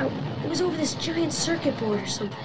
I, 0.00 0.06
it 0.44 0.48
was 0.48 0.60
over 0.60 0.76
this 0.76 0.94
giant 0.94 1.32
circuit 1.32 1.76
board 1.78 2.00
or 2.00 2.06
something. 2.06 2.38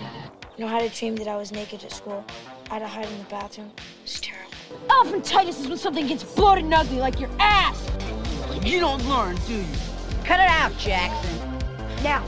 You 0.57 0.65
know 0.65 0.67
how 0.67 0.77
I 0.77 0.87
dreamed 0.87 1.19
that 1.19 1.27
I 1.27 1.35
was 1.35 1.51
naked 1.51 1.83
at 1.83 1.91
school? 1.91 2.23
I 2.69 2.75
had 2.75 2.79
to 2.79 2.87
hide 2.87 3.05
in 3.05 3.17
the 3.17 3.23
bathroom. 3.25 3.71
It 3.77 3.83
was 4.03 4.21
terrible. 4.21 4.53
Elephantitis 4.87 5.59
is 5.59 5.67
when 5.67 5.77
something 5.77 6.07
gets 6.07 6.23
bloated 6.23 6.63
and 6.65 6.73
ugly 6.73 6.97
like 6.97 7.19
your 7.19 7.29
ass. 7.39 7.89
You 8.63 8.79
don't 8.79 9.03
learn, 9.07 9.35
do 9.47 9.53
you? 9.53 9.65
Cut 10.23 10.39
it 10.39 10.49
out, 10.49 10.75
Jackson. 10.77 11.59
Now, 12.03 12.21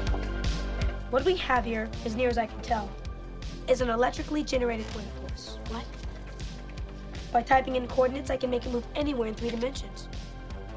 what 1.10 1.26
we 1.26 1.36
have 1.38 1.66
here, 1.66 1.90
as 2.06 2.16
near 2.16 2.30
as 2.30 2.38
I 2.38 2.46
can 2.46 2.62
tell, 2.62 2.90
is 3.68 3.82
an 3.82 3.90
electrically 3.90 4.44
generated 4.44 4.86
point 4.88 5.08
force. 5.20 5.60
What? 5.70 5.86
By 7.32 7.42
typing 7.42 7.76
in 7.76 7.88
coordinates, 7.88 8.30
I 8.30 8.38
can 8.38 8.50
make 8.50 8.66
it 8.66 8.72
move 8.72 8.86
anywhere 8.96 9.28
in 9.28 9.34
three 9.34 9.50
dimensions. 9.50 10.08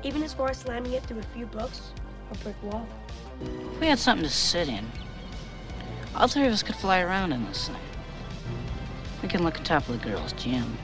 Even 0.02 0.22
as 0.22 0.32
far 0.32 0.50
as 0.50 0.58
slamming 0.58 0.92
it 0.92 1.02
through 1.04 1.18
a 1.18 1.22
few 1.34 1.46
books 1.46 1.92
or 2.30 2.36
brick 2.42 2.62
wall. 2.62 2.86
If 3.42 3.80
we 3.80 3.86
had 3.86 3.98
something 3.98 4.26
to 4.26 4.32
sit 4.32 4.68
in, 4.68 4.86
all 6.14 6.28
three 6.28 6.46
of 6.46 6.52
us 6.52 6.62
could 6.62 6.76
fly 6.76 7.00
around 7.00 7.32
in 7.32 7.44
this 7.46 7.68
thing. 7.68 7.76
We 9.22 9.28
can 9.28 9.42
look 9.44 9.58
on 9.58 9.64
top 9.64 9.88
of 9.88 10.00
the 10.00 10.08
girls' 10.08 10.32
gym. 10.32 10.76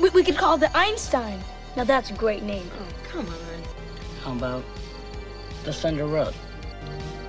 We, 0.00 0.10
we 0.10 0.24
could 0.24 0.36
call 0.36 0.56
it 0.56 0.60
the 0.60 0.76
Einstein. 0.76 1.40
Now 1.76 1.84
that's 1.84 2.10
a 2.10 2.14
great 2.14 2.42
name. 2.42 2.70
Oh, 2.78 2.86
Come 3.08 3.26
on. 3.26 3.34
How 4.22 4.32
about 4.32 4.64
the 5.64 5.72
Thunder 5.72 6.06
Road? 6.06 6.34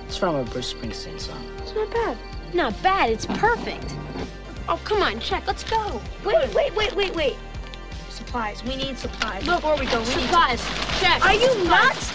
It's 0.06 0.16
from 0.16 0.34
a 0.34 0.44
Bruce 0.44 0.72
Springsteen 0.72 1.20
song. 1.20 1.44
It's 1.58 1.74
not 1.74 1.90
bad. 1.90 2.16
Not 2.54 2.82
bad, 2.82 3.10
it's 3.10 3.26
perfect. 3.26 3.94
Oh, 4.68 4.80
come 4.84 5.02
on, 5.02 5.20
check, 5.20 5.46
let's 5.46 5.64
go. 5.64 6.00
Wait, 6.24 6.52
wait, 6.54 6.74
wait, 6.74 6.94
wait, 6.96 7.14
wait. 7.14 7.36
Supplies. 8.08 8.64
We 8.64 8.76
need 8.76 8.98
supplies. 8.98 9.44
Before 9.44 9.78
we 9.78 9.86
go, 9.86 10.00
we 10.00 10.06
need 10.06 10.22
Supplies, 10.22 10.62
check. 11.00 11.24
Are 11.24 11.34
you 11.34 11.64
nuts? 11.64 12.12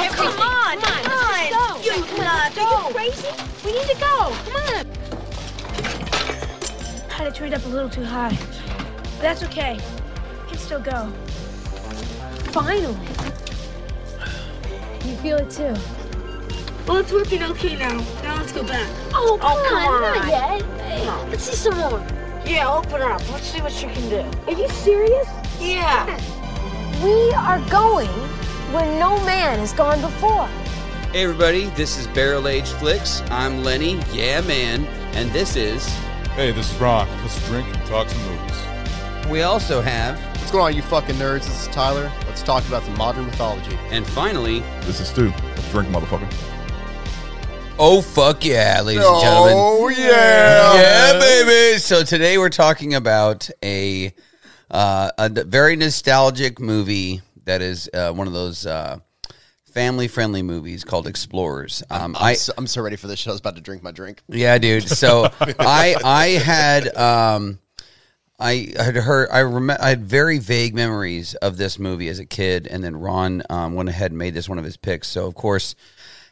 Oh, 0.00 0.08
come 0.14 0.38
on, 0.40 0.80
come 0.80 1.10
on, 1.10 1.50
go. 1.50 1.82
You 1.82 2.00
nuts? 2.18 2.56
Are 2.56 2.88
you 2.88 2.94
crazy? 2.94 3.32
We 3.64 3.72
need 3.72 3.88
to 3.88 3.96
go, 3.98 4.32
come 4.44 4.56
on. 4.76 4.86
I 7.10 7.14
had 7.14 7.26
it 7.26 7.34
turned 7.34 7.52
up 7.52 7.64
a 7.64 7.68
little 7.68 7.90
too 7.90 8.04
high. 8.04 8.36
But 9.02 9.20
that's 9.20 9.42
okay. 9.42 9.80
We 10.44 10.50
can 10.50 10.58
still 10.58 10.78
go. 10.78 11.10
Finally. 12.52 12.96
You 15.04 15.16
feel 15.16 15.38
it 15.38 15.50
too. 15.50 15.74
Well, 16.86 16.98
it's 16.98 17.12
working 17.12 17.42
okay 17.42 17.74
now. 17.74 17.98
Now 18.22 18.36
let's 18.36 18.52
go 18.52 18.62
back. 18.62 18.88
Oh, 19.12 19.36
oh 19.36 19.38
come, 19.38 19.64
come 19.66 19.94
on, 19.94 20.04
on. 20.04 20.14
not 20.14 20.28
yet. 20.28 21.28
Let's 21.28 21.42
see 21.42 21.56
some 21.56 21.76
more. 21.76 22.06
Yeah, 22.46 22.72
open 22.72 23.02
up. 23.02 23.20
Let's 23.32 23.48
see 23.48 23.60
what 23.60 23.82
you 23.82 23.88
can 23.88 24.08
do. 24.08 24.24
Are 24.46 24.56
you 24.56 24.68
serious? 24.68 25.28
Yeah. 25.58 26.06
We 27.02 27.32
are 27.32 27.58
going 27.68 28.08
where 28.72 28.86
no 28.98 29.22
man 29.24 29.58
has 29.58 29.72
gone 29.72 30.00
before. 30.00 30.46
Hey 31.12 31.24
everybody, 31.24 31.66
this 31.70 31.96
is 31.98 32.06
Barrel 32.08 32.48
Age 32.48 32.68
Flicks. 32.68 33.22
I'm 33.30 33.64
Lenny, 33.64 34.00
yeah 34.12 34.40
man, 34.42 34.84
and 35.14 35.30
this 35.32 35.56
is. 35.56 35.86
Hey, 36.36 36.52
this 36.52 36.70
is 36.72 36.78
Rock. 36.80 37.08
Let's 37.22 37.44
drink 37.48 37.66
and 37.74 37.86
talk 37.86 38.08
some 38.08 38.22
movies. 38.26 39.26
We 39.28 39.42
also 39.42 39.80
have, 39.80 40.18
What's 40.36 40.50
going 40.52 40.64
on, 40.72 40.74
you 40.76 40.82
fucking 40.82 41.16
nerds? 41.16 41.46
This 41.46 41.62
is 41.62 41.68
Tyler. 41.68 42.10
Let's 42.26 42.42
talk 42.42 42.66
about 42.68 42.82
some 42.84 42.96
modern 42.96 43.26
mythology. 43.26 43.76
and 43.90 44.06
finally, 44.06 44.60
This 44.82 45.00
is 45.00 45.08
Stu. 45.08 45.28
Let's 45.30 45.70
drink, 45.70 45.88
motherfucker. 45.88 46.28
oh 47.78 48.00
fuck 48.02 48.44
yeah, 48.44 48.80
ladies 48.82 49.04
and 49.04 49.20
gentlemen. 49.22 49.54
Oh 49.56 49.88
yeah, 49.88 50.74
Yeah, 50.74 51.18
baby. 51.18 51.78
So 51.78 52.02
today 52.04 52.38
we're 52.38 52.48
talking 52.50 52.94
about 52.94 53.48
a 53.62 54.12
uh, 54.70 55.10
a 55.18 55.28
d- 55.30 55.42
very 55.46 55.76
nostalgic 55.76 56.60
movie 56.60 57.22
that 57.48 57.62
is 57.62 57.90
uh, 57.92 58.12
one 58.12 58.26
of 58.26 58.32
those 58.32 58.66
uh, 58.66 58.98
family 59.72 60.08
friendly 60.08 60.42
movies 60.42 60.84
called 60.84 61.06
Explorers. 61.06 61.82
Um, 61.90 62.16
I'm, 62.16 62.24
I 62.24 62.32
so, 62.34 62.52
I'm 62.56 62.66
so 62.66 62.82
ready 62.82 62.96
for 62.96 63.06
this 63.06 63.18
shit. 63.18 63.28
I 63.28 63.32
was 63.32 63.40
about 63.40 63.56
to 63.56 63.62
drink 63.62 63.82
my 63.82 63.90
drink. 63.90 64.22
Yeah, 64.28 64.58
dude. 64.58 64.88
So 64.88 65.30
I 65.40 65.96
I 66.04 66.26
had 66.28 66.96
um 66.96 67.58
I 68.38 68.72
had 68.76 68.96
heard 68.96 69.28
I 69.30 69.42
rem- 69.42 69.70
I 69.70 69.88
had 69.88 70.04
very 70.04 70.38
vague 70.38 70.74
memories 70.74 71.34
of 71.36 71.56
this 71.56 71.78
movie 71.78 72.08
as 72.08 72.18
a 72.18 72.26
kid, 72.26 72.66
and 72.68 72.84
then 72.84 72.96
Ron 72.96 73.42
um, 73.50 73.74
went 73.74 73.88
ahead 73.88 74.10
and 74.10 74.18
made 74.18 74.34
this 74.34 74.48
one 74.48 74.58
of 74.58 74.64
his 74.64 74.76
picks. 74.76 75.08
So 75.08 75.26
of 75.26 75.34
course, 75.34 75.74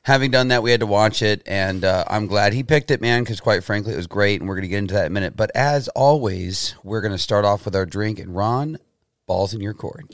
having 0.02 0.30
done 0.30 0.48
that, 0.48 0.62
we 0.62 0.70
had 0.70 0.80
to 0.80 0.86
watch 0.86 1.22
it, 1.22 1.42
and 1.46 1.84
uh, 1.84 2.04
I'm 2.08 2.26
glad 2.26 2.52
he 2.52 2.62
picked 2.62 2.90
it, 2.90 3.00
man, 3.00 3.22
because 3.22 3.40
quite 3.40 3.64
frankly, 3.64 3.92
it 3.92 3.96
was 3.96 4.06
great, 4.06 4.40
and 4.40 4.48
we're 4.48 4.54
gonna 4.54 4.68
get 4.68 4.78
into 4.78 4.94
that 4.94 5.06
in 5.06 5.12
a 5.12 5.14
minute. 5.14 5.36
But 5.36 5.50
as 5.54 5.88
always, 5.88 6.74
we're 6.84 7.00
gonna 7.00 7.18
start 7.18 7.44
off 7.44 7.64
with 7.64 7.74
our 7.74 7.86
drink, 7.86 8.18
and 8.18 8.36
Ron, 8.36 8.78
balls 9.26 9.54
in 9.54 9.60
your 9.60 9.74
court. 9.74 10.04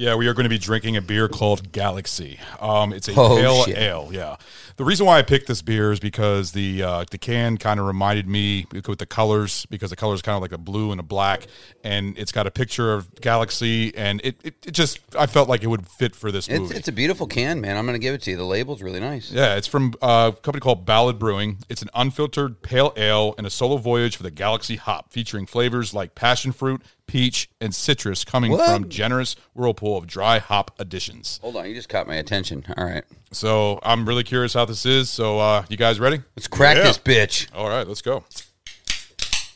Yeah, 0.00 0.14
we 0.14 0.28
are 0.28 0.32
going 0.32 0.44
to 0.44 0.48
be 0.50 0.56
drinking 0.56 0.96
a 0.96 1.02
beer 1.02 1.28
called 1.28 1.72
Galaxy. 1.72 2.38
Um, 2.58 2.94
it's 2.94 3.06
a 3.06 3.12
Oh, 3.14 3.36
pale 3.36 3.64
shit. 3.64 3.76
ale. 3.76 4.08
Yeah, 4.10 4.36
the 4.78 4.84
reason 4.84 5.04
why 5.04 5.18
I 5.18 5.22
picked 5.22 5.46
this 5.46 5.60
beer 5.60 5.92
is 5.92 6.00
because 6.00 6.52
the 6.52 6.82
uh, 6.82 7.04
the 7.10 7.18
can 7.18 7.58
kind 7.58 7.78
of 7.78 7.84
reminded 7.84 8.26
me 8.26 8.64
with 8.72 8.98
the 8.98 9.04
colors 9.04 9.66
because 9.66 9.90
the 9.90 9.96
colors 9.96 10.22
kind 10.22 10.36
of 10.36 10.40
like 10.40 10.52
a 10.52 10.58
blue 10.58 10.90
and 10.90 11.00
a 11.00 11.02
black, 11.02 11.46
and 11.84 12.16
it's 12.16 12.32
got 12.32 12.46
a 12.46 12.50
picture 12.50 12.94
of 12.94 13.14
Galaxy, 13.20 13.94
and 13.94 14.22
it, 14.24 14.36
it, 14.42 14.54
it 14.66 14.70
just 14.72 15.00
I 15.18 15.26
felt 15.26 15.50
like 15.50 15.62
it 15.62 15.66
would 15.66 15.86
fit 15.86 16.16
for 16.16 16.32
this 16.32 16.48
It's 16.48 16.58
movie. 16.58 16.76
it's 16.76 16.88
a 16.88 16.92
beautiful 16.92 17.26
can, 17.26 17.60
man. 17.60 17.76
I'm 17.76 17.84
gonna 17.84 17.98
give 17.98 18.14
it 18.14 18.22
to 18.22 18.30
you. 18.30 18.38
The 18.38 18.44
label's 18.44 18.80
really 18.80 19.00
nice. 19.00 19.30
yeah, 19.30 19.56
it's 19.56 19.66
from 19.66 19.92
uh, 20.00 20.32
a 20.34 20.40
company 20.40 20.60
called 20.62 20.86
Ballad 20.86 21.18
Brewing. 21.18 21.58
It's 21.68 21.82
an 21.82 21.90
unfiltered 21.94 22.62
pale 22.62 22.94
ale 22.96 23.34
and 23.36 23.46
a 23.46 23.50
solo 23.50 23.76
voyage 23.76 24.16
for 24.16 24.22
the 24.22 24.30
Galaxy 24.30 24.76
hop, 24.76 25.12
featuring 25.12 25.44
flavors 25.44 25.92
like 25.92 26.14
passion 26.14 26.52
fruit, 26.52 26.80
peach, 27.10 27.48
and 27.60 27.74
citrus, 27.74 28.24
coming 28.24 28.52
What? 28.52 28.66
from 28.70 28.88
generous 28.88 29.36
whirlpool 29.54 29.96
of 29.98 30.06
dry 30.06 30.38
hop 30.38 30.70
additions. 30.78 31.38
Hold 31.42 31.56
on, 31.56 31.68
you 31.68 31.74
just 31.74 31.88
caught 31.88 32.06
my 32.06 32.16
attention. 32.16 32.64
All 32.76 32.84
right, 32.84 33.04
So 33.32 33.78
I'm 33.82 34.06
really 34.06 34.24
curious 34.24 34.54
how 34.54 34.64
this 34.64 34.86
is. 34.86 35.10
So 35.10 35.38
uh, 35.38 35.64
you 35.68 35.76
guys 35.76 36.00
ready? 36.00 36.20
let's 36.36 36.48
crack 36.48 36.76
Yeah. 36.76 36.84
this 36.84 36.98
bitch. 36.98 37.48
All 37.54 37.68
right, 37.68 37.86
let's 37.86 38.02
go. 38.02 38.24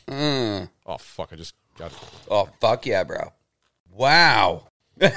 Mm. 0.07 0.69
Oh 0.85 0.97
fuck! 0.97 1.29
I 1.33 1.35
just 1.35 1.55
got 1.77 1.91
it. 1.91 1.97
Oh 2.29 2.47
fuck 2.61 2.85
yeah, 2.85 3.03
bro! 3.03 3.33
Wow, 3.91 4.67
I 5.01 5.11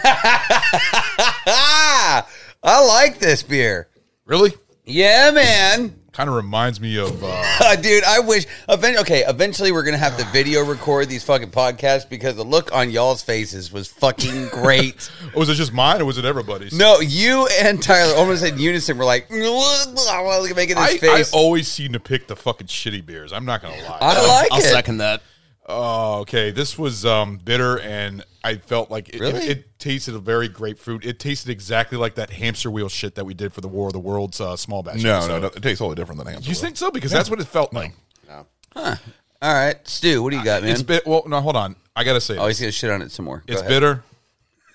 like 2.65 3.19
this 3.19 3.43
beer. 3.43 3.89
Really? 4.25 4.53
Yeah, 4.85 5.31
man, 5.33 5.98
Kind 6.19 6.31
of 6.31 6.35
reminds 6.35 6.81
me 6.81 6.99
of. 6.99 7.23
Uh, 7.23 7.77
dude. 7.81 8.03
I 8.03 8.19
wish. 8.19 8.45
Event- 8.69 8.99
okay, 8.99 9.23
eventually 9.29 9.71
we're 9.71 9.85
gonna 9.85 9.99
have 9.99 10.17
to 10.17 10.25
video 10.33 10.65
record 10.65 11.09
these 11.09 11.23
fucking 11.23 11.53
podcasts 11.53 12.09
because 12.09 12.35
the 12.35 12.43
look 12.43 12.75
on 12.75 12.91
y'all's 12.91 13.23
faces 13.23 13.71
was 13.73 13.87
fucking 13.87 14.49
great. 14.49 15.09
was 15.37 15.49
it 15.49 15.55
just 15.55 15.73
mine 15.73 16.01
or 16.01 16.07
was 16.07 16.19
it 16.19 16.25
everybody's? 16.25 16.77
no, 16.77 16.99
you 16.99 17.47
and 17.61 17.81
Tyler 17.81 18.17
almost 18.17 18.45
in 18.45 18.59
unison 18.59 18.99
were 18.99 19.05
like 19.05 19.31
making 19.31 20.75
this 20.75 21.05
I, 21.05 21.07
I 21.07 21.25
always 21.33 21.69
seem 21.69 21.93
to 21.93 22.01
pick 22.01 22.27
the 22.27 22.35
fucking 22.35 22.67
shitty 22.67 23.07
beers. 23.07 23.33
I'm 23.33 23.45
not 23.45 23.63
gonna 23.63 23.81
lie. 23.81 23.99
I 24.01 24.27
like 24.27 24.49
I'll 24.51 24.59
it. 24.59 24.65
second 24.65 24.99
that. 24.99 25.23
Oh, 25.71 26.21
okay. 26.21 26.51
This 26.51 26.79
was 26.79 27.05
um, 27.05 27.37
bitter, 27.37 27.79
and 27.79 28.25
I 28.43 28.57
felt 28.57 28.91
like 28.91 29.11
it, 29.11 29.21
Really? 29.21 29.41
it, 29.45 29.51
it 29.59 29.79
tasted 29.79 30.15
a 30.15 30.19
very 30.19 30.49
grapefruit. 30.49 31.05
It 31.05 31.19
tasted 31.19 31.51
exactly 31.51 31.99
like 31.99 32.15
that 32.15 32.31
hamster 32.31 32.71
wheel 32.71 32.89
shit 32.89 33.17
that 33.17 33.27
we 33.27 33.35
did 33.35 33.53
for 33.53 33.61
the 33.61 33.69
War 33.69 33.89
of 33.89 33.93
the 33.93 34.01
Worlds 34.01 34.41
uh, 34.41 34.57
small 34.57 34.83
batch. 34.83 35.03
No, 35.03 35.17
episode. 35.17 35.29
no, 35.29 35.39
no, 35.41 35.47
it 35.49 35.63
tastes 35.63 35.79
totally 35.81 35.97
different 35.97 36.19
than 36.25 36.33
hamster. 36.33 36.49
You 36.49 36.55
think 36.55 36.79
so? 36.79 36.91
Because 36.91 37.11
that's 37.11 37.29
what 37.29 37.39
it 37.39 37.47
felt 37.47 37.75
like. 37.75 37.93
No. 38.27 38.47
Huh. 38.75 38.97
All 39.43 39.55
right, 39.55 39.77
Stu, 39.87 40.23
what 40.23 40.31
do 40.31 40.39
you 40.39 40.45
got, 40.45 40.63
man? 40.63 40.73
It's 40.73 40.83
bit. 40.83 41.07
Well, 41.07 41.23
no, 41.27 41.41
hold 41.41 41.55
on. 41.55 41.77
I 41.95 42.03
gotta 42.03 42.21
say, 42.21 42.37
oh, 42.39 42.47
this. 42.47 42.59
he's 42.59 42.65
gonna 42.65 42.73
shit 42.73 42.91
on 42.91 43.03
it 43.03 43.13
some 43.13 43.25
more. 43.27 43.45
Go 43.47 43.53
it's 43.53 43.61
ahead. 43.61 43.69
bitter. 43.71 44.05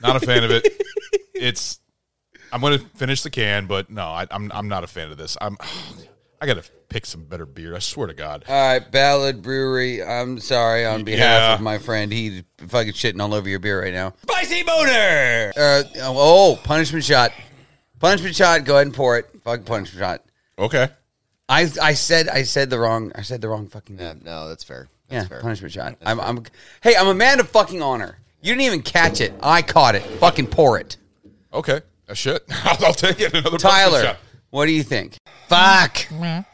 Not 0.01 0.15
a 0.15 0.25
fan 0.25 0.43
of 0.43 0.51
it. 0.51 0.67
it's. 1.33 1.79
I'm 2.51 2.61
gonna 2.61 2.77
finish 2.77 3.23
the 3.23 3.29
can, 3.29 3.65
but 3.65 3.89
no, 3.89 4.03
I, 4.03 4.27
I'm 4.29 4.51
I'm 4.53 4.69
not 4.69 4.83
a 4.83 4.87
fan 4.87 5.09
of 5.11 5.17
this. 5.17 5.37
I'm. 5.41 5.57
I 6.43 6.45
gotta 6.45 6.63
pick 6.89 7.05
some 7.05 7.23
better 7.23 7.45
beer. 7.45 7.73
I 7.73 7.79
swear 7.79 8.07
to 8.07 8.13
God. 8.13 8.43
All 8.49 8.53
right, 8.53 8.91
Ballad 8.91 9.41
Brewery. 9.41 10.03
I'm 10.03 10.41
sorry 10.41 10.85
on 10.85 11.05
behalf 11.05 11.19
Yeah. 11.39 11.53
of 11.55 11.61
my 11.61 11.77
friend. 11.77 12.11
He 12.11 12.43
fucking 12.67 12.91
shitting 12.91 13.21
all 13.21 13.33
over 13.33 13.47
your 13.47 13.59
beer 13.59 13.81
right 13.81 13.93
now. 13.93 14.13
Spicy 14.23 14.61
boner. 14.63 15.53
Uh, 15.55 15.83
oh, 16.01 16.59
punishment 16.61 17.05
shot. 17.05 17.31
Punishment 17.99 18.35
shot. 18.35 18.65
Go 18.65 18.75
ahead 18.75 18.87
and 18.87 18.93
pour 18.93 19.17
it. 19.17 19.25
Fuck 19.45 19.63
punishment 19.63 20.01
shot. 20.03 20.21
Okay. 20.59 20.89
I 21.47 21.69
I 21.81 21.93
said 21.93 22.27
I 22.27 22.43
said 22.43 22.69
the 22.69 22.77
wrong 22.77 23.13
I 23.15 23.21
said 23.21 23.39
the 23.39 23.47
wrong 23.47 23.67
fucking 23.69 23.97
Yeah, 23.97 24.13
no, 24.21 24.49
that's 24.49 24.65
fair. 24.65 24.89
yeah 25.09 25.25
fair. 25.25 25.39
punishment 25.39 25.71
shot. 25.71 25.95
I'm 26.05 26.19
I'm 26.19 26.43
hey 26.81 26.93
I'm 26.97 27.07
a 27.07 27.13
man 27.13 27.39
of 27.39 27.47
fucking 27.47 27.81
honor. 27.81 28.17
You 28.41 28.51
didn't 28.53 28.63
even 28.65 28.81
catch 28.81 29.21
it. 29.21 29.33
I 29.41 29.61
caught 29.61 29.95
it. 29.95 30.03
Fucking 30.19 30.47
pour 30.47 30.77
it. 30.77 30.97
Okay, 31.53 31.79
a 32.09 32.15
shit. 32.15 32.43
I'll, 32.65 32.85
I'll 32.87 32.93
take 32.93 33.21
it. 33.21 33.31
Another 33.33 33.51
punishment 33.57 33.61
Tyler, 33.61 34.03
shot. 34.03 34.17
What 34.53 34.67
do 34.67 34.71
you 34.71 34.83
think? 34.83 35.17
Fuck. 35.47 36.05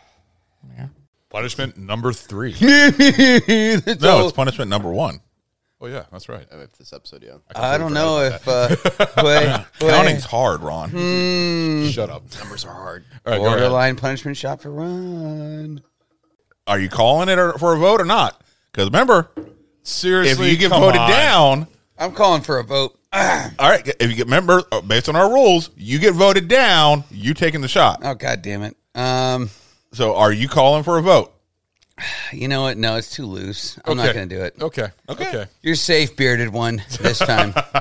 Punishment 1.30 1.78
number 1.78 2.14
three. 2.14 2.54
No, 2.62 4.24
it's 4.24 4.32
punishment 4.32 4.70
number 4.70 4.90
one. 4.90 5.20
Oh 5.82 5.88
yeah, 5.88 6.06
that's 6.10 6.30
right. 6.30 6.46
If 6.50 6.78
this 6.78 6.94
episode, 6.94 7.24
yeah. 7.24 7.40
I 7.54 7.78
don't 7.78 7.94
know 7.94 8.22
if 8.22 8.48
uh, 8.48 8.74
wait, 9.24 9.66
Counting's 9.82 10.24
hard, 10.24 10.62
Ron. 10.62 10.92
Hmm. 10.92 11.88
Shut 11.90 12.10
up. 12.10 12.24
Numbers 12.40 12.64
are 12.64 12.74
hard. 12.74 13.04
All 13.26 13.34
right, 13.34 13.38
go 13.40 13.46
ahead. 13.48 13.60
borderline 13.60 13.96
punishment 13.98 14.38
shot 14.38 14.62
for 14.62 14.72
Ron. 14.72 15.82
Are 16.68 16.80
you 16.80 16.88
calling 16.88 17.28
it 17.28 17.38
or- 17.38 17.58
for 17.58 17.74
a 17.76 17.78
vote 17.78 18.00
or 18.00 18.06
not? 18.06 18.42
Because 18.72 18.86
remember, 18.88 19.30
Seriously, 19.84 20.46
if 20.48 20.52
you 20.54 20.58
get 20.58 20.72
come 20.72 20.82
voted 20.82 21.02
on. 21.02 21.10
down, 21.10 21.68
I'm 22.00 22.14
calling 22.14 22.42
for 22.42 22.60
a 22.60 22.64
vote. 22.64 22.98
all 23.14 23.20
right. 23.60 23.86
If 24.00 24.10
you 24.10 24.16
get 24.16 24.28
member 24.28 24.64
uh, 24.72 24.82
based 24.82 25.10
on 25.10 25.16
our 25.16 25.32
rules, 25.32 25.70
you 25.76 26.00
get 26.00 26.14
voted 26.14 26.48
down. 26.48 27.04
You 27.12 27.34
taking 27.34 27.62
the 27.62 27.68
shot. 27.68 28.00
Oh 28.04 28.14
god 28.16 28.42
damn 28.42 28.62
it. 28.64 28.76
Um, 28.96 29.50
So, 29.94 30.16
are 30.16 30.32
you 30.32 30.48
calling 30.48 30.84
for 30.84 30.98
a 30.98 31.02
vote? 31.02 31.34
you 32.32 32.48
know 32.48 32.62
what? 32.62 32.78
No, 32.78 32.96
it's 32.96 33.14
too 33.14 33.26
loose. 33.26 33.78
I'm 33.86 33.98
not 33.98 34.06
Okay. 34.08 34.14
going 34.18 34.30
to 34.30 34.36
do 34.38 34.42
it. 34.44 34.56
Okay. 34.62 34.88
Okay. 35.10 35.28
Okay. 35.28 35.46
You're 35.62 35.76
safe, 35.76 36.16
bearded 36.16 36.50
one, 36.50 36.82
this 37.02 37.20
time. 37.20 37.54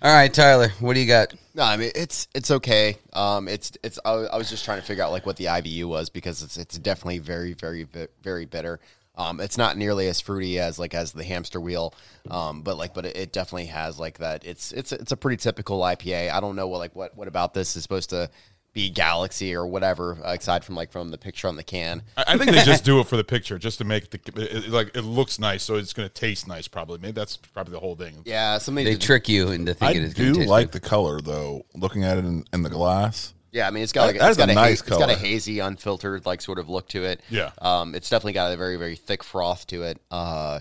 All 0.00 0.14
right, 0.14 0.32
Tyler, 0.32 0.68
what 0.80 0.94
do 0.94 1.00
you 1.00 1.06
got? 1.06 1.34
No, 1.54 1.64
I 1.64 1.76
mean 1.76 1.90
it's 1.96 2.28
it's 2.34 2.50
okay. 2.52 2.96
Um, 3.12 3.48
it's 3.48 3.72
it's. 3.82 3.98
I, 4.04 4.12
I 4.12 4.36
was 4.38 4.48
just 4.48 4.64
trying 4.64 4.80
to 4.80 4.86
figure 4.86 5.02
out 5.02 5.10
like 5.10 5.26
what 5.26 5.36
the 5.36 5.46
IBU 5.46 5.86
was 5.86 6.08
because 6.08 6.40
it's 6.42 6.56
it's 6.56 6.78
definitely 6.78 7.18
very 7.18 7.52
very 7.52 7.82
bi- 7.84 8.06
very 8.22 8.44
bitter. 8.46 8.78
Um, 9.18 9.40
it's 9.40 9.58
not 9.58 9.76
nearly 9.76 10.06
as 10.08 10.20
fruity 10.20 10.58
as 10.60 10.78
like 10.78 10.94
as 10.94 11.12
the 11.12 11.24
hamster 11.24 11.60
wheel, 11.60 11.92
um, 12.30 12.62
but 12.62 12.78
like 12.78 12.94
but 12.94 13.04
it, 13.04 13.16
it 13.16 13.32
definitely 13.32 13.66
has 13.66 13.98
like 13.98 14.18
that. 14.18 14.44
It's 14.46 14.72
it's 14.72 14.92
it's 14.92 15.12
a 15.12 15.16
pretty 15.16 15.36
typical 15.36 15.80
IPA. 15.80 16.30
I 16.32 16.40
don't 16.40 16.56
know 16.56 16.68
what 16.68 16.78
like 16.78 16.94
what 16.96 17.16
what 17.16 17.28
about 17.28 17.52
this 17.52 17.76
is 17.76 17.82
supposed 17.82 18.10
to 18.10 18.30
be 18.74 18.90
Galaxy 18.90 19.54
or 19.54 19.66
whatever 19.66 20.18
uh, 20.24 20.34
aside 20.38 20.62
from 20.62 20.74
like 20.76 20.92
from 20.92 21.10
the 21.10 21.18
picture 21.18 21.48
on 21.48 21.56
the 21.56 21.64
can. 21.64 22.02
I 22.16 22.24
I 22.28 22.38
think 22.38 22.52
they 22.52 22.62
just 22.62 22.84
do 22.90 23.00
it 23.00 23.08
for 23.08 23.16
the 23.16 23.24
picture, 23.24 23.58
just 23.58 23.78
to 23.78 23.84
make 23.84 24.10
the 24.10 24.20
it, 24.40 24.66
it- 24.66 24.70
like 24.70 24.94
it 24.96 25.02
looks 25.02 25.38
nice, 25.40 25.64
so 25.64 25.74
it's 25.76 25.92
going 25.92 26.06
to 26.08 26.14
taste 26.14 26.46
nice. 26.46 26.68
Probably, 26.68 26.98
maybe 26.98 27.12
that's 27.12 27.38
probably 27.38 27.72
the 27.72 27.80
whole 27.80 27.96
thing. 27.96 28.22
Yeah, 28.24 28.58
something 28.58 28.84
They 28.84 28.94
trick 28.96 29.28
you 29.28 29.48
into 29.48 29.72
I 29.72 29.74
thinking 29.74 30.02
it's 30.04 30.14
going 30.14 30.28
do 30.28 30.34
to 30.34 30.38
taste 30.40 30.50
like 30.50 30.70
good. 30.70 30.80
the 30.82 30.88
color 30.88 31.20
though. 31.20 31.64
Looking 31.74 32.04
at 32.04 32.18
it 32.18 32.24
in, 32.24 32.44
in 32.52 32.62
the 32.62 32.70
glass, 32.70 33.34
Yeah, 33.52 33.66
I 33.66 33.70
mean 33.70 33.82
it's 33.82 33.92
got 33.92 34.06
like 34.06 34.18
That- 34.18 34.20
that 34.20 34.28
it's 34.30 34.38
a 34.38 34.40
got 34.40 34.50
a, 34.50 34.54
nice 34.54 34.80
nice 34.80 34.80
it's 34.80 34.98
got 34.98 35.10
a 35.10 35.14
hazy, 35.16 35.58
unfiltered 35.60 36.26
like 36.26 36.40
sort 36.40 36.58
of 36.58 36.68
look 36.68 36.88
to 36.88 37.04
it. 37.04 37.20
Yeah. 37.30 37.50
um, 37.62 37.94
it's 37.94 38.10
definitely 38.10 38.34
got 38.34 38.52
a 38.52 38.56
very 38.56 38.76
very 38.76 38.96
thick 38.96 39.24
froth 39.24 39.66
to 39.68 39.82
it. 39.84 40.00
Uh, 40.10 40.60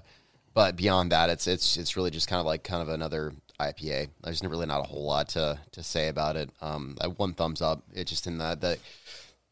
but 0.54 0.76
beyond 0.76 1.12
that, 1.12 1.30
it's 1.30 1.48
it's 1.48 1.78
it's 1.78 1.96
really 1.98 2.12
just 2.12 2.28
kind 2.28 2.40
of 2.40 2.46
like 2.46 2.64
kind 2.64 2.82
of 2.82 2.90
another 2.90 3.34
IPA. 3.60 4.10
There's 4.24 4.44
really 4.44 4.66
not 4.66 4.80
a 4.80 4.84
whole 4.88 5.06
lot 5.06 5.30
to 5.30 5.60
to 5.72 5.84
say 5.84 6.08
about 6.08 6.36
it. 6.36 6.50
Um, 6.62 6.98
I 7.02 7.08
one 7.08 7.34
thumbs 7.34 7.62
up. 7.62 7.84
It 7.94 8.06
just 8.06 8.26
in 8.28 8.38
that 8.40 8.62
that 8.62 8.80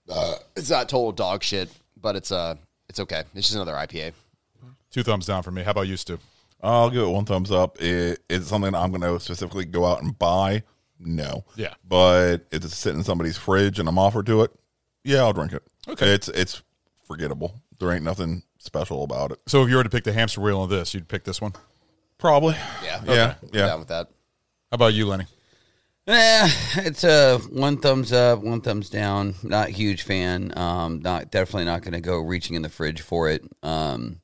uh, 0.09 0.35
it's 0.55 0.69
not 0.69 0.87
total 0.89 1.11
dog 1.11 1.43
shit, 1.43 1.69
but 2.01 2.15
it's 2.15 2.31
uh 2.31 2.55
it's 2.89 2.99
okay. 2.99 3.23
It's 3.33 3.47
just 3.47 3.55
another 3.55 3.73
IPA. 3.73 4.13
Two 4.91 5.03
thumbs 5.03 5.25
down 5.25 5.43
for 5.43 5.51
me. 5.51 5.63
How 5.63 5.71
about 5.71 5.87
you, 5.87 5.97
Stu? 5.97 6.19
I'll 6.63 6.89
give 6.89 7.01
it 7.03 7.07
one 7.07 7.25
thumbs 7.25 7.51
up. 7.51 7.81
It, 7.81 8.19
it's 8.29 8.47
something 8.47 8.73
I'm 8.73 8.89
going 8.91 9.01
to 9.01 9.19
specifically 9.19 9.65
go 9.65 9.85
out 9.85 10.01
and 10.01 10.17
buy. 10.17 10.63
No. 10.99 11.45
Yeah. 11.55 11.73
But 11.87 12.45
if 12.51 12.63
it's 12.63 12.75
sitting 12.77 12.99
in 12.99 13.03
somebody's 13.03 13.37
fridge 13.37 13.79
and 13.79 13.87
I'm 13.89 13.99
offered 13.99 14.25
to 14.27 14.41
it, 14.43 14.51
yeah, 15.03 15.19
I'll 15.19 15.33
drink 15.33 15.53
it. 15.53 15.63
Okay. 15.87 16.13
It's 16.13 16.27
it's 16.29 16.63
forgettable. 17.05 17.61
There 17.79 17.91
ain't 17.91 18.03
nothing 18.03 18.43
special 18.57 19.03
about 19.03 19.31
it. 19.31 19.39
So 19.47 19.63
if 19.63 19.69
you 19.69 19.75
were 19.75 19.83
to 19.83 19.89
pick 19.89 20.03
the 20.05 20.13
hamster 20.13 20.41
wheel 20.41 20.59
on 20.61 20.69
this, 20.69 20.93
you'd 20.93 21.07
pick 21.07 21.23
this 21.23 21.41
one. 21.41 21.53
Probably. 22.17 22.55
Yeah, 22.83 23.01
Yeah. 23.05 23.35
Yeah. 23.51 23.65
down 23.67 23.79
with 23.79 23.89
that. 23.89 24.07
How 24.71 24.75
about 24.75 24.93
you, 24.93 25.05
Lenny? 25.07 25.25
Yeah, 26.07 26.47
it's 26.77 27.03
a 27.03 27.39
one 27.49 27.77
thumbs 27.77 28.13
up, 28.13 28.39
one 28.39 28.61
thumbs 28.61 28.89
down. 28.91 29.35
Not 29.41 29.69
huge 29.69 30.03
fan. 30.03 30.55
Um, 30.57 31.01
not 31.01 31.31
definitely 31.31 31.65
not 31.65 31.81
going 31.81 31.93
to 31.93 31.99
go 32.01 32.19
reaching 32.19 32.55
in 32.55 32.61
the 32.61 32.69
fridge 32.69 33.01
for 33.01 33.29
it. 33.29 33.43
Um, 33.63 34.21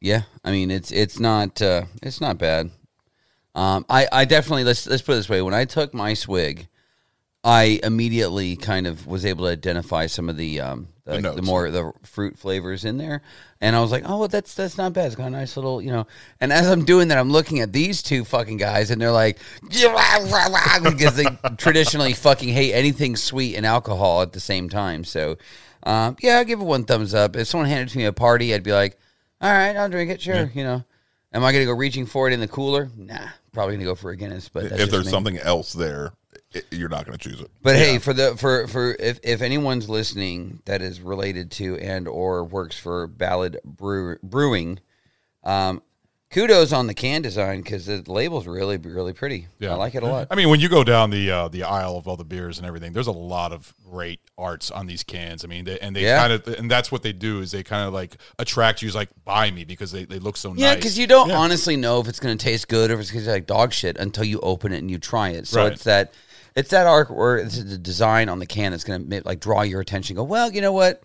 yeah, 0.00 0.22
I 0.44 0.50
mean 0.50 0.70
it's 0.72 0.90
it's 0.90 1.18
not 1.20 1.62
uh, 1.62 1.84
it's 2.02 2.20
not 2.20 2.38
bad. 2.38 2.70
Um, 3.54 3.84
I 3.88 4.08
I 4.10 4.24
definitely 4.24 4.64
let's 4.64 4.86
let's 4.86 5.02
put 5.02 5.12
it 5.12 5.16
this 5.16 5.28
way. 5.28 5.42
When 5.42 5.54
I 5.54 5.64
took 5.64 5.94
my 5.94 6.14
swig, 6.14 6.68
I 7.42 7.78
immediately 7.82 8.56
kind 8.56 8.86
of 8.86 9.06
was 9.06 9.24
able 9.24 9.44
to 9.44 9.52
identify 9.52 10.06
some 10.06 10.28
of 10.28 10.36
the 10.36 10.60
um 10.60 10.88
the, 11.04 11.20
The 11.20 11.32
the, 11.32 11.42
more 11.42 11.70
the 11.70 11.92
fruit 12.02 12.38
flavors 12.38 12.86
in 12.86 12.96
there, 12.96 13.20
and 13.60 13.76
I 13.76 13.80
was 13.82 13.92
like, 13.92 14.04
oh, 14.06 14.20
well, 14.20 14.28
that's 14.28 14.54
that's 14.54 14.78
not 14.78 14.94
bad. 14.94 15.06
It's 15.06 15.16
got 15.16 15.26
a 15.26 15.30
nice 15.30 15.54
little, 15.54 15.82
you 15.82 15.92
know. 15.92 16.06
And 16.40 16.50
as 16.50 16.66
I'm 16.66 16.86
doing 16.86 17.08
that, 17.08 17.18
I'm 17.18 17.30
looking 17.30 17.60
at 17.60 17.74
these 17.74 18.02
two 18.02 18.24
fucking 18.24 18.56
guys, 18.56 18.90
and 18.90 19.00
they're 19.00 19.12
like, 19.12 19.38
because 20.82 21.16
they 21.16 21.26
traditionally 21.58 22.14
fucking 22.14 22.48
hate 22.48 22.72
anything 22.72 23.16
sweet 23.16 23.54
and 23.54 23.66
alcohol 23.66 24.22
at 24.22 24.32
the 24.32 24.40
same 24.40 24.70
time. 24.70 25.04
So, 25.04 25.36
um, 25.82 26.16
yeah, 26.22 26.38
I 26.38 26.44
give 26.44 26.60
it 26.60 26.64
one 26.64 26.84
thumbs 26.84 27.12
up. 27.14 27.36
If 27.36 27.48
someone 27.48 27.68
handed 27.68 27.90
to 27.90 27.98
me 27.98 28.04
at 28.06 28.08
a 28.08 28.12
party, 28.14 28.54
I'd 28.54 28.62
be 28.62 28.72
like, 28.72 28.98
all 29.42 29.52
right, 29.52 29.76
I'll 29.76 29.90
drink 29.90 30.10
it, 30.10 30.22
sure, 30.22 30.50
you 30.54 30.64
know. 30.64 30.84
Am 31.34 31.44
I 31.44 31.52
gonna 31.52 31.64
go 31.64 31.72
reaching 31.72 32.06
for 32.06 32.28
it 32.28 32.32
in 32.32 32.40
the 32.40 32.48
cooler? 32.48 32.88
Nah, 32.96 33.28
probably 33.52 33.74
gonna 33.74 33.84
go 33.84 33.94
for 33.94 34.10
a 34.10 34.16
Guinness. 34.16 34.48
But 34.48 34.70
that's 34.70 34.82
if 34.82 34.90
there's 34.90 35.06
me. 35.06 35.10
something 35.10 35.38
else 35.38 35.72
there, 35.72 36.12
it, 36.54 36.66
you're 36.70 36.88
not 36.88 37.04
going 37.04 37.18
to 37.18 37.28
choose 37.28 37.40
it. 37.40 37.50
But 37.62 37.76
hey, 37.76 37.98
for 37.98 38.12
the 38.12 38.36
for 38.36 38.66
for 38.68 38.96
if 38.98 39.18
if 39.22 39.42
anyone's 39.42 39.88
listening 39.88 40.62
that 40.64 40.80
is 40.80 41.00
related 41.00 41.50
to 41.52 41.76
and 41.78 42.08
or 42.08 42.44
works 42.44 42.78
for 42.78 43.06
Ballad 43.06 43.58
Brew, 43.64 44.16
Brewing, 44.22 44.78
um, 45.42 45.82
kudos 46.34 46.72
on 46.72 46.86
the 46.88 46.94
can 46.94 47.22
design 47.22 47.62
because 47.62 47.86
the 47.86 48.02
label's 48.06 48.46
really 48.46 48.76
really 48.76 49.12
pretty. 49.12 49.46
Yeah. 49.60 49.70
I 49.72 49.74
like 49.76 49.94
it 49.94 50.02
a 50.02 50.06
lot. 50.06 50.26
I 50.30 50.34
mean, 50.34 50.50
when 50.50 50.60
you 50.60 50.68
go 50.68 50.82
down 50.84 51.10
the 51.10 51.30
uh, 51.30 51.48
the 51.48 51.62
aisle 51.62 51.96
of 51.96 52.08
all 52.08 52.16
the 52.16 52.24
beers 52.24 52.58
and 52.58 52.66
everything, 52.66 52.92
there's 52.92 53.06
a 53.06 53.12
lot 53.12 53.52
of 53.52 53.72
great 53.88 54.20
arts 54.36 54.70
on 54.70 54.86
these 54.86 55.04
cans. 55.04 55.44
I 55.44 55.48
mean, 55.48 55.64
they, 55.64 55.78
and 55.78 55.94
they 55.94 56.02
Yeah. 56.02 56.18
kind 56.18 56.32
of 56.32 56.46
and 56.48 56.70
that's 56.70 56.90
what 56.90 57.02
they 57.02 57.12
do 57.12 57.40
is 57.40 57.52
they 57.52 57.62
kind 57.62 57.86
of 57.86 57.94
like 57.94 58.16
attract 58.38 58.82
you, 58.82 58.90
like 58.90 59.08
buy 59.24 59.50
me 59.50 59.64
because 59.64 59.92
they, 59.92 60.04
they 60.04 60.18
look 60.18 60.36
so 60.36 60.48
Yeah, 60.48 60.54
nice. 60.54 60.60
Yeah, 60.60 60.74
because 60.76 60.98
you 60.98 61.06
don't 61.06 61.30
honestly 61.30 61.76
know 61.76 62.00
if 62.00 62.08
it's 62.08 62.20
going 62.20 62.36
to 62.36 62.44
taste 62.44 62.68
good 62.68 62.90
or 62.90 62.94
if 62.94 63.00
it's 63.00 63.10
going 63.12 63.24
to 63.24 63.30
like 63.30 63.46
dog 63.46 63.72
shit 63.72 63.96
until 63.96 64.24
you 64.24 64.40
open 64.40 64.72
it 64.72 64.78
and 64.78 64.90
you 64.90 64.98
try 64.98 65.30
it. 65.30 65.46
So 65.46 65.62
Right. 65.62 65.72
it's 65.72 65.84
that 65.84 66.12
it's 66.56 66.70
that 66.70 66.86
arc 66.86 67.10
where 67.10 67.38
it's 67.38 67.62
the 67.62 67.78
design 67.78 68.28
on 68.28 68.38
the 68.38 68.46
can 68.46 68.72
that's 68.72 68.84
going 68.84 69.08
to 69.10 69.22
like 69.24 69.40
draw 69.40 69.62
your 69.62 69.80
attention. 69.80 70.16
Go 70.16 70.24
well, 70.24 70.52
you 70.52 70.60
know 70.60 70.72
what? 70.72 71.02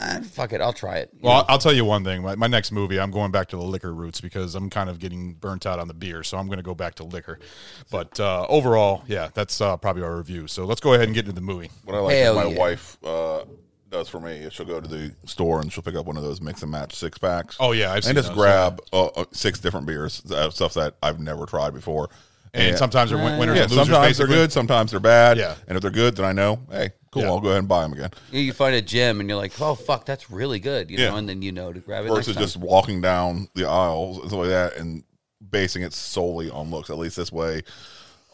Ah, 0.00 0.20
fuck 0.22 0.52
it, 0.52 0.60
I'll 0.60 0.72
try 0.72 0.98
it. 0.98 1.10
Well, 1.20 1.32
know? 1.32 1.38
I'll- 1.40 1.46
I'll 1.48 1.58
tell 1.58 1.72
you 1.72 1.84
one 1.84 2.04
thing. 2.04 2.22
My, 2.22 2.36
my 2.36 2.46
next 2.46 2.70
movie, 2.70 3.00
I'm 3.00 3.10
going 3.10 3.32
back 3.32 3.48
to 3.48 3.56
the 3.56 3.62
liquor 3.62 3.92
roots 3.92 4.20
because 4.20 4.54
I'm 4.54 4.70
kind 4.70 4.88
of 4.88 4.98
getting 4.98 5.34
burnt 5.34 5.66
out 5.66 5.78
on 5.78 5.88
the 5.88 5.94
beer, 5.94 6.22
so 6.22 6.38
I'm 6.38 6.46
going 6.46 6.58
to 6.58 6.62
go 6.62 6.74
back 6.74 6.94
to 6.96 7.04
liquor. 7.04 7.40
But 7.90 8.18
uh, 8.20 8.46
overall, 8.48 9.02
yeah, 9.08 9.30
that's 9.34 9.60
uh, 9.60 9.76
probably 9.76 10.02
our 10.02 10.16
review. 10.16 10.46
So 10.46 10.64
let's 10.64 10.80
go 10.80 10.94
ahead 10.94 11.06
and 11.06 11.14
get 11.14 11.24
into 11.24 11.34
the 11.34 11.40
movie. 11.40 11.70
What 11.84 11.96
I 11.96 12.00
like 12.00 12.16
Hell 12.16 12.34
my 12.36 12.44
yeah. 12.44 12.58
wife 12.58 12.96
uh, 13.04 13.44
does 13.90 14.08
for 14.08 14.20
me 14.20 14.32
is 14.32 14.52
she'll 14.52 14.66
go 14.66 14.80
to 14.80 14.86
the 14.88 15.12
store 15.24 15.60
and 15.60 15.72
she'll 15.72 15.82
pick 15.82 15.96
up 15.96 16.06
one 16.06 16.16
of 16.16 16.22
those 16.22 16.40
mix 16.40 16.62
and 16.62 16.70
match 16.70 16.94
six 16.94 17.18
packs. 17.18 17.56
Oh, 17.58 17.72
yeah, 17.72 17.92
I've 17.92 18.04
seen 18.04 18.10
and 18.10 18.18
just 18.18 18.28
those, 18.28 18.36
grab 18.36 18.80
uh, 18.92 19.06
uh, 19.06 19.24
six 19.32 19.58
different 19.58 19.86
beers, 19.86 20.22
uh, 20.30 20.50
stuff 20.50 20.74
that 20.74 20.94
I've 21.02 21.18
never 21.18 21.44
tried 21.46 21.74
before. 21.74 22.08
And 22.54 22.76
sometimes 22.78 23.10
they're 23.10 23.18
win- 23.22 23.38
winners 23.38 23.56
yeah, 23.56 23.62
and 23.64 23.70
losers, 23.72 23.86
sometimes 23.86 24.06
basically. 24.08 24.34
they're 24.34 24.44
good, 24.44 24.52
sometimes 24.52 24.90
they're 24.90 25.00
bad. 25.00 25.38
Yeah. 25.38 25.54
and 25.66 25.76
if 25.76 25.82
they're 25.82 25.90
good, 25.90 26.16
then 26.16 26.24
I 26.24 26.32
know, 26.32 26.60
hey, 26.70 26.90
cool, 27.12 27.22
Yeah. 27.22 27.28
I'll 27.28 27.40
go 27.40 27.48
ahead 27.48 27.58
and 27.60 27.68
buy 27.68 27.82
them 27.82 27.92
again. 27.92 28.10
You- 28.32 28.40
you 28.40 28.52
find 28.52 28.74
a 28.74 28.82
gem 28.82 29.20
and 29.20 29.28
you're 29.28 29.38
like, 29.38 29.52
oh 29.60 29.74
fuck, 29.74 30.04
that's 30.06 30.30
really 30.30 30.58
good, 30.58 30.90
you 30.90 30.98
Yeah. 30.98 31.10
know, 31.10 31.16
and 31.16 31.28
then 31.28 31.42
you 31.42 31.52
know 31.52 31.72
to 31.72 31.80
grab 31.80 32.04
it. 32.04 32.08
Versus 32.08 32.28
next 32.28 32.36
time. 32.36 32.44
just 32.44 32.56
walking 32.56 33.00
down 33.00 33.48
the 33.54 33.66
aisles 33.68 34.18
and 34.18 34.28
stuff 34.28 34.40
like 34.40 34.48
that 34.50 34.76
and 34.76 35.04
basing 35.50 35.82
it 35.82 35.92
solely 35.92 36.50
on 36.50 36.70
looks. 36.70 36.90
At 36.90 36.98
least 36.98 37.16
this 37.16 37.30
way, 37.32 37.62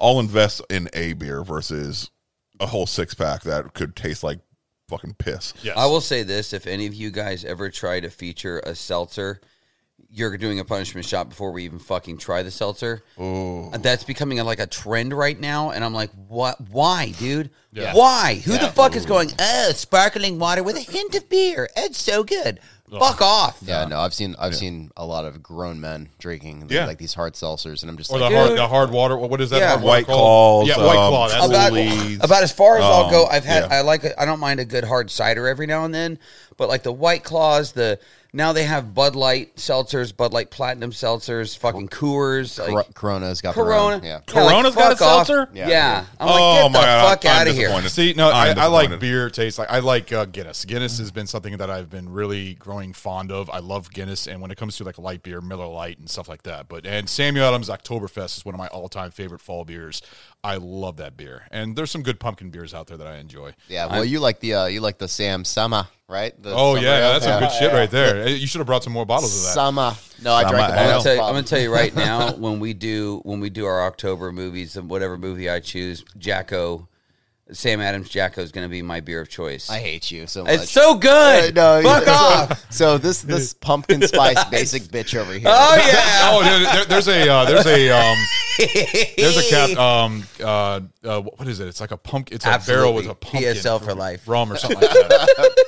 I'll 0.01 0.19
invest 0.21 0.61
in 0.71 0.89
a 0.93 1.13
beer 1.13 1.43
versus 1.45 2.11
a 2.61 2.67
whole 2.67 2.87
six 2.87 3.15
pack 3.15 3.43
that 3.43 3.75
could 3.75 3.95
taste 3.97 4.23
like 4.23 4.39
fucking 4.89 5.15
piss. 5.19 5.55
Yes. 5.63 5.77
I 5.77 5.87
will 5.87 6.01
say 6.01 6.23
this: 6.23 6.53
if 6.53 6.67
any 6.67 6.87
of 6.87 6.95
you 6.95 7.11
guys 7.11 7.45
ever 7.45 7.71
try 7.71 8.01
to 8.01 8.11
feature 8.11 8.61
a 8.61 8.75
seltzer, 8.75 9.41
you're 10.15 10.37
doing 10.37 10.61
a 10.61 10.65
punishment 10.65 11.05
shot 11.05 11.29
before 11.29 11.51
we 11.51 11.65
even 11.65 11.79
fucking 11.81 12.19
try 12.19 12.43
the 12.45 12.51
seltzer. 12.51 13.03
Oh, 13.19 13.71
That's 13.77 14.05
becoming 14.05 14.39
a, 14.39 14.45
like 14.45 14.61
a 14.61 14.67
trend 14.67 15.13
right 15.13 15.39
now, 15.39 15.71
and 15.71 15.83
I'm 15.85 15.93
like, 15.93 16.11
what? 16.29 16.61
Why, 16.71 17.11
dude? 17.19 17.51
Yeah. 17.73 17.93
Why? 17.95 18.41
Who 18.45 18.53
the 18.57 18.69
fuck 18.69 18.95
is 18.95 19.05
going? 19.07 19.31
Oh, 19.39 19.73
sparkling 19.75 20.39
water 20.39 20.63
with 20.63 20.77
a 20.77 20.81
hint 20.81 21.15
of 21.17 21.29
beer. 21.29 21.69
It's 21.77 21.99
so 22.01 22.23
good. 22.23 22.61
Fuck 22.91 23.21
off. 23.23 23.59
Yeah, 23.63 23.87
no, 23.87 23.99
I've 23.99 24.15
seen 24.15 24.37
I've 24.39 24.55
seen 24.55 24.93
a 24.97 25.05
lot 25.05 25.25
of 25.25 25.43
grown 25.43 25.81
men 25.81 26.11
drinking 26.21 26.69
Yeah. 26.71 26.87
like 26.87 26.99
these 26.99 27.15
hard 27.15 27.33
seltzers, 27.35 27.83
and 27.83 27.91
I'm 27.91 27.97
just 27.97 28.13
Or 28.13 28.21
the 28.21 28.31
hard, 28.31 28.57
the 28.57 28.69
hard 28.69 28.91
water. 28.91 29.17
What 29.17 29.41
is 29.41 29.51
that? 29.51 29.59
Yeah. 29.59 29.69
hard 29.71 29.83
water 29.83 29.89
White 29.89 30.07
called? 30.07 30.67
Claws, 30.67 30.79
Yeah, 30.79 30.87
White 30.87 30.97
um, 30.99 31.11
Claw. 31.11 31.29
That's 31.29 31.47
about, 31.47 32.25
about 32.25 32.43
as 32.45 32.53
far 32.53 32.77
as 32.77 32.85
I'll 32.85 33.07
Um, 33.07 33.11
go, 33.11 33.27
I've 33.27 33.45
had 33.45 33.65
yeah. 33.65 33.79
I 33.79 33.81
like 33.81 34.05
a, 34.05 34.21
I 34.21 34.25
don't 34.27 34.39
mind 34.39 34.61
a 34.61 34.65
good 34.65 34.85
hard 34.85 35.11
cider 35.11 35.49
every 35.49 35.67
now 35.67 35.85
and 35.85 35.93
then, 35.93 36.21
but 36.57 36.69
like 36.69 36.85
the 36.85 36.93
White 36.93 37.25
Claws, 37.25 37.73
the 37.73 37.99
Now 38.35 38.53
they 38.53 38.65
have 38.65 38.93
Bud 38.95 39.15
Light 39.15 39.55
seltzers, 39.55 40.15
Bud 40.15 40.33
Light 40.33 40.51
Platinum 40.51 40.91
seltzers, 40.91 41.57
fucking 41.57 41.89
Coors, 41.89 42.59
Cor- 42.59 42.75
like 42.75 42.93
Corona's 42.93 43.41
got 43.41 43.55
Corona. 43.55 43.71
Their 43.71 43.81
own, 43.81 44.03
yeah. 44.03 44.09
Yeah, 44.09 44.43
like, 44.43 44.51
Corona's 44.51 44.75
got 44.75 44.89
a 44.89 44.93
off. 44.95 45.27
seltzer? 45.27 45.49
Yeah. 45.55 45.69
Yeah, 45.69 46.05
I'm 46.19 46.27
like, 46.27 46.41
Oh 46.41 46.55
get 46.55 46.63
the 46.65 46.79
my 46.79 46.85
God, 46.85 47.09
fuck 47.09 47.25
I'm 47.27 47.41
out 47.41 47.49
of 47.49 47.55
here. 47.55 47.89
See, 47.89 48.13
no, 48.15 48.31
I, 48.31 48.51
I'm 48.51 48.73
like 48.73 48.99
beer 48.99 49.31
taste. 49.31 49.59
Like 49.59 49.71
I 49.71 49.79
like 49.79 50.13
uh, 50.13 50.25
Guinness. 50.25 50.65
Guinness 50.65 50.99
has 50.99 51.13
been 51.13 51.29
something 51.29 51.59
that 51.59 51.71
I've 51.71 51.91
been 51.91 52.09
really 52.09 52.55
growing 52.55 52.93
fond 52.93 53.31
of. 53.31 53.49
I 53.51 53.61
love 53.61 53.93
Guinness, 53.93 54.27
and 54.27 54.43
when 54.43 54.51
it 54.51 54.57
comes 54.57 54.77
to 54.79 54.85
like 54.85 54.99
light 54.99 55.23
beer, 55.23 55.41
Miller 55.41 55.67
Lite 55.69 55.99
and 55.99 56.11
stuff 56.11 56.29
like 56.29 56.43
that. 56.43 56.67
But 56.69 56.87
and 56.87 57.09
Samuel 57.09 57.47
Adams 57.47 57.69
Oktoberfest 57.69 58.39
is 58.39 58.45
one 58.45 58.57
of 58.57 58.59
my 58.59 58.67
all-time 58.69 59.13
favorite 59.13 59.41
fall 59.41 59.65
beers. 59.65 60.03
I 60.45 60.57
love 60.57 60.99
that 60.99 61.17
beer, 61.17 61.45
and 61.51 61.75
there's 61.75 61.91
some 61.91 62.03
good 62.03 62.21
pumpkin 62.21 62.51
beers 62.51 62.75
out 62.75 62.87
there 62.87 62.99
that 62.99 63.07
I 63.07 63.17
enjoy. 63.17 63.55
Yeah, 63.69 63.87
well, 63.87 64.05
you 64.05 64.21
like 64.21 64.41
the 64.41 64.55
uh, 64.55 64.67
you 64.67 64.83
like 64.83 64.99
the 64.99 65.09
Sam 65.09 65.43
Sama, 65.43 65.89
right? 66.07 66.41
The 66.41 66.53
Oh 66.53 66.75
summer 66.75 66.87
yeah, 66.87 67.01
that's 67.13 67.25
some 67.25 67.41
good 67.41 67.51
shit 67.53 67.73
right 67.73 67.91
there. 67.91 68.29
You 68.29 68.47
should 68.47 68.59
have 68.59 68.67
brought 68.67 68.85
some 68.85 68.93
more 68.93 69.07
bottles 69.07 69.35
of 69.35 69.43
that. 69.45 69.55
Sama. 69.55 69.97
No, 70.23 70.35
I 70.35 70.43
Sama 70.43 70.53
drank 70.53 70.69
the 70.69 70.75
ale. 70.75 70.81
I'm 70.81 70.87
bottle. 70.87 70.91
gonna, 70.93 71.03
tell 71.03 71.15
you, 71.15 71.21
I'm 71.23 71.33
gonna 71.35 71.43
tell 71.47 71.61
you 71.61 71.73
right 71.73 71.97
now 71.97 72.33
when 72.35 72.61
we 72.61 72.75
do 72.75 73.21
when 73.25 73.41
we 73.41 73.49
do 73.49 73.65
our 73.65 73.87
October 73.87 74.33
movies 74.33 74.77
and 74.77 74.91
whatever 74.91 75.17
movie 75.17 75.49
I 75.49 75.61
choose, 75.61 76.05
Jacko, 76.19 76.89
Sam 77.53 77.81
Adams 77.83 78.09
Jacko 78.09 78.41
is 78.41 78.53
gonna 78.53 78.69
be 78.71 78.81
my 78.81 79.01
beer 79.01 79.21
of 79.21 79.29
choice. 79.29 79.69
I 79.69 79.79
hate 79.79 80.11
you 80.11 80.27
so 80.27 80.45
much. 80.45 80.55
it's 80.55 80.71
so 80.71 80.95
good. 80.95 81.59
Uh, 81.59 81.81
no, 81.83 81.89
Fuck 81.89 82.05
so, 82.05 82.13
off. 82.13 82.73
So 82.73 82.99
this 82.99 83.21
this 83.23 83.53
pumpkin 83.61 84.01
spice 84.03 84.43
basic 84.45 84.85
bitch 84.85 85.15
over 85.15 85.33
here. 85.35 85.43
Oh 85.47 85.75
yeah. 85.77 86.31
Oh, 86.33 86.43
there, 86.43 86.61
there- 86.75 86.85
there's 86.87 87.09
a 87.09 87.29
uh, 87.29 87.45
there's 87.45 87.67
a 87.67 87.91
um, 87.91 88.17
there's 89.19 89.37
a 89.37 89.51
cap 89.51 89.79
um 89.79 90.25
uh, 90.41 90.81
uh 91.05 91.21
what 91.21 91.47
is 91.47 91.61
it? 91.61 91.69
It's 91.69 91.81
like 91.83 91.91
a 91.91 91.99
pumpkin. 91.99 92.37
It's 92.37 92.47
a 92.47 92.61
barrel 92.67 92.95
with 92.95 93.07
a 93.07 93.11
Absolutely. 93.11 93.43
pumpkin 93.53 93.63
PSL 93.63 93.85
for 93.85 93.95
life. 93.95 94.27
rum 94.27 94.51
or 94.51 94.57
something 94.57 94.81
like 94.81 94.91
that. 94.91 95.65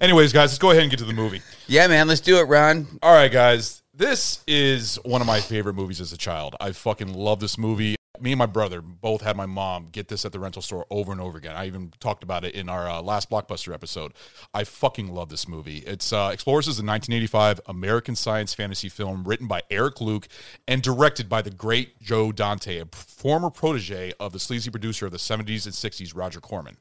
Anyways, 0.00 0.32
guys, 0.32 0.50
let's 0.50 0.58
go 0.58 0.70
ahead 0.70 0.82
and 0.82 0.90
get 0.90 0.98
to 0.98 1.04
the 1.04 1.12
movie. 1.12 1.42
Yeah, 1.66 1.88
man. 1.88 2.06
Let's 2.06 2.20
do 2.20 2.38
it, 2.38 2.44
Ron. 2.44 2.86
All 3.02 3.12
right, 3.12 3.32
guys. 3.32 3.82
This 3.92 4.44
is 4.46 4.96
one 5.04 5.22
of 5.22 5.26
my 5.26 5.40
favorite 5.40 5.74
movies 5.74 6.00
as 6.00 6.12
a 6.12 6.18
child. 6.18 6.54
I 6.60 6.72
fucking 6.72 7.14
love 7.14 7.40
this 7.40 7.56
movie. 7.58 7.95
Me 8.20 8.32
and 8.32 8.38
my 8.38 8.46
brother 8.46 8.80
both 8.80 9.22
had 9.22 9.36
my 9.36 9.46
mom 9.46 9.88
get 9.92 10.08
this 10.08 10.24
at 10.24 10.32
the 10.32 10.38
rental 10.38 10.62
store 10.62 10.86
over 10.90 11.12
and 11.12 11.20
over 11.20 11.38
again. 11.38 11.56
I 11.56 11.66
even 11.66 11.92
talked 12.00 12.22
about 12.22 12.44
it 12.44 12.54
in 12.54 12.68
our 12.68 12.88
uh, 12.88 13.00
last 13.02 13.30
blockbuster 13.30 13.72
episode. 13.72 14.12
I 14.54 14.64
fucking 14.64 15.12
love 15.12 15.28
this 15.28 15.46
movie. 15.48 15.78
It's 15.78 16.12
uh, 16.12 16.30
Explorers 16.32 16.66
is 16.68 16.78
a 16.78 16.84
1985 16.84 17.60
American 17.66 18.16
science 18.16 18.54
fantasy 18.54 18.88
film 18.88 19.24
written 19.24 19.46
by 19.46 19.62
Eric 19.70 20.00
Luke 20.00 20.28
and 20.68 20.82
directed 20.82 21.28
by 21.28 21.42
the 21.42 21.50
great 21.50 22.00
Joe 22.00 22.32
Dante, 22.32 22.78
a 22.78 22.86
former 22.86 23.50
protege 23.50 24.12
of 24.20 24.32
the 24.32 24.38
sleazy 24.38 24.70
producer 24.70 25.06
of 25.06 25.12
the 25.12 25.18
70s 25.18 25.64
and 25.66 25.74
60s, 25.74 26.16
Roger 26.16 26.40
Corman. 26.40 26.76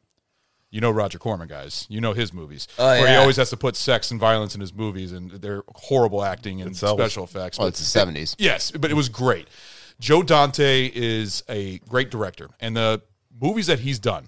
You 0.72 0.82
know 0.82 0.92
Roger 0.92 1.20
Corman, 1.20 1.48
guys. 1.48 1.86
You 1.90 2.02
know 2.02 2.12
his 2.12 2.34
movies. 2.34 2.68
Oh, 2.78 2.86
where 2.86 3.08
he 3.08 3.16
always 3.16 3.38
has 3.38 3.50
to 3.52 3.58
put 3.58 3.78
sex 3.78 4.12
and 4.12 4.20
violence 4.20 4.56
in 4.56 4.62
his 4.62 4.74
movies, 4.74 5.14
and 5.14 5.32
they're 5.32 5.64
horrible 5.74 6.22
acting 6.22 6.62
and 6.62 6.76
sells. 6.76 7.00
special 7.00 7.24
effects. 7.24 7.58
Well, 7.58 7.68
but- 7.68 7.80
it's 7.80 7.94
the 7.94 8.00
70s. 8.00 8.36
Yes, 8.38 8.72
but 8.72 8.92
it 8.92 8.94
was 8.96 9.08
great. 9.08 9.48
Joe 10.00 10.24
Dante 10.24 10.92
is 10.94 11.44
a 11.50 11.80
great 11.80 12.10
director, 12.12 12.50
and 12.60 12.76
the 12.76 13.02
movies 13.42 13.68
that 13.68 13.80
he's 13.80 14.00
done 14.00 14.28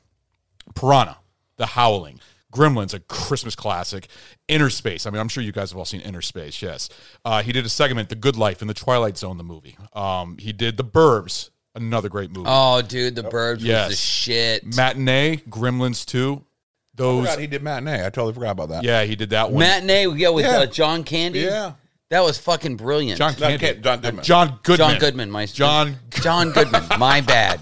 Piranha, 0.76 1.18
The 1.58 1.66
Howling, 1.68 2.20
Gremlins, 2.54 2.94
a 2.94 3.00
Christmas 3.00 3.56
classic, 3.56 4.08
Innerspace. 4.50 5.06
I 5.06 5.10
mean, 5.10 5.20
I'm 5.20 5.28
sure 5.28 5.44
you 5.44 5.52
guys 5.52 5.72
have 5.72 5.78
all 5.78 5.86
seen 5.86 6.02
Innerspace, 6.02 6.62
yes. 6.62 6.90
Uh, 7.26 7.42
he 7.44 7.52
did 7.52 7.66
a 7.66 7.70
segment, 7.70 8.10
The 8.10 8.16
Good 8.16 8.38
Life, 8.38 8.62
in 8.62 8.68
The 8.68 8.74
Twilight 8.74 9.18
Zone, 9.18 9.38
the 9.38 9.44
movie. 9.44 9.78
Um, 9.94 10.38
he 10.40 10.54
did 10.54 10.78
The 10.78 10.84
Burbs, 10.84 11.50
another 11.76 12.10
great 12.10 12.32
movie. 12.32 12.48
Oh, 12.50 12.82
dude, 12.82 13.16
the 13.16 13.24
Burbs 13.24 13.62
Yes. 13.62 13.90
was 13.90 13.98
the 14.00 14.02
shit. 14.06 14.76
Matinee, 14.76 15.38
Gremlins 15.50 16.06
2. 16.06 16.42
I 16.42 16.44
Those, 16.96 17.28
forgot 17.28 17.40
he 17.40 17.48
did 17.48 17.62
matinee. 17.62 18.00
I 18.06 18.10
totally 18.10 18.34
forgot 18.34 18.52
about 18.52 18.70
that. 18.70 18.84
yeah, 18.84 19.04
he 19.04 19.16
did 19.16 19.30
that 19.30 19.52
one. 19.52 19.60
Matinee, 19.60 20.08
yeah, 20.16 20.30
with 20.30 20.46
Yeah. 20.46 20.60
Uh, 20.62 20.66
John 20.66 21.04
Candy. 21.04 21.42
Yeah. 21.42 21.74
That 22.10 22.22
was 22.24 22.38
fucking 22.38 22.78
brilliant. 22.78 23.18
John, 23.18 23.34
John 23.36 23.58
Candy. 23.58 23.74
Can- 23.74 23.84
John 23.84 24.00
Goodman. 24.02 24.24
John 24.24 24.60
Goodman. 24.64 24.90
John 24.90 25.00
Goodman, 25.00 25.32
my 25.32 25.46
John. 25.46 25.96
John 26.10 26.52
Goodman. 26.52 26.84
My 27.00 27.22
bad. 27.22 27.60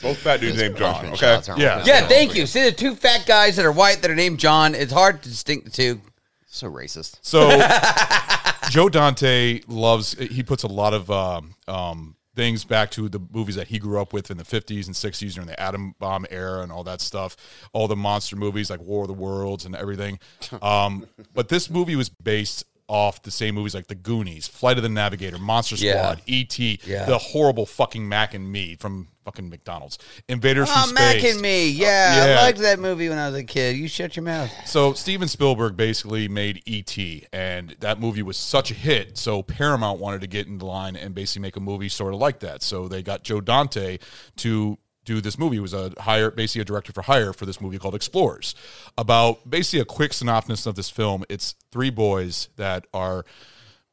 Both 0.00 0.18
fat 0.18 0.40
dudes 0.40 0.56
named 0.56 0.76
John. 0.76 1.06
Pumpkin 1.06 1.28
Okay. 1.28 1.60
Yeah. 1.62 1.82
Yeah, 1.84 2.06
thank 2.06 2.36
you. 2.36 2.46
See 2.46 2.62
the 2.62 2.72
two 2.72 2.94
fat 2.94 3.26
guys 3.26 3.56
that 3.56 3.64
are 3.66 3.72
white 3.72 4.00
that 4.02 4.10
are 4.10 4.14
named 4.14 4.38
John. 4.38 4.74
It's 4.76 4.92
hard 4.92 5.22
to 5.24 5.28
distinct 5.28 5.64
the 5.64 5.70
two. 5.72 6.00
So 6.46 6.70
racist. 6.70 7.18
So 7.20 7.48
Joe 8.70 8.88
Dante 8.88 9.60
loves. 9.66 10.12
He 10.14 10.42
puts 10.44 10.62
a 10.62 10.68
lot 10.68 10.94
of 10.94 11.10
um, 11.10 11.54
um, 11.66 12.14
things 12.36 12.64
back 12.64 12.92
to 12.92 13.08
the 13.08 13.20
movies 13.32 13.56
that 13.56 13.68
he 13.68 13.80
grew 13.80 14.00
up 14.00 14.12
with 14.12 14.30
in 14.30 14.36
the 14.36 14.44
fifties 14.44 14.86
and 14.86 14.94
sixties 14.94 15.34
during 15.34 15.48
the 15.48 15.60
atom 15.60 15.94
bomb 15.98 16.26
era 16.30 16.62
and 16.62 16.70
all 16.70 16.84
that 16.84 17.00
stuff. 17.00 17.36
All 17.72 17.88
the 17.88 17.96
monster 17.96 18.36
movies 18.36 18.70
like 18.70 18.80
War 18.80 19.02
of 19.02 19.08
the 19.08 19.14
Worlds 19.14 19.64
and 19.66 19.74
everything. 19.74 20.18
Um, 20.62 21.06
but 21.34 21.48
this 21.48 21.68
movie 21.68 21.94
was 21.96 22.08
based 22.08 22.64
off 22.88 23.22
the 23.22 23.30
same 23.30 23.54
movies 23.54 23.74
like 23.74 23.86
The 23.86 23.94
Goonies, 23.94 24.48
Flight 24.48 24.78
of 24.78 24.82
the 24.82 24.88
Navigator, 24.88 25.38
Monster 25.38 25.76
Yeah. 25.76 25.92
Squad, 26.00 26.22
E.T., 26.26 26.80
Yeah. 26.84 27.04
the 27.04 27.18
horrible 27.18 27.66
fucking 27.66 28.08
Mac 28.08 28.32
and 28.34 28.50
Me 28.50 28.76
from 28.76 29.08
fucking 29.24 29.50
McDonald's, 29.50 29.98
Invaders 30.26 30.70
Oh, 30.72 30.84
from 30.86 30.94
Mac 30.94 31.22
and 31.22 31.38
Me. 31.42 31.68
Yeah, 31.68 32.26
Yeah. 32.28 32.40
I 32.40 32.42
liked 32.44 32.58
that 32.60 32.80
movie 32.80 33.10
when 33.10 33.18
I 33.18 33.28
was 33.28 33.38
a 33.38 33.44
kid. 33.44 33.76
You 33.76 33.86
shut 33.86 34.16
your 34.16 34.22
mouth. 34.22 34.50
So 34.66 34.94
Steven 34.94 35.28
Spielberg 35.28 35.76
basically 35.76 36.28
made 36.28 36.62
E.T. 36.64 37.26
and 37.30 37.76
that 37.80 38.00
movie 38.00 38.22
was 38.22 38.38
such 38.38 38.70
a 38.70 38.74
hit. 38.74 39.18
So 39.18 39.42
Paramount 39.42 40.00
wanted 40.00 40.22
to 40.22 40.26
get 40.26 40.46
in 40.46 40.56
the 40.56 40.64
line 40.64 40.96
and 40.96 41.14
basically 41.14 41.42
make 41.42 41.56
a 41.56 41.60
movie 41.60 41.90
sort 41.90 42.14
of 42.14 42.20
like 42.20 42.40
that. 42.40 42.62
So 42.62 42.88
they 42.88 43.02
got 43.02 43.22
Joe 43.22 43.42
Dante 43.42 43.98
to 44.36 44.78
do 45.14 45.20
this 45.20 45.38
movie. 45.38 45.56
He 45.56 45.60
was 45.60 45.72
a 45.74 45.92
hire, 45.98 46.30
basically 46.30 46.62
a 46.62 46.64
director 46.64 46.92
for 46.92 47.02
hire 47.02 47.32
for 47.32 47.46
this 47.46 47.60
movie 47.60 47.78
called 47.78 47.94
Explorers. 47.94 48.54
About 48.96 49.48
basically 49.48 49.80
a 49.80 49.84
quick 49.84 50.12
synopsis 50.12 50.66
of 50.66 50.74
this 50.76 50.90
film. 50.90 51.24
It's 51.28 51.54
three 51.72 51.90
boys 51.90 52.48
that 52.56 52.86
are 52.92 53.24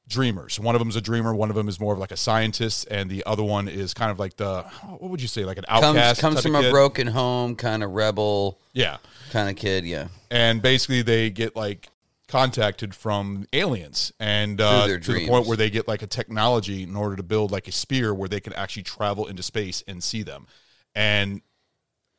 dreamers. 0.08 0.60
One 0.60 0.76
of 0.76 0.80
them 0.80 0.90
is 0.90 0.96
a 0.96 1.02
dreamer. 1.02 1.34
One 1.34 1.50
of 1.50 1.56
them 1.56 1.68
is 1.68 1.80
more 1.80 1.94
of 1.94 2.00
like 2.00 2.12
a 2.12 2.18
scientist, 2.18 2.88
and 2.92 3.10
the 3.10 3.24
other 3.26 3.44
one 3.44 3.68
is 3.68 3.94
kind 3.94 4.12
of 4.12 4.20
like 4.20 4.36
the 4.38 4.64
what 4.90 5.10
would 5.10 5.22
you 5.22 5.28
say, 5.28 5.46
like 5.46 5.58
an 5.58 5.64
Comes 5.68 5.84
outcast. 5.98 6.22
comes 6.22 6.36
type 6.36 6.44
from 6.44 6.56
a 6.56 6.70
broken 6.70 7.08
home, 7.08 7.56
kind 7.56 7.84
of 7.84 7.92
rebel 7.92 8.60
Yeah, 8.74 8.98
kind 9.32 9.50
of 9.50 9.56
kid. 9.56 9.86
Yeah. 9.86 10.08
and 10.30 10.62
basically 10.62 11.02
they 11.02 11.30
get 11.32 11.56
like 11.56 11.90
contacted 12.28 12.96
from 12.96 13.46
aliens 13.54 14.12
and 14.20 14.60
uh, 14.60 14.88
to 14.88 15.14
the 15.14 15.28
point 15.28 15.46
where 15.46 15.56
they 15.56 15.70
get 15.70 15.88
like 15.88 16.02
a 16.02 16.08
technology 16.08 16.82
in 16.82 16.96
order 16.96 17.16
to 17.16 17.22
build 17.22 17.52
like 17.52 17.68
a 17.68 17.72
spear 17.72 18.16
where 18.16 18.28
they 18.28 18.40
can 18.40 18.52
actually 18.54 18.82
travel 18.82 19.28
into 19.28 19.44
space 19.44 19.84
and 19.88 20.04
see 20.04 20.24
them 20.24 20.48
and 20.96 21.42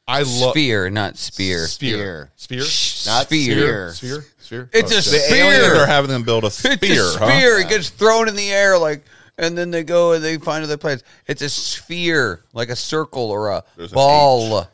i 0.09 0.19
love 0.23 0.53
Sphere, 0.53 0.89
not 0.91 1.17
spear. 1.17 1.67
sphere 1.67 2.31
sphere 2.37 2.59
Not 2.61 2.67
Sphere. 2.69 3.25
sphere. 3.27 3.93
sphere 3.93 4.25
sphere 4.39 4.71
It's 4.73 4.93
Oh, 4.93 4.99
a 4.99 5.03
shit. 5.03 5.13
The 5.31 5.35
aliens 5.35 5.65
Spear. 5.67 5.83
are 5.83 5.87
having 5.87 6.11
them 6.11 6.23
build 6.23 6.45
a 6.45 6.51
spear. 6.51 6.77
It's 6.81 7.17
a 7.17 7.19
huh? 7.19 7.27
sphere. 7.29 7.59
It 7.59 7.69
gets 7.69 7.89
thrown 7.91 8.29
in 8.29 8.37
the 8.37 8.49
air 8.53 8.79
like, 8.79 9.03
and 9.39 9.59
then 9.59 9.71
they 9.73 9.83
go 9.83 10.13
and 10.13 10.23
they 10.23 10.39
find 10.39 10.63
other 10.63 10.77
planets. 10.77 11.03
It's 11.27 11.43
a 11.43 11.49
sphere, 11.49 12.45
like 12.53 12.69
a 12.69 12.77
circle 12.77 13.31
or 13.31 13.49
a 13.51 13.65
There's 13.77 13.91
an 13.91 13.97
ball. 13.97 14.69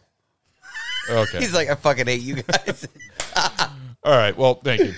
okay 1.09 1.39
He's 1.39 1.55
like, 1.55 1.71
I 1.71 1.75
fucking 1.77 2.07
hate 2.07 2.21
you 2.21 2.43
guys. 2.43 2.87
all 4.05 4.17
right 4.17 4.37
well 4.37 4.55
thank 4.57 4.81
you 4.83 4.93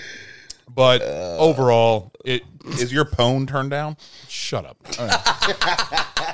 but 0.75 1.01
Uh. 1.01 1.37
overall 1.37 2.11
it 2.25 2.43
Is 2.79 2.91
your 2.91 3.05
pone 3.05 3.45
turned 3.47 3.69
down? 3.69 3.95
Shut 4.27 4.65
up. 4.65 4.77
All 4.99 5.07
right. 5.07 6.05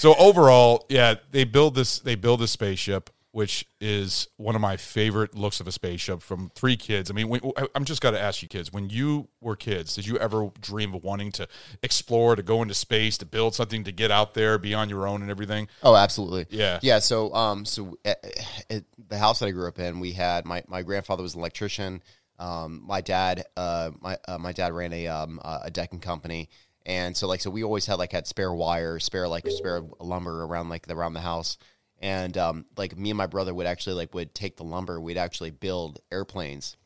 so 0.00 0.14
overall, 0.14 0.86
yeah, 0.88 1.16
they 1.30 1.44
build 1.44 1.74
this. 1.74 1.98
They 1.98 2.14
build 2.14 2.40
this 2.40 2.50
spaceship, 2.52 3.10
which 3.32 3.66
is 3.82 4.28
one 4.38 4.54
of 4.54 4.62
my 4.62 4.78
favorite 4.78 5.36
looks 5.36 5.60
of 5.60 5.68
a 5.68 5.72
spaceship 5.72 6.22
from 6.22 6.50
three 6.54 6.76
kids. 6.76 7.10
I 7.10 7.14
mean, 7.14 7.28
when, 7.28 7.40
I'm 7.74 7.84
just 7.84 8.00
got 8.00 8.12
to 8.12 8.20
ask 8.20 8.40
you, 8.40 8.48
kids, 8.48 8.72
when 8.72 8.88
you 8.88 9.28
were 9.42 9.56
kids, 9.56 9.94
did 9.94 10.06
you 10.06 10.16
ever 10.16 10.50
dream 10.58 10.94
of 10.94 11.04
wanting 11.04 11.32
to 11.32 11.46
explore, 11.82 12.34
to 12.34 12.42
go 12.42 12.62
into 12.62 12.72
space, 12.72 13.18
to 13.18 13.26
build 13.26 13.54
something, 13.54 13.84
to 13.84 13.92
get 13.92 14.10
out 14.10 14.32
there, 14.32 14.56
be 14.56 14.72
on 14.72 14.88
your 14.88 15.06
own, 15.06 15.20
and 15.20 15.30
everything? 15.30 15.68
Oh, 15.82 15.94
absolutely. 15.94 16.46
Yeah. 16.48 16.78
Yeah. 16.80 16.98
So, 16.98 17.34
um, 17.34 17.66
so 17.66 17.98
at, 18.06 18.24
at 18.70 18.84
the 19.08 19.18
house 19.18 19.40
that 19.40 19.46
I 19.46 19.50
grew 19.50 19.68
up 19.68 19.78
in, 19.78 20.00
we 20.00 20.12
had 20.12 20.46
my, 20.46 20.64
my 20.66 20.80
grandfather 20.80 21.22
was 21.22 21.34
an 21.34 21.40
electrician. 21.40 22.02
Um, 22.38 22.82
my 22.86 23.02
dad, 23.02 23.44
uh, 23.54 23.90
my, 24.00 24.16
uh, 24.26 24.38
my 24.38 24.52
dad 24.52 24.72
ran 24.72 24.94
a, 24.94 25.08
um, 25.08 25.40
uh, 25.44 25.58
a 25.64 25.70
decking 25.70 26.00
company. 26.00 26.48
And 26.90 27.16
so 27.16 27.28
like, 27.28 27.40
so 27.40 27.50
we 27.50 27.62
always 27.62 27.86
had 27.86 28.00
like 28.00 28.10
had 28.10 28.26
spare 28.26 28.52
wire, 28.52 28.98
spare, 28.98 29.28
like 29.28 29.46
spare 29.48 29.80
lumber 30.00 30.42
around 30.42 30.70
like 30.70 30.88
the, 30.88 30.96
around 30.96 31.14
the 31.14 31.20
house. 31.20 31.56
And, 32.00 32.36
um, 32.36 32.64
like 32.76 32.98
me 32.98 33.10
and 33.10 33.16
my 33.16 33.26
brother 33.26 33.54
would 33.54 33.66
actually 33.66 33.94
like 33.94 34.12
would 34.12 34.34
take 34.34 34.56
the 34.56 34.64
lumber, 34.64 35.00
we'd 35.00 35.16
actually 35.16 35.50
build 35.50 36.00
airplanes 36.10 36.76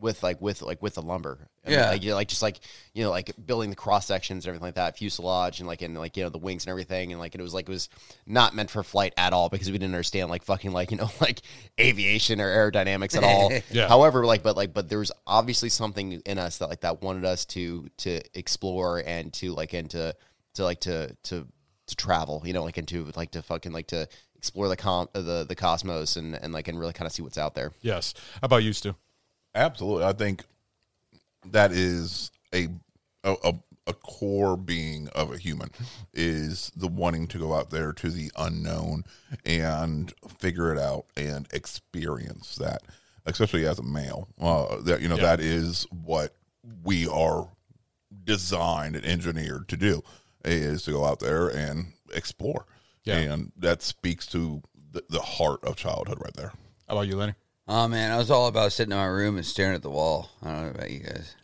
with 0.00 0.22
like 0.22 0.40
with 0.40 0.62
like 0.62 0.80
with 0.80 0.94
the 0.94 1.02
lumber. 1.02 1.48
I 1.64 1.70
mean, 1.70 1.78
Yeah. 1.78 1.90
like 1.90 2.02
you 2.02 2.10
know, 2.10 2.14
like 2.14 2.28
just 2.28 2.40
like 2.42 2.60
you 2.94 3.02
know, 3.02 3.10
like 3.10 3.32
building 3.44 3.70
the 3.70 3.76
cross 3.76 4.06
sections 4.06 4.44
and 4.44 4.50
everything 4.50 4.66
like 4.66 4.76
that, 4.76 4.96
fuselage 4.96 5.58
and 5.58 5.66
like 5.66 5.82
and 5.82 5.96
like 5.98 6.16
you 6.16 6.22
know 6.22 6.28
the 6.28 6.38
wings 6.38 6.64
and 6.64 6.70
everything, 6.70 7.12
and 7.12 7.20
like 7.20 7.34
it 7.34 7.40
was 7.40 7.52
like 7.52 7.68
it 7.68 7.72
was 7.72 7.88
not 8.26 8.54
meant 8.54 8.70
for 8.70 8.82
flight 8.82 9.12
at 9.16 9.32
all 9.32 9.48
because 9.48 9.66
we 9.66 9.72
didn't 9.78 9.94
understand 9.94 10.30
like 10.30 10.44
fucking 10.44 10.70
like 10.72 10.90
you 10.90 10.96
know 10.96 11.10
like 11.20 11.40
aviation 11.80 12.40
or 12.40 12.46
aerodynamics 12.48 13.16
at 13.16 13.24
all. 13.24 13.52
Yeah. 13.70 13.88
However, 13.88 14.24
like 14.24 14.42
but 14.42 14.56
like 14.56 14.72
but 14.72 14.88
there 14.88 14.98
was 15.00 15.12
obviously 15.26 15.68
something 15.68 16.12
in 16.24 16.38
us 16.38 16.58
that 16.58 16.68
like 16.68 16.80
that 16.80 17.02
wanted 17.02 17.24
us 17.24 17.44
to 17.46 17.88
to 17.98 18.20
explore 18.38 19.02
and 19.04 19.32
to 19.34 19.52
like 19.52 19.72
and 19.74 19.90
to 19.90 20.14
to 20.54 20.64
like 20.64 20.80
to 20.80 21.14
to 21.24 21.46
to 21.86 21.96
travel, 21.96 22.42
you 22.44 22.52
know, 22.52 22.62
like 22.64 22.78
into 22.78 23.04
like 23.16 23.30
to 23.32 23.42
fucking 23.42 23.72
like 23.72 23.88
to 23.88 24.06
explore 24.36 24.68
the 24.68 24.76
com 24.76 25.08
the 25.14 25.44
the 25.48 25.54
cosmos 25.56 26.16
and 26.16 26.34
and 26.34 26.52
like 26.52 26.68
and 26.68 26.78
really 26.78 26.92
kind 26.92 27.06
of 27.06 27.12
see 27.12 27.22
what's 27.22 27.38
out 27.38 27.54
there. 27.54 27.72
Yes. 27.80 28.14
How 28.34 28.46
about 28.46 28.62
you, 28.62 28.72
Stu? 28.72 28.94
Absolutely, 29.58 30.04
I 30.04 30.12
think 30.12 30.44
that 31.46 31.72
is 31.72 32.30
a 32.54 32.68
a, 33.24 33.34
a 33.44 33.54
a 33.86 33.92
core 33.94 34.56
being 34.58 35.08
of 35.14 35.32
a 35.32 35.38
human 35.38 35.70
is 36.12 36.70
the 36.76 36.86
wanting 36.88 37.26
to 37.26 37.38
go 37.38 37.54
out 37.54 37.70
there 37.70 37.90
to 37.94 38.10
the 38.10 38.30
unknown 38.36 39.02
and 39.46 40.12
figure 40.38 40.70
it 40.72 40.78
out 40.78 41.06
and 41.16 41.48
experience 41.54 42.56
that, 42.56 42.82
especially 43.24 43.66
as 43.66 43.78
a 43.78 43.82
male. 43.82 44.28
Uh, 44.38 44.76
that 44.82 45.00
you 45.00 45.08
know 45.08 45.16
Yeah. 45.16 45.22
that 45.22 45.40
is 45.40 45.86
what 45.90 46.34
we 46.84 47.08
are 47.08 47.48
designed 48.24 48.94
and 48.94 49.06
engineered 49.06 49.68
to 49.68 49.76
do 49.76 50.02
is 50.44 50.82
to 50.84 50.92
go 50.92 51.04
out 51.06 51.20
there 51.20 51.48
and 51.48 51.92
explore, 52.14 52.66
Yeah. 53.04 53.16
and 53.16 53.52
that 53.56 53.82
speaks 53.82 54.26
to 54.28 54.62
the, 54.92 55.02
the 55.08 55.20
heart 55.20 55.64
of 55.64 55.76
childhood 55.76 56.18
right 56.20 56.34
there. 56.34 56.52
How 56.88 56.94
about 56.96 57.08
you, 57.08 57.16
Lenny? 57.16 57.34
Oh 57.68 57.86
man, 57.86 58.10
I 58.10 58.16
was 58.16 58.30
all 58.30 58.46
about 58.46 58.72
sitting 58.72 58.92
in 58.92 58.98
my 58.98 59.04
room 59.04 59.36
and 59.36 59.44
staring 59.44 59.74
at 59.74 59.82
the 59.82 59.90
wall. 59.90 60.30
I 60.42 60.52
don't 60.52 60.62
know 60.62 60.70
about 60.70 60.90
you 60.90 61.00
guys. 61.00 61.34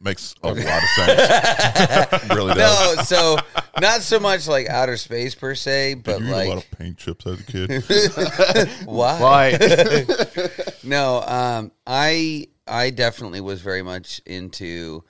Makes 0.00 0.34
a 0.42 0.48
lot 0.48 0.56
of 0.56 0.62
sense. 0.62 2.30
really 2.34 2.54
does. 2.54 2.96
No, 2.96 3.02
so 3.02 3.36
not 3.80 4.00
so 4.00 4.18
much 4.18 4.48
like 4.48 4.68
outer 4.68 4.96
space 4.96 5.34
per 5.34 5.54
se, 5.54 5.94
but 5.94 6.18
Did 6.18 6.28
you 6.28 6.34
eat 6.34 6.46
a 6.46 6.48
lot 6.48 6.58
of 6.58 6.70
paint 6.70 6.96
chips 6.96 7.26
as 7.26 7.40
a 7.40 7.44
kid? 7.44 8.68
Why? 8.86 9.20
Why? 9.20 10.06
no, 10.84 11.22
um, 11.22 11.72
I 11.86 12.48
I 12.66 12.88
definitely 12.90 13.42
was 13.42 13.60
very 13.60 13.82
much 13.82 14.22
into 14.24 15.04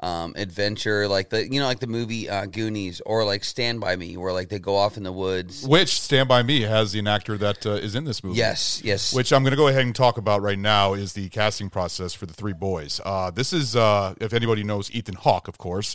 um, 0.00 0.32
adventure, 0.36 1.08
like 1.08 1.30
the 1.30 1.44
you 1.50 1.58
know 1.60 1.66
like 1.66 1.80
the 1.80 1.86
movie 1.86 2.28
uh, 2.28 2.46
Goonies 2.46 3.00
or 3.04 3.24
like 3.24 3.42
Stand 3.44 3.80
by 3.80 3.96
Me, 3.96 4.16
where 4.16 4.32
like 4.32 4.48
they 4.48 4.58
go 4.58 4.76
off 4.76 4.96
in 4.96 5.02
the 5.02 5.12
woods. 5.12 5.66
Which 5.66 6.00
Stand 6.00 6.28
by 6.28 6.42
Me 6.42 6.60
has 6.62 6.92
the 6.92 7.04
actor 7.06 7.36
that 7.38 7.66
uh, 7.66 7.70
is 7.72 7.94
in 7.94 8.04
this 8.04 8.22
movie. 8.22 8.38
Yes, 8.38 8.80
yes. 8.84 9.12
Which 9.14 9.32
I'm 9.32 9.42
going 9.42 9.50
to 9.52 9.56
go 9.56 9.68
ahead 9.68 9.82
and 9.82 9.94
talk 9.94 10.18
about 10.18 10.40
right 10.42 10.58
now 10.58 10.92
is 10.94 11.14
the 11.14 11.28
casting 11.30 11.68
process 11.70 12.14
for 12.14 12.26
the 12.26 12.32
three 12.34 12.52
boys. 12.52 13.00
Uh, 13.04 13.30
this 13.30 13.52
is, 13.52 13.74
uh, 13.74 14.14
if 14.20 14.32
anybody 14.32 14.62
knows 14.62 14.90
Ethan 14.92 15.14
Hawke, 15.16 15.48
of 15.48 15.58
course, 15.58 15.94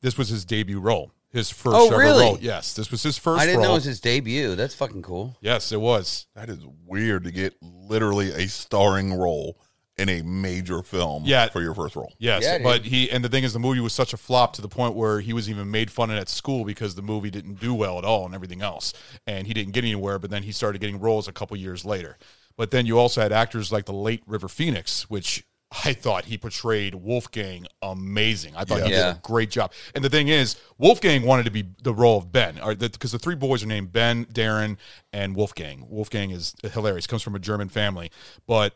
this 0.00 0.16
was 0.16 0.28
his 0.28 0.44
debut 0.44 0.80
role. 0.80 1.12
His 1.30 1.50
first 1.50 1.76
Oh, 1.76 1.86
ever 1.88 1.96
really? 1.98 2.24
role. 2.24 2.38
Yes, 2.40 2.74
this 2.74 2.90
was 2.90 3.02
his 3.02 3.16
first 3.18 3.40
I 3.40 3.46
didn't 3.46 3.58
role. 3.60 3.68
know 3.68 3.72
it 3.72 3.76
was 3.76 3.84
his 3.84 4.00
debut. 4.00 4.54
That's 4.54 4.74
fucking 4.74 5.02
cool. 5.02 5.36
yes, 5.40 5.72
it 5.72 5.80
was. 5.80 6.26
That 6.34 6.48
is 6.50 6.58
weird 6.86 7.24
to 7.24 7.30
get 7.32 7.54
literally 7.62 8.30
a 8.32 8.46
starring 8.48 9.14
role 9.14 9.58
in 10.02 10.08
a 10.08 10.22
major 10.22 10.82
film 10.82 11.22
Yeah. 11.24 11.48
for 11.48 11.62
your 11.62 11.74
first 11.74 11.96
role. 11.96 12.12
Yes, 12.18 12.42
Yeah, 12.42 12.58
but 12.62 12.84
he 12.84 13.10
and 13.10 13.24
the 13.24 13.28
thing 13.28 13.44
is, 13.44 13.52
the 13.52 13.58
movie 13.58 13.80
was 13.80 13.92
such 13.92 14.12
a 14.12 14.16
flop 14.16 14.52
to 14.54 14.62
the 14.62 14.68
point 14.68 14.94
where 14.94 15.20
he 15.20 15.32
was 15.32 15.48
even 15.48 15.70
made 15.70 15.90
fun 15.90 16.10
of 16.10 16.18
at 16.18 16.28
school 16.28 16.64
because 16.64 16.94
the 16.94 17.02
movie 17.02 17.30
didn't 17.30 17.60
do 17.60 17.72
well 17.72 17.98
at 17.98 18.04
all 18.04 18.26
and 18.26 18.34
everything 18.34 18.60
else, 18.62 18.92
and 19.26 19.46
he 19.46 19.54
didn't 19.54 19.72
get 19.72 19.84
anywhere. 19.84 20.18
But 20.18 20.30
then 20.30 20.42
he 20.42 20.52
started 20.52 20.80
getting 20.80 21.00
roles 21.00 21.28
a 21.28 21.32
couple 21.32 21.56
years 21.56 21.84
later. 21.84 22.18
But 22.56 22.70
then 22.70 22.84
you 22.84 22.98
also 22.98 23.22
had 23.22 23.32
actors 23.32 23.72
like 23.72 23.86
the 23.86 23.94
late 23.94 24.22
River 24.26 24.48
Phoenix, 24.48 25.08
which 25.08 25.44
I 25.86 25.94
thought 25.94 26.26
he 26.26 26.36
portrayed 26.36 26.94
Wolfgang 26.94 27.66
amazing. 27.80 28.54
I 28.54 28.64
thought 28.64 28.82
he 28.82 28.90
did 28.90 28.98
a 28.98 29.20
great 29.22 29.50
job. 29.50 29.72
And 29.94 30.04
the 30.04 30.10
thing 30.10 30.28
is, 30.28 30.56
Wolfgang 30.76 31.24
wanted 31.24 31.44
to 31.44 31.50
be 31.50 31.64
the 31.82 31.94
role 31.94 32.18
of 32.18 32.30
Ben, 32.30 32.60
or 32.60 32.74
because 32.74 33.12
the 33.12 33.18
three 33.18 33.34
boys 33.36 33.62
are 33.62 33.66
named 33.66 33.90
Ben, 33.90 34.26
Darren, 34.26 34.76
and 35.14 35.34
Wolfgang. 35.34 35.86
Wolfgang 35.88 36.30
is 36.30 36.54
hilarious. 36.72 37.06
Comes 37.06 37.22
from 37.22 37.34
a 37.34 37.38
German 37.38 37.70
family, 37.70 38.10
but 38.46 38.74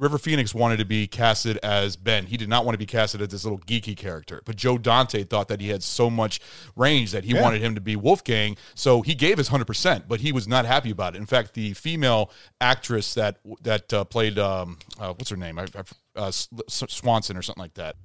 River 0.00 0.16
Phoenix 0.18 0.54
wanted 0.54 0.78
to 0.78 0.84
be 0.86 1.06
casted 1.06 1.58
as 1.58 1.94
Ben. 1.94 2.26
He 2.26 2.36
did 2.38 2.48
not 2.48 2.64
want 2.64 2.74
to 2.74 2.78
be 2.78 2.86
casted 2.86 3.20
as 3.20 3.28
this 3.28 3.44
little 3.44 3.58
geeky 3.60 3.94
character. 3.96 4.40
But 4.46 4.56
Joe 4.56 4.78
Dante 4.78 5.24
thought 5.24 5.48
that 5.48 5.60
he 5.60 5.68
had 5.68 5.82
so 5.82 6.08
much 6.08 6.40
range 6.74 7.12
that 7.12 7.24
he 7.24 7.34
Yeah. 7.34 7.42
wanted 7.42 7.60
him 7.60 7.74
to 7.74 7.80
be 7.82 7.96
Wolfgang. 7.96 8.56
So 8.74 9.02
he 9.02 9.14
gave 9.14 9.36
his 9.36 9.50
100%, 9.50 10.08
but 10.08 10.20
he 10.20 10.32
was 10.32 10.48
not 10.48 10.64
happy 10.64 10.90
about 10.90 11.14
it. 11.14 11.18
In 11.18 11.26
fact, 11.26 11.52
the 11.54 11.74
female 11.74 12.30
actress 12.60 13.12
that 13.14 13.40
that 13.62 13.92
uh, 13.92 14.04
played, 14.04 14.38
um, 14.38 14.78
uh, 14.98 15.12
what's 15.12 15.28
her 15.28 15.36
name? 15.36 15.58
I, 15.58 15.64
I, 15.74 15.82
uh, 16.16 16.28
S- 16.28 16.48
Swanson 16.68 17.36
or 17.36 17.42
something 17.42 17.62
like 17.62 17.74
that. 17.74 17.96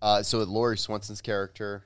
Uh, 0.00 0.22
so 0.22 0.38
Lori 0.38 0.78
Swanson's 0.78 1.20
character 1.20 1.84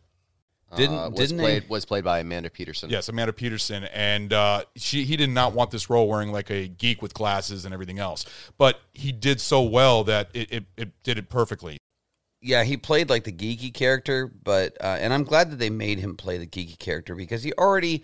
Didn't- 0.74 0.98
uh, 0.98 1.10
was 1.10 1.18
didn't 1.18 1.36
they- 1.36 1.42
played 1.44 1.68
was 1.68 1.84
played 1.84 2.04
by 2.04 2.18
Amanda 2.18 2.50
Peterson. 2.50 2.90
Yes, 2.90 3.08
Amanda 3.08 3.32
Peterson, 3.32 3.84
and 3.84 4.32
uh, 4.32 4.64
she 4.74 5.04
he 5.04 5.16
did 5.16 5.30
not 5.30 5.52
want 5.52 5.70
this 5.70 5.88
role 5.88 6.08
wearing 6.08 6.32
like 6.32 6.50
a 6.50 6.66
geek 6.66 7.00
with 7.02 7.14
glasses 7.14 7.64
and 7.64 7.72
everything 7.72 7.98
else, 7.98 8.24
but 8.58 8.80
he 8.92 9.12
did 9.12 9.40
so 9.40 9.62
well 9.62 10.02
that 10.04 10.28
it, 10.34 10.52
it, 10.52 10.64
it 10.76 11.02
did 11.04 11.18
it 11.18 11.28
perfectly. 11.28 11.78
Yeah, 12.42 12.64
he 12.64 12.76
played 12.76 13.08
like 13.08 13.24
the 13.24 13.32
geeky 13.32 13.72
character, 13.72 14.26
but 14.42 14.76
uh, 14.80 14.96
and 15.00 15.12
I'm 15.14 15.24
glad 15.24 15.50
that 15.50 15.58
they 15.58 15.70
made 15.70 15.98
him 16.00 16.16
play 16.16 16.36
the 16.38 16.46
geeky 16.46 16.78
character 16.78 17.14
because 17.14 17.42
he 17.42 17.52
already 17.54 18.02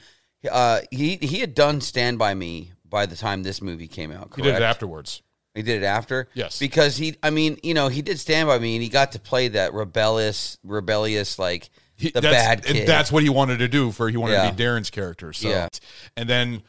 uh, 0.50 0.81
he 0.90 1.16
he 1.16 1.40
had 1.40 1.54
done 1.54 1.81
Stand 1.81 2.19
by 2.19 2.35
Me 2.35 2.73
by 2.88 3.07
the 3.07 3.16
time 3.16 3.42
this 3.42 3.61
movie 3.61 3.88
came 3.88 4.11
out. 4.12 4.31
Correct? 4.31 4.37
He 4.37 4.42
did 4.42 4.54
it 4.54 4.62
afterwards. 4.62 5.23
He 5.54 5.62
did 5.62 5.83
it 5.83 5.87
after. 5.87 6.28
Yes. 6.35 6.59
because 6.59 6.97
he. 6.97 7.16
I 7.23 7.31
mean, 7.31 7.59
you 7.62 7.75
know, 7.75 7.88
he 7.88 8.02
did 8.02 8.19
Stand 8.19 8.49
by 8.49 8.58
Me, 8.58 8.75
and 8.76 8.82
he 8.82 8.89
got 8.89 9.13
to 9.13 9.19
play 9.21 9.49
that 9.49 9.75
rebellious, 9.75 10.58
rebellious 10.65 11.39
like 11.39 11.69
He- 12.02 12.10
the 12.10 12.21
that's, 12.21 12.34
bad 12.34 12.65
kid. 12.65 12.86
That's 12.86 13.10
what 13.12 13.23
he 13.23 13.28
wanted 13.28 13.58
to 13.58 13.69
do 13.69 13.91
for 13.93 14.08
he 14.08 14.17
wanted 14.17 14.34
Yeah. 14.34 14.50
to 14.50 14.54
be 14.56 14.62
Darren's 14.62 14.91
character. 14.91 15.32
So, 15.32 15.49
Yeah. 15.49 15.69
and 16.17 16.28
then 16.28 16.62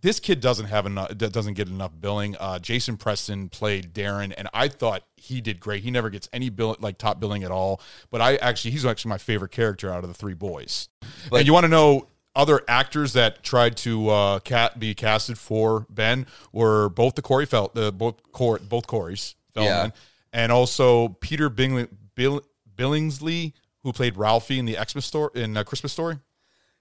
this 0.00 0.20
kid 0.20 0.40
doesn't 0.40 0.66
have 0.66 0.86
enough 0.86 1.16
doesn't 1.16 1.54
get 1.54 1.66
enough 1.68 1.90
billing. 2.00 2.36
Uh, 2.38 2.58
Jason 2.60 2.96
Presson 2.96 3.50
played 3.50 3.92
Darren, 3.92 4.32
and 4.38 4.48
I 4.54 4.68
thought 4.68 5.02
he 5.16 5.40
did 5.40 5.58
great. 5.58 5.82
He 5.82 5.90
never 5.90 6.08
gets 6.10 6.28
any 6.32 6.50
bill 6.50 6.76
like 6.78 6.98
top 6.98 7.18
billing 7.18 7.42
at 7.42 7.50
all. 7.50 7.80
But 8.10 8.20
I 8.20 8.36
actually 8.36 8.70
he's 8.70 8.84
actually 8.86 9.08
my 9.08 9.18
favorite 9.18 9.50
character 9.50 9.92
out 9.92 10.04
of 10.04 10.08
the 10.08 10.14
three 10.14 10.34
boys. 10.34 10.88
But- 11.30 11.38
and 11.38 11.46
you 11.46 11.52
want 11.52 11.64
to 11.64 11.68
know 11.68 12.06
other 12.36 12.62
actors 12.68 13.14
that 13.14 13.42
tried 13.42 13.76
to 13.78 14.08
uh, 14.10 14.38
cat 14.40 14.78
be 14.78 14.94
casted 14.94 15.36
for 15.38 15.86
Ben 15.90 16.26
were 16.52 16.88
both 16.88 17.16
the 17.16 17.22
Corey 17.22 17.46
Felt 17.46 17.74
the 17.74 17.90
both 17.90 18.16
Cor- 18.30 18.60
both 18.60 18.86
Corey's 18.86 19.34
Feldman, 19.54 19.92
and 20.32 20.52
also 20.52 21.08
Peter 21.08 21.48
Bingley, 21.48 21.88
Bill, 22.14 22.42
Billingsley 22.76 23.54
who 23.82 23.92
played 23.92 24.16
Ralphie 24.16 24.58
in 24.58 24.64
the 24.64 24.76
Xmas 24.76 25.06
story 25.06 25.30
in 25.42 25.56
uh, 25.56 25.64
Christmas 25.64 25.92
Story. 25.92 26.18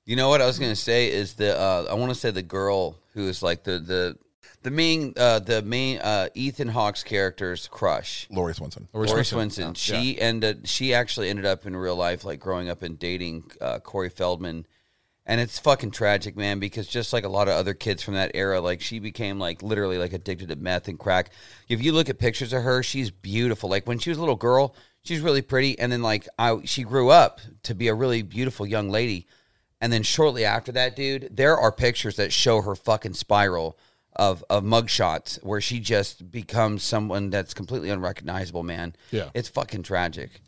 You 0.05 0.15
know 0.15 0.29
what 0.29 0.41
I 0.41 0.45
was 0.45 0.57
going 0.57 0.71
to 0.71 0.75
say 0.75 1.12
is 1.12 1.33
the 1.33 1.57
uh, 1.60 1.88
I 1.89 1.93
want 1.95 2.13
to 2.13 2.19
say 2.19 2.31
the 2.31 2.41
girl 2.41 2.97
who 3.13 3.27
is 3.27 3.43
like 3.43 3.63
the 3.63 3.79
the 3.79 4.17
the 4.63 4.71
main 4.71 5.13
uh, 5.17 5.39
the 5.39 5.62
main 5.62 5.99
uh, 5.99 6.29
Ethan 6.33 6.69
Hawke's 6.69 7.03
character's 7.03 7.67
crush. 7.67 8.27
Lori 8.29 8.53
Swenson. 8.53 8.88
Lori 8.93 9.07
Lori 9.07 9.25
Swenson. 9.25 9.75
Swenson. 9.75 9.75
She 9.75 10.19
ended. 10.19 10.67
She 10.67 10.93
actually 10.93 11.29
ended 11.29 11.45
up 11.45 11.65
in 11.65 11.75
real 11.75 11.95
life, 11.95 12.25
like 12.25 12.39
growing 12.39 12.69
up 12.69 12.83
and 12.83 12.97
dating 12.97 13.51
uh, 13.62 13.79
Corey 13.79 14.10
Feldman, 14.10 14.65
and 15.25 15.39
it's 15.41 15.60
fucking 15.60 15.91
tragic, 15.91 16.36
man. 16.36 16.60
Because 16.60 16.88
just 16.88 17.13
like 17.13 17.23
a 17.23 17.29
lot 17.29 17.47
of 17.47 17.55
other 17.55 17.73
kids 17.73 18.01
from 18.01 18.15
that 18.15 18.31
era, 18.33 18.60
like 18.60 18.81
she 18.81 18.99
became 18.99 19.39
like 19.39 19.62
literally 19.62 19.97
like 19.97 20.13
addicted 20.13 20.49
to 20.49 20.55
meth 20.55 20.88
and 20.88 20.97
crack. 20.97 21.31
If 21.69 21.83
you 21.83 21.91
look 21.91 22.10
at 22.10 22.17
pictures 22.17 22.53
of 22.53 22.63
her, 22.63 22.81
she's 22.81 23.12
beautiful. 23.12 23.69
Like 23.69 23.88
when 23.88 23.99
she 23.99 24.10
was 24.10 24.17
a 24.17 24.21
little 24.21 24.36
girl, 24.36 24.75
she's 25.08 25.22
really 25.22 25.41
pretty, 25.41 25.78
and 25.80 25.91
then 25.91 26.02
like 26.02 26.28
I, 26.38 26.60
she 26.65 26.84
grew 26.84 27.10
up 27.10 27.39
to 27.63 27.74
be 27.74 27.88
a 27.88 27.93
really 27.93 28.22
beautiful 28.22 28.65
young 28.65 28.89
lady. 28.89 29.28
And 29.80 29.93
then 29.93 30.04
shortly 30.04 30.43
after 30.43 30.72
that, 30.72 30.96
dude, 30.96 31.30
there 31.32 31.56
are 31.58 31.72
pictures 31.72 32.15
that 32.15 32.34
show 32.34 32.62
her 32.62 32.76
fucking 32.76 33.13
spiral 33.13 33.78
of 34.15 34.43
of 34.50 34.63
mugshots 34.63 35.43
where 35.43 35.62
she 35.62 35.80
just 35.80 36.32
becomes 36.32 36.82
someone 36.84 37.30
that's 37.30 37.54
completely 37.54 37.89
unrecognizable, 37.89 38.63
man. 38.63 38.96
Yeah. 39.12 39.30
It's 39.36 39.50
fucking 39.50 39.84
tragic. 39.84 40.41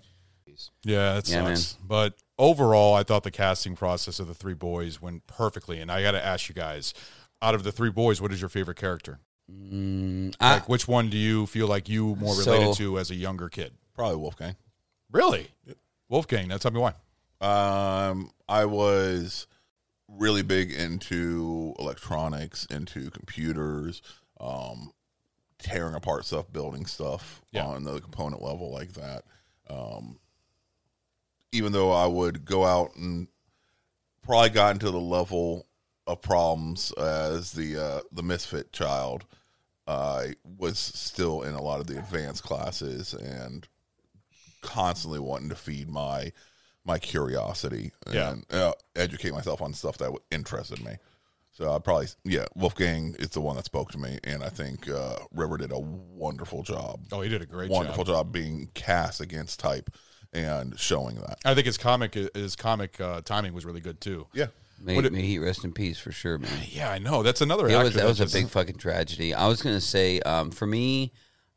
Yeah, 0.83 1.13
that 1.15 1.29
Yeah, 1.29 1.53
sucks. 1.53 1.77
But 1.85 2.15
overall, 2.37 2.93
I 2.95 3.03
thought 3.03 3.23
the 3.23 3.31
casting 3.31 3.75
process 3.75 4.19
of 4.19 4.27
the 4.27 4.33
three 4.33 4.53
boys 4.55 5.01
went 5.01 5.25
perfectly. 5.27 5.79
And 5.79 5.91
I 5.91 6.01
got 6.01 6.11
to 6.11 6.25
ask 6.25 6.49
you 6.49 6.55
guys, 6.55 6.93
out 7.41 7.55
of 7.55 7.63
the 7.63 7.71
three 7.71 7.91
boys, 7.91 8.19
what 8.21 8.33
is 8.33 8.41
your 8.41 8.49
favorite 8.49 8.77
character? 8.77 9.19
Mm, 9.49 10.35
I, 10.39 10.55
Like, 10.55 10.67
which 10.69 10.87
one 10.87 11.09
do 11.09 11.17
you 11.17 11.45
feel 11.45 11.67
like 11.67 11.87
you 11.87 12.15
more 12.15 12.33
So- 12.35 12.51
related 12.51 12.75
to 12.77 12.99
as 12.99 13.09
a 13.11 13.15
younger 13.15 13.47
kid? 13.49 13.73
Probably 13.99 14.15
Wolfgang. 14.15 14.55
Really, 15.11 15.49
Wolfgang? 16.07 16.47
Now 16.47 16.55
tell 16.55 16.71
me 16.71 16.79
why. 16.79 16.93
Um, 17.41 18.31
I 18.47 18.63
was 18.63 19.45
really 20.07 20.41
big 20.41 20.71
into 20.71 21.75
electronics, 21.77 22.63
into 22.67 23.09
computers, 23.09 24.01
um, 24.39 24.93
tearing 25.57 25.95
apart 25.95 26.23
stuff, 26.23 26.45
building 26.49 26.85
stuff 26.85 27.41
Yeah. 27.51 27.65
on 27.65 27.83
the 27.83 27.99
component 27.99 28.41
level 28.41 28.71
like 28.71 28.93
that. 28.93 29.25
Um, 29.69 30.17
even 31.51 31.73
though 31.73 31.91
I 31.91 32.07
would 32.07 32.45
go 32.45 32.63
out 32.63 32.95
and 32.95 33.27
probably 34.21 34.51
got 34.51 34.75
into 34.75 34.91
the 34.91 34.97
level 34.97 35.65
of 36.07 36.21
problems 36.21 36.93
as 36.93 37.51
the 37.51 37.75
uh, 37.75 38.01
the 38.13 38.23
misfit 38.23 38.71
child, 38.71 39.25
I 39.85 40.35
was 40.57 40.79
still 40.79 41.41
in 41.41 41.53
a 41.53 41.61
lot 41.61 41.81
of 41.81 41.87
the 41.87 41.99
advanced 41.99 42.43
classes 42.43 43.13
and 43.13 43.67
constantly 44.61 45.19
wanting 45.19 45.49
to 45.49 45.55
feed 45.55 45.89
my 45.89 46.31
my 46.85 46.97
curiosity 46.97 47.91
Yeah. 48.11 48.31
and 48.31 48.45
uh, 48.49 48.73
educate 48.95 49.31
myself 49.33 49.61
on 49.61 49.73
stuff 49.73 49.97
that 49.99 50.11
interested 50.31 50.83
me. 50.83 50.93
So 51.51 51.71
I 51.73 51.79
probably 51.79 52.07
yeah, 52.23 52.45
Wolfgang 52.55 53.15
is 53.19 53.29
the 53.31 53.41
one 53.41 53.57
that 53.57 53.65
spoke 53.65 53.91
to 53.91 53.97
me, 53.97 54.17
and 54.23 54.43
I 54.43 54.49
think 54.49 54.89
uh, 54.89 55.17
River 55.33 55.57
did 55.57 55.71
a 55.71 55.79
wonderful 55.79 56.63
job. 56.63 57.01
Oh, 57.11 57.21
he 57.21 57.29
did 57.29 57.41
a 57.41 57.45
great 57.45 57.69
wonderful 57.69 58.05
job. 58.05 58.15
job 58.27 58.31
being 58.31 58.69
cast 58.73 59.19
against 59.19 59.59
type 59.59 59.89
and 60.31 60.79
showing 60.79 61.15
that. 61.17 61.37
I 61.43 61.53
think 61.55 61.65
his 61.65 61.77
comic 61.77 62.13
his 62.13 62.55
comic 62.55 62.99
uh, 63.01 63.21
timing 63.25 63.53
was 63.53 63.65
really 63.65 63.81
good 63.81 63.99
too. 63.99 64.27
Yeah, 64.33 64.47
may, 64.79 64.95
What 64.95 65.05
it- 65.05 65.11
may 65.11 65.23
he 65.23 65.37
rest 65.37 65.65
in 65.65 65.73
peace 65.73 65.99
for 65.99 66.13
sure, 66.13 66.37
man. 66.37 66.51
Yeah, 66.69 66.91
I 66.91 66.97
know. 66.97 67.23
That's 67.23 67.41
another. 67.41 67.67
It 67.67 67.73
actor 67.73 67.83
was 67.83 67.93
that 67.95 68.05
was 68.05 68.19
a 68.21 68.27
big 68.27 68.47
fucking 68.49 68.77
tragedy. 68.77 69.33
I 69.33 69.47
was 69.47 69.61
gonna 69.61 69.81
say, 69.81 70.21
um, 70.21 70.51
for 70.51 70.65
me, 70.65 71.11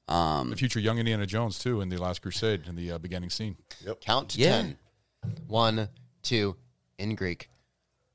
Um, 0.08 0.50
The 0.50 0.56
future 0.56 0.80
young 0.80 0.98
Indiana 0.98 1.26
Jones 1.26 1.58
too 1.58 1.80
in 1.80 1.88
the 1.88 1.96
Last 1.98 2.22
Crusade 2.22 2.66
in 2.66 2.76
the 2.76 2.92
uh, 2.92 2.98
beginning 2.98 3.30
scene. 3.30 3.56
Yep. 3.86 4.00
Count 4.00 4.28
to 4.30 4.38
Yeah. 4.40 4.50
ten. 4.62 4.78
One, 5.46 5.88
two, 6.22 6.56
in 6.98 7.14
Greek. 7.14 7.48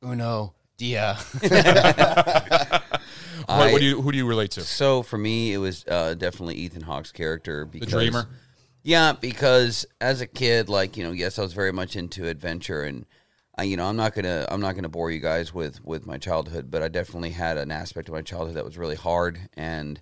Uno, 0.04 0.54
dia. 0.78 1.18
What, 3.48 3.50
I- 3.50 3.72
what 3.72 3.80
do 3.80 3.86
you 3.86 4.02
who 4.02 4.12
do 4.12 4.18
you 4.18 4.28
relate 4.28 4.52
to? 4.52 4.62
So 4.62 5.04
for 5.04 5.18
me, 5.18 5.54
it 5.54 5.58
was 5.58 5.86
uh, 5.88 6.16
definitely 6.16 6.56
Ethan 6.56 6.82
Hawke's 6.82 7.12
character. 7.14 7.68
The 7.72 7.80
dreamer. 7.86 8.28
Yeah, 8.84 9.14
because 9.14 9.86
as 10.02 10.20
a 10.22 10.28
kid, 10.28 10.68
like 10.70 10.98
you 10.98 11.04
know, 11.04 11.12
yes, 11.12 11.40
I 11.40 11.44
was 11.44 11.54
very 11.54 11.72
much 11.72 11.96
into 11.96 12.28
adventure, 12.28 12.84
and 12.84 13.06
I, 13.58 13.64
you 13.64 13.78
know, 13.78 13.86
I'm 13.86 13.96
not 13.96 14.14
gonna, 14.16 14.46
I'm 14.50 14.60
not 14.60 14.76
gonna 14.76 14.90
bore 14.90 15.12
you 15.12 15.20
guys 15.22 15.54
with 15.54 15.84
with 15.86 16.06
my 16.06 16.18
childhood, 16.18 16.70
but 16.70 16.82
I 16.82 16.88
definitely 16.90 17.30
had 17.32 17.58
an 17.58 17.72
aspect 17.72 18.10
of 18.10 18.14
my 18.16 18.22
childhood 18.22 18.56
that 18.58 18.66
was 18.66 18.78
really 18.78 18.96
hard, 18.96 19.40
and 19.56 20.02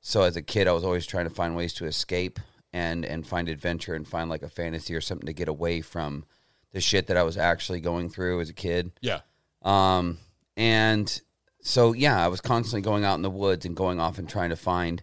so 0.00 0.22
as 0.22 0.36
a 0.36 0.42
kid, 0.42 0.66
I 0.66 0.72
was 0.72 0.84
always 0.84 1.06
trying 1.06 1.28
to 1.28 1.34
find 1.34 1.54
ways 1.54 1.74
to 1.74 1.86
escape 1.86 2.40
and 2.72 3.04
and 3.04 3.26
find 3.26 3.48
adventure 3.48 3.94
and 3.94 4.06
find 4.06 4.30
like 4.30 4.42
a 4.42 4.48
fantasy 4.48 4.94
or 4.94 5.00
something 5.00 5.26
to 5.26 5.32
get 5.32 5.48
away 5.48 5.80
from 5.80 6.24
the 6.72 6.80
shit 6.80 7.08
that 7.08 7.16
I 7.16 7.22
was 7.22 7.36
actually 7.36 7.80
going 7.80 8.08
through 8.08 8.40
as 8.40 8.48
a 8.48 8.54
kid. 8.54 8.92
Yeah. 9.00 9.20
Um, 9.62 10.18
and 10.56 11.20
so 11.62 11.92
yeah, 11.92 12.24
I 12.24 12.28
was 12.28 12.40
constantly 12.40 12.82
going 12.82 13.04
out 13.04 13.16
in 13.16 13.22
the 13.22 13.30
woods 13.30 13.66
and 13.66 13.76
going 13.76 14.00
off 14.00 14.18
and 14.18 14.28
trying 14.28 14.50
to 14.50 14.56
find, 14.56 15.02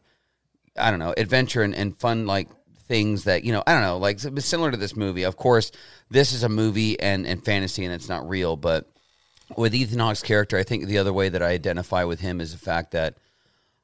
I 0.78 0.90
don't 0.90 1.00
know, 1.00 1.14
adventure 1.18 1.62
and, 1.62 1.76
and 1.76 1.98
fun 1.98 2.26
like 2.26 2.48
things 2.88 3.26
that 3.26 3.44
you 3.44 3.52
know, 3.52 3.64
I 3.68 3.74
don't 3.74 3.84
know, 3.84 3.98
like 3.98 4.20
similar 4.20 4.72
to 4.72 4.78
this 4.78 4.96
movie. 4.96 5.24
Of 5.24 5.38
course, 5.38 5.72
this 6.10 6.34
is 6.34 6.44
a 6.44 6.50
movie 6.50 7.00
and 7.00 7.28
and 7.28 7.44
fantasy, 7.44 7.86
and 7.86 7.94
it's 7.94 8.10
not 8.10 8.28
real. 8.28 8.56
But 8.56 8.90
with 9.56 9.76
Ethan 9.76 10.00
Hawke's 10.00 10.24
character, 10.24 10.58
I 10.58 10.64
think 10.64 10.86
the 10.86 10.98
other 10.98 11.14
way 11.14 11.30
that 11.30 11.44
I 11.44 11.50
identify 11.50 12.06
with 12.06 12.20
him 12.20 12.42
is 12.42 12.52
the 12.52 12.58
fact 12.58 12.92
that 12.92 13.18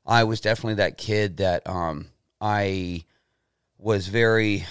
I 0.06 0.24
was 0.26 0.42
definitely 0.42 0.76
that 0.76 0.98
kid 0.98 1.38
that 1.38 1.68
um 1.68 2.08
I 2.42 3.06
was 3.78 4.08
very 4.08 4.66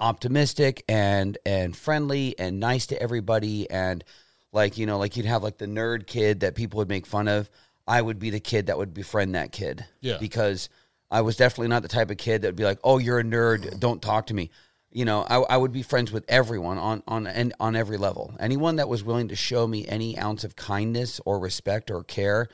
optimistic 0.00 0.84
and 0.88 1.38
and 1.44 1.76
friendly 1.76 2.38
and 2.38 2.60
nice 2.60 2.86
to 2.88 3.02
everybody. 3.02 3.70
And 3.70 4.04
like 4.52 4.78
you 4.78 4.86
know 4.86 4.98
like 4.98 5.16
you'd 5.16 5.26
have 5.26 5.42
like 5.42 5.58
the 5.58 5.66
nerd 5.66 6.06
kid 6.06 6.40
that 6.40 6.54
people 6.54 6.78
would 6.78 6.88
make 6.88 7.06
fun 7.06 7.28
of. 7.28 7.50
I 7.86 8.02
would 8.02 8.18
be 8.18 8.30
the 8.30 8.40
kid 8.40 8.66
that 8.66 8.76
would 8.76 8.92
befriend 8.92 9.34
that 9.34 9.52
kid. 9.52 9.84
Yeah. 10.00 10.18
because 10.18 10.68
i 11.10 11.22
was 11.22 11.36
definitely 11.36 11.68
not 11.68 11.80
the 11.80 11.88
type 11.88 12.10
of 12.10 12.18
kid 12.18 12.42
that 12.42 12.48
would 12.48 12.56
be 12.56 12.64
like 12.64 12.78
oh 12.84 12.98
you're 12.98 13.20
a 13.20 13.24
nerd. 13.24 13.78
Don't 13.80 14.02
talk 14.02 14.26
to 14.26 14.34
me. 14.34 14.50
You 14.90 15.04
know 15.04 15.22
i, 15.28 15.36
I 15.36 15.56
would 15.56 15.72
be 15.72 15.82
friends 15.82 16.10
with 16.12 16.24
everyone 16.28 16.78
on 16.78 17.02
on 17.06 17.26
and 17.26 17.54
on 17.60 17.76
every 17.76 17.96
level. 17.96 18.34
Anyone 18.40 18.76
that 18.76 18.88
was 18.88 19.04
willing 19.04 19.28
to 19.28 19.36
show 19.36 19.66
me 19.66 19.86
any 19.86 20.18
ounce 20.18 20.44
of 20.44 20.56
kindness 20.56 21.20
or 21.24 21.38
respect 21.38 21.90
or 21.90 22.02
care 22.02 22.48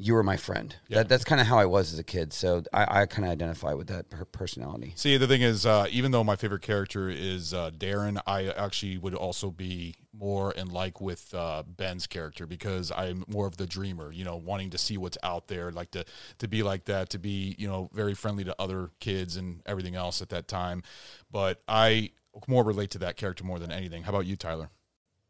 you 0.00 0.14
were 0.14 0.22
my 0.22 0.36
friend 0.36 0.76
that, 0.88 1.08
that's 1.08 1.24
kind 1.24 1.40
of 1.40 1.46
how 1.46 1.58
i 1.58 1.66
was 1.66 1.92
as 1.92 1.98
a 1.98 2.04
kid 2.04 2.32
so 2.32 2.62
i, 2.72 3.02
I 3.02 3.06
kind 3.06 3.24
of 3.26 3.32
identify 3.32 3.74
with 3.74 3.88
that 3.88 4.10
per- 4.10 4.24
personality 4.24 4.94
See, 5.00 5.16
the 5.16 5.26
thing 5.26 5.42
is, 5.42 5.64
uh, 5.66 5.86
even 5.90 6.10
though 6.10 6.24
my 6.24 6.36
favorite 6.36 6.62
character 6.62 7.08
is 7.08 7.54
uh, 7.54 7.70
Darren, 7.70 8.20
I 8.26 8.48
actually 8.48 8.98
would 8.98 9.14
also 9.14 9.50
be 9.50 9.94
more 10.12 10.52
in 10.52 10.68
like 10.68 11.00
with 11.00 11.32
uh, 11.34 11.62
Ben's 11.66 12.06
character 12.06 12.46
because 12.46 12.92
I'm 12.94 13.24
more 13.28 13.46
of 13.46 13.56
the 13.56 13.66
dreamer, 13.66 14.12
you 14.12 14.24
know, 14.24 14.36
wanting 14.36 14.70
to 14.70 14.78
see 14.78 14.98
what's 14.98 15.16
out 15.22 15.48
there, 15.48 15.70
like 15.70 15.90
to 15.92 16.04
to 16.38 16.48
be 16.48 16.62
like 16.62 16.84
that, 16.86 17.10
to 17.10 17.18
be 17.18 17.56
you 17.58 17.68
know 17.68 17.88
very 17.92 18.14
friendly 18.14 18.44
to 18.44 18.54
other 18.58 18.90
kids 19.00 19.36
and 19.36 19.62
everything 19.66 19.94
else 19.94 20.20
at 20.20 20.28
that 20.30 20.48
time. 20.48 20.82
But 21.30 21.62
I 21.66 22.10
more 22.46 22.64
relate 22.64 22.90
to 22.90 22.98
that 22.98 23.16
character 23.16 23.44
more 23.44 23.58
than 23.58 23.72
anything. 23.72 24.02
How 24.02 24.10
about 24.10 24.26
you, 24.26 24.36
Tyler? 24.36 24.70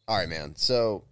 All 0.08 0.16
right, 0.16 0.28
man. 0.28 0.54
So 0.56 1.04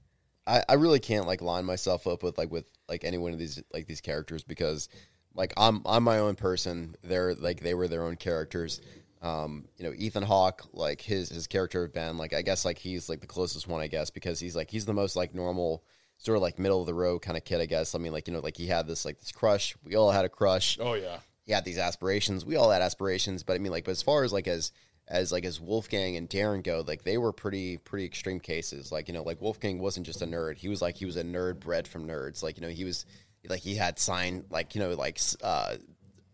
I, 0.48 0.64
I 0.68 0.74
really 0.74 0.98
can't 0.98 1.26
like 1.26 1.42
line 1.42 1.64
myself 1.64 2.06
up 2.06 2.22
with 2.22 2.38
like 2.38 2.50
with 2.50 2.66
like 2.88 3.04
any 3.04 3.18
one 3.18 3.32
of 3.32 3.38
these 3.38 3.62
like 3.72 3.86
these 3.86 4.00
characters 4.00 4.42
because 4.42 4.88
like 5.34 5.52
I'm 5.56 5.82
I'm 5.84 6.02
my 6.02 6.18
own 6.18 6.34
person. 6.34 6.96
They're 7.04 7.34
like 7.34 7.60
they 7.60 7.74
were 7.74 7.86
their 7.86 8.04
own 8.04 8.16
characters. 8.16 8.80
Um, 9.20 9.66
you 9.76 9.84
know, 9.84 9.92
Ethan 9.96 10.22
Hawke, 10.22 10.62
like 10.72 11.00
his 11.00 11.28
his 11.28 11.46
character 11.46 11.84
of 11.84 11.92
Ben, 11.92 12.16
like 12.18 12.32
I 12.32 12.42
guess 12.42 12.64
like 12.64 12.78
he's 12.78 13.08
like 13.08 13.20
the 13.20 13.26
closest 13.26 13.68
one, 13.68 13.80
I 13.80 13.88
guess, 13.88 14.10
because 14.10 14.40
he's 14.40 14.56
like 14.56 14.70
he's 14.70 14.86
the 14.86 14.94
most 14.94 15.16
like 15.16 15.34
normal, 15.34 15.84
sort 16.16 16.36
of 16.36 16.42
like 16.42 16.58
middle 16.58 16.80
of 16.80 16.86
the 16.86 16.94
road 16.94 17.20
kind 17.20 17.36
of 17.36 17.44
kid, 17.44 17.60
I 17.60 17.66
guess. 17.66 17.94
I 17.94 17.98
mean, 17.98 18.12
like 18.12 18.26
you 18.26 18.34
know, 18.34 18.40
like 18.40 18.56
he 18.56 18.66
had 18.66 18.86
this 18.86 19.04
like 19.04 19.18
this 19.18 19.32
crush. 19.32 19.76
We 19.84 19.96
all 19.96 20.10
had 20.10 20.24
a 20.24 20.28
crush. 20.28 20.78
Oh 20.80 20.94
yeah, 20.94 21.18
he 21.44 21.52
had 21.52 21.64
these 21.64 21.78
aspirations. 21.78 22.46
We 22.46 22.56
all 22.56 22.70
had 22.70 22.80
aspirations, 22.80 23.42
but 23.42 23.54
I 23.54 23.58
mean, 23.58 23.72
like, 23.72 23.84
but 23.84 23.92
as 23.92 24.02
far 24.02 24.24
as 24.24 24.32
like 24.32 24.48
as 24.48 24.72
as 25.08 25.32
like 25.32 25.44
as 25.44 25.60
Wolfgang 25.60 26.16
and 26.16 26.28
Darren 26.28 26.62
go, 26.62 26.84
like 26.86 27.02
they 27.02 27.18
were 27.18 27.32
pretty 27.32 27.78
pretty 27.78 28.04
extreme 28.04 28.40
cases. 28.40 28.92
Like 28.92 29.08
you 29.08 29.14
know, 29.14 29.22
like 29.22 29.40
Wolfgang 29.40 29.78
wasn't 29.78 30.06
just 30.06 30.22
a 30.22 30.26
nerd; 30.26 30.58
he 30.58 30.68
was 30.68 30.82
like 30.82 30.96
he 30.96 31.04
was 31.06 31.16
a 31.16 31.24
nerd 31.24 31.60
bred 31.60 31.88
from 31.88 32.06
nerds. 32.06 32.42
Like 32.42 32.56
you 32.56 32.62
know, 32.62 32.68
he 32.68 32.84
was 32.84 33.06
like 33.48 33.60
he 33.60 33.74
had 33.74 33.98
sign 33.98 34.44
like 34.50 34.74
you 34.74 34.80
know 34.80 34.90
like 34.94 35.18
uh, 35.42 35.76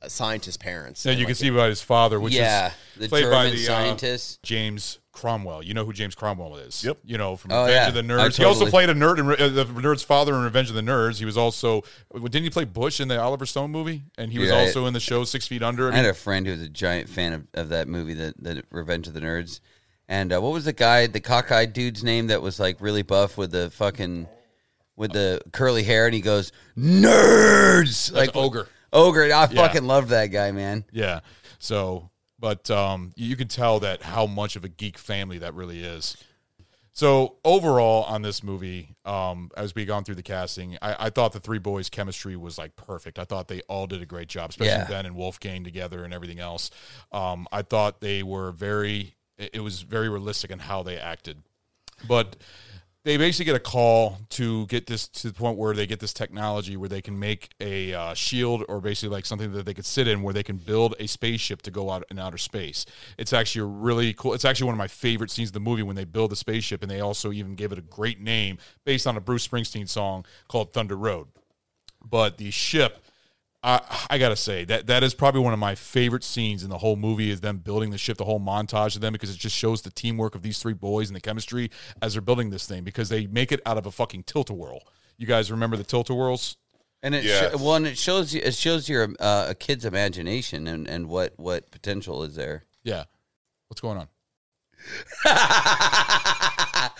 scientist 0.08 0.60
parents. 0.60 1.04
Yeah, 1.04 1.12
And, 1.12 1.20
you 1.20 1.26
can 1.26 1.34
see 1.34 1.50
by 1.50 1.68
his 1.68 1.82
father, 1.82 2.18
which 2.18 2.34
Yeah, 2.34 2.72
is 2.94 3.00
the 3.00 3.08
played 3.08 3.24
by 3.30 3.44
German 3.46 3.56
the 3.56 3.62
uh, 3.62 3.66
scientist. 3.66 4.42
James 4.42 4.98
Cromwell. 5.14 5.62
You 5.62 5.72
know 5.72 5.84
who 5.86 5.92
James 5.92 6.14
Cromwell 6.14 6.56
is? 6.56 6.84
Yep. 6.84 6.98
You 7.04 7.16
know 7.16 7.36
from 7.36 7.52
Oh, 7.52 7.64
Revenge 7.64 7.74
yeah. 7.74 7.88
of 7.88 7.94
the 7.94 8.00
I 8.14 8.28
Nerds. 8.28 8.36
He 8.36 8.44
also 8.44 8.66
played 8.68 8.90
a 8.90 8.94
nerd 8.94 9.18
in 9.18 9.26
uh, 9.30 9.48
the 9.48 9.64
nerd's 9.64 10.02
father 10.02 10.34
in 10.34 10.42
Revenge 10.42 10.68
of 10.68 10.74
the 10.74 10.82
Nerds. 10.82 11.18
He 11.18 11.24
was 11.24 11.36
also 11.36 11.82
didn't 12.14 12.42
he 12.42 12.50
play 12.50 12.64
Bush 12.64 13.00
in 13.00 13.08
the 13.08 13.20
Oliver 13.20 13.46
Stone 13.46 13.70
movie? 13.70 14.02
And 14.18 14.32
he 14.32 14.38
was 14.38 14.50
Yeah, 14.50 14.56
I- 14.56 14.60
also 14.66 14.86
in 14.86 14.92
the 14.92 15.00
show 15.00 15.24
Six 15.24 15.46
Feet 15.46 15.62
Under. 15.62 15.90
I 15.92 15.96
had 15.96 16.04
a 16.06 16.12
friend 16.14 16.44
who 16.46 16.52
was 16.52 16.62
a 16.62 16.68
giant 16.68 17.08
fan 17.08 17.32
of, 17.32 17.46
of 17.54 17.68
that 17.70 17.88
movie, 17.88 18.14
the, 18.14 18.34
the 18.38 18.62
Revenge 18.70 19.06
of 19.06 19.14
the 19.14 19.20
Nerds. 19.20 19.60
And 20.08 20.32
uh, 20.34 20.40
what 20.40 20.52
was 20.52 20.66
the 20.66 20.72
guy, 20.74 21.06
the 21.06 21.20
cockeyed 21.20 21.72
dude's 21.72 22.04
name 22.04 22.26
that 22.26 22.42
was 22.42 22.60
like 22.60 22.80
really 22.80 23.02
buff 23.02 23.38
with 23.38 23.52
the 23.52 23.70
fucking 23.70 24.28
with 24.96 25.12
the 25.12 25.40
curly 25.52 25.82
hair, 25.82 26.04
and 26.06 26.14
he 26.14 26.20
goes 26.20 26.52
nerds 26.76 28.12
like 28.12 28.30
ogre. 28.36 28.68
Ogre, 28.92 29.24
I 29.24 29.26
Yeah. 29.28 29.46
fucking 29.46 29.84
loved 29.84 30.10
that 30.10 30.26
guy, 30.26 30.52
man. 30.52 30.84
Yeah. 30.92 31.20
So, 31.58 32.10
but 32.44 32.70
um, 32.70 33.10
you 33.16 33.36
can 33.36 33.48
tell 33.48 33.80
that 33.80 34.02
how 34.02 34.26
much 34.26 34.54
of 34.54 34.64
a 34.64 34.68
geek 34.68 34.98
family 34.98 35.38
that 35.38 35.54
really 35.54 35.82
is. 35.82 36.14
So 36.92 37.36
overall 37.42 38.04
on 38.04 38.20
this 38.20 38.42
movie, 38.42 38.96
um, 39.06 39.50
as 39.56 39.74
we 39.74 39.86
gone 39.86 40.04
through 40.04 40.16
the 40.16 40.22
casting, 40.22 40.76
I, 40.82 41.06
I 41.06 41.10
thought 41.10 41.32
the 41.32 41.40
three 41.40 41.58
boys' 41.58 41.88
chemistry 41.88 42.36
was 42.36 42.58
like 42.58 42.76
perfect. 42.76 43.18
I 43.18 43.24
thought 43.24 43.48
they 43.48 43.62
all 43.62 43.86
did 43.86 44.02
a 44.02 44.04
great 44.04 44.28
job, 44.28 44.50
especially 44.50 44.72
Yeah. 44.72 44.84
Ben 44.84 45.06
and 45.06 45.16
Wolfgang 45.16 45.64
together 45.64 46.04
and 46.04 46.12
everything 46.12 46.38
else. 46.38 46.70
Um, 47.12 47.48
I 47.50 47.62
thought 47.62 48.02
they 48.02 48.22
were 48.22 48.52
very. 48.52 49.14
It 49.38 49.62
was 49.62 49.80
very 49.80 50.10
realistic 50.10 50.50
in 50.50 50.58
how 50.58 50.82
they 50.82 50.98
acted, 50.98 51.44
but 52.06 52.36
they 53.04 53.18
basically 53.18 53.44
get 53.44 53.54
a 53.54 53.60
call 53.60 54.18
to 54.30 54.66
get 54.66 54.86
this 54.86 55.06
to 55.06 55.28
the 55.28 55.34
point 55.34 55.58
where 55.58 55.74
they 55.74 55.86
get 55.86 56.00
this 56.00 56.14
technology 56.14 56.74
where 56.74 56.88
they 56.88 57.02
can 57.02 57.18
make 57.18 57.50
a 57.60 57.92
uh, 57.92 58.14
shield 58.14 58.64
or 58.66 58.80
basically 58.80 59.14
like 59.14 59.26
something 59.26 59.52
that 59.52 59.66
they 59.66 59.74
could 59.74 59.84
sit 59.84 60.08
in 60.08 60.22
where 60.22 60.32
they 60.32 60.42
can 60.42 60.56
build 60.56 60.94
a 60.98 61.06
spaceship 61.06 61.60
to 61.62 61.70
go 61.70 61.90
out 61.90 62.02
in 62.10 62.18
outer 62.18 62.38
space. 62.38 62.86
It's 63.18 63.34
actually 63.34 63.60
a 63.60 63.66
really 63.66 64.14
cool. 64.14 64.32
It's 64.32 64.46
actually 64.46 64.66
one 64.66 64.74
of 64.74 64.78
my 64.78 64.88
favorite 64.88 65.30
scenes 65.30 65.50
of 65.50 65.52
the 65.52 65.60
movie 65.60 65.82
when 65.82 65.96
they 65.96 66.04
build 66.04 66.30
the 66.30 66.36
spaceship 66.36 66.80
and 66.80 66.90
they 66.90 67.00
also 67.00 67.30
even 67.30 67.54
gave 67.54 67.72
it 67.72 67.78
a 67.78 67.82
great 67.82 68.20
name 68.20 68.56
based 68.86 69.06
on 69.06 69.18
a 69.18 69.20
Bruce 69.20 69.46
Springsteen 69.46 69.88
song 69.88 70.24
called 70.48 70.72
Thunder 70.72 70.96
Road. 70.96 71.28
But 72.02 72.38
the 72.38 72.50
ship. 72.50 73.03
I, 73.64 73.80
I 74.10 74.18
gotta 74.18 74.36
say 74.36 74.64
that 74.66 74.86
that 74.88 75.02
is 75.02 75.14
probably 75.14 75.40
one 75.40 75.54
of 75.54 75.58
my 75.58 75.74
favorite 75.74 76.22
scenes 76.22 76.62
in 76.62 76.68
the 76.70 76.78
whole 76.78 76.96
movie 76.96 77.30
is 77.30 77.40
them 77.40 77.58
building 77.58 77.90
the 77.90 77.98
ship, 77.98 78.18
the 78.18 78.24
whole 78.24 78.40
montage 78.40 78.94
of 78.94 79.00
them 79.00 79.12
because 79.12 79.30
it 79.30 79.38
just 79.38 79.56
shows 79.56 79.82
the 79.82 79.90
teamwork 79.90 80.34
of 80.34 80.42
these 80.42 80.58
three 80.58 80.74
boys 80.74 81.08
and 81.08 81.16
the 81.16 81.20
chemistry 81.20 81.70
as 82.02 82.12
they're 82.12 82.22
building 82.22 82.50
this 82.50 82.66
thing 82.66 82.84
because 82.84 83.08
they 83.08 83.26
make 83.26 83.52
it 83.52 83.60
out 83.64 83.78
of 83.78 83.86
a 83.86 83.90
fucking 83.90 84.24
tilt 84.24 84.50
a 84.50 84.54
whirl. 84.54 84.82
You 85.16 85.26
guys 85.26 85.50
remember 85.50 85.76
the 85.78 85.84
tilt 85.84 86.10
a 86.10 86.14
whirls? 86.14 86.56
And 87.02 87.14
it 87.14 87.24
Yes. 87.24 87.52
sho- 87.52 87.58
well, 87.64 87.74
and 87.76 87.86
it 87.86 87.96
shows 87.98 88.34
you 88.34 88.40
it 88.44 88.54
shows 88.54 88.88
your 88.88 89.08
uh, 89.18 89.46
a 89.50 89.54
kid's 89.54 89.84
imagination 89.84 90.66
and, 90.66 90.86
and 90.86 91.08
what 91.08 91.32
what 91.36 91.70
potential 91.70 92.22
is 92.22 92.34
there. 92.34 92.64
Yeah. 92.82 93.04
What's 93.68 93.80
going 93.80 93.98
on? 93.98 94.08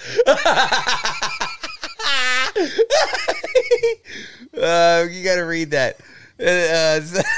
Uh, 4.57 5.07
you 5.11 5.25
got 5.25 5.35
to 5.37 5.43
read 5.43 5.73
that. 5.73 5.99
Uh, 6.41 6.45
uh, 6.45 7.23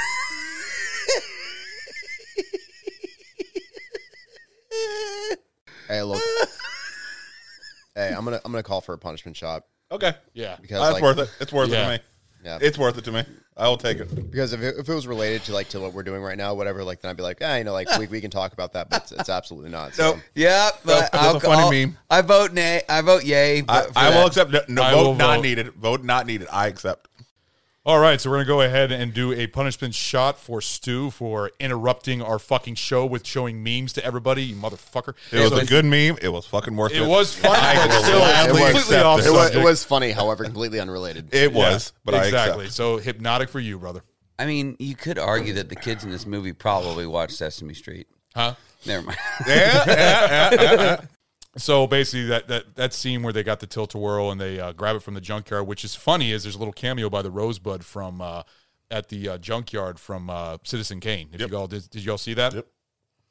Hey, 5.87 6.01
look. 6.01 6.21
hey, 7.95 8.13
I'm 8.15 8.25
gonna 8.25 8.41
I'm 8.43 8.51
gonna 8.51 8.63
call 8.63 8.81
for 8.81 8.93
a 8.93 8.97
punishment 8.97 9.37
shot. 9.37 9.63
Okay. 9.91 10.13
Yeah. 10.33 10.57
Because 10.61 10.81
That's 10.81 10.93
like, 10.95 11.03
worth 11.03 11.19
it. 11.19 11.29
It's 11.39 11.53
worth 11.53 11.71
it 11.71 11.75
to 11.81 11.89
me. 11.89 11.99
Yeah. 12.43 12.59
It's 12.61 12.77
worth 12.77 12.97
it 12.97 13.05
to 13.05 13.11
me. 13.11 13.23
I 13.55 13.67
will 13.67 13.77
take 13.77 13.97
it. 13.99 14.13
Because 14.31 14.53
if 14.53 14.61
it, 14.61 14.75
if 14.77 14.87
it 14.87 14.93
was 14.93 15.07
related 15.07 15.43
to 15.45 15.53
like 15.53 15.69
to 15.69 15.79
what 15.79 15.93
we're 15.93 16.03
doing 16.03 16.21
right 16.21 16.37
now, 16.37 16.53
whatever, 16.53 16.83
like 16.83 17.01
then 17.01 17.09
I'd 17.09 17.17
be 17.17 17.23
like, 17.23 17.39
yeah, 17.39 17.57
you 17.57 17.63
know, 17.63 17.73
like 17.73 17.87
we, 17.97 18.05
we 18.07 18.21
can 18.21 18.29
talk 18.29 18.53
about 18.53 18.73
that, 18.73 18.89
but 18.89 19.03
it's, 19.03 19.11
it's 19.13 19.29
absolutely 19.29 19.71
not. 19.71 19.95
So. 19.95 20.11
Nope. 20.13 20.21
yeah, 20.35 20.69
but 20.85 21.11
that's 21.11 21.15
a 21.15 21.19
I'll, 21.19 21.39
funny 21.39 21.61
I'll- 21.61 21.71
meme. 21.87 21.97
I 22.09 22.21
vote 22.21 22.53
nay. 22.53 22.81
I 22.87 23.01
vote 23.01 23.23
yay. 23.23 23.59
I, 23.59 23.61
but 23.61 23.87
for 23.93 23.99
I 23.99 24.09
will 24.09 24.15
that. 24.15 24.27
accept. 24.27 24.51
No, 24.51 24.59
no 24.69 24.83
I 24.83 24.91
vote 24.93 25.03
will 25.07 25.15
not 25.15 25.35
vote. 25.37 25.41
needed. 25.41 25.67
Vote 25.73 26.03
not 26.03 26.27
needed. 26.27 26.47
I 26.51 26.67
accept. 26.67 27.07
All 27.87 27.99
right, 27.99 28.19
so 28.19 28.29
we're 28.29 28.35
gonna 28.43 28.47
go 28.47 28.59
ahead 28.59 28.91
and 28.91 29.13
do 29.13 29.31
a 29.31 29.47
punishment 29.47 29.95
shot 29.95 30.37
for 30.37 30.59
Stu 30.59 31.09
for 31.09 31.51
interrupting 31.57 32.21
our 32.21 32.37
fucking 32.37 32.75
show 32.75 33.05
with 33.05 33.25
showing 33.25 33.63
memes 33.63 33.93
to 33.93 34.03
everybody, 34.03 34.43
you 34.43 34.57
motherfucker. 34.57 35.13
It 35.31 35.39
was 35.39 35.51
So 35.51 35.57
a 35.59 35.63
good 35.63 35.85
meme. 35.85 36.17
It 36.21 36.27
was 36.27 36.45
fucking 36.45 36.75
worth 36.75 36.91
it. 36.91 37.03
It 37.03 37.07
was 37.07 37.33
funny, 37.33 37.55
I 37.55 37.87
but 37.87 38.01
still, 38.01 38.17
it's 38.17 38.27
gladly 38.27 38.61
completely 38.61 38.79
accept 38.79 39.05
off 39.05 39.19
it. 39.21 39.27
It 39.27 39.31
was, 39.31 39.55
it 39.55 39.63
was 39.63 39.83
funny, 39.85 40.11
however, 40.11 40.43
completely 40.43 40.81
unrelated. 40.81 41.33
It 41.33 41.53
was, 41.53 41.93
Yeah, 41.95 41.99
but 42.03 42.15
I 42.15 42.25
exactly. 42.25 42.67
So 42.67 42.97
hypnotic 42.97 43.47
for 43.47 43.61
you, 43.61 43.79
brother. 43.79 44.03
I 44.37 44.47
mean, 44.47 44.75
you 44.79 44.93
could 44.97 45.17
argue 45.17 45.53
that 45.53 45.69
the 45.69 45.77
kids 45.77 46.03
in 46.03 46.09
this 46.09 46.25
movie 46.25 46.51
probably 46.51 47.07
watched 47.07 47.35
Sesame 47.37 47.73
Street. 47.73 48.07
Huh? 48.35 48.55
Never 48.85 49.05
mind. 49.05 49.17
yeah, 49.47 49.83
yeah, 49.87 50.49
yeah, 50.51 50.73
yeah. 50.73 51.01
So 51.57 51.87
basically, 51.87 52.27
that, 52.27 52.47
that 52.47 52.75
that 52.75 52.93
scene 52.93 53.23
where 53.23 53.33
they 53.33 53.43
got 53.43 53.59
the 53.59 53.67
tilt 53.67 53.93
a 53.95 53.97
whirl 53.97 54.31
and 54.31 54.39
they 54.39 54.59
uh, 54.59 54.71
grab 54.73 54.95
it 54.95 55.01
from 55.01 55.13
the 55.13 55.21
junkyard, 55.21 55.67
which 55.67 55.83
is 55.83 55.95
funny, 55.95 56.31
is 56.31 56.43
there's 56.43 56.55
a 56.55 56.59
little 56.59 56.73
cameo 56.73 57.09
by 57.09 57.21
the 57.21 57.31
Rosebud 57.31 57.83
from 57.83 58.21
uh, 58.21 58.43
at 58.89 59.09
the 59.09 59.29
uh, 59.29 59.37
junkyard 59.37 59.99
from 59.99 60.29
uh, 60.29 60.57
Citizen 60.63 60.99
Kane. 60.99 61.29
If 61.33 61.49
you 61.49 61.57
all 61.57 61.67
did, 61.67 61.89
did 61.89 62.05
you 62.05 62.11
all 62.11 62.17
see 62.17 62.33
that? 62.35 62.53
Yep. 62.53 62.67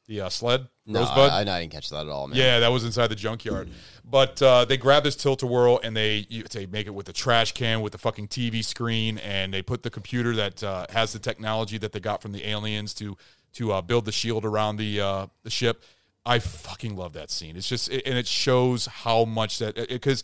The 0.07 0.21
uh, 0.21 0.29
sled 0.29 0.69
No, 0.85 1.01
Rosebud. 1.01 1.31
I, 1.31 1.41
I 1.41 1.43
didn't 1.43 1.71
catch 1.71 1.89
that 1.89 2.05
at 2.05 2.09
all, 2.09 2.27
man. 2.27 2.37
Yeah, 2.37 2.59
that 2.59 2.69
was 2.69 2.85
inside 2.85 3.07
the 3.07 3.15
junkyard. 3.15 3.69
But 4.05 4.41
uh, 4.41 4.63
they 4.63 4.77
grab 4.77 5.03
this 5.03 5.17
tilt 5.17 5.43
a 5.43 5.47
whirl 5.47 5.81
and 5.83 5.97
they 5.97 6.25
you, 6.29 6.43
they 6.43 6.65
make 6.65 6.87
it 6.87 6.93
with 6.93 7.07
the 7.07 7.13
trash 7.13 7.51
can 7.51 7.81
with 7.81 7.91
the 7.91 7.97
fucking 7.97 8.29
TV 8.29 8.63
screen, 8.63 9.17
and 9.17 9.53
they 9.53 9.61
put 9.61 9.83
the 9.83 9.89
computer 9.89 10.33
that 10.35 10.63
uh, 10.63 10.85
has 10.91 11.11
the 11.11 11.19
technology 11.19 11.77
that 11.77 11.91
they 11.91 11.99
got 11.99 12.21
from 12.21 12.31
the 12.31 12.47
aliens 12.47 12.93
to 12.95 13.17
to 13.53 13.73
uh, 13.73 13.81
build 13.81 14.05
the 14.05 14.11
shield 14.11 14.45
around 14.45 14.77
the 14.77 15.01
uh, 15.01 15.27
the 15.43 15.49
ship. 15.49 15.83
I 16.27 16.39
fucking 16.39 16.95
love 16.95 17.13
that 17.13 17.31
scene. 17.31 17.55
It's 17.55 17.67
just 17.67 17.89
it, 17.89 18.05
and 18.05 18.17
it 18.17 18.27
shows 18.27 18.85
how 18.85 19.25
much 19.25 19.59
that 19.59 19.87
because. 19.89 20.23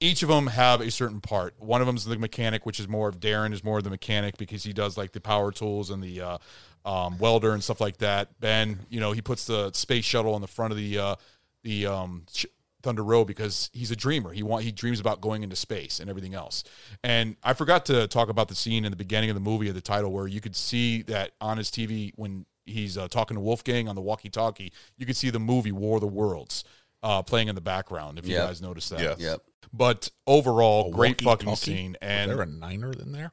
Each 0.00 0.22
of 0.22 0.28
them 0.28 0.48
have 0.48 0.82
a 0.82 0.90
certain 0.90 1.20
part. 1.20 1.54
One 1.58 1.80
of 1.80 1.86
them 1.86 1.96
is 1.96 2.04
the 2.04 2.18
mechanic, 2.18 2.66
which 2.66 2.78
is 2.78 2.88
more 2.88 3.08
of 3.08 3.20
Darren 3.20 3.54
is 3.54 3.64
more 3.64 3.78
of 3.78 3.84
the 3.84 3.90
mechanic 3.90 4.36
because 4.36 4.62
he 4.64 4.72
does 4.72 4.98
like 4.98 5.12
the 5.12 5.20
power 5.20 5.50
tools 5.50 5.88
and 5.88 6.02
the 6.02 6.20
uh, 6.20 6.38
um, 6.84 7.16
welder 7.16 7.52
and 7.52 7.62
stuff 7.62 7.80
like 7.80 7.98
that. 7.98 8.38
Ben, 8.40 8.80
you 8.90 9.00
know, 9.00 9.12
he 9.12 9.22
puts 9.22 9.46
the 9.46 9.72
space 9.72 10.04
shuttle 10.04 10.34
on 10.34 10.40
the 10.42 10.48
front 10.48 10.72
of 10.72 10.76
the 10.76 10.98
uh, 10.98 11.14
the 11.62 11.86
um, 11.86 12.24
sh- 12.34 12.46
Thunder 12.84 13.02
Road 13.02 13.24
because 13.24 13.70
he's 13.72 13.90
a 13.90 13.96
dreamer. 13.96 14.32
He 14.32 14.42
want 14.42 14.64
he 14.64 14.70
dreams 14.70 15.00
about 15.00 15.20
going 15.20 15.42
into 15.42 15.56
space 15.56 15.98
and 15.98 16.08
everything 16.08 16.34
else. 16.34 16.62
And 17.02 17.36
I 17.42 17.54
forgot 17.54 17.86
to 17.86 18.06
talk 18.06 18.28
about 18.28 18.48
the 18.48 18.54
scene 18.54 18.84
in 18.84 18.90
the 18.90 18.96
beginning 18.96 19.30
of 19.30 19.34
the 19.34 19.40
movie 19.40 19.68
of 19.68 19.74
the 19.74 19.80
title 19.80 20.12
where 20.12 20.26
you 20.26 20.40
could 20.40 20.54
see 20.54 21.02
that 21.02 21.32
on 21.40 21.56
his 21.56 21.70
TV 21.70 22.12
when 22.14 22.44
he's 22.64 22.96
uh, 22.98 23.08
talking 23.08 23.36
to 23.36 23.40
Wolfgang 23.40 23.88
on 23.88 23.94
the 23.94 24.00
walkie-talkie, 24.02 24.72
you 24.96 25.06
can 25.06 25.14
see 25.14 25.30
the 25.30 25.38
movie 25.40 25.72
War 25.72 25.96
of 25.96 26.00
the 26.00 26.06
Worlds 26.06 26.64
uh, 27.02 27.22
playing 27.22 27.48
in 27.48 27.54
the 27.54 27.60
background. 27.60 28.18
If 28.18 28.26
you 28.26 28.34
Yep. 28.34 28.46
guys 28.48 28.62
noticed 28.62 28.90
that, 28.90 29.00
Yes. 29.00 29.18
Yep. 29.18 29.40
But 29.72 30.10
overall, 30.26 30.88
A 30.88 30.90
great 30.92 31.20
fucking 31.20 31.46
walkie-talkie? 31.48 31.56
scene. 31.76 31.90
Was 31.92 31.98
And 32.02 32.30
there 32.30 32.42
a 32.42 32.46
niner 32.46 32.92
in 32.92 33.12
there? 33.12 33.32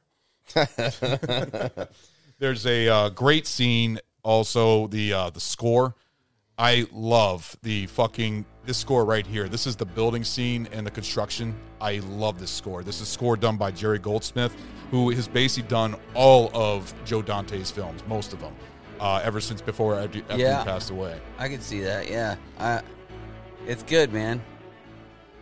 There's 2.38 2.66
a 2.66 2.88
uh, 2.88 3.08
great 3.10 3.46
scene. 3.46 3.98
Also, 4.24 4.86
the 4.88 5.12
uh, 5.12 5.30
the 5.30 5.40
score. 5.40 5.94
I 6.58 6.86
love 6.92 7.56
the 7.62 7.86
fucking 7.86 8.44
this 8.64 8.78
score 8.78 9.04
right 9.04 9.26
here. 9.26 9.48
This 9.48 9.66
is 9.66 9.74
the 9.76 9.86
building 9.86 10.22
scene 10.22 10.68
and 10.72 10.86
the 10.86 10.90
construction. 10.90 11.56
I 11.80 11.98
love 12.00 12.38
this 12.38 12.50
score. 12.50 12.84
This 12.84 13.00
is 13.00 13.08
score 13.08 13.36
done 13.36 13.56
by 13.56 13.70
Jerry 13.72 13.98
Goldsmith, 13.98 14.54
who 14.90 15.10
has 15.10 15.26
basically 15.26 15.68
done 15.68 15.96
all 16.14 16.50
of 16.54 16.92
Joe 17.04 17.22
Dante's 17.22 17.70
films, 17.70 18.02
most 18.06 18.32
of 18.32 18.40
them, 18.40 18.54
uh, 19.02 19.20
ever 19.22 19.40
since 19.40 19.60
before 19.60 19.98
after, 19.98 20.20
after 20.20 20.38
Yeah. 20.38 20.60
he 20.60 20.64
passed 20.64 20.90
away. 20.90 21.20
I 21.38 21.48
can 21.48 21.60
see 21.60 21.80
that. 21.80 22.08
Yeah. 22.10 22.36
I, 22.58 22.80
it's 23.66 23.82
good, 23.82 24.12
man. 24.12 24.42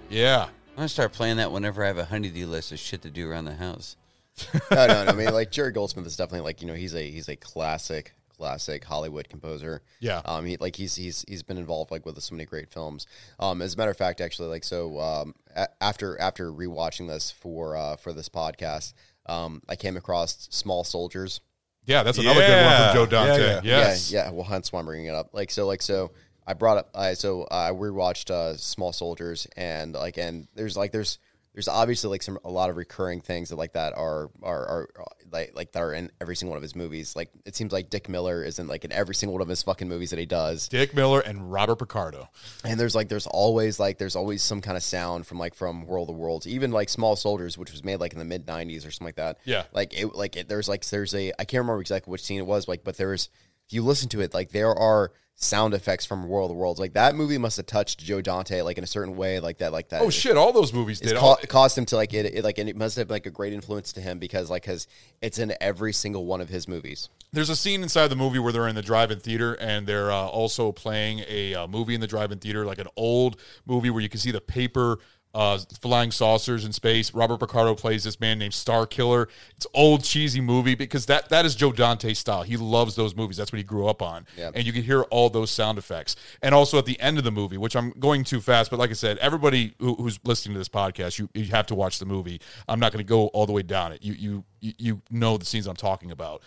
Yeah, 0.08 0.44
I'm 0.44 0.76
gonna 0.76 0.88
start 0.88 1.12
playing 1.12 1.36
that 1.36 1.52
whenever 1.52 1.84
I 1.84 1.86
have 1.88 1.98
a 1.98 2.04
honeydew 2.04 2.46
list 2.46 2.72
of 2.72 2.78
shit 2.78 3.02
to 3.02 3.10
do 3.10 3.28
around 3.30 3.44
the 3.44 3.54
house. 3.54 3.96
no, 4.70 4.86
no, 4.86 5.04
no. 5.04 5.10
I 5.10 5.12
mean, 5.12 5.32
like 5.32 5.50
Jerry 5.50 5.70
Goldsmith 5.72 6.06
is 6.06 6.16
definitely 6.16 6.44
like 6.44 6.60
you 6.60 6.66
know 6.66 6.74
he's 6.74 6.94
a 6.94 7.08
he's 7.10 7.28
a 7.28 7.36
classic 7.36 8.14
classic 8.36 8.82
Hollywood 8.84 9.28
composer. 9.28 9.82
Yeah. 10.00 10.20
Um. 10.24 10.46
He 10.46 10.56
like 10.56 10.74
he's 10.76 10.96
he's 10.96 11.24
he's 11.28 11.42
been 11.42 11.58
involved 11.58 11.90
like 11.90 12.04
with 12.06 12.20
so 12.20 12.34
many 12.34 12.44
great 12.46 12.70
films. 12.70 13.06
Um. 13.38 13.62
As 13.62 13.74
a 13.74 13.76
matter 13.76 13.90
of 13.90 13.96
fact, 13.96 14.20
actually, 14.20 14.48
like 14.48 14.64
so. 14.64 14.98
Um. 14.98 15.34
a- 15.54 15.68
after 15.80 16.20
after 16.20 16.50
rewatching 16.52 17.06
this 17.08 17.30
for 17.30 17.76
uh 17.76 17.96
for 17.96 18.12
this 18.12 18.28
podcast, 18.28 18.94
um, 19.26 19.62
I 19.68 19.76
came 19.76 19.96
across 19.96 20.48
Small 20.50 20.82
Soldiers. 20.84 21.40
Yeah, 21.86 22.02
that's 22.02 22.18
another 22.18 22.40
good 22.40 22.64
one 22.64 22.76
from 22.76 22.94
Joe 22.94 23.16
Yeah, 23.26 23.26
Dante. 23.26 23.46
yeah. 23.46 23.60
Yes, 23.78 24.10
Yeah, 24.12 24.24
yeah. 24.26 24.30
Well, 24.30 24.44
hence 24.44 24.72
why 24.72 24.80
I'm 24.80 24.86
bringing 24.86 25.06
it 25.06 25.14
up. 25.14 25.30
Like 25.32 25.50
so, 25.50 25.66
like 25.66 25.82
so. 25.82 26.12
I 26.46 26.54
brought 26.54 26.78
up. 26.78 26.90
I 26.94 27.14
so 27.14 27.46
I 27.50 27.70
rewatched 27.70 28.30
uh, 28.30 28.56
Small 28.56 28.92
Soldiers, 28.92 29.46
and 29.56 29.94
like, 29.94 30.16
and 30.18 30.48
there's 30.54 30.76
like 30.76 30.90
there's 30.90 31.18
there's 31.54 31.68
obviously 31.68 32.10
like 32.10 32.22
some 32.22 32.38
a 32.44 32.50
lot 32.50 32.70
of 32.70 32.76
recurring 32.76 33.20
things 33.20 33.48
that 33.48 33.56
like 33.56 33.72
that 33.72 33.92
are 33.96 34.30
are 34.42 34.66
are 34.66 34.88
like 35.32 35.52
like 35.54 35.72
that 35.72 35.82
are 35.82 35.92
in 35.92 36.10
every 36.20 36.36
single 36.36 36.52
one 36.52 36.56
of 36.56 36.62
his 36.62 36.76
movies. 36.76 37.16
Like 37.16 37.30
it 37.44 37.56
seems 37.56 37.72
like 37.72 37.90
Dick 37.90 38.08
Miller 38.08 38.44
is 38.44 38.58
in 38.58 38.68
like 38.68 38.84
in 38.84 38.92
every 38.92 39.14
single 39.14 39.34
one 39.34 39.42
of 39.42 39.48
his 39.48 39.62
fucking 39.62 39.88
movies 39.88 40.10
that 40.10 40.18
he 40.18 40.26
does. 40.26 40.68
Dick 40.68 40.94
Miller 40.94 41.20
and 41.20 41.50
Robert 41.50 41.76
Picardo. 41.76 42.28
And 42.64 42.78
there's 42.78 42.94
like 42.94 43.08
there's 43.08 43.26
always 43.26 43.80
like 43.80 43.98
there's 43.98 44.14
always 44.16 44.42
some 44.42 44.60
kind 44.60 44.76
of 44.76 44.82
sound 44.82 45.26
from 45.26 45.38
like 45.38 45.54
from 45.54 45.86
World 45.86 46.08
of 46.08 46.16
Worlds, 46.16 46.46
even 46.46 46.70
like 46.70 46.88
Small 46.88 47.16
Soldiers, 47.16 47.58
which 47.58 47.72
was 47.72 47.84
made 47.84 47.96
like 47.96 48.12
in 48.12 48.18
the 48.20 48.24
mid 48.24 48.46
'90s 48.46 48.86
or 48.86 48.90
something 48.92 49.06
like 49.06 49.16
that. 49.16 49.38
Yeah. 49.44 49.64
like 49.72 49.98
it 49.98 50.14
like 50.14 50.36
it, 50.36 50.48
there's 50.48 50.68
like 50.68 50.86
there's 50.86 51.14
a 51.14 51.32
I 51.38 51.44
can't 51.44 51.62
remember 51.62 51.80
exactly 51.80 52.10
which 52.12 52.22
scene 52.22 52.38
it 52.38 52.46
was 52.46 52.68
like, 52.68 52.84
but 52.84 52.96
there's 52.96 53.28
if 53.70 53.74
you 53.74 53.84
listen 53.84 54.08
to 54.08 54.20
it 54.20 54.34
like 54.34 54.50
there 54.50 54.74
are 54.76 55.12
sound 55.36 55.74
effects 55.74 56.04
from 56.04 56.26
World 56.26 56.50
of 56.50 56.56
Worlds. 56.56 56.80
Like 56.80 56.94
that 56.94 57.14
movie 57.14 57.38
must 57.38 57.56
have 57.56 57.66
touched 57.66 58.00
Joe 58.00 58.20
Dante 58.20 58.62
like 58.62 58.78
in 58.78 58.84
a 58.84 58.86
certain 58.86 59.16
way, 59.16 59.38
like 59.38 59.58
that, 59.58 59.72
like 59.72 59.90
that. 59.90 60.02
Oh 60.02 60.10
shit! 60.10 60.36
All 60.36 60.52
those 60.52 60.72
movies 60.72 60.98
did. 60.98 61.16
ca- 61.16 61.36
it 61.40 61.48
caused 61.48 61.78
him 61.78 61.86
to 61.86 61.96
like 61.96 62.12
it, 62.12 62.34
it 62.34 62.42
like 62.42 62.58
and 62.58 62.68
it 62.68 62.76
must 62.76 62.96
have 62.96 63.10
like 63.10 63.26
a 63.26 63.30
great 63.30 63.52
influence 63.52 63.92
to 63.92 64.00
him 64.00 64.18
because 64.18 64.50
like 64.50 64.62
because 64.62 64.88
it's 65.22 65.38
in 65.38 65.54
every 65.60 65.92
single 65.92 66.26
one 66.26 66.40
of 66.40 66.48
his 66.48 66.66
movies. 66.66 67.08
There's 67.32 67.48
a 67.48 67.54
scene 67.54 67.84
inside 67.84 68.08
the 68.08 68.16
movie 68.16 68.40
where 68.40 68.52
they're 68.52 68.66
in 68.66 68.74
the 68.74 68.82
drive-in 68.82 69.20
theater 69.20 69.54
and 69.54 69.86
they're 69.86 70.10
uh, 70.10 70.26
also 70.26 70.72
playing 70.72 71.22
a 71.28 71.54
uh, 71.54 71.66
movie 71.68 71.94
in 71.94 72.00
the 72.00 72.08
drive-in 72.08 72.40
theater, 72.40 72.66
like 72.66 72.80
an 72.80 72.88
old 72.96 73.40
movie 73.66 73.88
where 73.88 74.02
you 74.02 74.08
can 74.08 74.18
see 74.18 74.32
the 74.32 74.40
paper 74.40 74.98
uh, 75.32 75.58
flying 75.80 76.10
saucers 76.10 76.64
in 76.64 76.72
space. 76.72 77.14
Robert 77.14 77.38
Picardo 77.38 77.74
plays 77.74 78.04
this 78.04 78.18
man 78.18 78.38
named 78.38 78.52
Star 78.54 78.86
Killer. 78.86 79.28
It's 79.56 79.66
old 79.74 80.02
cheesy 80.02 80.40
movie 80.40 80.74
because 80.74 81.06
that 81.06 81.28
that 81.28 81.46
is 81.46 81.54
Joe 81.54 81.70
Dante's 81.72 82.18
style. 82.18 82.42
He 82.42 82.56
loves 82.56 82.96
those 82.96 83.14
movies. 83.14 83.36
That's 83.36 83.52
what 83.52 83.58
he 83.58 83.62
grew 83.64 83.86
up 83.86 84.02
on, 84.02 84.26
and 84.54 84.66
you 84.66 84.72
can 84.72 84.82
hear 84.82 85.02
all 85.02 85.30
those 85.30 85.50
sound 85.50 85.78
effects. 85.78 86.16
And 86.42 86.54
also 86.54 86.78
at 86.78 86.84
the 86.86 86.98
end 87.00 87.16
of 87.18 87.24
the 87.24 87.30
movie, 87.30 87.58
which 87.58 87.76
I'm 87.76 87.90
going 87.98 88.24
too 88.24 88.40
fast, 88.40 88.70
but 88.70 88.78
like 88.80 88.90
I 88.90 88.94
said, 88.94 89.18
everybody 89.18 89.74
who, 89.78 89.94
who's 89.94 90.18
listening 90.24 90.54
to 90.54 90.58
this 90.58 90.68
podcast, 90.68 91.18
you 91.18 91.28
you 91.34 91.44
have 91.52 91.66
to 91.66 91.74
watch 91.74 91.98
the 92.00 92.06
movie. 92.06 92.40
I'm 92.68 92.80
not 92.80 92.90
going 92.92 93.04
to 93.04 93.08
go 93.08 93.28
all 93.28 93.46
the 93.46 93.52
way 93.52 93.62
down 93.62 93.92
it. 93.92 94.02
You 94.02 94.14
you 94.14 94.44
you- 94.60 94.74
you 94.78 95.02
know 95.10 95.36
the 95.38 95.44
scenes 95.46 95.66
I'm 95.66 95.76
talking 95.76 96.10
about 96.10 96.42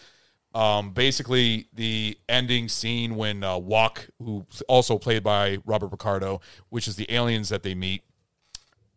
um, 0.56 0.91
basically 0.91 1.67
the 1.74 2.15
ending 2.30 2.69
scene 2.69 3.15
when 3.15 3.43
uh, 3.43 3.58
Wak, 3.58 4.08
who 4.19 4.46
also 4.67 5.00
played 5.00 5.24
by 5.24 5.58
Robert 5.65 5.89
Picardo, 5.89 6.41
which 6.69 6.88
is 6.88 6.96
the 6.96 7.12
aliens 7.12 7.50
that 7.50 7.63
they 7.63 7.74
meet, 7.74 8.04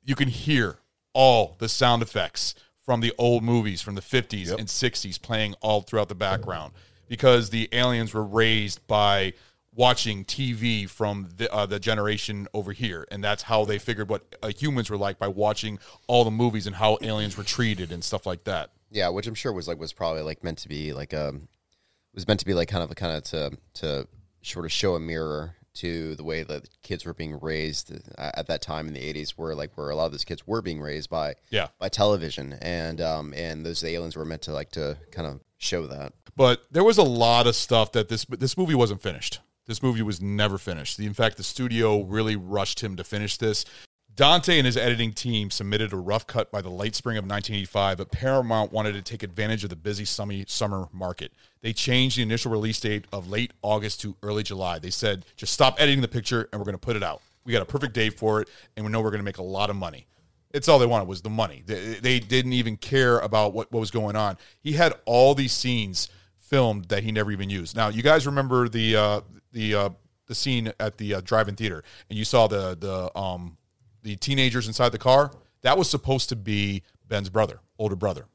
you 0.07 0.15
can 0.15 0.29
hear 0.29 0.79
all 1.13 1.57
the 1.59 1.69
sound 1.69 2.01
effects 2.01 2.55
from 2.87 3.01
the 3.01 3.13
old 3.19 3.43
movies 3.43 3.83
from 3.83 3.97
the 3.97 4.01
50s 4.01 4.51
and 4.51 4.69
60s 4.69 5.21
playing 5.21 5.55
all 5.61 5.83
throughout 5.83 6.09
the 6.09 6.15
background 6.15 6.73
because 7.09 7.51
the 7.51 7.69
aliens 7.73 8.15
were 8.15 8.25
raised 8.25 8.87
by 8.87 9.33
watching 9.75 10.25
TV 10.25 10.89
from 10.89 11.29
the, 11.37 11.53
uh, 11.53 11.67
the 11.67 11.79
generation 11.79 12.49
over 12.55 12.73
here, 12.73 13.07
and 13.11 13.23
that's 13.23 13.43
how 13.43 13.65
they 13.65 13.79
figured 13.79 14.09
what 14.09 14.23
uh, 14.43 14.49
humans 14.49 14.89
were 14.89 14.97
like 14.97 15.19
by 15.19 15.29
watching 15.29 15.79
all 16.07 16.25
the 16.25 16.31
movies 16.31 16.67
and 16.67 16.77
how 16.77 16.97
aliens 17.03 17.37
were 17.37 17.45
treated 17.45 17.93
and 17.93 18.03
stuff 18.03 18.25
like 18.25 18.45
that. 18.45 18.71
Yeah, 18.91 19.09
which 19.11 19.27
I'm 19.27 19.35
sure 19.35 19.53
was 19.53 19.69
like 19.69 19.79
was 19.79 19.93
probably 19.93 20.23
like 20.23 20.43
meant 20.43 20.59
to 20.59 20.69
be 20.69 20.93
like 20.93 21.13
um 21.13 21.49
was 22.15 22.27
meant 22.27 22.41
to 22.41 22.47
be 22.47 22.55
like 22.55 22.69
kind 22.69 22.83
of 22.83 22.91
a 22.91 22.95
kind 22.95 23.17
of 23.17 23.25
to 23.25 23.59
to 23.75 24.09
sort 24.43 24.65
of 24.65 24.73
show 24.73 24.95
a 24.95 25.01
mirror 25.01 25.57
to 25.77 26.15
the 26.17 26.25
way 26.25 26.43
that 26.43 26.69
kids 26.83 27.05
were 27.05 27.15
being 27.15 27.39
raised 27.41 27.93
uh, 28.19 28.31
at 28.35 28.47
that 28.49 28.61
time 28.63 28.89
in 28.89 28.95
the 28.95 29.01
80s 29.13 29.31
where 29.31 29.55
like 29.55 29.77
where 29.77 29.91
a 29.91 29.97
lot 29.97 30.07
of 30.07 30.13
those 30.13 30.25
kids 30.25 30.47
were 30.47 30.63
being 30.63 30.81
raised 30.81 31.09
by 31.11 31.35
Yeah. 31.51 31.69
by 31.79 31.89
television 31.89 32.55
and 32.61 33.01
um 33.01 33.33
and 33.35 33.65
those 33.65 33.83
aliens 33.85 34.17
were 34.17 34.25
meant 34.25 34.43
to 34.43 34.53
like 34.53 34.71
to 34.73 34.97
kind 35.11 35.27
of 35.29 35.41
show 35.59 35.87
that 35.87 36.13
but 36.37 36.65
there 36.71 36.85
was 36.85 36.99
a 36.99 37.03
lot 37.03 37.47
of 37.47 37.57
stuff 37.57 37.93
that 37.93 38.09
this 38.09 38.25
this 38.27 38.57
movie 38.59 38.75
wasn't 38.75 39.01
finished. 39.01 39.41
This 39.67 39.83
movie 39.83 40.03
was 40.03 40.21
never 40.21 40.59
finished. 40.59 40.99
In 41.01 41.15
fact, 41.15 41.39
the 41.39 41.43
studio 41.43 42.03
really 42.03 42.37
rushed 42.37 42.81
him 42.85 42.95
to 42.97 43.03
finish 43.05 43.37
this. 43.37 43.65
Dante 44.17 44.57
and 44.57 44.65
his 44.65 44.79
editing 44.79 45.13
team 45.13 45.51
submitted 45.51 45.93
a 45.93 45.97
rough 45.97 46.27
cut 46.27 46.51
by 46.51 46.63
the 46.63 46.71
late 46.71 46.95
spring 46.95 47.19
of 47.19 47.25
1985, 47.25 47.99
but 47.99 48.11
Paramount 48.11 48.73
wanted 48.73 48.95
to 48.95 49.03
take 49.03 49.23
advantage 49.23 49.63
of 49.63 49.69
the 49.69 49.77
busy 49.77 50.07
summer 50.07 50.89
market. 50.91 51.33
They 51.61 51.75
changed 51.75 52.17
the 52.17 52.23
initial 52.23 52.51
release 52.51 52.81
date 52.81 53.05
of 53.13 53.29
late 53.29 53.53
August 53.61 54.01
to 54.01 54.17
early 54.23 54.43
July. 54.43 54.79
They 54.79 54.89
said, 54.89 55.27
just 55.37 55.53
stop 55.53 55.79
editing 55.79 56.01
the 56.01 56.09
picture 56.09 56.49
and 56.51 56.59
we're 56.59 56.65
going 56.65 56.75
to 56.75 56.79
put 56.79 56.97
it 56.97 57.03
out. 57.03 57.21
We 57.45 57.53
got 57.53 57.61
a 57.61 57.67
perfect 57.67 57.93
date 57.93 58.19
for 58.19 58.41
it, 58.41 58.49
and 58.75 58.87
we 58.87 58.91
know 58.91 59.03
we're 59.03 59.11
going 59.11 59.21
to 59.21 59.25
make 59.25 59.37
a 59.37 59.43
lot 59.43 59.69
of 59.69 59.77
money. 59.77 60.07
It's 60.55 60.67
all 60.67 60.79
they 60.79 60.87
wanted 60.87 61.09
was 61.09 61.21
the 61.21 61.31
money. 61.31 61.63
They, 61.67 61.95
they 62.01 62.19
didn't 62.19 62.55
even 62.55 62.79
care 62.79 63.19
about 63.19 63.53
what, 63.53 63.71
what 63.71 63.81
was 63.81 63.91
going 63.91 64.17
on. 64.17 64.39
He 64.61 64.73
had 64.73 64.95
all 65.05 65.35
these 65.35 65.53
scenes 65.53 66.09
filmed 66.37 66.87
that 66.87 67.03
he 67.03 67.13
never 67.13 67.31
even 67.33 67.51
used. 67.51 67.77
Now, 67.77 67.89
you 67.89 68.03
guys 68.03 68.27
remember 68.27 68.69
the 68.69 68.97
uh, 68.97 69.21
the 69.53 69.75
uh, 69.75 69.89
the 70.27 70.35
scene 70.35 70.73
at 70.81 70.97
the 70.97 71.15
uh, 71.15 71.21
drive-in 71.21 71.57
theater, 71.57 71.85
and 72.09 72.19
you 72.19 72.25
saw 72.25 72.47
the 72.47 72.77
the 72.79 73.17
um, 73.19 73.59
the 74.07 74.17
teenagers 74.17 74.69
inside 74.69 74.91
the 74.91 74.99
car. 74.99 75.33
That 75.63 75.77
was 75.77 75.91
supposed 75.91 76.29
to 76.29 76.37
be 76.37 76.83
Ben's 77.09 77.29
brother, 77.29 77.61
older 77.79 77.97
brother. 77.97 78.27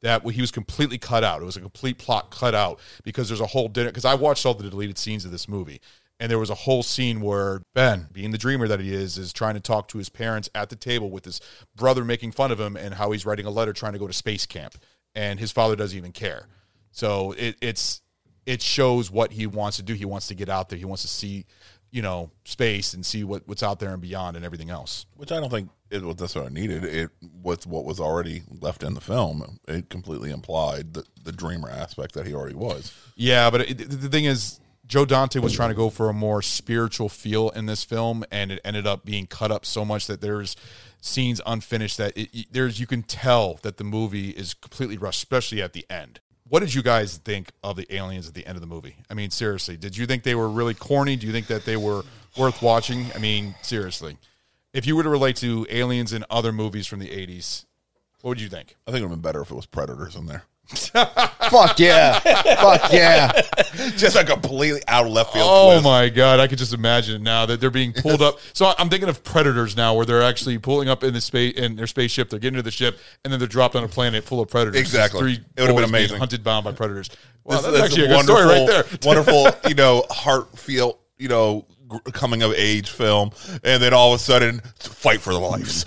That 0.00 0.24
he 0.30 0.40
was 0.40 0.52
completely 0.52 0.96
cut 0.96 1.24
out. 1.24 1.42
It 1.42 1.44
was 1.44 1.56
a 1.56 1.60
complete 1.60 1.98
plot 1.98 2.30
cut 2.30 2.54
out 2.54 2.78
because 3.02 3.28
there's 3.28 3.40
a 3.40 3.46
whole 3.46 3.66
dinner. 3.66 3.90
Because 3.90 4.04
I 4.04 4.14
watched 4.14 4.46
all 4.46 4.54
the 4.54 4.70
deleted 4.70 4.96
scenes 4.96 5.24
of 5.24 5.32
this 5.32 5.48
movie, 5.48 5.80
and 6.20 6.30
there 6.30 6.38
was 6.38 6.50
a 6.50 6.54
whole 6.54 6.84
scene 6.84 7.20
where 7.20 7.62
Ben, 7.74 8.06
being 8.12 8.30
the 8.30 8.38
dreamer 8.38 8.68
that 8.68 8.78
he 8.78 8.94
is, 8.94 9.18
is 9.18 9.32
trying 9.32 9.54
to 9.54 9.60
talk 9.60 9.88
to 9.88 9.98
his 9.98 10.08
parents 10.08 10.48
at 10.54 10.70
the 10.70 10.76
table 10.76 11.10
with 11.10 11.24
his 11.24 11.40
brother 11.74 12.04
making 12.04 12.30
fun 12.30 12.52
of 12.52 12.60
him 12.60 12.76
and 12.76 12.94
how 12.94 13.10
he's 13.10 13.26
writing 13.26 13.44
a 13.44 13.50
letter 13.50 13.72
trying 13.72 13.94
to 13.94 13.98
go 13.98 14.06
to 14.06 14.12
space 14.12 14.46
camp, 14.46 14.76
and 15.16 15.40
his 15.40 15.50
father 15.50 15.74
doesn't 15.74 15.98
even 15.98 16.12
care. 16.12 16.46
So 16.92 17.32
it, 17.32 17.56
it's 17.60 18.02
it 18.46 18.62
shows 18.62 19.10
what 19.10 19.32
he 19.32 19.46
wants 19.46 19.76
to 19.76 19.82
do. 19.82 19.92
He 19.92 20.06
wants 20.06 20.28
to 20.28 20.34
get 20.34 20.48
out 20.48 20.70
there. 20.70 20.78
He 20.78 20.86
wants 20.86 21.02
to 21.02 21.08
see, 21.08 21.44
you 21.90 22.02
know, 22.02 22.30
space 22.44 22.94
and 22.94 23.04
see 23.04 23.24
what, 23.24 23.46
what's 23.46 23.62
out 23.62 23.80
there 23.80 23.92
and 23.92 24.02
beyond 24.02 24.36
and 24.36 24.44
everything 24.44 24.70
else. 24.70 25.06
which 25.16 25.32
I 25.32 25.40
don't 25.40 25.50
think 25.50 25.70
it 25.90 26.02
was 26.02 26.18
necessarily 26.20 26.52
needed. 26.52 26.84
It 26.84 27.10
was 27.42 27.66
what 27.66 27.84
was 27.84 27.98
already 27.98 28.42
left 28.60 28.82
in 28.82 28.94
the 28.94 29.00
film. 29.00 29.58
It 29.66 29.88
completely 29.88 30.30
implied 30.30 30.94
the, 30.94 31.04
the 31.22 31.32
dreamer 31.32 31.70
aspect 31.70 32.14
that 32.14 32.26
he 32.26 32.34
already 32.34 32.56
was. 32.56 32.92
Yeah, 33.16 33.50
but 33.50 33.62
it, 33.62 33.78
the 33.88 34.08
thing 34.08 34.26
is, 34.26 34.60
Joe 34.86 35.04
Dante 35.04 35.38
was 35.38 35.52
trying 35.52 35.68
to 35.68 35.74
go 35.74 35.90
for 35.90 36.08
a 36.08 36.14
more 36.14 36.40
spiritual 36.40 37.10
feel 37.10 37.50
in 37.50 37.66
this 37.66 37.84
film, 37.84 38.24
and 38.30 38.50
it 38.50 38.60
ended 38.64 38.86
up 38.86 39.04
being 39.04 39.26
cut 39.26 39.50
up 39.50 39.66
so 39.66 39.84
much 39.84 40.06
that 40.06 40.22
there's 40.22 40.56
scenes 41.00 41.40
unfinished 41.46 41.98
that 41.98 42.16
it, 42.16 42.46
there's 42.50 42.80
you 42.80 42.86
can 42.86 43.02
tell 43.02 43.58
that 43.62 43.76
the 43.76 43.84
movie 43.84 44.30
is 44.30 44.54
completely 44.54 44.96
rushed, 44.96 45.18
especially 45.18 45.60
at 45.60 45.74
the 45.74 45.84
end. 45.90 46.20
What 46.48 46.60
did 46.60 46.72
you 46.72 46.82
guys 46.82 47.18
think 47.18 47.50
of 47.62 47.76
the 47.76 47.92
aliens 47.94 48.26
at 48.26 48.34
the 48.34 48.46
end 48.46 48.56
of 48.56 48.62
the 48.62 48.66
movie? 48.66 48.96
I 49.10 49.14
mean, 49.14 49.30
seriously, 49.30 49.76
did 49.76 49.96
you 49.96 50.06
think 50.06 50.22
they 50.22 50.34
were 50.34 50.48
really 50.48 50.74
corny? 50.74 51.16
Do 51.16 51.26
you 51.26 51.32
think 51.32 51.46
that 51.48 51.64
they 51.64 51.76
were 51.76 52.04
worth 52.38 52.62
watching? 52.62 53.06
I 53.14 53.18
mean, 53.18 53.54
seriously, 53.62 54.16
if 54.72 54.86
you 54.86 54.96
were 54.96 55.02
to 55.02 55.10
relate 55.10 55.36
to 55.36 55.66
aliens 55.68 56.12
in 56.12 56.24
other 56.30 56.52
movies 56.52 56.86
from 56.86 57.00
the 57.00 57.08
'80s, 57.08 57.66
what 58.22 58.30
would 58.30 58.40
you 58.40 58.48
think? 58.48 58.76
I 58.86 58.90
think 58.90 59.02
it 59.02 59.04
would 59.04 59.10
have 59.10 59.22
been 59.22 59.28
better 59.28 59.42
if 59.42 59.50
it 59.50 59.54
was 59.54 59.66
predators 59.66 60.16
in 60.16 60.26
there. 60.26 60.44
Fuck 61.50 61.78
yeah. 61.78 62.18
Fuck 62.20 62.92
yeah. 62.92 63.32
Just 63.96 64.16
a 64.16 64.24
completely 64.24 64.82
out 64.86 65.06
of 65.06 65.12
left 65.12 65.32
field. 65.32 65.46
Oh 65.48 65.70
twist. 65.72 65.84
my 65.84 66.08
god, 66.10 66.40
I 66.40 66.46
could 66.46 66.58
just 66.58 66.74
imagine 66.74 67.16
it 67.16 67.22
now 67.22 67.46
that 67.46 67.58
they're 67.60 67.70
being 67.70 67.92
pulled 67.94 68.20
up. 68.20 68.38
So 68.52 68.72
I'm 68.78 68.90
thinking 68.90 69.08
of 69.08 69.24
predators 69.24 69.76
now, 69.76 69.94
where 69.94 70.04
they're 70.04 70.22
actually 70.22 70.58
pulling 70.58 70.88
up 70.90 71.02
in 71.02 71.14
the 71.14 71.20
space 71.22 71.54
in 71.56 71.76
their 71.76 71.86
spaceship. 71.86 72.28
They're 72.28 72.38
getting 72.38 72.58
to 72.58 72.62
the 72.62 72.70
ship, 72.70 72.98
and 73.24 73.32
then 73.32 73.40
they're 73.40 73.48
dropped 73.48 73.76
on 73.76 73.84
a 73.84 73.88
planet 73.88 74.24
full 74.24 74.40
of 74.40 74.48
predators. 74.48 74.78
Exactly. 74.80 75.20
Three 75.20 75.32
It 75.56 75.62
would've 75.62 75.76
been 75.76 75.84
amazing. 75.84 76.18
Hunted 76.18 76.44
down 76.44 76.64
by 76.64 76.72
predators. 76.72 77.08
Wow, 77.44 77.56
This- 77.56 77.62
that's 77.64 77.72
this 77.76 77.84
actually 77.84 78.02
a 78.02 78.10
is 78.10 78.16
good 78.16 78.24
story 78.26 78.44
right 78.44 78.66
there. 78.66 78.84
wonderful, 79.04 79.48
you 79.70 79.74
know, 79.74 80.04
heartfelt, 80.10 81.00
you 81.16 81.28
know, 81.28 81.66
coming 82.12 82.42
of 82.42 82.52
age 82.52 82.90
film, 82.90 83.30
and 83.64 83.82
then 83.82 83.94
all 83.94 84.12
of 84.12 84.20
a 84.20 84.22
sudden, 84.22 84.60
fight 84.78 85.22
for 85.22 85.32
their 85.32 85.40
lives. 85.42 85.86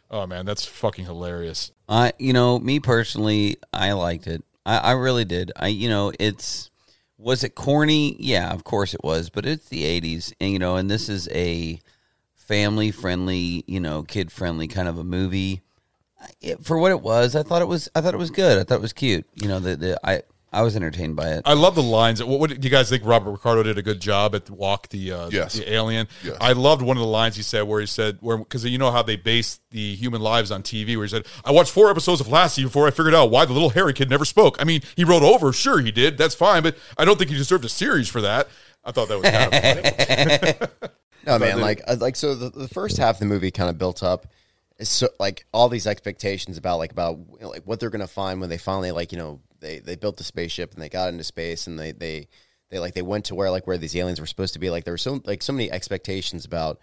oh 0.10 0.26
man, 0.26 0.46
that's 0.46 0.64
fucking 0.64 1.04
hilarious. 1.04 1.70
I, 1.92 2.12
you 2.18 2.32
know, 2.32 2.58
me 2.58 2.80
personally, 2.80 3.58
I 3.70 3.92
liked 3.92 4.26
it. 4.26 4.42
I, 4.64 4.78
I 4.78 4.92
really 4.92 5.26
did. 5.26 5.52
I, 5.56 5.66
you 5.66 5.90
know, 5.90 6.10
it's 6.18 6.70
was 7.18 7.44
it 7.44 7.54
corny? 7.54 8.16
Yeah, 8.18 8.50
of 8.50 8.64
course 8.64 8.94
it 8.94 9.04
was. 9.04 9.28
But 9.28 9.44
it's 9.44 9.68
the 9.68 9.82
'80s, 9.82 10.32
and 10.40 10.50
you 10.50 10.58
know, 10.58 10.76
and 10.76 10.90
this 10.90 11.10
is 11.10 11.28
a 11.32 11.78
family 12.34 12.92
friendly, 12.92 13.62
you 13.66 13.78
know, 13.78 14.04
kid 14.04 14.32
friendly 14.32 14.68
kind 14.68 14.88
of 14.88 14.96
a 14.96 15.04
movie. 15.04 15.60
It, 16.40 16.64
for 16.64 16.78
what 16.78 16.92
it 16.92 17.02
was, 17.02 17.36
I 17.36 17.42
thought 17.42 17.60
it 17.60 17.68
was. 17.68 17.90
I 17.94 18.00
thought 18.00 18.14
it 18.14 18.18
was 18.18 18.30
good. 18.30 18.58
I 18.58 18.64
thought 18.64 18.76
it 18.76 18.80
was 18.80 18.94
cute. 18.94 19.26
You 19.34 19.48
know, 19.48 19.60
the, 19.60 19.76
the 19.76 20.00
I 20.02 20.22
I 20.52 20.62
was 20.62 20.76
entertained 20.76 21.16
by 21.16 21.28
it. 21.30 21.42
I 21.46 21.54
love 21.54 21.74
the 21.74 21.82
lines. 21.82 22.22
What, 22.22 22.38
what 22.38 22.50
do 22.50 22.56
you 22.60 22.70
guys 22.70 22.90
think? 22.90 23.04
Robert 23.06 23.32
Picardo 23.32 23.62
did 23.62 23.78
a 23.78 23.82
good 23.82 24.00
job 24.00 24.34
at 24.34 24.50
Wak 24.50 24.88
the 24.90 25.12
uh, 25.12 25.28
Yes. 25.30 25.54
the 25.54 25.72
alien. 25.72 26.08
Yes. 26.22 26.36
I 26.40 26.52
loved 26.52 26.82
one 26.82 26.96
of 26.96 27.00
the 27.00 27.06
lines 27.08 27.36
he 27.36 27.42
said 27.42 27.62
where 27.62 27.80
he 27.80 27.86
said 27.86 28.18
where 28.20 28.36
because 28.36 28.64
you 28.64 28.76
know 28.76 28.90
how 28.90 29.02
they 29.02 29.16
base 29.16 29.60
the 29.70 29.94
human 29.94 30.20
lives 30.20 30.50
on 30.50 30.62
TV. 30.62 30.94
Where 30.96 31.06
he 31.06 31.10
said, 31.10 31.24
"I 31.44 31.52
watched 31.52 31.70
four 31.70 31.90
episodes 31.90 32.20
of 32.20 32.28
Lassie 32.28 32.64
before 32.64 32.86
I 32.86 32.90
figured 32.90 33.14
out 33.14 33.30
why 33.30 33.44
the 33.46 33.52
little 33.54 33.70
hairy 33.70 33.94
kid 33.94 34.10
never 34.10 34.24
spoke." 34.26 34.56
I 34.60 34.64
mean, 34.64 34.82
he 34.94 35.04
wrote 35.04 35.22
over. 35.22 35.52
Sure, 35.54 35.80
he 35.80 35.90
did. 35.90 36.18
That's 36.18 36.34
fine, 36.34 36.62
but 36.62 36.76
I 36.98 37.04
don't 37.06 37.16
think 37.18 37.30
he 37.30 37.36
deserved 37.36 37.64
a 37.64 37.68
series 37.70 38.08
for 38.08 38.20
that. 38.20 38.48
I 38.84 38.92
thought 38.92 39.08
that 39.08 39.18
was 39.20 39.30
kind 39.30 39.54
of 39.54 40.68
funny. 40.68 40.88
No, 41.24 41.38
man, 41.38 41.60
like 41.60 41.80
uh, 41.86 41.94
like 42.00 42.16
so 42.16 42.34
the, 42.34 42.50
the 42.50 42.66
first 42.66 42.96
half 42.96 43.14
of 43.14 43.20
the 43.20 43.26
movie 43.26 43.52
kind 43.52 43.70
of 43.70 43.78
built 43.78 44.02
up 44.02 44.24
is 44.24 44.30
so 44.82 45.08
like 45.18 45.46
all 45.52 45.68
these 45.68 45.86
expectations 45.86 46.58
about 46.58 46.78
like 46.78 46.92
about 46.92 47.18
you 47.18 47.38
know, 47.40 47.50
like 47.50 47.62
what 47.64 47.80
they're 47.80 47.90
gonna 47.90 48.06
find 48.06 48.40
when 48.40 48.50
they 48.50 48.58
finally 48.58 48.90
like 48.90 49.12
you 49.12 49.18
know 49.18 49.40
they 49.60 49.78
they 49.78 49.96
built 49.96 50.16
the 50.16 50.24
spaceship 50.24 50.72
and 50.74 50.82
they 50.82 50.88
got 50.88 51.08
into 51.08 51.24
space 51.24 51.66
and 51.66 51.78
they 51.78 51.92
they 51.92 52.28
they 52.70 52.78
like 52.78 52.94
they 52.94 53.02
went 53.02 53.26
to 53.26 53.34
where 53.34 53.50
like 53.50 53.66
where 53.66 53.78
these 53.78 53.94
aliens 53.96 54.20
were 54.20 54.26
supposed 54.26 54.54
to 54.54 54.58
be. 54.58 54.70
Like 54.70 54.84
there 54.84 54.94
were 54.94 54.98
so 54.98 55.20
like 55.24 55.42
so 55.42 55.52
many 55.52 55.70
expectations 55.70 56.44
about 56.44 56.80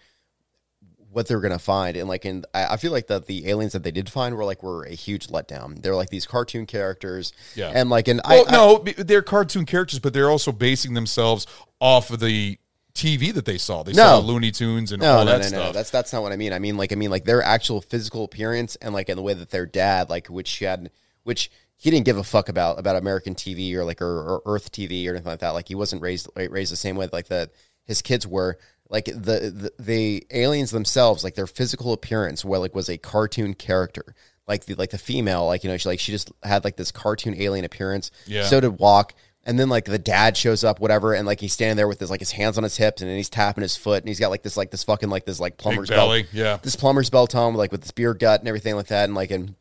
what 1.12 1.28
they're 1.28 1.40
gonna 1.40 1.60
find. 1.60 1.98
And 1.98 2.08
like 2.08 2.26
and 2.26 2.46
I, 2.54 2.74
I 2.74 2.78
feel 2.78 2.92
like 2.92 3.08
that 3.08 3.26
the 3.26 3.50
aliens 3.50 3.74
that 3.74 3.84
they 3.84 3.92
did 3.92 4.10
find 4.10 4.36
were 4.36 4.46
like 4.46 4.64
were 4.64 4.84
a 4.84 4.92
huge 4.92 5.28
letdown. 5.28 5.82
They're 5.82 5.96
like 5.96 6.10
these 6.10 6.26
cartoon 6.28 6.66
characters. 6.66 7.34
Yeah. 7.56 7.72
and 7.74 7.90
like 7.90 8.08
and 8.08 8.22
well, 8.28 8.46
I, 8.48 8.52
no, 8.52 8.80
b- 8.80 8.94
they're 8.94 9.22
cartoon 9.22 9.66
characters, 9.66 10.00
but 10.00 10.14
they're 10.14 10.30
also 10.30 10.52
basing 10.52 10.94
themselves 10.94 11.48
off 11.80 12.12
of 12.12 12.20
the 12.20 12.60
TV 13.00 13.34
that 13.34 13.46
they 13.46 13.58
saw. 13.58 13.84
They 13.84 13.94
saw 13.94 14.18
Looney 14.18 14.52
Tunes 14.52 14.92
and 14.92 15.02
no, 15.02 15.18
all 15.18 15.26
no, 15.26 15.32
that 15.32 15.42
no, 15.42 15.48
stuff. 15.48 15.66
no. 15.68 15.72
That's 15.72 15.90
that's 15.90 16.12
not 16.12 16.22
what 16.22 16.32
I 16.32 16.36
mean. 16.36 16.54
I 16.54 16.60
mean 16.60 16.78
like 16.78 16.92
I 16.92 16.96
mean 16.96 17.10
like 17.10 17.24
their 17.24 17.42
actual 17.42 17.82
physical 17.82 18.26
appearance 18.26 18.76
and 18.78 18.94
like 18.94 19.10
in 19.10 19.16
the 19.16 19.24
way 19.24 19.34
that 19.34 19.50
their 19.50 19.66
dad 19.66 20.10
like 20.10 20.28
which 20.28 20.52
he 20.52 20.66
had 20.66 20.92
which 21.24 21.50
he 21.78 21.90
didn't 21.90 22.06
give 22.06 22.18
a 22.18 22.24
fuck 22.24 22.50
about 22.50 22.78
about 22.78 22.98
American 22.98 23.36
TV 23.36 23.74
or 23.76 23.86
like 23.86 24.02
or, 24.02 24.06
or 24.06 24.42
Earth 24.46 24.72
TV 24.72 25.08
or 25.08 25.12
anything 25.12 25.32
like 25.32 25.40
that. 25.40 25.52
Like 25.52 25.70
he 25.70 25.76
wasn't 25.76 26.02
raised 26.02 26.28
like, 26.36 26.52
raised 26.52 26.72
the 26.72 26.78
same 26.78 26.98
way 26.98 27.08
like 27.12 27.28
that 27.28 27.52
his 27.86 28.02
kids 28.02 28.28
were. 28.28 28.58
Like 28.92 29.06
the, 29.06 29.14
the 29.14 29.72
the 29.78 30.28
aliens 30.32 30.72
themselves, 30.72 31.24
like 31.24 31.36
their 31.36 31.46
physical 31.46 31.94
appearance, 31.94 32.44
well, 32.44 32.60
like 32.60 32.74
was 32.74 32.90
a 32.90 32.98
cartoon 32.98 33.54
character. 33.54 34.16
Like 34.48 34.66
the 34.66 34.74
like 34.74 34.90
the 34.90 34.98
female, 34.98 35.46
like 35.46 35.64
you 35.64 35.70
know, 35.70 35.78
she 35.78 35.88
like 35.88 36.00
she 36.00 36.12
just 36.12 36.32
had 36.42 36.64
like 36.64 36.76
this 36.76 36.92
cartoon 36.92 37.40
alien 37.40 37.66
appearance. 37.66 38.10
Yeah. 38.26 38.46
So 38.46 38.60
did 38.60 38.80
Wak. 38.80 39.14
And 39.50 39.58
then 39.58 39.68
like 39.68 39.86
the 39.86 39.98
dad 39.98 40.38
shows 40.38 40.64
up, 40.64 40.80
whatever, 40.80 41.16
and 41.16 41.26
like 41.26 41.40
he's 41.40 41.54
standing 41.54 41.76
there 41.76 41.88
with 41.88 42.00
his 42.00 42.12
like 42.12 42.20
his 42.20 42.30
hands 42.30 42.58
on 42.60 42.64
his 42.64 42.78
hips, 42.78 43.02
and 43.02 43.10
then 43.10 43.18
he's 43.18 43.30
tapping 43.30 43.64
his 43.64 43.76
foot, 43.76 44.04
and 44.04 44.08
he's 44.08 44.20
got 44.20 44.30
like 44.30 44.44
this 44.44 44.56
like 44.56 44.70
this 44.70 44.84
fucking 44.84 45.10
like 45.10 45.26
this 45.26 45.40
like 45.40 45.58
plumber's 45.58 45.90
belly, 45.90 46.22
belt, 46.22 46.34
yeah. 46.34 46.58
this 46.62 46.76
plumber's 46.76 47.10
belt 47.10 47.34
on, 47.34 47.56
like 47.56 47.72
with 47.72 47.82
this 47.82 47.90
beer 47.90 48.14
gut 48.14 48.42
and 48.42 48.48
everything 48.48 48.76
like 48.76 48.88
that, 48.88 49.06
and 49.06 49.16
like 49.16 49.32
and 49.32 49.56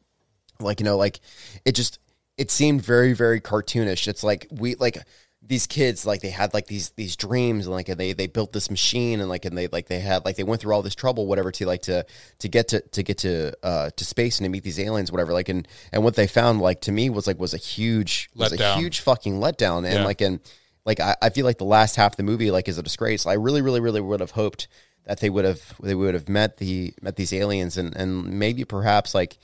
like 0.61 0.81
you 0.81 0.85
know 0.85 0.99
like 0.99 1.21
it 1.65 1.73
just 1.73 2.01
it 2.37 2.51
seemed 2.51 2.83
very 2.83 3.15
very 3.15 3.41
cartoonish. 3.41 4.07
It's 4.09 4.23
like 4.23 4.47
we 4.51 4.75
like 4.75 4.99
these 5.41 5.67
kids 5.67 6.05
like 6.05 6.21
they 6.21 6.31
had 6.31 6.53
like 6.53 6.67
these 6.67 6.91
these 6.91 7.17
dreams 7.17 7.67
and 7.67 7.75
like 7.75 7.89
and 7.89 7.99
they 7.99 8.13
they 8.13 8.27
built 8.27 8.53
this 8.53 8.71
machine 8.71 9.21
and 9.21 9.29
like 9.29 9.45
and 9.45 9.57
they 9.57 9.69
like 9.69 9.87
they 9.87 10.01
had 10.01 10.25
like 10.25 10.37
they 10.37 10.43
went 10.43 10.61
through 10.61 10.75
all 10.75 10.83
this 10.83 10.95
trouble 10.97 11.27
whatever 11.27 11.53
to 11.53 11.65
like 11.65 11.81
to 11.83 12.05
to 12.39 12.49
get 12.49 12.69
to 12.69 12.81
to 12.81 13.03
get 13.03 13.19
to 13.19 13.53
uh 13.63 13.89
to 13.97 14.05
space 14.05 14.39
and 14.39 14.45
to 14.45 14.49
meet 14.51 14.65
these 14.65 14.81
aliens 14.81 15.13
whatever 15.13 15.33
like 15.33 15.49
and 15.49 15.67
and 15.93 16.03
what 16.03 16.17
they 16.17 16.27
found 16.27 16.61
like 16.61 16.81
to 16.81 16.93
me 16.93 17.09
was 17.09 17.27
like 17.27 17.39
was 17.39 17.55
a 17.55 17.59
huge 17.59 18.29
was 18.35 18.53
Letdown. 18.53 18.77
a 18.77 18.79
huge 18.81 19.01
fucking 19.01 19.35
letdown 19.41 19.85
and 19.87 19.95
Yeah. 19.95 20.05
like 20.05 20.21
and 20.21 20.41
like 20.85 20.99
I, 21.01 21.15
I 21.23 21.31
feel 21.31 21.47
like 21.47 21.59
the 21.59 21.65
last 21.65 21.95
half 21.97 22.13
of 22.15 22.17
the 22.17 22.25
movie 22.25 22.51
like 22.51 22.69
is 22.69 22.77
a 22.79 22.83
disgrace 22.83 23.25
i 23.25 23.35
really 23.35 23.63
really 23.63 23.81
really 23.81 24.01
would 24.01 24.21
have 24.21 24.33
hoped 24.33 24.67
that 25.07 25.21
they 25.21 25.31
would 25.31 25.45
have 25.45 25.75
they 25.81 25.95
would 25.95 26.15
have 26.15 26.29
met 26.29 26.57
the 26.59 26.93
met 27.01 27.15
these 27.17 27.33
aliens 27.33 27.79
and 27.79 27.95
and 27.97 28.25
maybe 28.39 28.65
perhaps 28.65 29.15
like 29.15 29.39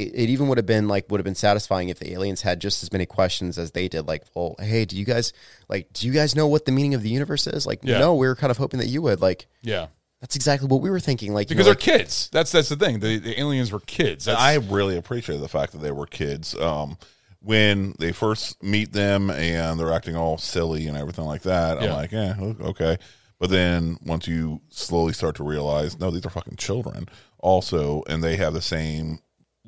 it, 0.00 0.12
it 0.14 0.28
even 0.30 0.48
would 0.48 0.58
have 0.58 0.66
been 0.66 0.88
like 0.88 1.10
would 1.10 1.20
have 1.20 1.24
been 1.24 1.34
satisfying 1.34 1.88
if 1.88 1.98
the 1.98 2.12
aliens 2.12 2.42
had 2.42 2.60
just 2.60 2.82
as 2.82 2.92
many 2.92 3.06
questions 3.06 3.58
as 3.58 3.70
they 3.72 3.88
did 3.88 4.06
like 4.06 4.24
well 4.34 4.54
hey 4.60 4.84
do 4.84 4.96
you 4.96 5.04
guys 5.04 5.32
like 5.68 5.92
do 5.92 6.06
you 6.06 6.12
guys 6.12 6.34
know 6.34 6.46
what 6.46 6.64
the 6.64 6.72
meaning 6.72 6.94
of 6.94 7.02
the 7.02 7.08
universe 7.10 7.46
is 7.46 7.66
like 7.66 7.80
Yeah. 7.82 7.98
no 7.98 8.14
we 8.14 8.26
were 8.26 8.34
kind 8.36 8.50
of 8.50 8.56
hoping 8.58 8.80
that 8.80 8.86
you 8.88 9.02
would 9.02 9.20
like 9.20 9.46
yeah, 9.62 9.86
that's 10.20 10.36
exactly 10.36 10.68
what 10.68 10.80
we 10.82 10.90
were 10.90 11.00
thinking 11.00 11.32
like 11.34 11.50
you 11.50 11.56
because 11.56 11.66
know, 11.66 11.74
they're 11.74 11.94
like- 11.94 12.00
kids. 12.00 12.28
That's 12.32 12.52
that's 12.52 12.68
the 12.68 12.76
thing. 12.76 13.00
The, 13.00 13.18
the 13.18 13.40
aliens 13.40 13.72
were 13.72 13.80
kids. 13.80 14.24
That's, 14.26 14.40
I 14.40 14.54
really 14.56 14.96
appreciate 14.96 15.38
the 15.40 15.48
fact 15.48 15.72
that 15.72 15.78
they 15.78 15.92
were 15.92 16.06
kids. 16.06 16.54
Um, 16.56 16.98
when 17.42 17.94
they 17.98 18.12
first 18.12 18.62
meet 18.62 18.92
them 18.92 19.30
and 19.30 19.80
they're 19.80 19.92
acting 19.94 20.14
all 20.16 20.36
silly 20.36 20.86
and 20.86 20.96
everything 20.96 21.24
like 21.24 21.42
that, 21.42 21.78
I'm 21.78 21.84
Yeah. 21.84 21.94
like, 21.94 22.12
yeah, 22.12 22.34
okay. 22.38 22.98
But 23.38 23.48
then 23.48 23.96
once 24.04 24.28
you 24.28 24.60
slowly 24.68 25.14
start 25.14 25.36
to 25.36 25.42
realize, 25.44 25.98
no, 25.98 26.10
these 26.10 26.26
are 26.26 26.30
fucking 26.30 26.56
children 26.56 27.08
also, 27.38 28.02
and 28.06 28.22
they 28.22 28.36
have 28.36 28.52
the 28.52 28.60
same 28.60 29.20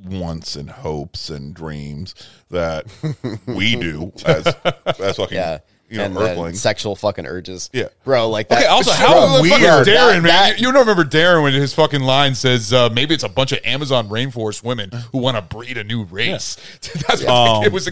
wants 0.05 0.57
and 0.57 0.71
hopes 0.71 1.31
and 1.31 1.55
dreams 1.55 2.15
that 2.51 2.87
we 3.47 3.77
do 3.77 4.13
as 4.25 4.47
as 4.99 5.17
fucking 5.17 5.37
yeah 5.37 5.59
you 5.89 5.99
know 5.99 6.05
and 6.05 6.17
then 6.17 6.23
earthlings. 6.23 6.61
sexual 6.61 6.97
fucking 6.97 7.27
urges 7.27 7.69
Yeah. 7.75 7.89
bro 8.03 8.29
like 8.31 8.49
that 8.49 8.61
Okay, 8.61 8.67
also, 8.67 8.93
how 8.93 9.13
bro, 9.13 9.37
the 9.37 9.43
weird. 9.43 9.61
Darren, 9.61 9.85
That- 9.85 10.13
man? 10.15 10.23
that- 10.25 10.59
you, 10.61 10.69
you 10.69 10.73
don't 10.73 10.87
remember 10.87 11.05
Darren 11.05 11.43
when 11.43 11.53
his 11.53 11.75
fucking 11.75 12.01
line 12.01 12.35
says, 12.35 12.73
uh, 12.73 12.89
maybe 12.91 13.13
it's 13.15 13.25
a 13.25 13.29
bunch 13.29 13.53
of 13.53 13.59
Amazon 13.65 14.09
rainforest 14.09 14.63
women 14.65 14.91
who 15.13 15.19
want 15.19 15.37
to 15.37 15.43
breed 15.43 15.77
a 15.77 15.85
new 15.85 16.05
race. 16.05 16.57
That's 16.81 17.23
what 17.23 17.27
the 17.27 17.31
Um, 17.31 17.63
kid 17.65 17.73
was 17.75 17.87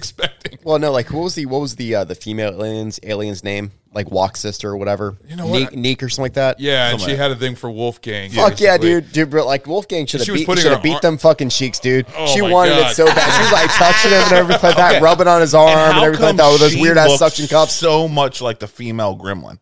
expecting. 0.45 0.61
Well, 0.65 0.79
no, 0.79 0.91
like 0.93 1.11
what 1.13 1.23
was 1.23 1.35
the 1.35 1.47
what 1.47 1.61
was 1.61 1.77
the 1.77 1.95
uh, 1.95 2.05
the 2.05 2.15
female 2.15 2.51
aliens 2.51 2.99
alien's 3.03 3.45
name? 3.45 3.73
Like 3.93 4.11
Wak 4.13 4.37
Sister 4.37 4.71
or 4.71 4.77
whatever. 4.77 5.17
You 5.29 5.35
know 5.35 5.49
what? 5.49 5.73
Neek, 5.73 5.77
Neek 5.77 6.03
or 6.05 6.09
something 6.09 6.23
like 6.27 6.35
that. 6.35 6.61
Yeah, 6.61 6.91
and 6.93 7.01
she 7.01 7.09
like 7.09 7.17
had 7.17 7.33
a 7.33 7.37
thing 7.37 7.57
for 7.57 7.69
Wolfgang. 7.71 8.31
Fuck 8.31 8.61
yeah, 8.61 8.77
basically. 8.77 8.89
dude, 9.01 9.13
dude, 9.13 9.31
bro, 9.31 9.45
like 9.47 9.67
Wolfgang 9.67 10.07
should 10.07 10.21
have 10.25 10.33
beat, 10.33 10.47
should 10.47 10.59
her 10.65 10.71
have 10.75 10.83
beat 10.83 10.95
ar- 10.95 11.01
them 11.01 11.19
fucking 11.19 11.49
cheeks, 11.49 11.81
dude. 11.81 12.07
Oh 12.17 12.27
she 12.29 12.41
wanted 12.41 12.71
God. 12.71 12.93
it 12.93 12.95
so 12.95 13.07
bad. 13.07 13.33
She 13.35 13.43
was 13.43 13.53
like 13.53 13.71
touching 13.73 14.11
him 14.13 14.23
and 14.23 14.33
everything 14.33 14.63
like 14.69 14.77
that, 14.77 14.93
Okay. 14.97 15.03
rubbing 15.03 15.27
on 15.27 15.41
his 15.41 15.55
arm 15.57 15.71
and, 15.71 15.93
how 15.95 16.05
everything 16.05 16.27
like 16.27 16.37
that 16.37 16.51
with 16.53 16.61
those 16.61 16.77
weird 16.77 16.99
ass 16.99 17.19
suction 17.19 17.49
cups. 17.49 17.73
So 17.73 18.07
much 18.07 18.41
like 18.41 18.61
the 18.61 18.69
female 18.69 19.17
gremlin. 19.19 19.59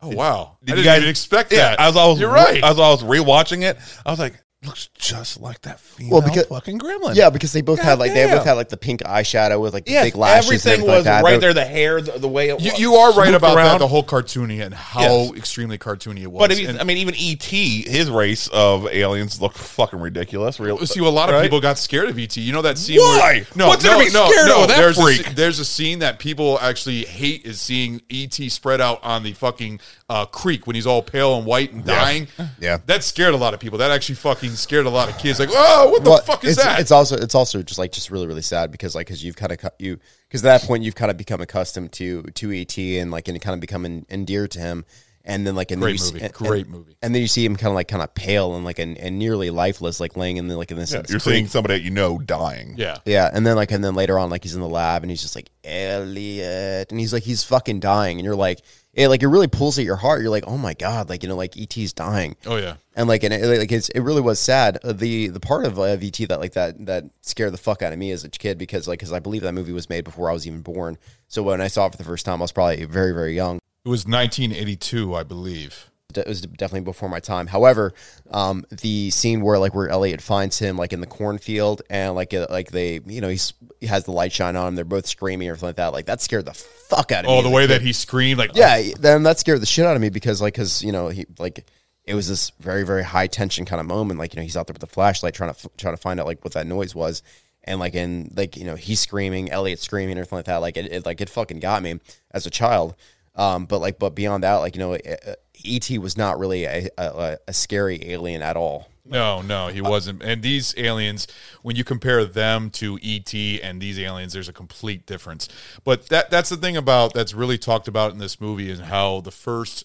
Oh, 0.00 0.08
wow. 0.08 0.56
Did 0.64 0.72
I 0.72 0.76
you 0.78 0.82
didn't 0.82 0.84
guys 0.94 0.96
even 1.02 1.10
expect 1.10 1.52
Yeah, 1.52 1.76
that. 1.76 1.80
as 1.80 1.96
I 1.96 2.06
was 2.06 2.18
You're 2.18 2.30
right. 2.32 2.56
as 2.64 2.76
I 2.78 2.88
was 2.90 3.02
rewatching 3.04 3.62
it, 3.62 3.78
I 4.04 4.10
was 4.10 4.18
like, 4.18 4.42
looks 4.64 4.88
just 4.98 5.40
like 5.40 5.60
that 5.62 5.80
female 5.80 6.12
Well, 6.12 6.22
because 6.22 6.46
fucking 6.46 6.78
gremlin. 6.78 7.14
Yeah, 7.14 7.30
because 7.30 7.52
they 7.52 7.62
both 7.62 7.80
had 7.80 7.98
like 7.98 8.12
they 8.14 8.26
both 8.26 8.44
had 8.44 8.52
like 8.52 8.68
the 8.68 8.76
pink 8.76 9.00
eyeshadow 9.02 9.60
with 9.60 9.74
like 9.74 9.84
the 9.86 9.92
Yes, 9.92 10.04
big 10.06 10.16
lashes. 10.16 10.44
and 10.48 10.54
everything 10.54 10.72
everything 10.72 10.86
was 10.88 10.96
like 10.98 11.04
that. 11.04 11.24
right 11.24 11.40
there. 11.40 11.52
The 11.54 11.64
hair, 11.64 12.00
the, 12.00 12.18
the 12.18 12.28
way 12.28 12.50
it 12.50 12.60
You, 12.60 12.70
wa- 12.72 12.78
you 12.78 12.94
are 12.94 13.08
right 13.08 13.26
swooped 13.28 13.36
about 13.36 13.54
that. 13.56 13.78
The 13.78 13.88
whole 13.88 14.04
cartoony 14.04 14.64
and 14.64 14.72
how 14.74 15.02
Yes. 15.02 15.32
extremely 15.36 15.78
cartoony 15.78 16.20
it 16.22 16.30
was. 16.30 16.40
But 16.40 16.52
if 16.52 16.60
you, 16.60 16.68
And- 16.68 16.80
I 16.80 16.84
mean, 16.84 16.98
even 16.98 17.14
ET, 17.16 17.42
his 17.42 18.10
race 18.10 18.48
of 18.48 18.86
aliens 18.88 19.40
looked 19.40 19.58
fucking 19.58 19.98
ridiculous. 19.98 20.60
Real, 20.60 20.78
See, 20.86 21.00
a 21.00 21.04
lot 21.08 21.28
of 21.28 21.34
right? 21.34 21.42
people 21.42 21.60
got 21.60 21.78
scared 21.78 22.08
of 22.08 22.18
ET. 22.18 22.36
You 22.36 22.52
know 22.52 22.62
that 22.62 22.78
scene? 22.78 22.98
Why? 22.98 23.18
Where, 23.38 23.46
no, 23.56 23.68
What's 23.68 23.82
there 23.82 23.92
no, 23.92 23.98
to 24.00 24.04
be 24.06 24.12
no, 24.12 24.28
scared 24.30 24.46
no. 24.48 24.62
of, 24.62 24.68
that 24.68 24.76
there's 24.76 25.00
freak? 25.00 25.30
A, 25.30 25.34
there's 25.34 25.58
a 25.58 25.64
scene 25.64 25.98
that 26.00 26.18
people 26.18 26.58
actually 26.60 27.04
hate 27.04 27.44
is 27.44 27.60
seeing 27.60 28.00
ET 28.10 28.34
spread 28.50 28.80
out 28.80 29.02
on 29.02 29.22
the 29.22 29.32
fucking 29.32 29.80
uh, 30.12 30.26
creek 30.26 30.66
when 30.66 30.76
he's 30.76 30.86
all 30.86 31.02
pale 31.02 31.38
and 31.38 31.46
white 31.46 31.72
and 31.72 31.84
dying. 31.86 32.28
Yeah. 32.60 32.78
that 32.86 33.02
scared 33.02 33.32
a 33.32 33.36
lot 33.38 33.54
of 33.54 33.60
people. 33.60 33.78
That 33.78 33.90
actually 33.90 34.16
fucking 34.16 34.50
scared 34.50 34.84
a 34.84 34.90
lot 34.90 35.08
of 35.08 35.16
kids. 35.16 35.40
Like, 35.40 35.48
oh, 35.52 35.88
what 35.90 36.04
the 36.04 36.10
Well, 36.10 36.18
fuck 36.20 36.44
is 36.44 36.58
it's, 36.58 36.62
that? 36.64 36.80
It's 36.80 36.90
also 36.90 37.16
it's 37.16 37.34
also 37.34 37.62
just 37.62 37.78
like 37.78 37.92
just 37.92 38.10
really 38.10 38.26
really 38.26 38.42
sad 38.42 38.70
because 38.70 38.94
like 38.94 39.06
because 39.06 39.24
you've 39.24 39.36
kind 39.36 39.52
of 39.52 39.58
you 39.78 39.98
because 40.28 40.44
at 40.44 40.60
that 40.60 40.66
point 40.68 40.82
you've 40.82 40.94
kind 40.94 41.10
of 41.10 41.16
become 41.16 41.40
accustomed 41.40 41.92
to 41.92 42.22
to 42.34 42.52
ET 42.52 42.76
and 42.78 43.10
like 43.10 43.28
and 43.28 43.40
kind 43.40 43.54
of 43.54 43.60
become 43.60 43.86
en- 43.86 44.06
endeared 44.10 44.50
to 44.50 44.58
him 44.60 44.84
and 45.24 45.46
then 45.46 45.54
like 45.54 45.70
and 45.70 45.80
Great 45.80 45.98
then 46.00 46.06
movie. 46.06 46.18
See, 46.18 46.24
and- 46.24 46.34
Great 46.34 46.64
and- 46.66 46.74
movie. 46.74 46.96
and 47.02 47.14
then 47.14 47.22
you 47.22 47.28
see 47.28 47.44
him 47.44 47.56
kind 47.56 47.68
of 47.70 47.74
like 47.74 47.88
kind 47.88 48.02
of 48.02 48.14
pale 48.14 48.54
and 48.56 48.64
like 48.64 48.78
and, 48.78 48.96
and 48.98 49.18
nearly 49.18 49.50
lifeless 49.50 50.00
like 50.00 50.16
laying 50.16 50.36
in 50.36 50.48
the 50.48 50.56
like 50.56 50.70
in 50.70 50.76
this, 50.76 50.90
Yeah, 50.92 50.98
you're 51.08 51.20
creek. 51.20 51.34
seeing 51.34 51.46
somebody 51.48 51.74
that 51.74 51.82
you 51.82 51.90
know 51.90 52.18
dying. 52.18 52.74
yeah, 52.76 52.98
Yeah, 53.04 53.30
and 53.32 53.46
then 53.46 53.56
like 53.56 53.70
and 53.70 53.82
then 53.84 53.94
later 53.94 54.18
on, 54.18 54.30
like 54.30 54.42
he's 54.42 54.54
in 54.54 54.60
the 54.60 54.68
lab 54.68 55.02
and 55.02 55.10
he's 55.10 55.22
just 55.22 55.36
like 55.36 55.48
Elliot, 55.64 56.90
and 56.90 56.98
he's 57.00 57.12
like 57.12 57.22
he's 57.22 57.44
fucking 57.44 57.80
dying, 57.80 58.18
and 58.18 58.24
you're 58.24 58.36
like, 58.36 58.60
it 58.94 59.08
like 59.08 59.22
it 59.22 59.28
really 59.28 59.46
pulls 59.48 59.78
at 59.78 59.84
your 59.84 59.96
heart. 59.96 60.20
You're 60.20 60.30
like, 60.30 60.44
oh 60.46 60.58
my 60.58 60.74
god, 60.74 61.08
like 61.08 61.22
you 61.22 61.28
know, 61.28 61.36
like 61.36 61.56
ET's 61.56 61.92
dying, 61.92 62.36
oh 62.46 62.56
yeah. 62.56 62.74
and 62.94 63.08
like 63.08 63.22
and 63.24 63.32
it, 63.32 63.58
like 63.58 63.72
it's 63.72 63.88
it 63.90 64.00
really 64.00 64.20
was 64.20 64.38
sad. 64.38 64.78
Uh, 64.84 64.92
the 64.92 65.28
the 65.28 65.40
part 65.40 65.64
of, 65.64 65.78
uh, 65.78 65.82
of 65.84 66.02
ET 66.02 66.18
that 66.28 66.40
like 66.40 66.52
that 66.54 66.84
that 66.86 67.04
scared 67.22 67.52
the 67.52 67.58
fuck 67.58 67.82
out 67.82 67.92
of 67.92 67.98
me 67.98 68.10
as 68.10 68.24
a 68.24 68.28
kid 68.28 68.58
because 68.58 68.86
like 68.88 68.98
because 68.98 69.12
I 69.12 69.18
believe 69.20 69.42
that 69.42 69.52
movie 69.54 69.72
was 69.72 69.88
made 69.88 70.04
before 70.04 70.28
I 70.30 70.32
was 70.32 70.46
even 70.46 70.60
born. 70.62 70.98
So 71.28 71.42
when 71.42 71.60
I 71.60 71.68
saw 71.68 71.86
it 71.86 71.92
for 71.92 71.98
the 71.98 72.04
first 72.04 72.26
time, 72.26 72.40
I 72.40 72.44
was 72.44 72.52
probably 72.52 72.84
very 72.84 73.12
very 73.12 73.34
young. 73.34 73.58
It 73.84 73.88
was 73.88 74.06
1982, 74.06 75.14
I 75.14 75.22
believe. 75.24 75.90
it 76.14 76.26
was 76.26 76.42
definitely 76.42 76.82
before 76.82 77.08
my 77.08 77.18
time. 77.20 77.48
However, 77.48 77.94
um, 78.30 78.64
the 78.70 79.10
scene 79.10 79.40
where 79.40 79.58
like 79.58 79.74
where 79.74 79.88
Elliot 79.88 80.20
finds 80.20 80.58
him 80.58 80.76
like 80.76 80.92
in 80.92 81.00
the 81.00 81.06
cornfield 81.06 81.82
and 81.90 82.14
like 82.14 82.32
uh, 82.32 82.46
like 82.50 82.70
they 82.70 83.00
you 83.06 83.20
know 83.20 83.28
he's 83.28 83.54
he 83.80 83.86
has 83.86 84.04
the 84.04 84.12
light 84.12 84.30
shine 84.30 84.54
on 84.54 84.68
him. 84.68 84.74
They're 84.76 84.84
both 84.84 85.06
screaming 85.06 85.48
or 85.48 85.54
something 85.54 85.68
like 85.68 85.76
that. 85.76 85.92
Like 85.92 86.06
that 86.06 86.20
scared 86.20 86.44
the 86.44 86.52
fuck 86.52 87.10
out 87.10 87.24
of 87.24 87.30
me. 87.30 87.36
Oh, 87.36 87.42
the 87.42 87.50
way 87.50 87.66
that 87.66 87.80
he 87.80 87.92
screamed, 87.92 88.38
like, 88.38 88.52
yeah, 88.54 88.92
then 89.00 89.24
that 89.24 89.40
scared 89.40 89.60
the 89.60 89.66
shit 89.66 89.86
out 89.86 89.96
of 89.96 90.02
me 90.02 90.10
because 90.10 90.40
like 90.40 90.54
because 90.54 90.84
you 90.84 90.92
know 90.92 91.08
he 91.08 91.26
like 91.38 91.66
it 92.04 92.14
was 92.14 92.28
this 92.28 92.50
very 92.60 92.84
very 92.84 93.02
high 93.02 93.26
tension 93.26 93.64
kind 93.64 93.80
of 93.80 93.86
moment. 93.86 94.20
Like 94.20 94.34
you 94.34 94.36
know 94.36 94.44
he's 94.44 94.56
out 94.56 94.66
there 94.68 94.74
with 94.74 94.80
the 94.80 94.86
flashlight 94.86 95.34
trying 95.34 95.52
to 95.52 95.70
trying 95.76 95.94
to 95.94 96.00
find 96.00 96.20
out 96.20 96.26
like 96.26 96.44
what 96.44 96.54
that 96.54 96.66
noise 96.66 96.94
was. 96.94 97.22
And 97.64 97.80
like 97.80 97.94
in 97.94 98.32
like 98.36 98.56
you 98.56 98.64
know 98.64 98.74
he's 98.76 99.00
screaming, 99.00 99.50
Elliot's 99.50 99.82
screaming, 99.82 100.18
or 100.18 100.22
something 100.24 100.38
like 100.38 100.44
that. 100.46 100.56
Like 100.58 100.76
it, 100.76 100.92
it 100.92 101.06
like 101.06 101.20
it 101.20 101.30
fucking 101.30 101.60
got 101.60 101.82
me 101.82 101.98
as 102.32 102.46
a 102.46 102.50
child. 102.50 102.94
Um, 103.34 103.66
but 103.66 103.80
like, 103.80 103.98
but 103.98 104.10
beyond 104.10 104.44
that, 104.44 104.56
like 104.56 104.76
you 104.76 104.80
know, 104.80 104.92
ET 104.92 105.90
was 105.98 106.16
not 106.16 106.38
really 106.38 106.64
a, 106.64 106.88
a, 106.98 107.38
a 107.48 107.52
scary 107.52 108.10
alien 108.10 108.42
at 108.42 108.56
all. 108.56 108.88
No, 109.04 109.42
no, 109.42 109.66
he 109.68 109.80
wasn't. 109.80 110.22
And 110.22 110.42
these 110.42 110.74
aliens, 110.76 111.26
when 111.62 111.74
you 111.74 111.82
compare 111.82 112.24
them 112.24 112.70
to 112.70 112.98
ET 113.02 113.34
and 113.34 113.82
these 113.82 113.98
aliens, 113.98 114.32
there's 114.32 114.48
a 114.48 114.52
complete 114.52 115.06
difference. 115.06 115.48
But 115.82 116.08
that 116.08 116.30
that's 116.30 116.50
the 116.50 116.56
thing 116.56 116.76
about 116.76 117.12
that's 117.12 117.34
really 117.34 117.58
talked 117.58 117.88
about 117.88 118.12
in 118.12 118.18
this 118.18 118.40
movie 118.40 118.70
is 118.70 118.80
how 118.80 119.20
the 119.20 119.32
first 119.32 119.84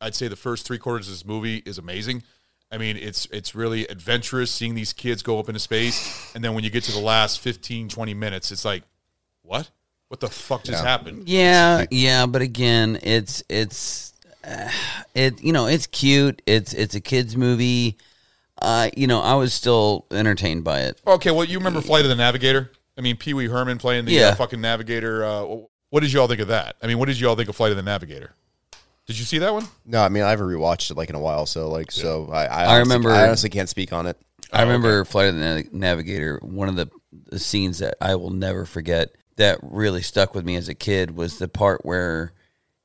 I'd 0.00 0.14
say 0.14 0.28
the 0.28 0.36
first 0.36 0.66
three 0.66 0.78
quarters 0.78 1.08
of 1.08 1.14
this 1.14 1.24
movie 1.24 1.62
is 1.64 1.78
amazing. 1.78 2.22
I 2.70 2.78
mean, 2.78 2.96
it's 2.96 3.26
it's 3.26 3.54
really 3.54 3.86
adventurous 3.86 4.50
seeing 4.50 4.74
these 4.74 4.92
kids 4.92 5.22
go 5.22 5.38
up 5.38 5.48
into 5.48 5.60
space. 5.60 6.34
And 6.34 6.44
then 6.44 6.52
when 6.54 6.64
you 6.64 6.70
get 6.70 6.84
to 6.84 6.92
the 6.92 7.00
last 7.00 7.40
15, 7.40 7.88
20 7.88 8.14
minutes, 8.14 8.50
it's 8.52 8.64
like, 8.64 8.82
what? 9.42 9.70
What 10.08 10.20
the 10.20 10.28
fuck 10.28 10.64
just 10.64 10.84
happened? 10.84 11.28
Yeah, 11.28 11.84
yeah, 11.90 12.26
but 12.26 12.40
again, 12.42 12.98
it's 13.02 13.42
it's 13.48 14.12
uh, 14.44 14.70
it 15.14 15.42
you 15.42 15.52
know 15.52 15.66
it's 15.66 15.86
cute. 15.86 16.42
It's 16.46 16.72
it's 16.72 16.94
a 16.94 17.00
kids 17.00 17.36
movie. 17.36 17.96
Uh, 18.60 18.88
you 18.96 19.06
know, 19.06 19.20
I 19.20 19.34
was 19.34 19.52
still 19.52 20.06
entertained 20.10 20.64
by 20.64 20.82
it. 20.82 21.00
Okay, 21.06 21.30
well, 21.30 21.44
you 21.44 21.58
remember 21.58 21.80
Flight 21.82 22.04
of 22.04 22.08
the 22.08 22.14
Navigator? 22.14 22.70
I 22.96 23.02
mean, 23.02 23.16
Pee 23.16 23.34
Wee 23.34 23.48
Herman 23.48 23.76
playing 23.78 24.06
the 24.06 24.12
Yeah. 24.12 24.28
uh, 24.28 24.34
fucking 24.36 24.60
Navigator. 24.60 25.24
Uh, 25.24 25.44
what 25.90 26.00
did 26.00 26.10
you 26.12 26.20
all 26.20 26.28
think 26.28 26.40
of 26.40 26.48
that? 26.48 26.76
I 26.82 26.86
mean, 26.86 26.98
what 26.98 27.06
did 27.06 27.20
you 27.20 27.28
all 27.28 27.36
think 27.36 27.48
of 27.50 27.56
Flight 27.56 27.70
of 27.72 27.76
the 27.76 27.82
Navigator? 27.82 28.34
Did 29.06 29.18
you 29.18 29.24
see 29.26 29.38
that 29.38 29.52
one? 29.52 29.66
No, 29.84 30.00
I 30.02 30.08
mean 30.08 30.22
I 30.22 30.30
haven't 30.30 30.46
rewatched 30.46 30.90
it 30.90 30.96
like 30.96 31.10
in 31.10 31.14
a 31.16 31.20
while, 31.20 31.46
so 31.46 31.68
like 31.68 31.92
so 31.92 32.28
I 32.32 32.44
I, 32.44 32.44
I 32.46 32.64
honestly- 32.76 32.78
remember- 32.80 33.10
I 33.10 33.26
honestly 33.26 33.50
can't 33.50 33.68
speak 33.68 33.92
on 33.92 34.06
it. 34.06 34.16
I 34.52 34.62
remember 34.62 35.04
Flight 35.04 35.28
of 35.28 35.36
the 35.36 35.66
Navigator. 35.72 36.38
One 36.42 36.68
of 36.68 36.76
the, 36.76 36.88
the 37.30 37.38
scenes 37.38 37.80
that 37.80 37.96
I 38.00 38.14
will 38.14 38.30
never 38.30 38.64
forget 38.64 39.10
that 39.36 39.58
really 39.62 40.02
stuck 40.02 40.34
with 40.34 40.44
me 40.44 40.56
as 40.56 40.68
a 40.68 40.74
kid 40.74 41.16
was 41.16 41.38
the 41.38 41.48
part 41.48 41.84
where 41.84 42.32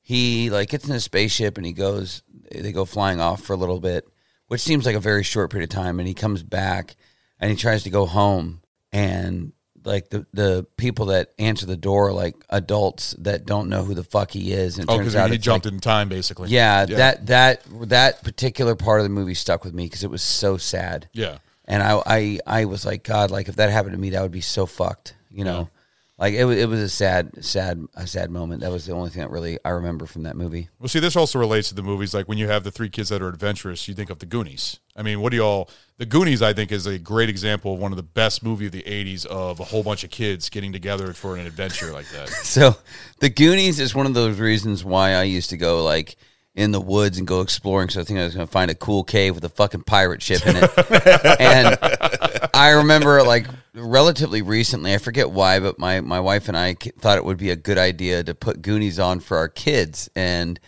he 0.01 0.49
like 0.49 0.69
gets 0.69 0.87
in 0.87 0.95
a 0.95 0.99
spaceship 0.99 1.57
and 1.57 1.65
he 1.65 1.73
goes. 1.73 2.23
They 2.51 2.71
go 2.71 2.85
flying 2.85 3.21
off 3.21 3.41
for 3.41 3.53
a 3.53 3.57
little 3.57 3.79
bit, 3.79 4.05
which 4.47 4.61
seems 4.61 4.85
like 4.85 4.95
a 4.95 4.99
very 4.99 5.23
short 5.23 5.51
period 5.51 5.69
of 5.71 5.73
time, 5.75 5.99
and 5.99 6.07
he 6.07 6.13
comes 6.13 6.43
back 6.43 6.95
and 7.39 7.49
he 7.49 7.55
tries 7.57 7.83
to 7.83 7.89
go 7.89 8.05
home 8.05 8.61
and. 8.91 9.53
Like 9.83 10.11
the 10.11 10.27
the 10.31 10.67
people 10.77 11.07
that 11.07 11.31
answer 11.39 11.65
the 11.65 11.75
door, 11.75 12.09
are 12.09 12.13
like 12.13 12.35
adults 12.51 13.15
that 13.17 13.47
don't 13.47 13.67
know 13.67 13.83
who 13.83 13.95
the 13.95 14.03
fuck 14.03 14.29
he 14.29 14.51
is, 14.53 14.77
and 14.77 14.87
Oh, 14.87 14.93
turns 14.97 14.99
because 15.07 15.15
out 15.15 15.31
he 15.31 15.39
jumped 15.39 15.65
like- 15.65 15.73
in 15.73 15.79
time, 15.79 16.07
basically. 16.07 16.49
yeah, 16.49 16.85
that 16.85 17.25
that 17.25 17.63
that 17.89 18.23
particular 18.23 18.75
part 18.75 18.99
of 18.99 19.05
the 19.05 19.09
movie 19.09 19.33
stuck 19.33 19.63
with 19.65 19.73
me 19.73 19.85
because 19.85 20.03
it 20.03 20.11
was 20.11 20.21
so 20.21 20.57
sad. 20.57 21.09
Yeah. 21.13 21.39
and 21.65 21.81
I, 21.81 21.99
I 22.05 22.39
I 22.45 22.65
was 22.65 22.85
like, 22.85 23.01
God, 23.03 23.31
like 23.31 23.49
if 23.49 23.55
that 23.55 23.71
happened 23.71 23.93
to 23.93 23.97
me, 23.99 24.11
that 24.11 24.21
would 24.21 24.31
be 24.31 24.39
so 24.41 24.67
fucked. 24.67 25.15
You 25.31 25.45
know, 25.45 25.69
like 26.22 26.36
it 26.36 26.45
was 26.45 26.55
it 26.55 26.69
was 26.69 26.80
a 26.80 26.88
sad 26.88 27.43
sad 27.43 27.84
a 27.95 28.05
sad 28.05 28.30
moment. 28.30 28.61
That 28.61 28.72
was 28.72 28.86
the 28.86 28.93
only 28.93 29.09
thing 29.09 29.24
that 29.24 29.32
really 29.32 29.57
I 29.65 29.69
remember 29.69 30.05
from 30.05 30.22
that 30.24 30.38
movie. 30.38 30.69
Well, 30.80 30.88
see, 30.88 30.99
this 30.99 31.15
also 31.15 31.39
relates 31.39 31.69
to 31.69 31.76
the 31.76 31.82
movies. 31.82 32.13
Like 32.13 32.28
when 32.28 32.38
you 32.38 32.47
have 32.47 32.63
the 32.63 32.69
three 32.69 32.89
kids 32.89 33.09
that 33.09 33.24
are 33.24 33.28
adventurous, 33.28 33.88
you 33.88 33.95
think 33.95 34.11
of 34.11 34.19
the 34.19 34.28
Goonies. 34.28 34.80
I 34.95 35.01
mean, 35.01 35.19
what 35.19 35.32
do 35.32 35.38
y'all? 35.38 35.67
The 35.97 36.05
Goonies, 36.05 36.43
I 36.43 36.53
think, 36.53 36.72
is 36.72 36.86
a 36.86 36.99
great 36.99 37.28
example 37.28 37.74
of 37.74 37.80
one 37.80 37.91
of 37.91 37.95
the 37.95 38.03
best 38.03 38.43
movie 38.43 38.67
of 38.67 38.72
the 38.72 38.84
'80s 38.84 39.26
of 39.26 39.59
a 39.59 39.63
whole 39.63 39.82
bunch 39.82 40.03
of 40.03 40.11
kids 40.11 40.47
getting 40.49 40.72
together 40.72 41.11
for 41.13 41.36
an 41.36 41.47
adventure 41.47 41.91
like 41.91 42.09
that. 42.11 42.30
So, 42.43 42.76
The 43.19 43.30
Goonies 43.30 43.80
is 43.80 43.95
one 43.95 44.05
of 44.05 44.13
those 44.13 44.39
reasons 44.39 44.86
why 44.86 45.13
I 45.13 45.24
used 45.24 45.49
to 45.49 45.57
go 45.57 45.84
like 45.84 46.17
in 46.53 46.71
the 46.71 46.81
woods 46.81 47.17
and 47.17 47.25
go 47.25 47.41
exploring. 47.41 47.89
So 47.89 48.01
I 48.01 48.03
think 48.03 48.19
I 48.19 48.25
was 48.25 48.35
going 48.35 48.45
to 48.45 48.51
find 48.51 48.69
a 48.69 48.75
cool 48.75 49.03
cave 49.03 49.35
with 49.35 49.43
a 49.43 49.49
fucking 49.49 49.83
pirate 49.83 50.21
ship 50.21 50.45
in 50.45 50.57
it. 50.57 50.69
and 51.39 51.77
I 52.53 52.71
remember 52.71 53.23
like 53.23 53.47
relatively 53.73 54.41
recently, 54.41 54.93
I 54.93 54.97
forget 54.97 55.31
why, 55.31 55.59
but 55.59 55.79
my 55.79 56.01
my 56.01 56.19
wife 56.19 56.47
and 56.47 56.57
I 56.57 56.73
thought 56.73 57.17
it 57.17 57.25
would 57.25 57.37
be 57.37 57.51
a 57.51 57.55
good 57.55 57.77
idea 57.77 58.23
to 58.23 58.35
put 58.35 58.61
Goonies 58.61 58.99
on 58.99 59.19
for 59.19 59.37
our 59.37 59.49
kids 59.49 60.09
and. 60.15 60.59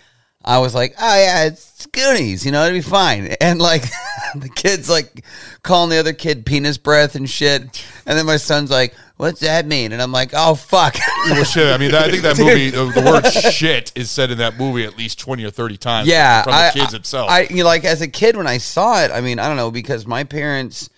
I 0.44 0.60
was 0.60 0.76
like, 0.76 0.96
oh 1.00 1.16
yeah, 1.16 1.46
it's 1.46 1.86
Goonies, 1.88 2.46
you 2.46 2.52
know, 2.52 2.64
it'd 2.64 2.74
be 2.74 2.82
fine. 2.82 3.36
And 3.42 3.60
like, 3.60 3.84
the 4.36 4.50
kid's 4.50 4.90
like 4.90 5.26
calling 5.64 5.90
the 5.90 5.98
other 5.98 6.14
kid 6.14 6.46
penis 6.46 6.78
breath 6.78 7.16
and 7.16 7.30
shit. 7.30 7.62
And 8.06 8.18
then 8.18 8.26
my 8.26 8.38
son's 8.38 8.72
like, 8.72 8.94
what's 9.18 9.42
that 9.42 9.66
mean? 9.66 9.92
And 9.92 10.02
I'm 10.02 10.12
like, 10.12 10.32
oh 10.34 10.56
fuck. 10.56 10.98
well, 11.26 11.44
shit. 11.44 11.74
I 11.74 11.78
mean, 11.78 11.92
that, 11.92 12.06
I 12.06 12.12
think 12.12 12.24
that 12.24 12.38
movie, 12.38 12.70
the, 12.72 12.86
the 12.86 13.02
word 13.02 13.26
"shit" 13.54 13.92
is 13.96 14.10
said 14.10 14.32
in 14.32 14.38
that 14.40 14.58
movie 14.58 14.86
at 14.86 14.98
least 14.98 15.20
twenty 15.20 15.44
or 15.44 15.52
thirty 15.52 15.78
times. 15.78 16.08
yeah, 16.08 16.44
from 16.44 16.52
the 16.52 16.58
I, 16.58 16.72
kids 16.72 16.94
itself. 16.94 17.30
I, 17.30 17.42
you 17.44 17.58
know, 17.58 17.66
like 17.66 17.86
as 17.86 18.02
a 18.02 18.08
kid 18.08 18.36
when 18.36 18.48
I 18.48 18.58
saw 18.58 19.04
it, 19.04 19.12
I 19.12 19.22
mean, 19.22 19.40
I 19.40 19.48
don't 19.48 19.58
know 19.58 19.72
because 19.72 20.06
my 20.06 20.24
parents 20.24 20.90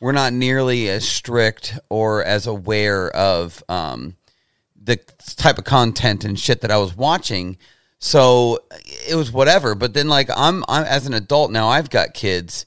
were 0.00 0.12
not 0.12 0.32
nearly 0.32 0.88
as 0.88 1.06
strict 1.08 1.78
or 1.88 2.24
as 2.24 2.46
aware 2.46 3.10
of 3.10 3.62
um, 3.68 4.16
the 4.80 4.96
type 5.36 5.58
of 5.58 5.64
content 5.64 6.24
and 6.24 6.38
shit 6.38 6.60
that 6.60 6.70
I 6.70 6.76
was 6.78 6.96
watching. 6.96 7.56
So 8.04 8.58
it 9.08 9.14
was 9.14 9.32
whatever. 9.32 9.74
But 9.74 9.94
then, 9.94 10.08
like, 10.08 10.28
I'm, 10.36 10.62
I'm 10.68 10.84
as 10.84 11.06
an 11.06 11.14
adult 11.14 11.50
now, 11.50 11.68
I've 11.68 11.88
got 11.88 12.12
kids, 12.12 12.66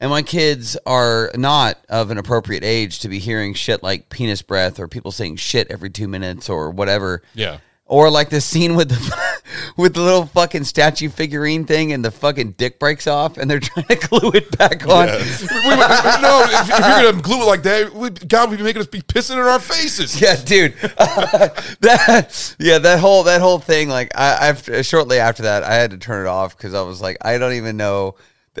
and 0.00 0.10
my 0.10 0.22
kids 0.22 0.76
are 0.84 1.30
not 1.36 1.78
of 1.88 2.10
an 2.10 2.18
appropriate 2.18 2.64
age 2.64 2.98
to 2.98 3.08
be 3.08 3.20
hearing 3.20 3.54
shit 3.54 3.84
like 3.84 4.08
penis 4.08 4.42
breath 4.42 4.80
or 4.80 4.88
people 4.88 5.12
saying 5.12 5.36
shit 5.36 5.70
every 5.70 5.88
two 5.88 6.08
minutes 6.08 6.50
or 6.50 6.68
whatever. 6.72 7.22
Yeah. 7.32 7.58
Or 7.92 8.08
like 8.08 8.30
the 8.30 8.40
scene 8.40 8.74
with 8.74 8.88
the 8.88 9.42
with 9.76 9.92
the 9.92 10.00
little 10.00 10.24
fucking 10.24 10.64
statue 10.64 11.10
figurine 11.10 11.66
thing 11.66 11.92
and 11.92 12.02
the 12.02 12.10
fucking 12.10 12.52
dick 12.52 12.78
breaks 12.78 13.06
off 13.06 13.36
and 13.36 13.50
they're 13.50 13.60
trying 13.60 13.84
to 13.84 13.96
glue 13.96 14.30
it 14.32 14.56
back 14.56 14.88
on. 14.88 15.08
Wait, 15.08 15.20
wait, 15.20 15.78
wait, 15.78 16.22
no, 16.22 16.42
if, 16.42 16.70
if 16.70 16.78
you're 16.78 17.12
gonna 17.12 17.20
glue 17.20 17.42
it 17.42 17.44
like 17.44 17.62
that, 17.64 17.92
we, 17.92 18.08
God 18.08 18.48
would 18.48 18.56
be 18.56 18.64
making 18.64 18.80
us 18.80 18.88
be 18.88 19.02
pissing 19.02 19.32
in 19.32 19.40
our 19.40 19.58
faces. 19.58 20.18
Yeah, 20.22 20.36
dude. 20.36 20.72
that 21.80 22.56
yeah, 22.58 22.78
that 22.78 22.98
whole 22.98 23.24
that 23.24 23.42
whole 23.42 23.58
thing. 23.58 23.90
Like, 23.90 24.10
I, 24.16 24.48
after 24.48 24.82
shortly 24.82 25.18
after 25.18 25.42
that, 25.42 25.62
I 25.62 25.74
had 25.74 25.90
to 25.90 25.98
turn 25.98 26.24
it 26.24 26.30
off 26.30 26.56
because 26.56 26.72
I 26.72 26.80
was 26.80 27.02
like, 27.02 27.18
I 27.20 27.36
don't 27.36 27.52
even 27.52 27.76
know. 27.76 28.14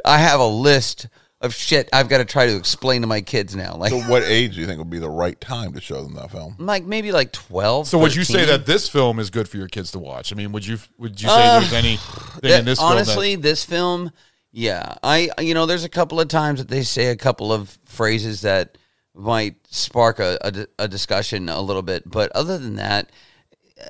I 0.04 0.18
have 0.18 0.40
a 0.40 0.46
list 0.46 1.06
of 1.42 1.54
shit 1.54 1.88
I've 1.92 2.08
got 2.08 2.18
to 2.18 2.24
try 2.24 2.46
to 2.46 2.56
explain 2.56 3.00
to 3.02 3.06
my 3.06 3.20
kids 3.20 3.54
now. 3.54 3.74
Like, 3.76 3.90
So, 3.90 3.98
what 4.02 4.22
age 4.22 4.54
do 4.54 4.60
you 4.60 4.66
think 4.66 4.78
would 4.78 4.90
be 4.90 4.98
the 4.98 5.10
right 5.10 5.38
time 5.40 5.72
to 5.74 5.80
show 5.80 6.02
them 6.02 6.14
that 6.14 6.30
film? 6.30 6.54
like 6.58 6.84
maybe 6.84 7.12
like 7.12 7.32
twelve. 7.32 7.88
So 7.88 7.98
would 7.98 8.14
you 8.14 8.24
say 8.24 8.44
that 8.46 8.64
this 8.66 8.88
film 8.88 9.18
is 9.18 9.28
good 9.30 9.48
for 9.48 9.56
your 9.58 9.68
kids 9.68 9.90
to 9.92 9.98
watch? 9.98 10.32
I 10.32 10.36
mean, 10.36 10.52
would 10.52 10.66
you 10.66 10.78
would 10.98 11.20
you 11.20 11.28
say 11.28 11.34
Uh, 11.34 11.60
there's 11.60 11.72
anything 11.72 12.40
that- 12.42 12.60
in 12.60 12.64
this 12.64 12.78
film? 12.78 12.92
honestly, 12.92 13.32
film 13.34 13.42
this 13.42 13.64
film 13.64 14.12
Yeah, 14.52 14.94
I 15.02 15.30
you 15.40 15.54
know, 15.54 15.66
there's 15.66 15.84
a 15.84 15.88
couple 15.88 16.20
of 16.20 16.28
times 16.28 16.60
that 16.60 16.68
they 16.68 16.82
say 16.82 17.06
a 17.06 17.16
couple 17.16 17.52
of 17.52 17.78
phrases 17.84 18.42
that 18.42 18.78
might 19.14 19.56
spark 19.70 20.18
a, 20.20 20.38
a, 20.42 20.84
a 20.84 20.88
discussion 20.88 21.48
a 21.48 21.60
little 21.60 21.82
bit, 21.82 22.08
but 22.08 22.30
other 22.32 22.56
than 22.58 22.76
that, 22.76 23.10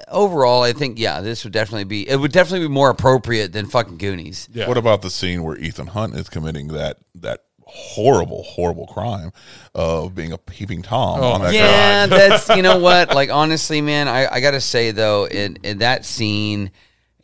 overall, 0.09 0.63
I 0.63 0.73
think 0.73 0.99
yeah, 0.99 1.21
this 1.21 1.45
would 1.45 1.53
definitely 1.53 1.85
be 1.85 2.09
it 2.09 2.17
would 2.17 2.33
definitely 2.33 2.67
be 2.69 2.73
more 2.73 2.91
appropriate 2.91 3.53
than 3.53 3.67
fucking 3.67 3.99
Goonies. 3.99 4.49
Yeah. 4.53 4.69
What 4.69 4.79
about 4.79 5.03
the 5.03 5.11
scene 5.11 5.43
where 5.43 5.57
Ethan 5.57 5.89
Hunt 5.89 6.15
is 6.15 6.29
committing 6.29 6.69
that 6.69 6.99
that 7.17 7.45
horrible, 7.65 8.43
horrible 8.43 8.87
crime 8.87 9.33
of 9.75 10.15
being 10.15 10.31
a 10.33 10.37
peeping 10.39 10.83
tom 10.83 11.21
Oh 11.23 11.33
on 11.33 11.43
that 11.43 11.55
Yeah, 11.55 12.07
guy? 12.07 12.17
that's 12.17 12.49
you 12.51 12.63
know 12.63 12.79
what. 12.79 13.15
Like 13.15 13.31
honestly, 13.31 13.81
man, 13.81 14.09
I, 14.09 14.27
I 14.27 14.41
gotta 14.41 14.61
say 14.61 14.91
though, 14.91 15.27
in 15.27 15.57
in 15.63 15.79
that 15.79 16.05
scene, 16.05 16.71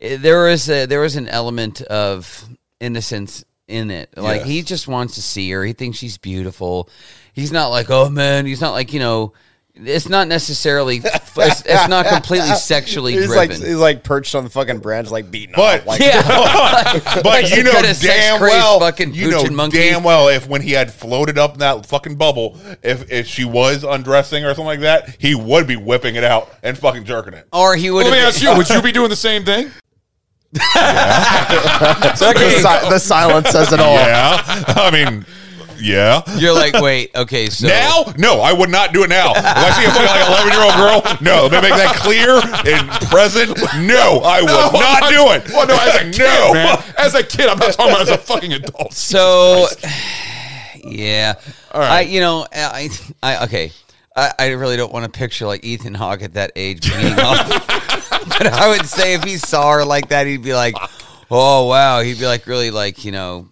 eh, 0.01 0.17
there 0.17 0.43
was 0.45 0.69
a 0.69 0.85
there 0.85 1.01
was 1.01 1.15
an 1.15 1.27
element 1.27 1.81
of 1.83 2.47
innocence 2.79 3.43
in 3.67 3.91
it. 3.91 4.09
Like 4.17 4.39
Yes. 4.41 4.47
he 4.47 4.61
just 4.63 4.87
wants 4.87 5.15
to 5.15 5.21
see 5.21 5.49
her. 5.51 5.63
He 5.63 5.73
thinks 5.73 5.97
she's 5.99 6.17
beautiful. 6.17 6.89
He's 7.33 7.51
not 7.51 7.67
like, 7.67 7.89
oh 7.89 8.09
man. 8.09 8.45
He's 8.45 8.61
not 8.61 8.71
like 8.71 8.93
you 8.93 8.99
know. 8.99 9.33
It's 9.81 10.09
not 10.09 10.27
necessarily. 10.27 10.97
It's, 10.97 11.61
it's 11.65 11.87
not 11.87 12.05
completely 12.07 12.49
sexually 12.55 13.13
He's 13.17 13.29
like 13.29 13.49
driven. 13.49 13.65
he's 13.67 13.75
like 13.77 14.03
perched 14.03 14.35
on 14.35 14.43
the 14.43 14.49
fucking 14.49 14.79
branch, 14.79 15.09
like 15.09 15.31
beating 15.31 15.53
But- 15.55 15.81
off. 15.81 15.87
Like, 15.87 16.01
yeah, 16.01 16.21
but 17.15 17.25
Like 17.25 17.49
you 17.55 17.63
know 17.63 17.81
damn 18.01 18.41
well, 18.41 18.79
fucking 18.79 19.13
you 19.13 19.31
know 19.31 19.45
monkey. 19.45 19.77
damn 19.77 20.03
well 20.03 20.27
if 20.27 20.47
when 20.49 20.61
he 20.61 20.71
had 20.71 20.91
floated 20.93 21.37
up 21.37 21.53
in 21.53 21.59
that 21.59 21.85
fucking 21.85 22.15
bubble, 22.17 22.57
if 22.83 23.09
if 23.11 23.27
she 23.27 23.45
was 23.45 23.83
undressing 23.83 24.43
or 24.43 24.49
something 24.49 24.65
like 24.65 24.81
that, 24.81 25.15
he 25.17 25.33
would 25.35 25.65
be 25.67 25.77
whipping 25.77 26.15
it 26.15 26.23
out 26.25 26.51
and 26.61 26.77
fucking 26.77 27.05
jerking 27.05 27.33
it. 27.33 27.47
or 27.53 27.75
he 27.75 27.89
would. 27.89 28.03
Let 28.05 28.11
me 28.11 28.17
have 28.19 28.29
ask 28.29 28.41
you: 28.41 28.53
Would 28.55 28.69
you 28.69 28.81
be 28.81 28.91
doing 28.91 29.09
the 29.09 29.15
same 29.15 29.45
thing? 29.45 29.71
the, 30.51 32.15
si- 32.15 32.89
the 32.89 32.99
silence 32.99 33.49
says 33.49 33.71
it 33.71 33.79
all. 33.79 33.95
Yeah, 33.95 34.37
I 34.67 34.89
mean, 34.91 35.25
yeah. 35.81 36.21
You're 36.37 36.53
like, 36.53 36.73
wait, 36.81 37.15
okay, 37.15 37.47
so 37.47 37.67
Now, 37.67 38.13
no, 38.17 38.41
I 38.41 38.53
would 38.53 38.69
not 38.69 38.93
do 38.93 39.03
it 39.03 39.09
now. 39.09 39.31
If 39.31 39.43
I 39.45 39.71
see 39.71 39.85
a 39.85 39.91
fucking 39.91 40.05
like 40.05 40.27
eleven 40.27 40.51
year 40.53 40.63
old 40.63 40.75
girl, 40.75 41.17
no. 41.21 41.47
Let 41.47 41.63
me 41.63 41.69
make 41.69 41.77
that 41.77 41.95
clear 41.95 42.39
and 42.73 42.89
present. 43.09 43.57
No, 43.87 44.21
I 44.23 44.41
would 44.41 44.73
not 44.73 45.09
do 45.09 45.31
it. 45.33 45.49
Well, 45.53 45.67
no, 45.67 45.75
as 45.75 45.95
a 45.95 46.11
kid, 46.11 46.27
no. 46.27 46.53
man. 46.53 46.83
As 46.97 47.15
a 47.15 47.23
kid, 47.23 47.47
I'm 47.47 47.57
not 47.59 47.73
talking 47.73 47.91
about 47.93 48.01
as 48.03 48.09
a 48.09 48.17
fucking 48.17 48.53
adult. 48.53 48.93
So, 48.93 49.67
yeah, 50.83 51.35
All 51.71 51.81
right. 51.81 51.89
I 51.91 52.01
you 52.01 52.19
know 52.19 52.45
I 52.53 52.89
I 53.21 53.43
okay. 53.45 53.71
I, 54.15 54.33
I 54.37 54.47
really 54.49 54.75
don't 54.75 54.91
want 54.91 55.11
to 55.11 55.17
picture 55.17 55.45
like 55.45 55.63
Ethan 55.63 55.93
Hawke 55.93 56.23
at 56.23 56.33
that 56.33 56.51
age 56.55 56.81
beating 56.81 57.13
off. 57.19 57.47
but 58.27 58.47
I 58.47 58.67
would 58.69 58.85
say 58.85 59.13
if 59.13 59.23
he 59.23 59.37
saw 59.37 59.71
her 59.73 59.85
like 59.85 60.09
that, 60.09 60.27
he'd 60.27 60.43
be 60.43 60.53
like, 60.53 60.75
"Oh 61.31 61.67
wow!" 61.67 62.01
He'd 62.01 62.19
be 62.19 62.25
like 62.25 62.45
really 62.47 62.71
like 62.71 63.05
you 63.05 63.11
know, 63.11 63.47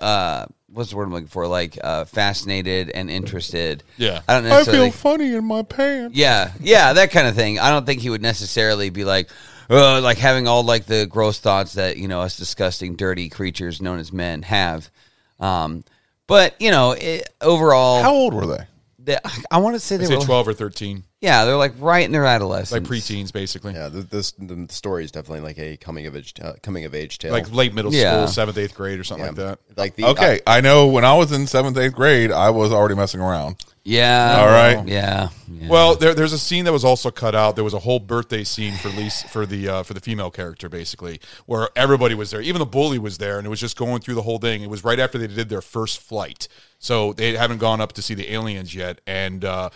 uh, 0.00 0.46
what's 0.72 0.90
the 0.90 0.96
word 0.96 1.04
I'm 1.04 1.12
looking 1.12 1.28
for? 1.28 1.46
Like 1.46 1.78
uh, 1.82 2.04
fascinated 2.04 2.90
and 2.90 3.10
interested. 3.10 3.82
Yeah. 3.96 4.20
I 4.28 4.34
don't 4.34 4.46
I 4.46 4.48
necessarily. 4.50 4.90
feel 4.90 4.98
funny 4.98 5.34
in 5.34 5.44
my 5.44 5.62
pants. 5.62 6.16
Yeah, 6.16 6.52
yeah, 6.60 6.92
that 6.92 7.10
kind 7.10 7.26
of 7.26 7.34
thing. 7.34 7.58
I 7.58 7.70
don't 7.70 7.86
think 7.86 8.00
he 8.00 8.10
would 8.10 8.22
necessarily 8.22 8.90
be 8.90 9.04
like, 9.04 9.30
uh, 9.68 10.00
like 10.00 10.18
having 10.18 10.48
all 10.48 10.62
like 10.64 10.86
the 10.86 11.06
gross 11.06 11.38
thoughts 11.38 11.74
that 11.74 11.96
you 11.96 12.08
know 12.08 12.20
us 12.20 12.36
disgusting, 12.36 12.96
dirty 12.96 13.28
creatures 13.28 13.80
known 13.80 13.98
as 13.98 14.12
men 14.12 14.42
have. 14.42 14.90
Um, 15.38 15.84
but 16.26 16.54
you 16.60 16.70
know, 16.70 16.92
it, 16.92 17.28
overall, 17.40 18.02
How 18.02 18.12
old 18.12 18.34
were 18.34 18.46
they? 18.46 18.64
they, 18.98 19.16
I 19.50 19.58
want 19.58 19.74
to 19.76 19.80
say 19.80 19.96
they 19.96 20.06
Say 20.06 20.16
were, 20.16 20.24
12 20.24 20.48
or 20.48 20.52
13, 20.54 21.04
yeah, 21.20 21.44
they're 21.44 21.56
like 21.56 21.74
right 21.78 22.04
in 22.04 22.12
their 22.12 22.24
adolescence, 22.24 22.72
like 22.72 22.82
preteens, 22.82 23.32
basically. 23.32 23.74
Yeah, 23.74 23.90
th- 23.90 24.06
this 24.06 24.32
the 24.32 24.66
story 24.70 25.04
is 25.04 25.10
definitely 25.12 25.40
like 25.40 25.58
a 25.58 25.76
coming 25.76 26.06
of 26.06 26.16
age 26.16 26.34
uh, 26.42 26.54
coming 26.62 26.84
of 26.86 26.94
age 26.94 27.18
tale. 27.18 27.32
Like 27.32 27.52
late 27.52 27.74
middle 27.74 27.92
Yeah. 27.92 28.16
school, 28.16 28.28
seventh, 28.28 28.56
eighth 28.56 28.74
grade, 28.74 28.98
or 28.98 29.04
something 29.04 29.24
yeah, 29.36 29.44
like 29.44 29.58
that. 29.58 29.76
Like 29.76 29.96
the 29.96 30.04
Okay, 30.06 30.40
I 30.46 30.60
know 30.60 30.86
when 30.86 31.04
I 31.04 31.14
was 31.14 31.30
in 31.32 31.46
seventh, 31.46 31.76
eighth 31.76 31.94
grade, 31.94 32.32
I 32.32 32.50
was 32.50 32.72
already 32.72 32.94
messing 32.94 33.20
around. 33.20 33.56
Yeah, 33.82 34.36
All 34.40 34.46
right. 34.46 34.86
yeah, 34.86 35.30
yeah. 35.50 35.68
Well, 35.68 35.94
there, 35.96 36.14
there's 36.14 36.34
a 36.34 36.38
scene 36.38 36.66
that 36.66 36.72
was 36.72 36.84
also 36.84 37.10
cut 37.10 37.34
out. 37.34 37.54
There 37.54 37.64
was 37.64 37.72
a 37.72 37.78
whole 37.78 37.98
birthday 37.98 38.44
scene 38.44 38.74
for 38.74 38.90
Lisa, 38.90 39.26
for 39.28 39.46
the 39.46 39.68
uh, 39.68 39.82
for 39.82 39.94
the 39.94 40.00
female 40.00 40.30
character, 40.30 40.68
basically, 40.68 41.18
where 41.46 41.70
everybody 41.74 42.14
was 42.14 42.30
there. 42.30 42.42
Even 42.42 42.58
the 42.58 42.66
bully 42.66 42.98
was 42.98 43.16
there, 43.16 43.38
and 43.38 43.46
it 43.46 43.50
was 43.50 43.58
just 43.58 43.78
going 43.78 44.02
through 44.02 44.14
the 44.14 44.22
whole 44.22 44.38
thing. 44.38 44.62
It 44.62 44.68
was 44.70 44.84
right 44.84 44.98
after 44.98 45.16
they 45.16 45.26
did 45.26 45.48
their 45.48 45.62
first 45.62 45.98
flight, 45.98 46.46
so 46.80 47.12
they 47.12 47.36
haven't 47.36 47.58
gone 47.58 47.80
up 47.80 47.92
to 47.92 48.02
see 48.02 48.14
the 48.14 48.32
aliens 48.32 48.74
yet. 48.74 49.00
And 49.06 49.44
uh, 49.44 49.68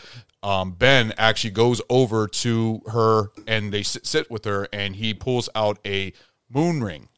um, 0.42 0.72
Ben 0.72 1.12
actually 1.16 1.50
goes 1.50 1.80
over 1.88 2.26
to 2.26 2.80
her, 2.90 3.30
and 3.46 3.72
they 3.72 3.84
sit, 3.84 4.06
sit 4.06 4.30
with 4.30 4.46
her, 4.46 4.66
and 4.72 4.96
he 4.96 5.14
pulls 5.14 5.48
out 5.54 5.78
a 5.86 6.12
moon 6.52 6.82
ring 6.82 7.08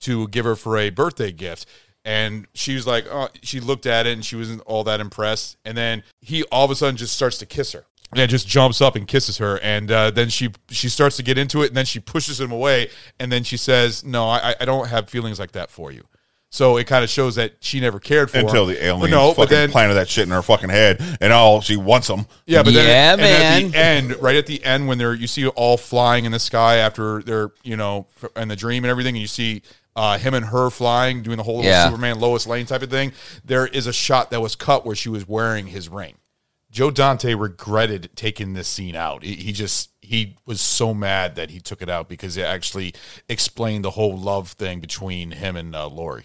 to 0.00 0.26
give 0.28 0.46
her 0.46 0.56
for 0.56 0.76
a 0.76 0.90
birthday 0.90 1.30
gift. 1.30 1.66
And 2.04 2.46
she 2.54 2.74
was 2.74 2.86
like, 2.86 3.06
oh, 3.10 3.28
she 3.42 3.60
looked 3.60 3.84
at 3.84 4.06
it 4.06 4.12
and 4.12 4.24
she 4.24 4.36
wasn't 4.36 4.62
all 4.62 4.84
that 4.84 5.00
impressed. 5.00 5.56
And 5.64 5.76
then 5.76 6.04
he 6.20 6.44
all 6.44 6.64
of 6.64 6.70
a 6.70 6.76
sudden 6.76 6.96
just 6.96 7.14
starts 7.14 7.36
to 7.38 7.46
kiss 7.46 7.72
her. 7.72 7.86
And 8.14 8.30
just 8.30 8.46
jumps 8.46 8.80
up 8.80 8.94
and 8.94 9.06
kisses 9.06 9.38
her, 9.38 9.58
and 9.58 9.90
uh, 9.90 10.10
then 10.12 10.28
she 10.28 10.50
she 10.70 10.88
starts 10.88 11.16
to 11.16 11.24
get 11.24 11.36
into 11.36 11.62
it, 11.62 11.66
and 11.66 11.76
then 11.76 11.84
she 11.84 11.98
pushes 11.98 12.40
him 12.40 12.52
away, 12.52 12.88
and 13.18 13.32
then 13.32 13.42
she 13.42 13.56
says, 13.56 14.04
"No, 14.04 14.28
I, 14.28 14.54
I 14.60 14.64
don't 14.64 14.88
have 14.88 15.10
feelings 15.10 15.40
like 15.40 15.52
that 15.52 15.70
for 15.70 15.90
you." 15.90 16.04
So 16.50 16.76
it 16.76 16.86
kind 16.86 17.02
of 17.04 17.10
shows 17.10 17.34
that 17.34 17.56
she 17.60 17.80
never 17.80 17.98
cared 17.98 18.30
for 18.30 18.38
Until 18.38 18.68
him. 18.68 18.74
the 18.76 18.84
aliens 18.84 19.00
But 19.02 19.10
no, 19.10 19.28
fucking 19.30 19.42
but 19.42 19.50
then 19.50 19.70
planted 19.70 19.94
that 19.94 20.08
shit 20.08 20.24
in 20.24 20.30
her 20.30 20.42
fucking 20.42 20.70
head, 20.70 21.02
and 21.20 21.32
all 21.32 21.60
she 21.60 21.76
wants 21.76 22.06
them. 22.08 22.26
yeah, 22.46 22.62
but 22.62 22.72
then 22.72 22.86
Yeah, 22.86 23.12
and 23.12 23.20
at 23.66 23.72
the 23.72 23.78
end, 23.78 24.22
right 24.22 24.36
at 24.36 24.46
the 24.46 24.64
end, 24.64 24.86
when 24.88 24.96
they're 24.98 25.12
you 25.14 25.26
see 25.26 25.46
all 25.48 25.76
flying 25.76 26.24
in 26.24 26.32
the 26.32 26.38
sky 26.38 26.76
after 26.76 27.20
they're 27.22 27.50
you 27.62 27.76
know 27.76 28.06
f- 28.22 28.30
in 28.36 28.48
the 28.48 28.56
dream 28.56 28.84
and 28.84 28.90
everything, 28.90 29.16
and 29.16 29.20
you 29.22 29.26
see 29.26 29.62
uh, 29.96 30.18
him 30.18 30.34
and 30.34 30.46
her 30.46 30.70
flying, 30.70 31.22
doing 31.22 31.36
the 31.36 31.42
whole 31.42 31.56
little 31.56 31.70
Yeah. 31.70 31.86
Superman 31.86 32.20
Lois 32.20 32.46
Lane 32.46 32.66
type 32.66 32.82
of 32.82 32.90
thing. 32.90 33.12
There 33.44 33.66
is 33.66 33.86
a 33.86 33.92
shot 33.92 34.30
that 34.30 34.40
was 34.40 34.54
cut 34.54 34.84
where 34.86 34.94
she 34.96 35.08
was 35.08 35.26
wearing 35.26 35.66
his 35.68 35.88
ring. 35.88 36.16
Joe 36.70 36.90
Dante 36.90 37.32
regretted 37.34 38.10
taking 38.14 38.52
this 38.52 38.68
scene 38.68 38.94
out. 38.94 39.22
He, 39.24 39.34
he 39.36 39.52
just 39.52 39.90
he 40.02 40.36
was 40.46 40.60
so 40.60 40.92
mad 40.94 41.34
that 41.36 41.50
he 41.50 41.58
took 41.60 41.80
it 41.82 41.88
out 41.88 42.08
because 42.08 42.36
it 42.36 42.42
actually 42.42 42.94
explained 43.28 43.84
the 43.84 43.90
whole 43.92 44.16
love 44.16 44.50
thing 44.50 44.80
between 44.80 45.30
him 45.32 45.56
and 45.56 45.74
uh, 45.74 45.88
Lori. 45.88 46.24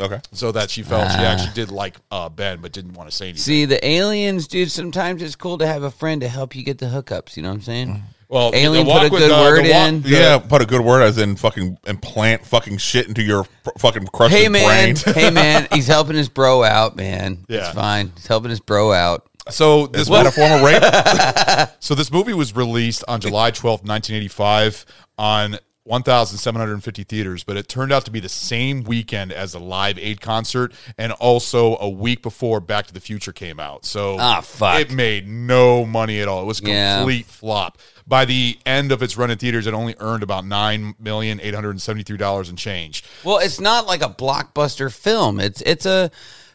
Okay. 0.00 0.20
So 0.32 0.50
that 0.52 0.70
she 0.70 0.82
felt 0.82 1.10
she 1.12 1.18
actually 1.18 1.52
did 1.54 1.70
like 1.70 1.96
uh, 2.10 2.28
Ben, 2.28 2.60
but 2.60 2.72
didn't 2.72 2.94
want 2.94 3.08
to 3.10 3.14
say 3.16 3.26
anything. 3.26 3.40
See, 3.42 3.64
the 3.64 3.84
aliens, 3.86 4.48
dude. 4.48 4.70
Sometimes 4.70 5.22
it's 5.22 5.36
cool 5.36 5.58
to 5.58 5.66
have 5.66 5.82
a 5.84 5.90
friend 5.90 6.20
to 6.22 6.28
help 6.28 6.56
you 6.56 6.64
get 6.64 6.78
the 6.78 6.86
hookups. 6.86 7.36
You 7.36 7.44
know 7.44 7.50
what 7.50 7.54
I'm 7.56 7.60
saying? 7.62 8.02
well, 8.28 8.50
the 8.50 8.56
Alien 8.58 8.86
Wak 8.88 9.02
put 9.02 9.06
a 9.06 9.10
with 9.12 9.20
good 9.22 9.30
the- 9.30 9.36
the 9.36 9.40
word 9.42 9.58
walk- 9.68 9.88
in. 9.88 10.02
Yeah, 10.06 10.38
put 10.38 10.62
a 10.62 10.66
good 10.66 10.80
word 10.80 11.02
as 11.02 11.18
in 11.18 11.36
fucking 11.36 11.78
implant 11.86 12.44
fucking 12.44 12.78
shit 12.78 13.06
into 13.06 13.22
your 13.22 13.40
f- 13.42 13.72
fucking 13.78 14.06
crusted 14.08 14.40
Hey 14.40 14.48
man, 14.48 14.94
brain. 14.94 15.14
hey 15.14 15.30
man, 15.30 15.68
he's 15.72 15.86
helping 15.86 16.16
his 16.16 16.28
bro 16.28 16.64
out, 16.64 16.96
man. 16.96 17.44
Yeah. 17.48 17.66
It's 17.66 17.74
fine. 17.74 18.10
He's 18.16 18.26
helping 18.26 18.50
his 18.50 18.58
bro 18.60 18.92
out. 18.92 19.28
So 19.50 19.86
this 19.88 20.02
Is 20.02 20.08
that 20.08 20.26
a 20.26 20.30
form 20.32 20.52
of 20.52 20.62
rape? 20.62 21.68
So 21.80 21.94
this 21.94 22.10
movie 22.10 22.32
was 22.32 22.56
released 22.56 23.04
on 23.06 23.20
July 23.20 23.50
twelfth, 23.52 23.84
1985 23.84 24.86
on 25.18 25.58
1,750 25.84 27.04
theaters, 27.04 27.44
but 27.44 27.56
it 27.58 27.68
turned 27.68 27.92
out 27.92 28.04
to 28.06 28.10
be 28.10 28.20
the 28.20 28.28
same 28.28 28.82
weekend 28.84 29.32
as 29.32 29.52
the 29.52 29.60
Live 29.60 29.98
Aid 29.98 30.20
concert 30.20 30.72
and 30.96 31.12
also 31.12 31.76
a 31.78 31.88
week 31.88 32.22
before 32.22 32.60
Back 32.60 32.86
to 32.86 32.94
the 32.94 33.00
Future 33.00 33.32
came 33.32 33.60
out. 33.60 33.84
So 33.84 34.16
Ah, 34.18 34.40
fuck. 34.40 34.80
it 34.80 34.90
made 34.90 35.28
no 35.28 35.84
money 35.84 36.20
at 36.20 36.28
all. 36.28 36.42
It 36.42 36.46
was 36.46 36.60
a 36.60 36.64
Yeah. 36.68 36.96
complete 36.98 37.26
flop. 37.26 37.78
By 38.06 38.24
the 38.24 38.58
end 38.66 38.92
of 38.92 39.02
its 39.02 39.16
run 39.16 39.30
in 39.30 39.38
theaters, 39.38 39.66
it 39.66 39.74
only 39.74 39.94
earned 40.00 40.22
about 40.22 40.44
$9,873 40.44 42.48
and 42.48 42.58
change. 42.58 43.04
Well, 43.22 43.38
it's 43.38 43.60
not 43.60 43.86
like 43.86 44.02
a 44.02 44.08
blockbuster 44.08 44.92
film. 44.92 45.40
It's 45.40 45.60
it's 45.62 45.86
a 45.86 46.10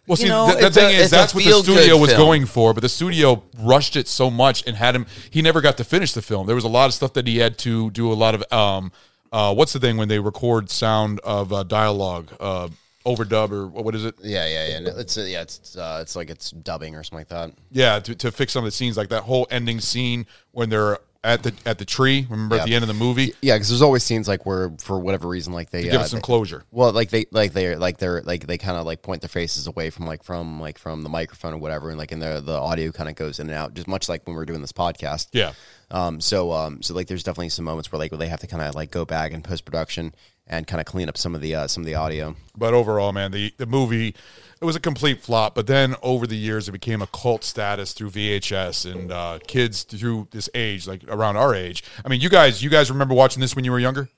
Well, 0.08 0.18
you 0.18 0.24
see, 0.24 0.30
know, 0.30 0.48
the, 0.48 0.54
the 0.60 0.68
it's 0.68 0.78
a- 0.78 0.80
thing 0.80 0.96
is, 0.96 1.10
that's 1.12 1.36
what 1.36 1.44
the 1.44 1.52
studio 1.62 1.98
was 1.98 2.10
film. 2.12 2.22
going 2.22 2.46
for, 2.48 2.74
but 2.74 2.82
the 2.82 2.90
studio 2.90 3.44
rushed 3.60 3.96
it 3.96 4.08
so 4.08 4.32
much 4.32 4.64
and 4.66 4.76
had 4.76 4.96
him. 4.96 5.06
He 5.30 5.42
never 5.44 5.62
got 5.62 5.78
to 5.78 5.84
finish 5.84 6.14
the 6.14 6.22
film. 6.24 6.48
There 6.48 6.56
was 6.56 6.64
a 6.66 6.70
lot 6.70 6.88
of 6.88 6.94
stuff 6.96 7.14
that 7.14 7.28
he 7.28 7.38
had 7.38 7.60
to 7.60 7.92
do. 7.92 8.12
A 8.12 8.14
lot 8.14 8.34
of 8.36 8.44
um, 8.52 8.92
uh, 9.32 9.54
what's 9.54 9.74
the 9.74 9.80
thing 9.80 9.98
when 9.98 10.08
they 10.08 10.20
record 10.20 10.70
sound 10.70 11.20
of 11.22 11.52
uh, 11.54 11.64
dialogue, 11.64 12.32
uh, 12.40 12.70
overdub 13.06 13.52
or 13.52 13.68
what 13.68 13.96
is 13.96 14.06
it? 14.06 14.16
yeah, 14.22 14.48
yeah, 14.48 14.68
yeah. 14.68 14.80
No, 14.80 14.98
It's 14.98 15.18
uh, 15.18 15.22
yeah, 15.22 15.42
it's 15.42 15.76
uh, 15.78 16.00
it's 16.02 16.16
like 16.16 16.30
it's 16.30 16.52
dubbing 16.52 16.96
or 16.96 17.04
something 17.04 17.20
like 17.22 17.30
that. 17.30 17.52
Yeah, 17.72 18.00
to, 18.00 18.16
to 18.16 18.32
fix 18.32 18.54
some 18.54 18.64
of 18.64 18.66
the 18.68 18.72
scenes, 18.72 18.98
like 18.98 19.10
that 19.10 19.24
whole 19.24 19.48
ending 19.50 19.80
scene 19.80 20.26
when 20.52 20.70
they're 20.70 20.98
at 21.24 21.44
the 21.44 21.54
at 21.66 21.78
the 21.78 21.86
tree. 21.86 22.26
Remember 22.30 22.56
at 22.56 22.60
Yeah. 22.60 22.66
the 22.66 22.76
end 22.76 22.84
of 22.84 22.88
the 22.88 22.94
movie, 22.94 23.34
Yeah, 23.42 23.56
because 23.56 23.68
there's 23.70 23.82
always 23.82 24.04
scenes 24.04 24.28
like 24.28 24.46
where 24.46 24.72
for 24.80 24.98
whatever 25.00 25.28
reason 25.28 25.52
like 25.54 25.70
they 25.70 25.84
give 25.84 25.94
uh, 25.96 26.00
us 26.00 26.12
some 26.12 26.20
they- 26.20 26.24
closure. 26.24 26.64
Well, 26.72 26.92
like 26.94 27.10
they 27.10 27.26
like 27.32 27.52
they're 27.54 27.78
like 27.78 27.98
they're 27.98 28.22
like 28.22 28.48
they 28.48 28.58
kind 28.58 28.78
of 28.78 28.86
like 28.86 29.02
point 29.02 29.22
their 29.22 29.28
faces 29.30 29.68
away 29.68 29.90
from 29.90 30.06
like 30.08 30.24
from 30.24 30.60
like 30.62 30.78
from 30.78 31.04
the 31.04 31.10
microphone 31.10 31.54
or 31.54 31.58
whatever, 31.58 31.90
and 31.90 31.98
like 31.98 32.12
in 32.14 32.20
the 32.20 32.42
the 32.42 32.58
audio 32.58 32.92
kind 32.92 33.10
of 33.10 33.16
goes 33.16 33.40
in 33.40 33.48
and 33.50 33.56
out, 33.56 33.74
just 33.74 33.88
much 33.88 34.08
like 34.08 34.26
when 34.28 34.36
we're 34.36 34.46
doing 34.46 34.62
this 34.62 34.72
podcast. 34.72 35.28
Yeah. 35.34 35.52
Um. 35.92 36.22
So 36.22 36.52
um. 36.52 36.82
So 36.82 36.94
like, 36.94 37.08
there's 37.08 37.24
definitely 37.24 37.50
some 37.50 37.66
moments 37.66 37.92
where 37.92 38.00
like 38.00 38.12
where 38.12 38.20
they 38.20 38.28
have 38.28 38.42
to 38.42 38.48
kind 38.48 38.64
of 38.64 38.76
like 38.76 38.92
go 38.92 39.06
back 39.06 39.32
in 39.32 39.42
post 39.42 39.66
production 39.66 40.14
and 40.48 40.66
kind 40.66 40.80
of 40.82 40.86
clean 40.86 41.08
up 41.08 41.18
some 41.18 41.36
of 41.36 41.42
the 41.42 41.56
uh, 41.56 41.68
some 41.68 41.84
of 41.84 41.88
the 41.88 41.96
audio. 41.96 42.36
But 42.58 42.74
overall, 42.74 43.12
man, 43.12 43.32
the, 43.32 43.54
the 43.58 43.66
movie 43.66 44.16
it 44.62 44.66
was 44.66 44.76
a 44.76 44.80
complete 44.80 45.22
flop. 45.22 45.56
But 45.56 45.68
then 45.68 45.96
over 46.02 46.28
the 46.28 46.36
years, 46.36 46.68
it 46.68 46.74
became 46.74 47.02
a 47.02 47.08
cult 47.08 47.44
status 47.44 47.94
through 47.94 48.12
VHS 48.12 48.92
and 48.92 49.12
uh, 49.12 49.40
kids 49.48 49.84
through 49.84 50.28
this 50.32 50.50
age, 50.54 50.88
like 50.88 51.04
around 51.08 51.38
our 51.38 51.56
age. 51.56 51.84
I 52.04 52.10
mean, 52.10 52.20
you 52.20 52.30
guys, 52.30 52.62
you 52.62 52.70
guys 52.70 52.92
remember 52.92 53.14
watching 53.14 53.42
this 53.42 53.56
when 53.56 53.64
you 53.64 53.72
were 53.72 53.80
younger? 53.80 54.10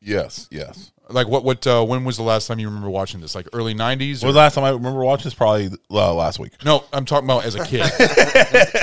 Yes, 0.00 0.46
yes. 0.50 0.92
Like 1.10 1.26
what? 1.26 1.42
What? 1.44 1.66
Uh, 1.66 1.84
when 1.84 2.04
was 2.04 2.16
the 2.16 2.22
last 2.22 2.46
time 2.46 2.58
you 2.58 2.68
remember 2.68 2.90
watching 2.90 3.20
this? 3.20 3.34
Like 3.34 3.48
early 3.52 3.74
'90s? 3.74 4.22
Well, 4.22 4.32
the 4.32 4.38
last 4.38 4.54
time 4.54 4.64
I 4.64 4.70
remember 4.70 5.02
watching 5.02 5.24
this 5.24 5.34
probably 5.34 5.70
uh, 5.90 6.14
last 6.14 6.38
week. 6.38 6.52
no, 6.64 6.84
I'm 6.92 7.04
talking 7.04 7.26
about 7.26 7.44
as 7.46 7.54
a 7.54 7.64
kid. 7.64 7.80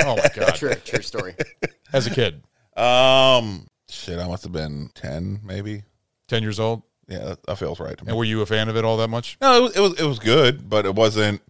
oh 0.04 0.16
my 0.16 0.28
god, 0.34 0.54
True, 0.56 0.74
true 0.74 1.02
story. 1.02 1.34
as 1.92 2.06
a 2.06 2.10
kid, 2.10 2.42
Um, 2.76 3.68
shit, 3.88 4.18
I 4.18 4.26
must 4.26 4.42
have 4.42 4.52
been 4.52 4.90
ten, 4.94 5.40
maybe. 5.44 5.84
ten 6.28 6.42
years 6.42 6.58
old. 6.60 6.82
Yeah, 7.08 7.20
that, 7.20 7.46
that 7.46 7.58
feels 7.58 7.78
right 7.78 7.96
to 7.96 8.04
me. 8.04 8.08
And 8.10 8.18
were 8.18 8.24
you 8.24 8.40
a 8.42 8.46
fan 8.46 8.68
of 8.68 8.76
it 8.76 8.84
all 8.84 8.96
that 8.96 9.08
much? 9.08 9.38
No, 9.40 9.56
it 9.58 9.62
was, 9.62 9.76
it 9.76 9.80
was 9.80 10.00
it 10.00 10.04
was 10.04 10.18
good, 10.18 10.68
but 10.68 10.84
it 10.84 10.94
wasn't. 10.96 11.40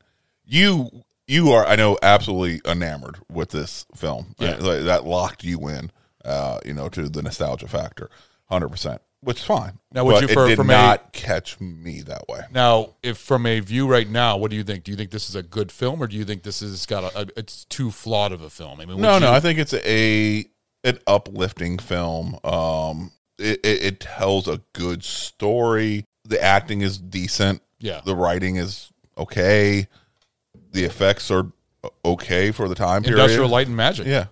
You 0.44 0.90
you 1.26 1.50
are 1.52 1.66
I 1.66 1.74
know 1.76 1.98
absolutely 2.02 2.60
enamored 2.70 3.16
with 3.32 3.48
this 3.50 3.86
film. 3.96 4.34
Yeah. 4.38 4.50
Uh, 4.60 4.62
like, 4.62 4.84
that 4.84 5.04
locked 5.06 5.42
you 5.42 5.66
in. 5.68 5.90
Uh, 6.24 6.58
you 6.66 6.74
know, 6.74 6.88
to 6.90 7.08
the 7.08 7.22
nostalgia 7.22 7.68
factor, 7.68 8.10
hundred 8.50 8.68
percent, 8.68 9.00
which 9.26 9.40
is 9.40 9.44
fine. 9.44 9.78
Now, 9.92 10.04
would 10.04 10.22
you 10.22 10.28
it 10.28 10.34
for- 10.34 10.46
did 10.46 10.56
from 10.56 10.70
a- 10.70 10.72
not 10.72 11.12
catch 11.12 11.60
me 11.60 12.00
that 12.02 12.28
way. 12.28 12.42
Now, 12.52 12.94
if 13.02 13.18
from 13.18 13.44
a 13.44 13.58
view 13.58 13.88
right 13.88 14.08
now, 14.08 14.36
what 14.36 14.50
do 14.52 14.56
you 14.56 14.62
think? 14.62 14.84
Do 14.84 14.92
you 14.92 14.96
think 14.96 15.10
this 15.10 15.28
is 15.28 15.34
a 15.34 15.42
good 15.42 15.72
film, 15.72 16.00
or 16.00 16.06
do 16.06 16.16
you 16.16 16.24
think 16.24 16.44
this 16.44 16.60
has 16.60 16.86
got 16.86 17.02
a, 17.12 17.22
a 17.22 17.26
it's 17.36 17.64
too 17.64 17.90
flawed 17.90 18.30
of 18.30 18.40
a 18.40 18.50
film? 18.50 18.80
I 18.80 18.84
mean, 18.86 19.00
No, 19.00 19.18
no, 19.18 19.32
I 19.32 19.40
think 19.40 19.58
it's 19.58 19.74
a 19.74 20.44
an 20.84 20.98
uplifting 21.08 21.78
film. 21.78 22.38
Um, 22.44 23.10
it, 23.38 23.58
it, 23.64 23.82
it 23.82 24.00
tells 24.00 24.46
a 24.46 24.62
good 24.72 25.02
story. 25.02 26.04
The 26.24 26.40
acting 26.42 26.80
is 26.82 26.96
decent. 26.98 27.62
Yeah. 27.80 28.00
the 28.04 28.14
writing 28.14 28.56
is 28.56 28.90
okay. 29.18 29.88
The 30.70 30.84
effects 30.84 31.30
are 31.32 31.50
okay 32.04 32.52
for 32.52 32.68
the 32.68 32.74
time 32.76 33.02
period. 33.02 33.18
industrial 33.20 33.48
light 33.50 33.66
and 33.66 33.76
magic. 33.76 34.06
Yeah. 34.06 34.26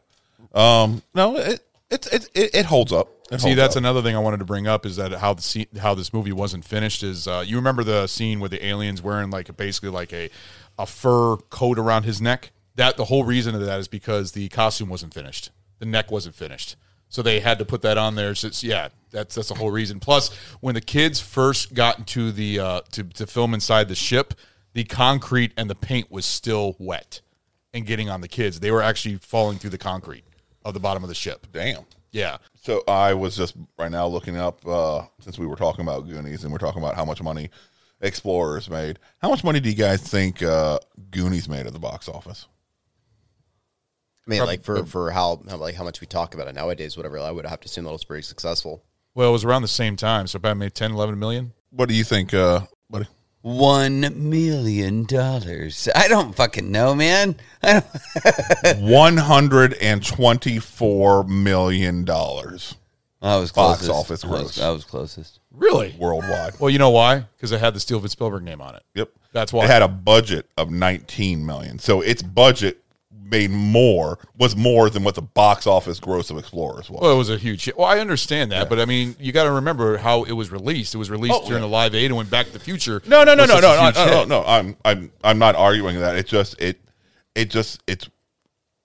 Um. 0.55 1.03
No. 1.15 1.37
It 1.37 1.61
it 1.91 2.07
it 2.13 2.29
it, 2.35 2.55
it 2.55 2.67
holds 2.67 2.93
up. 2.93 3.09
It 3.31 3.41
See, 3.41 3.55
that's 3.55 3.77
up. 3.77 3.81
another 3.81 4.03
thing 4.03 4.15
I 4.15 4.19
wanted 4.19 4.39
to 4.39 4.45
bring 4.45 4.67
up 4.67 4.85
is 4.85 4.97
that 4.97 5.13
how 5.13 5.33
the 5.33 5.43
scene, 5.43 5.67
how 5.81 5.95
this 5.95 6.13
movie 6.13 6.33
wasn't 6.33 6.65
finished 6.65 7.03
is 7.03 7.27
uh, 7.27 7.43
you 7.47 7.57
remember 7.57 7.83
the 7.83 8.07
scene 8.07 8.39
where 8.39 8.51
the 8.51 8.65
aliens 8.65 9.01
wearing 9.01 9.31
like 9.31 9.55
basically 9.57 9.89
like 9.89 10.13
a 10.13 10.31
a 10.79 10.87
fur 10.87 11.37
coat 11.49 11.79
around 11.79 12.03
his 12.03 12.21
neck. 12.21 12.53
That 12.75 12.97
the 12.97 13.07
whole 13.07 13.25
reason 13.25 13.55
of 13.55 13.65
that 13.65 13.81
is 13.81 13.89
because 13.89 14.33
the 14.33 14.49
costume 14.49 14.89
wasn't 14.91 15.15
finished, 15.15 15.51
the 15.79 15.87
neck 15.87 16.11
wasn't 16.11 16.35
finished, 16.35 16.77
so 17.09 17.23
they 17.23 17.41
had 17.41 17.59
to 17.61 17.65
put 17.65 17.81
that 17.83 17.97
on 17.97 18.15
there. 18.15 18.35
So 18.35 18.51
yeah, 18.67 18.89
that's 19.11 19.35
that's 19.37 19.49
the 19.49 19.55
whole 19.55 19.71
reason. 19.71 20.01
Plus, 20.01 20.35
when 20.61 20.75
the 20.75 20.83
kids 20.83 21.19
first 21.21 21.73
got 21.73 21.99
into 21.99 22.31
the 22.31 22.61
uh, 22.61 22.81
to 22.93 23.05
to 23.05 23.27
film 23.27 23.55
inside 23.55 23.89
the 23.89 23.95
ship, 23.95 24.35
the 24.75 24.85
concrete 24.85 25.53
and 25.57 25.71
the 25.71 25.75
paint 25.75 26.11
was 26.11 26.27
still 26.27 26.77
wet 26.79 27.23
and 27.73 27.87
getting 27.87 28.11
on 28.11 28.21
the 28.21 28.29
kids. 28.29 28.61
They 28.61 28.71
were 28.71 28.83
actually 28.83 29.17
falling 29.17 29.59
through 29.59 29.71
the 29.71 29.79
concrete 29.79 30.25
of 30.63 30.75
the 30.75 30.81
bottom 30.81 31.03
of 31.03 31.09
the 31.09 31.15
ship. 31.15 31.47
Damn. 31.53 31.85
Yeah. 32.15 32.39
So 32.55 32.85
I 32.87 33.13
was 33.13 33.37
just 33.37 33.57
right 33.77 33.91
now 33.91 34.07
looking 34.07 34.37
up 34.37 34.65
uh, 34.67 35.03
since 35.21 35.37
we 35.37 35.47
were 35.47 35.57
talking 35.57 35.85
about 35.85 36.07
Goonies 36.09 36.45
and 36.45 36.53
we're 36.53 36.59
talking 36.59 36.81
about 36.81 36.95
how 36.95 37.05
much 37.05 37.21
money 37.21 37.51
Explorers 38.01 38.71
made. 38.71 39.01
How 39.21 39.31
much 39.31 39.43
money 39.43 39.59
do 39.59 39.69
you 39.69 39.75
guys 39.75 40.01
think 40.01 40.43
uh, 40.43 40.79
Goonies 41.11 41.49
made 41.49 41.67
at 41.67 41.73
the 41.73 41.79
box 41.79 42.09
office? 42.09 42.47
I 44.27 44.31
mean, 44.31 44.45
like 44.45 44.63
for 44.63 44.85
for 44.87 45.11
how, 45.11 45.43
how 45.49 45.57
like 45.57 45.75
how 45.75 45.85
much 45.85 46.01
we 46.01 46.07
talk 46.07 46.35
about 46.35 46.47
it 46.47 46.55
nowadays, 46.55 46.97
whatever. 46.97 47.19
I 47.19 47.31
would 47.31 47.47
have 47.47 47.61
to 47.61 47.67
assume 47.67 47.85
that 47.85 47.93
was 47.93 48.05
pretty 48.05 48.23
successful. 48.23 48.85
Well, 49.15 49.29
it 49.29 49.33
was 49.33 49.45
around 49.45 49.63
the 49.63 49.69
same 49.69 49.97
time, 49.97 50.27
so 50.27 50.37
about 50.37 50.57
made 50.57 50.75
10, 50.75 50.93
11 50.93 51.19
million. 51.19 51.53
What 51.71 51.89
do 51.89 51.95
you 51.95 52.05
think, 52.05 52.33
uh, 52.33 52.61
buddy? 52.91 53.07
One 53.45 54.31
million 54.31 55.05
dollars. 55.05 55.87
I 55.95 56.09
don't 56.09 56.35
fucking 56.35 56.73
know, 56.73 56.95
man. 56.95 57.37
One 58.79 59.19
hundred 59.19 59.75
and 59.75 60.03
twenty-four 60.03 61.25
million 61.25 62.05
dollars 62.07 62.77
I 63.21 63.37
was 63.37 63.53
Box 63.53 63.81
closest. 63.87 63.91
office 63.91 64.25
I 64.25 64.29
was, 64.29 64.41
gross. 64.41 64.61
I 64.61 64.71
was 64.71 64.85
closest. 64.85 65.41
Really? 65.53 65.95
worldwide. 65.99 66.55
Well, 66.59 66.71
you 66.71 66.79
know 66.79 66.89
why? 66.89 67.27
Because 67.37 67.53
it 67.53 67.61
had 67.61 67.75
the 67.75 67.81
Steven 67.81 68.09
Spielberg 68.09 68.45
name 68.45 68.63
on 68.63 68.77
it. 68.77 68.83
Yep, 68.95 69.11
That's 69.33 69.53
why. 69.53 69.65
it 69.65 69.71
had 69.71 69.83
a 69.83 69.89
budget 69.89 70.49
of 70.57 70.71
nineteen 70.71 71.45
million. 71.45 71.79
So 71.79 72.01
its 72.01 72.23
budget 72.23 72.83
made 73.35 73.51
more 73.51 74.19
was 74.39 74.55
more 74.57 74.89
than 74.91 75.03
what 75.05 75.15
the 75.17 75.23
box 75.23 75.67
office 75.67 75.99
gross 75.99 76.31
of 76.31 76.39
Explorers 76.39 76.89
was. 76.89 77.01
Well, 77.01 77.13
it 77.13 77.17
was 77.17 77.31
a 77.31 77.37
huge 77.37 77.65
hit. 77.65 77.77
Well, 77.77 77.87
I 77.87 77.99
understand 77.99 78.53
that, 78.53 78.69
but 78.69 78.79
I 78.79 78.85
mean, 78.85 79.17
you 79.19 79.33
got 79.33 79.45
to 79.45 79.51
remember 79.53 79.97
how 79.99 80.23
it 80.25 80.33
was 80.33 80.51
released. 80.53 80.95
It 80.95 80.99
was 80.99 81.11
released 81.11 81.35
Oh, 81.35 81.41
during 81.49 81.63
yeah. 81.63 81.69
the 81.69 81.73
Live 81.73 81.95
Aid 81.95 82.07
and 82.07 82.17
went 82.17 82.31
Back 82.31 82.47
to 82.47 82.53
the 82.53 82.59
Future. 82.61 83.03
No, 83.07 83.25
no, 83.25 83.35
no, 83.35 83.45
no, 83.45 83.61
no, 83.61 83.75
no, 83.75 83.91
no, 83.91 84.07
no, 84.07 84.25
no. 84.25 84.45
I'm, 84.47 84.77
I'm, 84.85 85.13
I'm 85.23 85.39
not 85.39 85.57
arguing 85.57 85.99
that. 86.01 86.17
It 86.17 86.27
just, 86.27 86.61
it, 86.61 86.81
it 87.35 87.51
just, 87.51 87.83
it's 87.87 88.09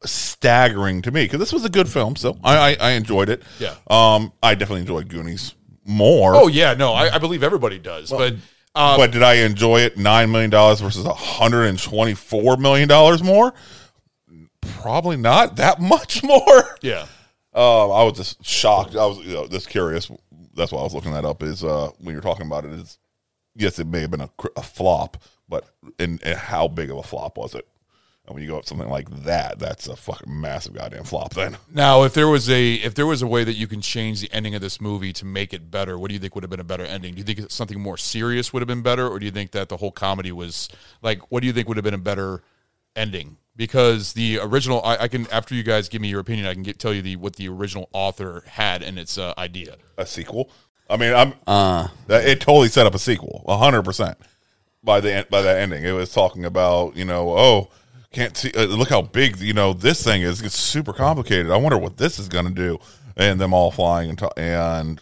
staggering 0.06 1.02
to 1.04 1.12
me 1.12 1.26
because 1.26 1.39
this 1.39 1.54
was 1.54 1.66
a 1.66 1.70
good 1.70 1.88
film. 1.89 2.16
So 2.16 2.38
I, 2.43 2.58
I, 2.58 2.78
I 2.80 2.89
enjoyed 2.91 3.30
it. 3.30 3.43
Yeah. 3.60 3.76
Um, 3.89 4.32
I 4.41 4.56
definitely 4.56 4.82
enjoyed 4.82 5.10
Goonies 5.10 5.56
more. 5.86 6.36
Oh 6.36 6.47
yeah, 6.47 6.74
no, 6.74 6.93
I, 6.93 7.16
I 7.16 7.18
believe 7.18 7.43
everybody 7.43 7.80
does, 7.80 8.10
but 8.10 8.36
uh, 8.76 8.95
but 8.97 9.12
did 9.12 9.24
I 9.24 9.36
enjoy 9.45 9.82
it? 9.82 9.97
Nine 9.97 10.32
million 10.32 10.50
dollars 10.52 10.80
versus 10.80 11.06
hundred 11.06 11.66
and 11.66 11.80
twenty-four 11.82 12.58
million 12.58 12.88
dollars 12.88 13.24
more. 13.24 13.54
Probably 14.78 15.18
not 15.18 15.56
that 15.58 15.80
much 15.82 16.24
more. 16.24 16.78
yeah, 16.82 17.04
Um, 17.54 17.92
I 17.92 18.04
was 18.04 18.14
just 18.18 18.46
shocked. 18.46 18.96
I 18.96 19.06
was 19.06 19.18
you 19.20 19.34
know, 19.34 19.48
just 19.48 19.70
curious. 19.70 20.10
That's 20.54 20.72
why 20.72 20.80
I 20.80 20.84
was 20.84 20.94
looking 20.94 21.14
that 21.14 21.26
up. 21.26 21.44
Is 21.44 21.64
uh, 21.64 21.92
when 22.00 22.14
you're 22.14 22.22
talking 22.22 22.46
about 22.46 22.66
it, 22.66 22.72
is 22.74 22.98
yes, 23.56 23.80
it 23.80 23.88
may 23.88 24.02
have 24.02 24.12
been 24.12 24.22
a, 24.22 24.30
a 24.56 24.62
flop, 24.62 25.18
but 25.48 25.66
in 25.98 26.20
how 26.20 26.68
big 26.68 26.90
of 26.92 26.98
a 26.98 27.04
flop 27.04 27.38
was 27.38 27.56
it? 27.56 27.68
And 28.26 28.36
when 28.36 28.44
you 28.44 28.50
go 28.52 28.60
up 28.60 28.66
something 28.66 28.90
like 28.90 29.10
that, 29.24 29.58
that's 29.58 29.88
a 29.88 29.96
fucking 29.96 30.40
massive 30.40 30.74
goddamn 30.74 31.04
flop. 31.04 31.34
Then 31.34 31.58
Now, 31.74 32.04
if 32.04 32.14
there 32.14 32.28
was 32.28 32.48
a 32.48 32.74
if 32.76 32.94
there 32.94 33.08
was 33.08 33.24
a 33.24 33.28
way 33.28 33.44
that 33.44 33.56
you 33.56 33.66
can 33.66 33.82
change 33.82 34.22
the 34.22 34.32
ending 34.32 34.54
of 34.54 34.62
this 34.62 34.80
movie 34.80 35.12
to 35.14 35.26
make 35.26 35.52
it 35.52 35.72
better, 35.72 35.98
what 35.98 36.10
do 36.10 36.14
you 36.14 36.20
think 36.20 36.36
would 36.36 36.44
have 36.44 36.52
been 36.52 36.60
a 36.60 36.64
better 36.64 36.86
ending? 36.86 37.16
Do 37.16 37.18
you 37.20 37.24
think 37.24 37.50
something 37.50 37.80
more 37.80 37.98
serious 37.98 38.54
would 38.54 38.62
have 38.62 38.68
been 38.68 38.84
better, 38.84 39.08
or 39.08 39.18
do 39.18 39.26
you 39.26 39.32
think 39.32 39.50
that 39.52 39.70
the 39.70 39.78
whole 39.78 39.92
comedy 39.92 40.32
was 40.32 40.70
like? 41.02 41.32
What 41.32 41.40
do 41.42 41.48
you 41.48 41.54
think 41.54 41.68
would 41.68 41.78
have 41.78 41.84
been 41.84 41.96
a 41.96 41.98
better 41.98 42.44
ending? 42.96 43.38
Because 43.60 44.14
the 44.14 44.39
original, 44.39 44.82
I, 44.86 44.95
I 44.95 45.07
can 45.10 45.28
after 45.34 45.53
you 45.53 45.64
guys 45.64 45.89
give 45.89 46.01
me 46.01 46.07
your 46.07 46.22
opinion, 46.22 46.47
I 46.47 46.53
can 46.53 46.64
get 46.64 46.80
tell 46.80 46.93
you 46.93 47.01
the 47.01 47.18
what 47.18 47.36
the 47.36 47.49
original 47.49 47.89
author 47.91 48.45
had 48.47 48.82
in 48.82 48.97
its 48.97 49.18
uh, 49.18 49.34
idea. 49.38 49.76
a 49.97 50.05
sequel. 50.05 50.49
I 50.89 50.95
mean, 50.95 51.14
I'm 51.14 51.34
Uh, 51.45 51.89
it 52.07 52.39
totally 52.39 52.70
set 52.70 52.86
up 52.86 52.95
a 52.95 52.99
sequel, 52.99 53.43
hundred 53.49 53.84
percent. 53.84 54.18
By 54.82 55.01
the 55.01 55.14
en- 55.14 55.26
by 55.30 55.41
that 55.41 55.57
ending, 55.57 55.84
it 55.84 55.91
was 55.91 56.14
talking 56.14 56.45
about 56.45 56.95
you 56.95 57.03
know, 57.03 57.32
oh, 57.38 57.70
can't 58.14 58.38
see. 58.38 58.49
Uh, 58.55 58.64
look 58.64 58.91
how 58.91 59.01
big 59.01 59.41
you 59.41 59.51
know 59.53 59.74
this 59.74 60.01
thing 60.05 60.22
is. 60.22 60.41
It's 60.41 60.57
super 60.57 60.93
complicated. 60.93 61.51
I 61.51 61.57
wonder 61.57 61.78
what 61.78 61.97
this 61.97 62.18
is 62.18 62.30
going 62.30 62.45
to 62.45 62.53
do. 62.53 62.80
And 63.18 63.41
them 63.41 63.53
all 63.53 63.72
flying 63.72 64.10
and 64.10 64.18
ta- 64.18 64.32
and 64.38 65.01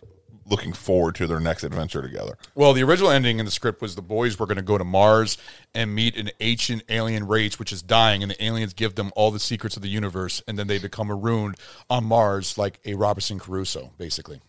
looking 0.50 0.74
forward 0.74 1.16
to 1.16 1.28
their 1.28 1.40
next 1.40 1.64
adventure 1.64 2.02
together. 2.02 2.38
Well, 2.56 2.74
the 2.74 2.84
original 2.84 3.12
ending 3.12 3.40
in 3.40 3.46
the 3.46 3.52
script 3.52 3.82
was 3.82 3.96
the 3.96 4.02
boys 4.02 4.40
were 4.40 4.46
going 4.46 4.58
to 4.58 4.62
go 4.62 4.78
to 4.78 4.84
Mars 4.84 5.38
and 5.74 5.94
meet 5.94 6.16
an 6.18 6.32
ancient 6.40 6.84
alien 6.90 7.28
race 7.28 7.60
which 7.60 7.72
is 7.72 7.82
dying, 7.82 8.22
and 8.22 8.32
the 8.32 8.44
aliens 8.44 8.74
give 8.74 8.96
them 8.96 9.12
all 9.16 9.32
the 9.32 9.40
secrets 9.40 9.76
of 9.76 9.82
the 9.82 9.90
universe, 9.90 10.42
and 10.48 10.58
then 10.58 10.68
they 10.68 10.80
become 10.80 11.08
marooned 11.08 11.56
on 11.90 12.06
Mars 12.06 12.58
like 12.58 12.80
a 12.86 12.96
Robinson 12.96 13.40
Crusoe, 13.40 13.92
basically. 13.98 14.42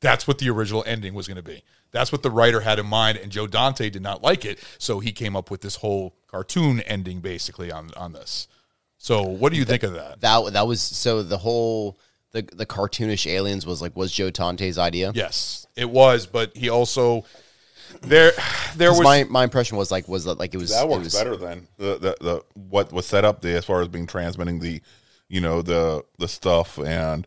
That's 0.00 0.26
what 0.26 0.38
the 0.38 0.50
original 0.50 0.82
ending 0.86 1.14
was 1.14 1.28
going 1.28 1.36
to 1.36 1.42
be. 1.42 1.62
That's 1.92 2.10
what 2.10 2.22
the 2.22 2.30
writer 2.30 2.60
had 2.60 2.78
in 2.78 2.86
mind, 2.86 3.18
and 3.18 3.30
Joe 3.30 3.46
Dante 3.46 3.90
did 3.90 4.02
not 4.02 4.22
like 4.22 4.44
it, 4.44 4.58
so 4.78 5.00
he 5.00 5.12
came 5.12 5.36
up 5.36 5.50
with 5.50 5.60
this 5.60 5.76
whole 5.76 6.14
cartoon 6.26 6.80
ending, 6.80 7.20
basically 7.20 7.70
on 7.70 7.90
on 7.96 8.12
this. 8.12 8.48
So, 8.96 9.22
what 9.22 9.52
do 9.52 9.58
you 9.58 9.64
think 9.64 9.82
of 9.82 9.92
that? 9.94 10.20
That 10.20 10.52
that 10.52 10.66
was 10.66 10.80
so 10.80 11.22
the 11.22 11.38
whole 11.38 11.98
the 12.32 12.42
the 12.52 12.66
cartoonish 12.66 13.26
aliens 13.26 13.66
was 13.66 13.80
like 13.80 13.96
was 13.96 14.12
Joe 14.12 14.30
Dante's 14.30 14.78
idea. 14.78 15.12
Yes, 15.14 15.66
it 15.76 15.88
was, 15.90 16.26
but 16.26 16.56
he 16.56 16.68
also 16.68 17.24
there 18.00 18.32
there 18.76 18.90
was 18.90 19.02
my 19.02 19.24
my 19.24 19.44
impression 19.44 19.76
was 19.76 19.90
like 19.90 20.08
was 20.08 20.24
that 20.24 20.38
like 20.38 20.54
it 20.54 20.58
was 20.58 20.70
That 20.70 20.88
works 20.88 21.04
was, 21.04 21.14
better 21.14 21.36
than 21.36 21.68
the, 21.76 21.98
the 21.98 22.16
the 22.20 22.44
what 22.54 22.92
was 22.92 23.06
set 23.06 23.24
up 23.24 23.42
there 23.42 23.58
as 23.58 23.64
far 23.64 23.80
as 23.82 23.88
being 23.88 24.06
transmitting 24.06 24.60
the 24.60 24.80
you 25.28 25.40
know 25.40 25.62
the 25.62 26.04
the 26.18 26.28
stuff 26.28 26.78
and 26.78 27.26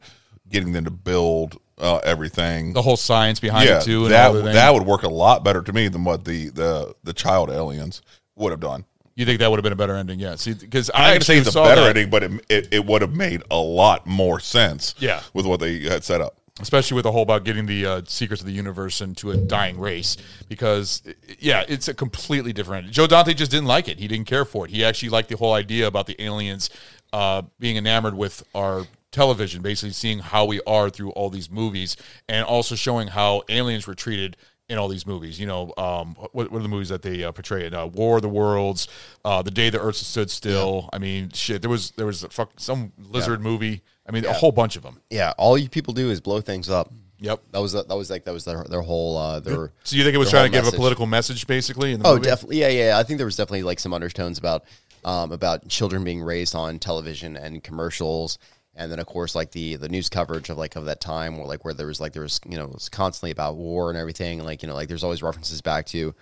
getting 0.49 0.73
them 0.73 0.85
to 0.85 0.91
build 0.91 1.57
uh, 1.77 1.97
everything. 2.03 2.73
the 2.73 2.81
whole 2.81 2.97
science 2.97 3.39
behind 3.39 3.67
yeah, 3.67 3.79
it 3.79 3.83
too, 3.83 4.03
and 4.03 4.13
that 4.13 4.27
all 4.27 4.41
that 4.41 4.73
would 4.73 4.85
work 4.85 5.03
a 5.03 5.09
lot 5.09 5.43
better 5.43 5.61
to 5.61 5.73
me 5.73 5.87
than 5.87 6.03
what 6.03 6.25
the 6.25 6.49
the 6.49 6.95
the 7.03 7.13
child 7.13 7.49
aliens 7.49 8.01
would 8.35 8.51
have 8.51 8.59
done. 8.59 8.85
You 9.15 9.25
think 9.25 9.39
that 9.39 9.49
would 9.49 9.57
have 9.57 9.63
been 9.63 9.73
a 9.73 9.77
better 9.77 9.95
ending? 9.95 10.19
Yeah. 10.19 10.35
See, 10.35 10.53
because 10.53 10.91
I 10.93 10.99
not 10.99 11.07
gonna 11.13 11.23
say 11.23 11.37
it's 11.37 11.49
a 11.55 11.63
better 11.63 11.81
that, 11.81 11.89
ending, 11.95 12.09
but 12.09 12.23
it, 12.23 12.31
it 12.49 12.67
it 12.71 12.85
would 12.85 13.01
have 13.01 13.15
made 13.15 13.43
a 13.49 13.57
lot 13.57 14.05
more 14.05 14.39
sense. 14.39 14.93
Yeah. 14.99 15.21
with 15.33 15.45
what 15.45 15.59
they 15.61 15.79
had 15.79 16.03
set 16.03 16.19
up. 16.19 16.37
especially 16.59 16.95
with 16.95 17.03
the 17.03 17.11
whole 17.11 17.21
about 17.21 17.43
getting 17.45 17.65
the 17.65 17.85
uh, 17.85 18.01
secrets 18.05 18.41
of 18.41 18.47
the 18.47 18.53
universe 18.53 18.99
into 19.01 19.31
a 19.31 19.37
dying 19.37 19.79
race. 19.79 20.17
Because 20.49 21.01
yeah, 21.39 21.63
it's 21.67 21.87
a 21.87 21.93
completely 21.93 22.51
different. 22.51 22.91
Joe 22.91 23.07
Dante 23.07 23.33
just 23.33 23.51
didn't 23.51 23.67
like 23.67 23.87
it. 23.87 23.99
He 23.99 24.07
didn't 24.09 24.27
care 24.27 24.43
for 24.43 24.65
it. 24.65 24.71
He 24.71 24.83
actually 24.83 25.09
liked 25.09 25.29
the 25.29 25.37
whole 25.37 25.53
idea 25.53 25.87
about 25.87 26.07
the 26.07 26.21
aliens 26.21 26.69
uh, 27.13 27.43
being 27.57 27.77
enamored 27.77 28.15
with 28.15 28.43
our 28.53 28.85
television, 29.11 29.61
basically 29.61 29.93
seeing 29.93 30.19
how 30.19 30.43
we 30.43 30.59
are 30.67 30.89
through 30.89 31.11
all 31.11 31.29
these 31.29 31.49
movies, 31.49 31.95
and 32.27 32.43
also 32.45 32.75
showing 32.75 33.07
how 33.07 33.43
aliens 33.47 33.87
were 33.87 33.95
treated 33.95 34.35
in 34.69 34.77
all 34.77 34.87
these 34.87 35.05
movies. 35.05 35.39
You 35.39 35.47
know, 35.47 35.73
um, 35.77 36.15
what, 36.15 36.51
what 36.51 36.53
are 36.53 36.63
the 36.63 36.67
movies 36.69 36.89
that 36.89 37.01
they 37.01 37.23
uh, 37.23 37.31
portray? 37.31 37.67
Uh, 37.69 37.85
War 37.87 38.17
of 38.17 38.21
the 38.21 38.29
Worlds, 38.29 38.87
uh, 39.23 39.41
The 39.41 39.51
Day 39.51 39.69
the 39.69 39.79
Earth 39.79 39.95
Stood 39.97 40.29
Still. 40.31 40.89
I 40.93 40.97
mean, 40.97 41.29
shit. 41.31 41.61
There 41.61 41.69
was 41.69 41.91
there 41.91 42.05
was 42.05 42.23
a 42.23 42.29
fuck, 42.29 42.51
some 42.57 42.91
lizard 42.97 43.41
movie. 43.41 43.81
I 44.07 44.11
mean, 44.11 44.25
a 44.25 44.33
whole 44.33 44.51
bunch 44.51 44.75
of 44.75 44.83
them. 44.83 45.01
yeah. 45.09 45.33
All 45.37 45.57
you 45.57 45.69
people 45.69 45.93
do 45.93 46.09
is 46.11 46.21
blow 46.21 46.41
things 46.41 46.69
up. 46.69 46.91
Yep. 47.19 47.41
That 47.51 47.59
was 47.59 47.73
that 47.73 47.87
was 47.87 48.09
like 48.09 48.25
that 48.25 48.33
was 48.33 48.43
their 48.45 48.63
their 48.65 48.81
whole 48.81 49.17
uh, 49.17 49.39
their. 49.39 49.71
So 49.83 49.95
you 49.95 50.03
think 50.03 50.13
it 50.15 50.19
was 50.19 50.29
trying 50.29 50.51
to 50.51 50.57
whole 50.57 50.65
give 50.65 50.73
a 50.73 50.75
political 50.75 51.05
message, 51.05 51.47
basically? 51.47 51.93
In 51.93 52.01
the 52.01 52.07
Oh, 52.07 52.15
movie? 52.15 52.25
definitely. 52.25 52.59
Yeah, 52.59 52.67
yeah. 52.67 52.99
I 52.99 53.03
think 53.03 53.17
there 53.17 53.25
was 53.25 53.35
definitely 53.37 53.63
like 53.63 53.79
some 53.79 53.93
undertones 53.93 54.37
about 54.37 54.65
um, 55.05 55.31
about 55.31 55.67
children 55.69 56.03
being 56.03 56.21
raised 56.21 56.55
on 56.55 56.77
television 56.77 57.37
and 57.37 57.63
commercials, 57.63 58.37
and 58.75 58.91
then 58.91 58.99
of 58.99 59.05
course 59.05 59.35
like 59.35 59.51
the 59.51 59.75
the 59.77 59.89
news 59.89 60.09
coverage 60.09 60.49
of 60.49 60.57
like 60.57 60.75
of 60.75 60.85
that 60.85 60.99
time, 61.01 61.37
where 61.37 61.47
like 61.47 61.63
where 61.65 61.73
there 61.73 61.87
was 61.87 61.99
like 62.01 62.13
there 62.13 62.21
was 62.23 62.39
you 62.47 62.57
know 62.57 62.65
it 62.65 62.73
was 62.73 62.89
constantly 62.89 63.31
about 63.31 63.55
war 63.55 63.89
and 63.89 63.97
everything, 63.97 64.39
and 64.39 64.45
like 64.47 64.61
you 64.61 64.67
know 64.67 64.75
like 64.75 64.87
there's 64.87 65.03
always 65.03 65.23
references 65.23 65.61
back 65.61 65.85
to. 65.87 66.13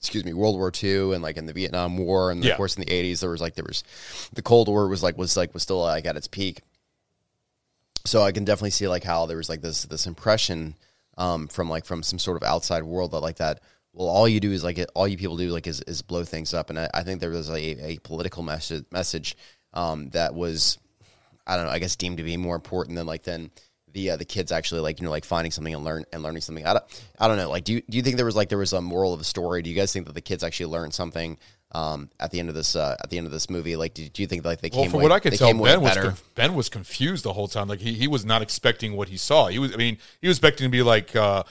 Excuse 0.00 0.24
me, 0.24 0.32
World 0.32 0.54
War 0.54 0.70
II 0.80 1.12
and 1.12 1.22
like 1.24 1.36
in 1.36 1.46
the 1.46 1.52
Vietnam 1.52 1.98
War, 1.98 2.30
and 2.30 2.44
Yeah. 2.44 2.52
of 2.52 2.56
course 2.56 2.76
in 2.76 2.84
the 2.84 2.90
'80s 2.92 3.18
there 3.20 3.30
was 3.30 3.40
like 3.40 3.56
there 3.56 3.64
was 3.66 3.82
the 4.32 4.42
Cold 4.42 4.68
War 4.68 4.86
was 4.86 5.02
like 5.02 5.18
was 5.18 5.36
like 5.36 5.52
was 5.52 5.64
still 5.64 5.80
like 5.82 6.06
at 6.06 6.16
its 6.16 6.28
peak, 6.28 6.62
so 8.04 8.22
I 8.22 8.32
can 8.32 8.44
definitely 8.44 8.70
see 8.70 8.86
like 8.88 9.02
how 9.04 9.26
there 9.26 9.36
was 9.36 9.48
like 9.48 9.60
this 9.60 9.82
this 9.86 10.06
impression 10.06 10.76
um, 11.16 11.48
from 11.48 11.68
like 11.68 11.84
from 11.84 12.02
some 12.04 12.18
sort 12.20 12.36
of 12.36 12.44
outside 12.48 12.84
world 12.84 13.10
that 13.10 13.20
like 13.20 13.36
that. 13.38 13.60
Well, 13.92 14.06
all 14.06 14.28
you 14.28 14.38
do 14.38 14.52
is 14.52 14.62
like 14.62 14.78
it, 14.78 14.88
all 14.94 15.08
you 15.08 15.16
people 15.16 15.36
do 15.36 15.50
like 15.50 15.66
is, 15.66 15.80
is 15.82 16.02
blow 16.02 16.22
things 16.22 16.54
up, 16.54 16.70
and 16.70 16.78
I, 16.78 16.88
I 16.94 17.02
think 17.02 17.20
there 17.20 17.30
was 17.30 17.50
a, 17.50 17.58
a 17.94 17.98
political 18.04 18.44
message 18.44 18.84
message 18.92 19.36
um, 19.74 20.10
that 20.10 20.32
was 20.34 20.78
I 21.48 21.56
don't 21.56 21.66
know 21.66 21.72
I 21.72 21.78
guess 21.78 21.96
deemed 21.96 22.18
to 22.18 22.22
be 22.22 22.36
more 22.36 22.54
important 22.54 22.96
than 22.96 23.06
like 23.06 23.24
than 23.24 23.50
the 23.92 24.10
uh, 24.10 24.16
the 24.16 24.24
kids 24.24 24.52
actually 24.52 24.82
like 24.82 25.00
you 25.00 25.04
know 25.06 25.10
like 25.10 25.24
finding 25.24 25.50
something 25.50 25.74
and 25.74 25.82
learn 25.84 26.04
and 26.12 26.22
learning 26.22 26.42
something. 26.42 26.66
I 26.66 26.74
don't 26.74 26.84
I 27.18 27.26
don't 27.26 27.38
know 27.38 27.48
like 27.48 27.64
do 27.64 27.72
you, 27.74 27.82
do 27.88 27.96
you 27.96 28.02
think 28.02 28.16
there 28.16 28.26
was 28.26 28.36
like 28.36 28.48
there 28.50 28.58
was 28.58 28.72
a 28.74 28.80
moral 28.82 29.12
of 29.14 29.18
the 29.18 29.24
story? 29.24 29.62
Do 29.62 29.70
you 29.70 29.76
guys 29.76 29.92
think 29.92 30.06
that 30.06 30.12
the 30.14 30.20
kids 30.20 30.44
actually 30.44 30.66
learned 30.66 30.94
something? 30.94 31.38
Um, 31.72 32.08
at 32.18 32.30
the 32.30 32.40
end 32.40 32.48
of 32.48 32.54
this, 32.54 32.74
uh, 32.76 32.96
at 32.98 33.10
the 33.10 33.18
end 33.18 33.26
of 33.26 33.30
this 33.30 33.50
movie, 33.50 33.76
like, 33.76 33.92
do, 33.92 34.08
do 34.08 34.22
you 34.22 34.26
think 34.26 34.42
like 34.42 34.62
they 34.62 34.70
Well, 34.72 34.84
came? 34.84 34.90
from 34.90 35.00
away- 35.00 35.10
what 35.10 35.12
I 35.12 35.20
could 35.20 35.34
tell, 35.34 35.52
Ben 35.52 35.82
was 35.82 36.22
Ben 36.34 36.54
was 36.54 36.70
confused 36.70 37.24
the 37.24 37.34
whole 37.34 37.46
time. 37.46 37.68
Like 37.68 37.80
he, 37.80 37.92
he 37.92 38.08
was 38.08 38.24
not 38.24 38.40
expecting 38.40 38.94
what 38.96 39.10
he 39.10 39.18
saw. 39.18 39.48
He 39.48 39.58
was, 39.58 39.74
I 39.74 39.76
mean, 39.76 39.98
he 40.22 40.28
was 40.28 40.38
expecting 40.38 40.64
to 40.64 40.70
be 40.70 40.80
like, 40.82 41.14
uh, 41.14 41.42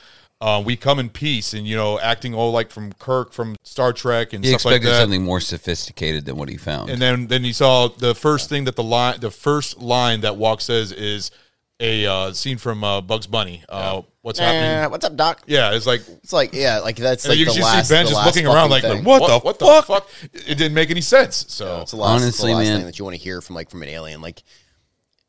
uh, 0.42 0.62
"We 0.66 0.76
come 0.76 1.00
in 1.00 1.10
peace," 1.10 1.54
and 1.54 1.66
you 1.68 1.76
know, 1.76 2.00
acting 2.00 2.34
all 2.34 2.52
like 2.52 2.72
from 2.72 2.94
Kirk 2.94 3.34
from 3.34 3.56
Star 3.64 3.94
Trek 3.94 4.34
and 4.34 4.44
He 4.44 4.52
stuff 4.52 4.66
like 4.66 4.76
expected 4.78 4.94
that. 4.96 5.02
something 5.02 5.24
more 5.24 5.40
sophisticated 5.40 6.26
than 6.26 6.36
what 6.38 6.50
he 6.50 6.58
found. 6.58 6.90
And 6.90 7.02
then 7.02 7.28
then 7.28 7.44
he 7.44 7.54
saw 7.54 7.88
the 7.88 8.14
first 8.16 8.50
thing 8.50 8.66
that 8.66 8.76
the 8.76 8.84
line, 8.84 9.20
the 9.20 9.32
first 9.32 9.80
line 9.80 10.22
that 10.22 10.38
Wak 10.38 10.62
says 10.62 10.92
is 10.92 11.32
a 11.80 12.06
uh, 12.08 12.34
scene 12.34 12.58
from 12.58 12.84
uh, 12.84 13.02
Bugs 13.02 13.28
Bunny. 13.28 13.64
Uh, 13.70 14.02
What's 14.24 14.40
Eh, 14.42 14.44
happening? 14.44 14.92
what's 14.92 15.06
up, 15.06 15.16
Doc? 15.16 15.44
Yeah, 15.48 15.72
it's 15.74 15.86
like 15.86 16.02
It's 16.22 16.34
like 16.34 16.52
yeah, 16.54 16.80
like 16.80 16.98
that's 16.98 17.24
and 17.24 17.30
like 17.32 17.40
you 17.40 17.46
the 17.46 17.52
can 17.52 17.62
just 17.62 17.74
last, 17.76 17.88
see 17.88 17.94
Ben 17.96 18.08
just 18.08 18.26
looking 18.26 18.46
around 18.46 18.70
like, 18.72 18.82
fucking 18.84 18.98
thing. 18.98 19.06
what, 19.06 19.26
the 19.26 19.40
what 19.40 19.58
the 19.58 19.84
fuck? 19.88 20.10
It 20.34 20.58
didn't 20.58 20.74
make 20.74 20.90
any 20.92 21.00
sense. 21.02 21.46
So 21.48 21.82
it's 21.82 21.92
the 21.92 21.98
last, 21.98 22.22
Honestly, 22.24 22.52
the 22.52 22.58
last 22.58 22.66
man. 22.66 22.78
thing 22.80 22.86
that 22.88 23.00
you 23.00 23.06
want 23.06 23.16
to 23.16 23.22
hear 23.24 23.40
from 23.42 23.56
like 23.56 23.70
from 23.70 23.84
an 23.84 23.88
alien. 23.90 24.20
Like, 24.22 24.44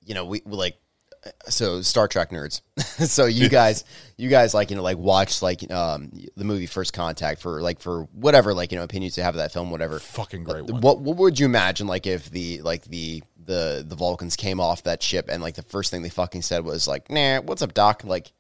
you 0.04 0.14
know, 0.14 0.24
we, 0.24 0.42
we 0.44 0.56
like 0.56 0.76
so 1.48 1.82
Star 1.82 2.08
Trek 2.08 2.30
nerds. 2.30 2.60
so 2.80 3.26
you 3.26 3.48
guys, 3.48 3.84
you 4.16 4.28
guys 4.28 4.54
like 4.54 4.70
you 4.70 4.76
know 4.76 4.82
like 4.82 4.98
watch 4.98 5.42
like 5.42 5.70
um 5.72 6.10
the 6.36 6.44
movie 6.44 6.66
First 6.66 6.92
Contact 6.92 7.40
for 7.40 7.60
like 7.60 7.80
for 7.80 8.02
whatever 8.12 8.54
like 8.54 8.72
you 8.72 8.78
know 8.78 8.84
opinions 8.84 9.16
you 9.16 9.22
have 9.22 9.34
of 9.34 9.38
that 9.38 9.52
film, 9.52 9.70
whatever. 9.70 9.98
fucking 9.98 10.44
great 10.44 10.64
one. 10.64 10.80
What 10.80 11.00
what 11.00 11.16
would 11.16 11.38
you 11.38 11.46
imagine 11.46 11.86
like 11.86 12.06
if 12.06 12.30
the 12.30 12.60
like 12.62 12.84
the 12.84 13.22
the 13.44 13.84
the 13.86 13.96
Vulcans 13.96 14.36
came 14.36 14.60
off 14.60 14.82
that 14.84 15.02
ship 15.02 15.28
and 15.30 15.42
like 15.42 15.54
the 15.54 15.62
first 15.62 15.90
thing 15.90 16.02
they 16.02 16.08
fucking 16.10 16.42
said 16.42 16.64
was 16.64 16.86
like, 16.86 17.10
"Nah, 17.10 17.40
what's 17.40 17.62
up, 17.62 17.74
Doc?" 17.74 18.02
Like, 18.04 18.32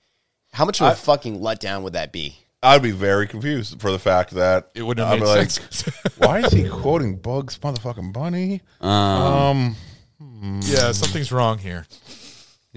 how 0.52 0.64
much 0.64 0.80
of 0.80 0.86
a 0.88 0.90
I- 0.90 0.94
fucking 0.94 1.40
letdown 1.40 1.82
would 1.82 1.94
that 1.94 2.12
be? 2.12 2.38
I'd 2.60 2.82
be 2.82 2.90
very 2.90 3.28
confused 3.28 3.80
for 3.80 3.92
the 3.92 4.00
fact 4.00 4.32
that 4.32 4.70
It 4.74 4.82
wouldn't 4.82 5.06
I'd 5.06 5.10
have 5.10 5.20
be 5.20 5.26
made 5.26 5.36
like, 5.38 5.50
sense. 5.50 5.82
why 6.18 6.40
is 6.40 6.52
he 6.52 6.68
quoting 6.68 7.14
Bugs 7.14 7.56
motherfucking 7.58 8.12
Bunny? 8.12 8.62
Um, 8.80 9.76
Um, 10.20 10.60
yeah, 10.64 10.90
something's 10.90 11.30
wrong 11.30 11.58
here. 11.58 11.86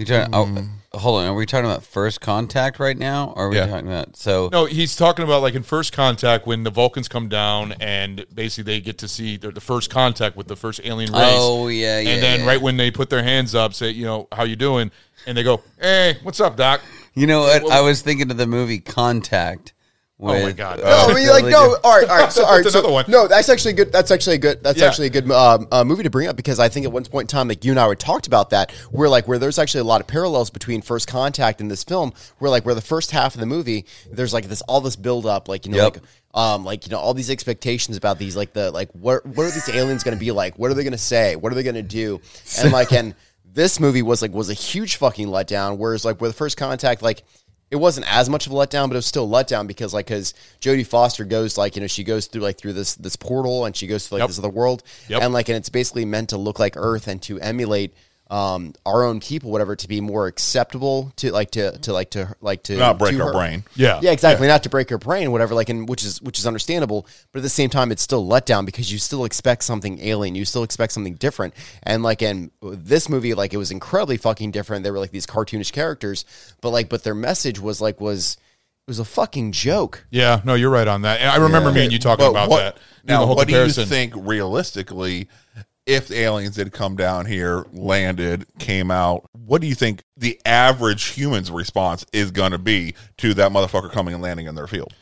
You 0.02 0.06
talking, 0.06 0.34
oh, 0.34 0.45
mm-hmm. 0.45 0.97
hold 0.97 1.22
on. 1.22 1.28
Are 1.28 1.34
we 1.34 1.45
talking 1.45 1.66
about 1.70 1.84
first 1.84 2.20
contact 2.22 2.80
right 2.80 2.97
now? 2.97 3.34
Or 3.36 3.45
are 3.45 3.49
we 3.49 3.56
Yeah. 3.58 3.68
talking 3.68 3.88
about 3.88 4.18
so? 4.18 4.49
No, 4.52 4.66
he's 4.66 4.95
talking 4.95 5.24
about 5.24 5.41
like 5.41 5.54
in 5.54 5.64
First 5.64 5.93
Contact 5.93 6.45
when 6.45 6.64
the 6.64 6.70
Vulcans 6.70 7.08
come 7.08 7.30
down 7.30 7.74
and 7.80 8.26
basically 8.34 8.74
they 8.74 8.82
get 8.82 8.97
to 8.99 9.08
see 9.08 9.38
the, 9.38 9.52
the 9.52 9.62
first 9.62 9.89
contact 9.89 10.36
with 10.36 10.47
the 10.47 10.56
first 10.56 10.82
alien 10.84 11.12
race. 11.14 11.22
Oh, 11.34 11.68
yeah, 11.68 11.99
yeah, 11.99 12.10
And 12.10 12.24
then 12.24 12.39
yeah. 12.41 12.47
right 12.47 12.62
when 12.62 12.78
they 12.78 12.91
put 12.91 13.10
their 13.10 13.24
hands 13.24 13.56
up, 13.56 13.74
say, 13.74 13.91
you 13.91 14.06
know, 14.06 14.28
how 14.32 14.43
you 14.43 14.56
doing? 14.56 14.91
And 15.26 15.38
they 15.38 15.43
go, 15.43 15.62
hey, 15.80 16.18
what's 16.24 16.39
up, 16.39 16.58
Doc? 16.58 16.82
You 17.14 17.28
know 17.28 17.41
what? 17.41 17.72
I 17.72 17.82
was 17.82 18.02
thinking 18.02 18.32
of 18.32 18.38
the 18.38 18.47
movie 18.47 18.80
Contact. 18.80 19.74
Oh 20.24 20.28
my 20.28 20.44
with- 20.46 20.58
God. 20.58 20.80
No, 20.80 20.86
I 21.10 21.14
mean, 21.16 21.28
like, 21.30 21.46
no. 21.46 21.78
All 21.84 22.00
right, 22.00 22.08
all 22.08 22.18
right. 22.20 22.32
So, 22.32 22.46
all 22.46 22.52
right. 22.56 22.64
That's 22.64 22.74
so- 22.74 22.80
another 22.80 22.94
one. 22.94 23.06
No, 23.08 23.28
that's 23.28 23.50
actually 23.50 23.74
good. 23.74 23.92
That's 23.92 24.12
actually 24.12 24.36
a 24.36 24.40
good. 24.40 24.64
That's 24.64 24.80
Yeah. 24.80 24.86
actually 24.88 25.08
a 25.08 25.10
good 25.10 25.30
um, 25.32 25.68
uh, 25.72 25.84
movie 25.84 26.04
to 26.04 26.10
bring 26.12 26.28
up 26.28 26.36
because 26.36 26.60
I 26.60 26.70
think 26.70 26.86
at 26.86 26.92
one 26.92 27.04
point 27.06 27.24
in 27.32 27.36
time, 27.36 27.48
like 27.48 27.66
you 27.66 27.72
and 27.72 27.80
I 27.80 27.88
had 27.88 28.00
talked 28.00 28.28
about 28.28 28.52
that, 28.52 28.72
where 28.92 29.10
like 29.10 29.28
where 29.28 29.40
there's 29.40 29.58
actually 29.58 29.82
a 29.82 29.86
lot 29.86 30.00
of 30.00 30.06
parallels 30.08 30.50
between 30.52 30.82
First 30.84 31.08
Contact 31.08 31.60
and 31.60 31.72
this 31.72 31.84
film, 31.84 32.14
where 32.38 32.52
like 32.52 32.66
where 32.66 32.76
the 32.76 32.82
first 32.82 33.10
half 33.12 33.34
of 33.34 33.40
the 33.40 33.48
movie, 33.48 33.86
there's 34.12 34.32
like 34.34 34.46
this 34.46 34.62
all 34.62 34.80
this 34.80 34.96
build 34.96 35.26
up, 35.26 35.48
like 35.48 35.66
you 35.66 35.72
know, 35.72 35.78
Yep. 35.86 35.94
like 35.96 36.04
um, 36.34 36.64
like 36.64 36.86
you 36.86 36.92
know, 36.92 37.00
all 37.00 37.14
these 37.16 37.30
expectations 37.32 37.98
about 37.98 38.20
these, 38.20 38.36
like 38.38 38.54
the 38.54 38.70
like 38.72 38.90
what 38.92 39.26
what 39.26 39.40
are 39.48 39.52
these 39.52 39.70
aliens 39.70 40.04
going 40.04 40.16
to 40.16 40.20
be 40.24 40.32
like? 40.32 40.58
What 40.60 40.70
are 40.70 40.76
they 40.76 40.84
going 40.84 40.92
to 40.92 40.98
say? 41.00 41.36
What 41.36 41.52
are 41.52 41.56
they 41.56 41.64
going 41.64 41.76
to 41.76 41.82
do? 41.82 42.22
And 42.62 42.72
like 42.72 42.92
and 42.94 43.16
this 43.54 43.80
movie 43.80 44.02
was 44.04 44.22
like 44.22 44.32
was 44.32 44.50
a 44.50 44.54
huge 44.54 44.98
fucking 44.98 45.28
letdown. 45.28 45.78
Whereas 45.78 46.06
like 46.06 46.22
with 46.22 46.36
First 46.38 46.58
Contact, 46.58 47.02
like 47.02 47.24
it 47.72 47.78
wasn't 47.78 48.06
as 48.14 48.30
much 48.30 48.46
of 48.46 48.52
a 48.52 48.56
letdown, 48.56 48.88
but 48.90 48.94
it 48.94 48.98
was 48.98 49.06
still 49.06 49.24
a 49.24 49.44
letdown 49.44 49.66
because 49.66 49.94
like 49.94 50.08
because 50.08 50.34
Jodie 50.60 50.86
Foster 50.86 51.24
goes 51.26 51.58
like 51.58 51.76
you 51.76 51.82
know 51.82 51.88
she 51.88 52.04
goes 52.04 52.28
through 52.28 52.42
like 52.42 52.58
through 52.58 52.74
this 52.74 52.96
this 52.96 53.16
portal 53.16 53.66
and 53.66 53.76
she 53.76 53.88
goes 53.88 54.08
to 54.10 54.16
like 54.16 54.20
Yep. 54.22 54.28
this 54.30 54.40
other 54.40 54.50
world 54.50 54.84
Yep. 55.08 55.22
and 55.24 55.34
like 55.34 55.48
and 55.50 55.56
it's 55.58 55.70
basically 55.70 56.04
meant 56.06 56.30
to 56.30 56.38
look 56.38 56.60
like 56.60 56.74
Earth 56.76 57.08
and 57.08 57.22
to 57.24 57.40
emulate 57.40 57.94
um 58.32 58.74
our 58.86 59.04
own 59.04 59.20
people 59.20 59.52
whatever 59.52 59.76
to 59.76 59.88
be 59.90 60.00
more 60.00 60.26
acceptable 60.28 61.12
to 61.18 61.32
like 61.34 61.52
to 61.52 61.78
to 61.80 61.92
like 61.92 62.10
to 62.12 62.34
like 62.40 62.64
to 62.64 62.78
Not 62.78 62.98
break 62.98 63.16
to 63.18 63.22
our 63.22 63.28
her. 63.28 63.34
brain. 63.34 63.64
Yeah. 63.76 64.00
yeah 64.02 64.12
exactly 64.12 64.48
not 64.48 64.64
to 64.64 64.70
break 64.70 64.90
her 64.90 64.98
brain 64.98 65.32
whatever 65.34 65.54
like 65.54 65.68
and 65.70 65.88
which 65.90 66.04
is 66.06 66.22
which 66.22 66.40
is 66.40 66.48
understandable 66.48 67.06
but 67.34 67.40
at 67.40 67.44
the 67.44 67.50
same 67.50 67.70
time 67.70 67.92
it's 67.92 68.02
still 68.02 68.26
let 68.26 68.46
down 68.46 68.64
because 68.66 68.90
you 68.92 69.00
still 69.00 69.26
expect 69.26 69.64
something 69.64 70.00
alien 70.00 70.34
you 70.34 70.46
still 70.46 70.64
expect 70.64 70.94
something 70.94 71.16
different 71.16 71.54
and 71.84 72.04
like 72.04 72.22
in 72.22 72.50
this 72.62 73.10
movie 73.10 73.34
like 73.34 73.54
it 73.54 73.58
was 73.58 73.70
incredibly 73.70 74.16
fucking 74.16 74.50
different 74.52 74.84
they 74.86 74.92
were 74.92 75.00
like 75.00 75.12
these 75.12 75.28
cartoonish 75.28 75.74
characters 75.74 76.24
but 76.62 76.70
like 76.70 76.88
but 76.88 77.04
their 77.04 77.14
message 77.16 77.60
was 77.60 77.82
like 77.82 78.00
was 78.00 78.38
it 78.88 78.90
was 78.92 79.00
a 79.00 79.06
fucking 79.06 79.52
joke 79.52 80.06
Yeah, 80.10 80.42
no, 80.46 80.56
you're 80.56 80.72
right 80.72 80.88
on 80.88 81.04
that. 81.04 81.20
And 81.22 81.30
I 81.30 81.36
remember 81.38 81.72
me 81.72 81.84
and 81.84 81.92
you 81.94 82.00
talking 82.00 82.26
But 82.26 82.32
about 82.32 82.50
what- 82.50 82.60
that. 82.76 82.78
Now, 83.04 83.26
what 83.28 83.48
comparison. 83.48 83.76
do 83.76 83.82
you 83.82 83.86
think 83.90 84.14
realistically, 84.18 85.28
if 85.86 86.08
the 86.08 86.20
aliens 86.20 86.56
did 86.56 86.72
come 86.72 86.96
down 86.96 87.26
here, 87.26 87.66
landed, 87.74 88.46
came 88.60 88.92
out, 88.92 89.30
what 89.34 89.62
do 89.62 89.68
you 89.68 89.76
think 89.76 90.04
the 90.16 90.40
average 90.46 91.04
human's 91.06 91.50
response 91.52 92.06
is 92.14 92.32
going 92.32 92.52
to 92.52 92.58
be 92.60 92.94
to 93.18 93.34
that 93.36 93.52
motherfucker 93.52 93.92
coming 93.92 94.14
and 94.14 94.22
landing 94.24 94.46
in 94.48 94.56
their 94.56 94.68
field? 94.68 94.94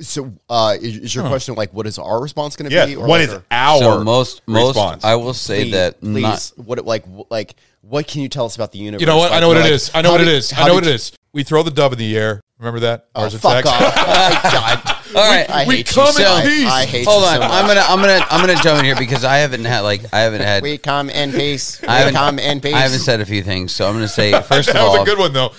so 0.00 0.32
uh 0.48 0.74
is, 0.80 0.96
is 0.96 1.14
your 1.14 1.28
question 1.28 1.54
like 1.54 1.72
what 1.72 1.86
is 1.86 1.96
our 1.98 2.20
response 2.20 2.56
going 2.56 2.68
to 2.68 2.74
Yes, 2.74 2.88
be 2.88 2.96
what 2.96 3.08
like 3.10 3.28
is 3.28 3.34
our- 3.34 3.42
our 3.52 3.78
So 3.78 4.02
most 4.04 4.40
most 4.48 4.68
response? 4.68 5.04
I 5.04 5.14
will 5.16 5.34
say 5.34 5.64
please, 5.64 5.72
that 5.72 6.00
please 6.00 6.22
not 6.22 6.52
what 6.56 6.84
like 6.86 7.04
like 7.30 7.54
what 7.82 8.08
can 8.08 8.22
you 8.22 8.28
tell 8.28 8.46
us 8.46 8.56
about 8.56 8.72
the 8.72 8.78
universe 8.78 9.00
You 9.02 9.06
know 9.06 9.18
what? 9.18 9.30
I 9.32 9.38
know 9.38 9.48
what 9.48 9.58
like, 9.58 9.66
it 9.66 9.72
is. 9.72 9.90
I 9.94 10.00
know 10.02 10.12
what 10.12 10.22
it 10.22 10.24
did- 10.24 10.34
is. 10.34 10.50
how 10.50 10.64
I 10.64 10.68
know 10.68 10.74
what 10.74 10.84
it 10.84 10.88
you- 10.88 10.94
is. 10.94 11.12
We 11.34 11.44
throw 11.44 11.62
the 11.62 11.70
dove 11.70 11.92
in 11.92 11.98
the 11.98 12.16
air. 12.16 12.40
Remember 12.58 12.80
that? 12.80 13.08
Oh, 13.14 13.20
Mars 13.20 13.34
fuck 13.38 13.64
off. 13.66 13.80
Oh, 13.80 14.40
my 14.44 14.50
God. 14.82 14.96
All 15.14 15.22
right. 15.30 15.48
I 15.50 15.64
We 15.66 15.76
hate 15.76 15.86
come 15.88 16.06
you 16.06 16.12
so 16.12 16.40
peace. 16.42 16.68
I 16.70 16.84
hate 16.86 17.06
Hold 17.06 17.22
you 17.22 17.28
on. 17.28 17.34
so 17.34 17.40
much. 17.40 17.50
I'm 17.50 17.66
gonna 17.66 17.80
I'm 17.88 18.00
gonna 18.00 18.26
I'm 18.30 18.40
gonna 18.46 18.62
jump 18.62 18.78
in 18.80 18.84
here 18.84 18.96
because 18.96 19.24
I 19.24 19.36
haven't 19.38 19.64
had 19.64 19.80
like 19.80 20.02
I 20.12 20.20
haven't 20.20 20.42
had 20.42 20.62
We 20.62 20.78
come 20.78 21.10
in 21.10 21.32
peace. 21.32 21.80
We 21.82 21.88
I 21.88 21.98
haven't 21.98 22.14
come 22.14 22.38
in 22.38 22.60
peace. 22.60 22.74
I 22.74 22.78
haven't 22.80 23.00
said 23.00 23.20
a 23.20 23.26
few 23.26 23.42
things, 23.42 23.72
so 23.72 23.86
I'm 23.86 23.94
gonna 23.94 24.08
say 24.08 24.32
first 24.42 24.68
of 24.68 24.76
all. 24.76 24.82
that 24.82 24.88
was 24.90 24.96
all 24.98 25.02
a 25.02 25.06
good 25.06 25.18
one, 25.18 25.32
though. 25.32 25.52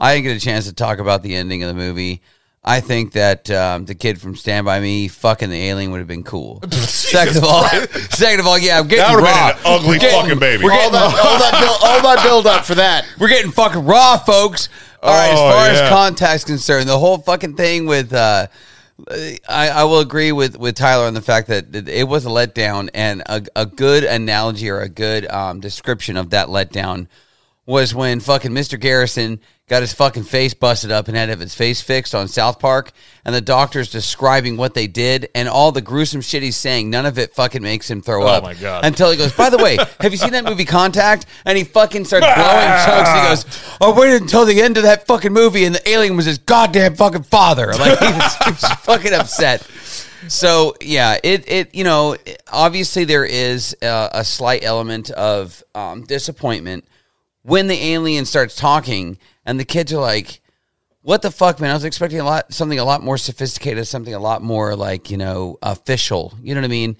I 0.00 0.14
didn't 0.14 0.24
get 0.28 0.36
a 0.36 0.40
chance 0.40 0.66
to 0.66 0.72
talk 0.74 0.98
about 0.98 1.22
the 1.22 1.34
ending 1.34 1.62
of 1.62 1.68
the 1.68 1.74
movie. 1.74 2.20
I 2.68 2.80
think 2.80 3.12
that 3.12 3.48
um, 3.48 3.84
the 3.84 3.94
kid 3.94 4.20
from 4.20 4.34
Stand 4.34 4.64
By 4.66 4.80
Me 4.80 5.06
fucking 5.06 5.50
the 5.50 5.56
alien 5.68 5.92
would 5.92 5.98
have 5.98 6.08
been 6.08 6.24
cool. 6.24 6.60
second 6.72 7.36
of 7.36 7.44
all, 7.44 7.62
second 7.68 8.40
of 8.40 8.46
all, 8.48 8.58
yeah, 8.58 8.80
I'm 8.80 8.88
getting 8.88 9.04
That 9.04 9.10
would've 9.14 9.24
raw. 9.24 9.48
been 9.52 9.56
an 9.58 9.62
ugly 9.66 9.88
We're 9.88 9.98
getting- 10.00 10.20
fucking 10.20 10.38
baby. 10.40 10.64
We're 10.64 10.72
all 10.72 10.78
getting, 10.90 10.92
that, 10.94 11.02
all 11.24 11.38
that, 11.38 11.60
build, 11.60 11.78
all 11.80 12.02
that 12.16 12.22
build 12.24 12.46
up 12.48 12.64
for 12.64 12.74
that. 12.74 13.06
we're 13.20 13.28
getting 13.28 13.52
fucking 13.52 13.84
raw, 13.84 14.16
folks. 14.18 14.68
All 15.00 15.14
right, 15.14 15.32
as 15.32 15.38
Oh, 15.38 15.50
far 15.52 15.66
yeah. 15.66 15.72
as 15.84 15.88
contact's 15.88 16.42
concerned, 16.44 16.88
the 16.88 16.98
whole 16.98 17.18
fucking 17.18 17.54
thing 17.54 17.86
with 17.86 18.12
uh, 18.12 18.48
I, 19.08 19.38
I 19.48 19.84
will 19.84 20.00
agree 20.00 20.32
with, 20.32 20.58
with 20.58 20.74
Tyler 20.74 21.06
on 21.06 21.14
the 21.14 21.22
fact 21.22 21.48
that 21.48 21.88
it 21.88 22.08
was 22.08 22.24
a 22.24 22.30
letdown, 22.30 22.88
and 22.94 23.22
a, 23.26 23.42
a 23.54 23.66
good 23.66 24.04
analogy 24.04 24.70
or 24.70 24.80
a 24.80 24.88
good 24.88 25.26
um, 25.30 25.60
description 25.60 26.16
of 26.16 26.30
that 26.30 26.48
letdown 26.48 27.08
was 27.66 27.94
when 27.94 28.20
fucking 28.20 28.52
Mr. 28.52 28.80
Garrison 28.80 29.40
got 29.68 29.82
his 29.82 29.92
fucking 29.92 30.22
face 30.22 30.54
busted 30.54 30.92
up 30.92 31.08
and 31.08 31.16
had 31.16 31.26
to 31.26 31.30
have 31.30 31.40
his 31.40 31.54
face 31.54 31.80
fixed 31.80 32.14
on 32.14 32.28
South 32.28 32.60
Park, 32.60 32.92
and 33.24 33.34
the 33.34 33.40
doctor's 33.40 33.90
describing 33.90 34.56
what 34.56 34.74
they 34.74 34.86
did 34.86 35.28
and 35.34 35.48
all 35.48 35.72
the 35.72 35.80
gruesome 35.80 36.20
shit 36.20 36.42
he's 36.44 36.56
saying. 36.56 36.88
None 36.88 37.04
of 37.04 37.18
it 37.18 37.34
fucking 37.34 37.62
makes 37.62 37.90
him 37.90 38.00
throw 38.00 38.22
Oh, 38.22 38.26
up. 38.26 38.44
my 38.44 38.54
God. 38.54 38.84
Until 38.84 39.10
he 39.10 39.16
goes, 39.16 39.32
by 39.32 39.50
the 39.50 39.58
way, 39.58 39.76
have 40.00 40.12
you 40.12 40.18
seen 40.18 40.30
that 40.32 40.44
movie 40.44 40.64
Contact? 40.64 41.26
And 41.44 41.58
he 41.58 41.64
fucking 41.64 42.04
starts 42.04 42.26
blowing 42.26 42.68
chunks. 42.84 43.08
And 43.10 43.20
he 43.20 43.28
goes, 43.28 43.76
I 43.80 43.98
waited 43.98 44.22
until 44.22 44.44
the 44.44 44.62
end 44.62 44.76
of 44.76 44.84
that 44.84 45.06
fucking 45.08 45.32
movie, 45.32 45.64
and 45.64 45.74
the 45.74 45.88
alien 45.88 46.16
was 46.16 46.26
his 46.26 46.38
goddamn 46.38 46.94
fucking 46.94 47.24
father. 47.24 47.72
Like 47.72 47.98
he 47.98 48.06
was, 48.06 48.34
he 48.44 48.50
was 48.52 48.64
fucking 48.82 49.12
upset. 49.12 49.62
So 50.28 50.74
yeah, 50.80 51.18
it 51.22 51.48
it 51.48 51.74
you 51.74 51.84
know 51.84 52.16
obviously 52.50 53.04
there 53.04 53.24
is 53.24 53.76
uh, 53.82 54.08
a 54.12 54.24
slight 54.24 54.64
element 54.64 55.10
of 55.10 55.62
um, 55.74 56.02
disappointment 56.04 56.84
when 57.42 57.68
the 57.68 57.76
alien 57.76 58.24
starts 58.24 58.56
talking 58.56 59.18
and 59.46 59.58
the 59.58 59.64
kids 59.64 59.92
are 59.92 60.00
like, 60.00 60.40
"What 61.02 61.22
the 61.22 61.30
fuck, 61.30 61.60
man? 61.60 61.70
I 61.70 61.74
was 61.74 61.84
expecting 61.84 62.20
a 62.20 62.24
lot 62.24 62.52
something 62.52 62.78
a 62.78 62.84
lot 62.84 63.02
more 63.02 63.16
sophisticated, 63.16 63.86
something 63.86 64.12
a 64.14 64.18
lot 64.18 64.42
more 64.42 64.76
like 64.76 65.10
you 65.10 65.16
know 65.16 65.56
official. 65.62 66.34
You 66.42 66.54
know 66.54 66.60
what 66.60 66.66
I 66.66 66.68
mean?" 66.68 66.96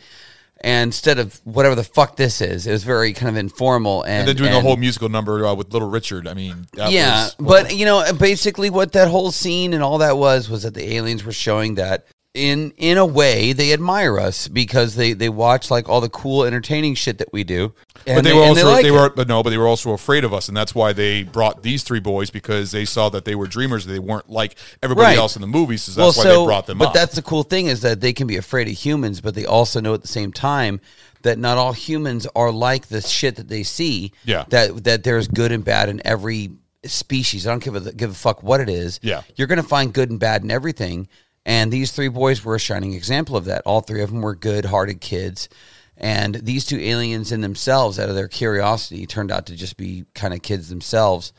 And 0.62 0.88
instead 0.88 1.18
of 1.18 1.38
whatever 1.44 1.74
the 1.74 1.84
fuck 1.84 2.16
this 2.16 2.40
is, 2.40 2.66
it 2.66 2.72
was 2.72 2.82
very 2.82 3.12
kind 3.12 3.28
of 3.28 3.36
informal 3.36 4.02
and, 4.04 4.20
And 4.20 4.28
then 4.28 4.36
doing 4.36 4.48
and- 4.48 4.58
a 4.58 4.60
whole 4.62 4.76
musical 4.78 5.10
number 5.10 5.46
uh, 5.46 5.52
with 5.54 5.70
Little 5.72 5.90
Richard. 5.90 6.26
I 6.26 6.32
mean, 6.32 6.66
that 6.72 6.90
yeah, 6.90 7.24
was- 7.24 7.34
but 7.38 7.76
you 7.76 7.84
know, 7.84 8.02
basically, 8.18 8.70
what 8.70 8.92
that 8.92 9.08
whole 9.08 9.30
scene 9.32 9.74
and 9.74 9.82
all 9.82 9.98
that 9.98 10.16
was 10.16 10.48
was 10.48 10.62
that 10.62 10.72
the 10.72 10.94
aliens 10.94 11.24
were 11.24 11.32
showing 11.32 11.74
that 11.74 12.06
in 12.36 12.72
in 12.76 12.98
a 12.98 13.06
way 13.06 13.52
they 13.52 13.72
admire 13.72 14.20
us 14.20 14.46
because 14.46 14.94
they 14.94 15.12
they 15.14 15.28
watch 15.28 15.70
like 15.70 15.88
all 15.88 16.00
the 16.00 16.08
cool, 16.08 16.44
entertaining 16.44 16.94
shit 16.94 17.18
that 17.18 17.32
we 17.32 17.42
do. 17.42 17.72
but 18.04 18.22
they, 18.22 18.30
and 18.30 18.38
were 18.38 18.44
also 18.44 18.66
like 18.66 18.84
they 18.84 18.90
were 18.90 19.08
but 19.10 19.26
no, 19.26 19.42
but 19.42 19.50
they 19.50 19.58
were 19.58 19.66
also 19.66 19.90
afraid 19.92 20.22
of 20.24 20.32
us, 20.34 20.48
and 20.48 20.56
that's 20.56 20.74
why 20.74 20.92
they 20.92 21.22
brought 21.22 21.62
these 21.62 21.82
three 21.82 21.98
boys 22.00 22.30
because 22.30 22.70
they 22.70 22.84
saw 22.84 23.08
that 23.08 23.24
they 23.24 23.34
were 23.34 23.46
dreamers. 23.46 23.86
They 23.86 23.98
weren't 23.98 24.28
like 24.30 24.56
everybody 24.82 25.06
Right. 25.08 25.18
else 25.18 25.34
in 25.36 25.40
the 25.40 25.48
movies. 25.48 25.82
So 25.82 25.92
that's 26.04 26.16
why 26.18 26.24
they 26.24 26.44
brought 26.44 26.66
them 26.66 26.78
but 26.78 26.88
up. 26.88 26.94
that's 26.94 27.14
the 27.14 27.22
cool 27.22 27.42
thing 27.42 27.66
is 27.66 27.80
that 27.80 28.00
they 28.00 28.12
can 28.12 28.26
be 28.26 28.36
afraid 28.36 28.68
of 28.68 28.74
humans, 28.74 29.20
but 29.20 29.34
they 29.34 29.46
also 29.46 29.80
know 29.80 29.94
at 29.94 30.02
the 30.02 30.08
same 30.08 30.32
time 30.32 30.80
that 31.22 31.38
not 31.38 31.56
all 31.58 31.72
humans 31.72 32.26
are 32.36 32.52
like 32.52 32.86
the 32.88 33.00
shit 33.00 33.36
that 33.36 33.48
they 33.48 33.62
see. 33.62 34.12
Yeah. 34.24 34.44
That 34.50 34.84
that 34.84 35.02
there's 35.02 35.26
good 35.26 35.50
and 35.52 35.64
bad 35.64 35.88
in 35.88 36.00
every 36.06 36.50
species. 36.84 37.46
I 37.46 37.50
don't 37.50 37.62
give 37.64 37.74
a 37.74 37.92
give 37.92 38.10
a 38.10 38.14
fuck 38.14 38.42
what 38.42 38.60
it 38.60 38.68
is. 38.68 39.00
Yeah. 39.02 39.22
You're 39.34 39.48
gonna 39.48 39.62
find 39.62 39.92
good 39.92 40.10
and 40.10 40.20
bad 40.20 40.42
in 40.44 40.50
everything. 40.50 41.08
And 41.46 41.72
these 41.72 41.92
three 41.92 42.08
boys 42.08 42.44
were 42.44 42.56
a 42.56 42.60
shining 42.60 42.92
example 42.92 43.36
of 43.36 43.44
that. 43.46 43.62
All 43.64 43.80
three 43.80 44.02
of 44.02 44.10
them 44.10 44.20
were 44.20 44.34
good 44.34 44.66
hearted 44.66 45.00
kids. 45.00 45.48
And 45.96 46.34
these 46.34 46.66
two 46.66 46.78
aliens 46.78 47.32
in 47.32 47.40
themselves, 47.40 47.98
out 47.98 48.10
of 48.10 48.16
their 48.16 48.28
curiosity, 48.28 49.06
turned 49.06 49.30
out 49.30 49.46
to 49.46 49.56
just 49.56 49.76
be 49.78 50.04
kind 50.14 50.34
of 50.34 50.42
kids 50.42 50.68
themselves. 50.68 51.32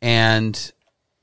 And 0.00 0.72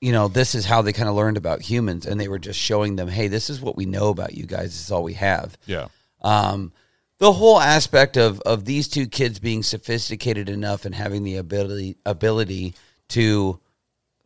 you 0.01 0.11
know, 0.11 0.27
this 0.27 0.55
is 0.55 0.65
how 0.65 0.81
they 0.81 0.93
kind 0.93 1.09
of 1.09 1.15
learned 1.15 1.35
about 1.35 1.61
humans, 1.61 2.05
and 2.05 2.19
they 2.19 2.29
were 2.29 2.39
just 2.39 2.59
showing 2.59 2.95
them, 2.95 3.09
hey, 3.09 3.27
this 3.27 3.49
is 3.49 3.59
what 3.59 3.75
we 3.75 3.85
know 3.85 4.07
about 4.09 4.33
you 4.33 4.45
guys. 4.45 4.67
This 4.67 4.85
is 4.85 4.91
all 4.91 5.03
we 5.03 5.15
have. 5.15 5.57
yeah. 5.65 5.87
Um, 6.21 6.71
the 7.17 7.33
whole 7.33 7.59
aspect 7.59 8.17
of 8.17 8.39
of 8.41 8.65
these 8.65 8.87
two 8.87 9.07
kids 9.07 9.39
being 9.39 9.61
sophisticated 9.63 10.49
enough 10.49 10.85
and 10.85 10.95
having 10.95 11.23
the 11.23 11.35
ability 11.35 11.97
ability 12.05 12.75
to 13.09 13.59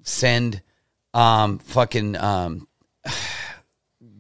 send 0.04 0.62
um 1.14 1.58
fucking 1.60 2.16
um 2.16 2.68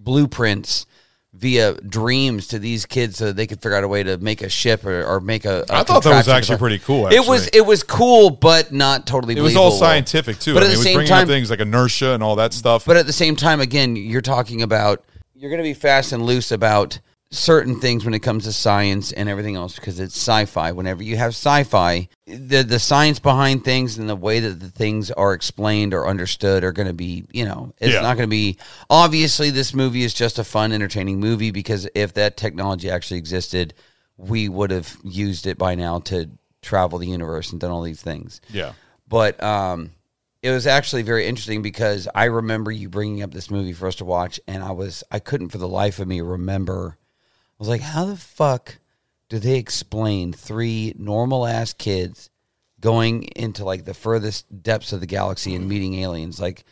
blueprints 0.04 0.86
via 1.34 1.74
dreams 1.82 2.47
to 2.49 2.60
these 2.60 2.86
kids 2.86 3.18
so 3.18 3.26
that 3.26 3.36
they 3.36 3.47
could 3.47 3.60
figure 3.62 3.76
out 3.76 3.84
a 3.84 3.88
way 3.88 4.04
to 4.04 4.18
make 4.20 4.41
a 4.43 4.49
ship 4.49 4.86
or, 4.86 5.04
or 5.04 5.20
make 5.20 5.45
a, 5.45 5.66
a 5.70 5.74
I 5.74 5.84
thought 5.84 6.04
that 6.04 6.16
was 6.16 6.28
actually 6.28 6.60
pretty 6.60 6.78
cool, 6.80 7.08
It 7.08 7.28
was 7.28 7.47
it 7.47 7.62
was 7.66 7.82
cool, 7.82 8.30
but 8.30 8.72
not 8.72 9.08
totally. 9.08 9.36
It 9.36 9.41
was 9.41 9.56
all 9.56 9.72
scientific 9.72 10.39
too. 10.39 10.54
But 10.54 10.64
I 10.64 10.68
at 10.68 10.70
mean, 10.70 10.70
the 10.70 10.76
it 10.76 10.78
was 10.78 10.86
same 10.86 10.95
bringing 10.97 11.12
up 11.12 11.20
time, 11.20 11.28
things 11.28 11.49
like 11.49 11.60
inertia 11.60 12.14
and 12.14 12.22
all 12.22 12.36
that 12.36 12.54
stuff. 12.54 12.86
but 12.86 12.97
at 12.97 13.08
the 13.08 13.14
same 13.14 13.36
time, 13.36 13.62
again, 13.62 13.95
you're 13.95 14.22
talking 14.22 14.62
about 14.62 15.04
you're 15.34 15.49
going 15.49 15.62
to 15.62 15.64
be 15.64 15.74
fast 15.74 16.12
and 16.14 16.24
loose 16.24 16.51
about 16.51 16.99
certain 17.34 17.80
things 17.80 18.06
when 18.06 18.14
it 18.14 18.20
comes 18.20 18.44
to 18.44 18.52
science 18.54 19.12
and 19.12 19.28
everything 19.28 19.56
else 19.56 19.76
because 19.76 20.00
it's 20.00 20.16
sci-fi. 20.16 20.72
Whenever 20.72 21.02
you 21.02 21.18
have 21.18 21.32
sci-fi, 21.32 22.08
the 22.28 22.64
the 22.64 22.80
science 22.80 23.18
behind 23.20 23.66
things 23.66 23.98
and 23.98 24.08
the 24.08 24.16
way 24.16 24.40
that 24.40 24.60
the 24.60 24.70
things 24.70 25.10
are 25.12 25.34
explained 25.34 25.94
or 25.94 26.08
understood 26.08 26.64
are 26.64 26.72
going 26.72 26.88
to 26.88 26.94
be, 26.94 27.26
you 27.32 27.44
know, 27.46 27.74
it's 27.80 27.94
Yeah. 27.94 28.02
not 28.02 28.18
going 28.18 28.28
to 28.30 28.32
be. 28.32 28.58
Obviously, 28.90 29.50
this 29.50 29.74
movie 29.74 30.04
is 30.04 30.14
just 30.14 30.38
a 30.38 30.44
fun, 30.44 30.72
entertaining 30.72 31.20
movie 31.20 31.52
because 31.52 31.88
if 31.96 32.14
that 32.14 32.38
technology 32.38 32.90
actually 32.90 33.18
existed, 33.18 33.74
we 34.18 34.48
would 34.48 34.70
have 34.72 34.96
used 35.04 35.48
it 35.48 35.58
by 35.58 35.74
now 35.76 36.00
to 36.00 36.30
travel 36.62 37.00
the 37.00 37.08
universe 37.08 37.52
and 37.52 37.60
done 37.60 37.72
all 37.72 37.82
these 37.82 38.02
things 38.02 38.40
yeah. 38.50 38.72
but 39.10 39.42
um, 39.44 39.90
it 40.42 40.50
was 40.52 40.66
actually 40.66 41.02
very 41.02 41.26
interesting 41.26 41.62
because 41.62 42.08
I 42.16 42.26
remember 42.26 42.72
you 42.72 42.88
bringing 42.90 43.22
up 43.22 43.32
this 43.34 43.50
movie 43.52 43.74
for 43.74 43.88
us 43.88 43.96
to 43.96 44.06
watch, 44.06 44.40
and 44.48 44.62
I 44.64 44.72
was 44.72 45.04
I 45.12 45.20
couldn't 45.20 45.50
for 45.50 45.58
the 45.58 45.68
life 45.68 46.00
of 46.00 46.08
me 46.08 46.22
remember. 46.22 46.98
Was 47.64 47.70
like, 47.70 47.80
how 47.80 48.03
the 48.03 48.18
fuck 48.18 48.80
do 49.30 49.39
they 49.39 49.55
explain 49.57 50.34
three 50.34 50.93
normal 50.97 51.47
ass 51.47 51.72
kids 51.72 52.30
going 52.82 53.24
into 53.38 53.64
like 53.64 53.86
the 53.86 53.93
furthest 53.93 54.61
depths 54.61 54.91
of 54.91 54.99
the 54.99 55.05
galaxy 55.05 55.55
and 55.55 55.70
meeting 55.70 55.93
aliens? 55.93 56.41
Like, 56.41 56.66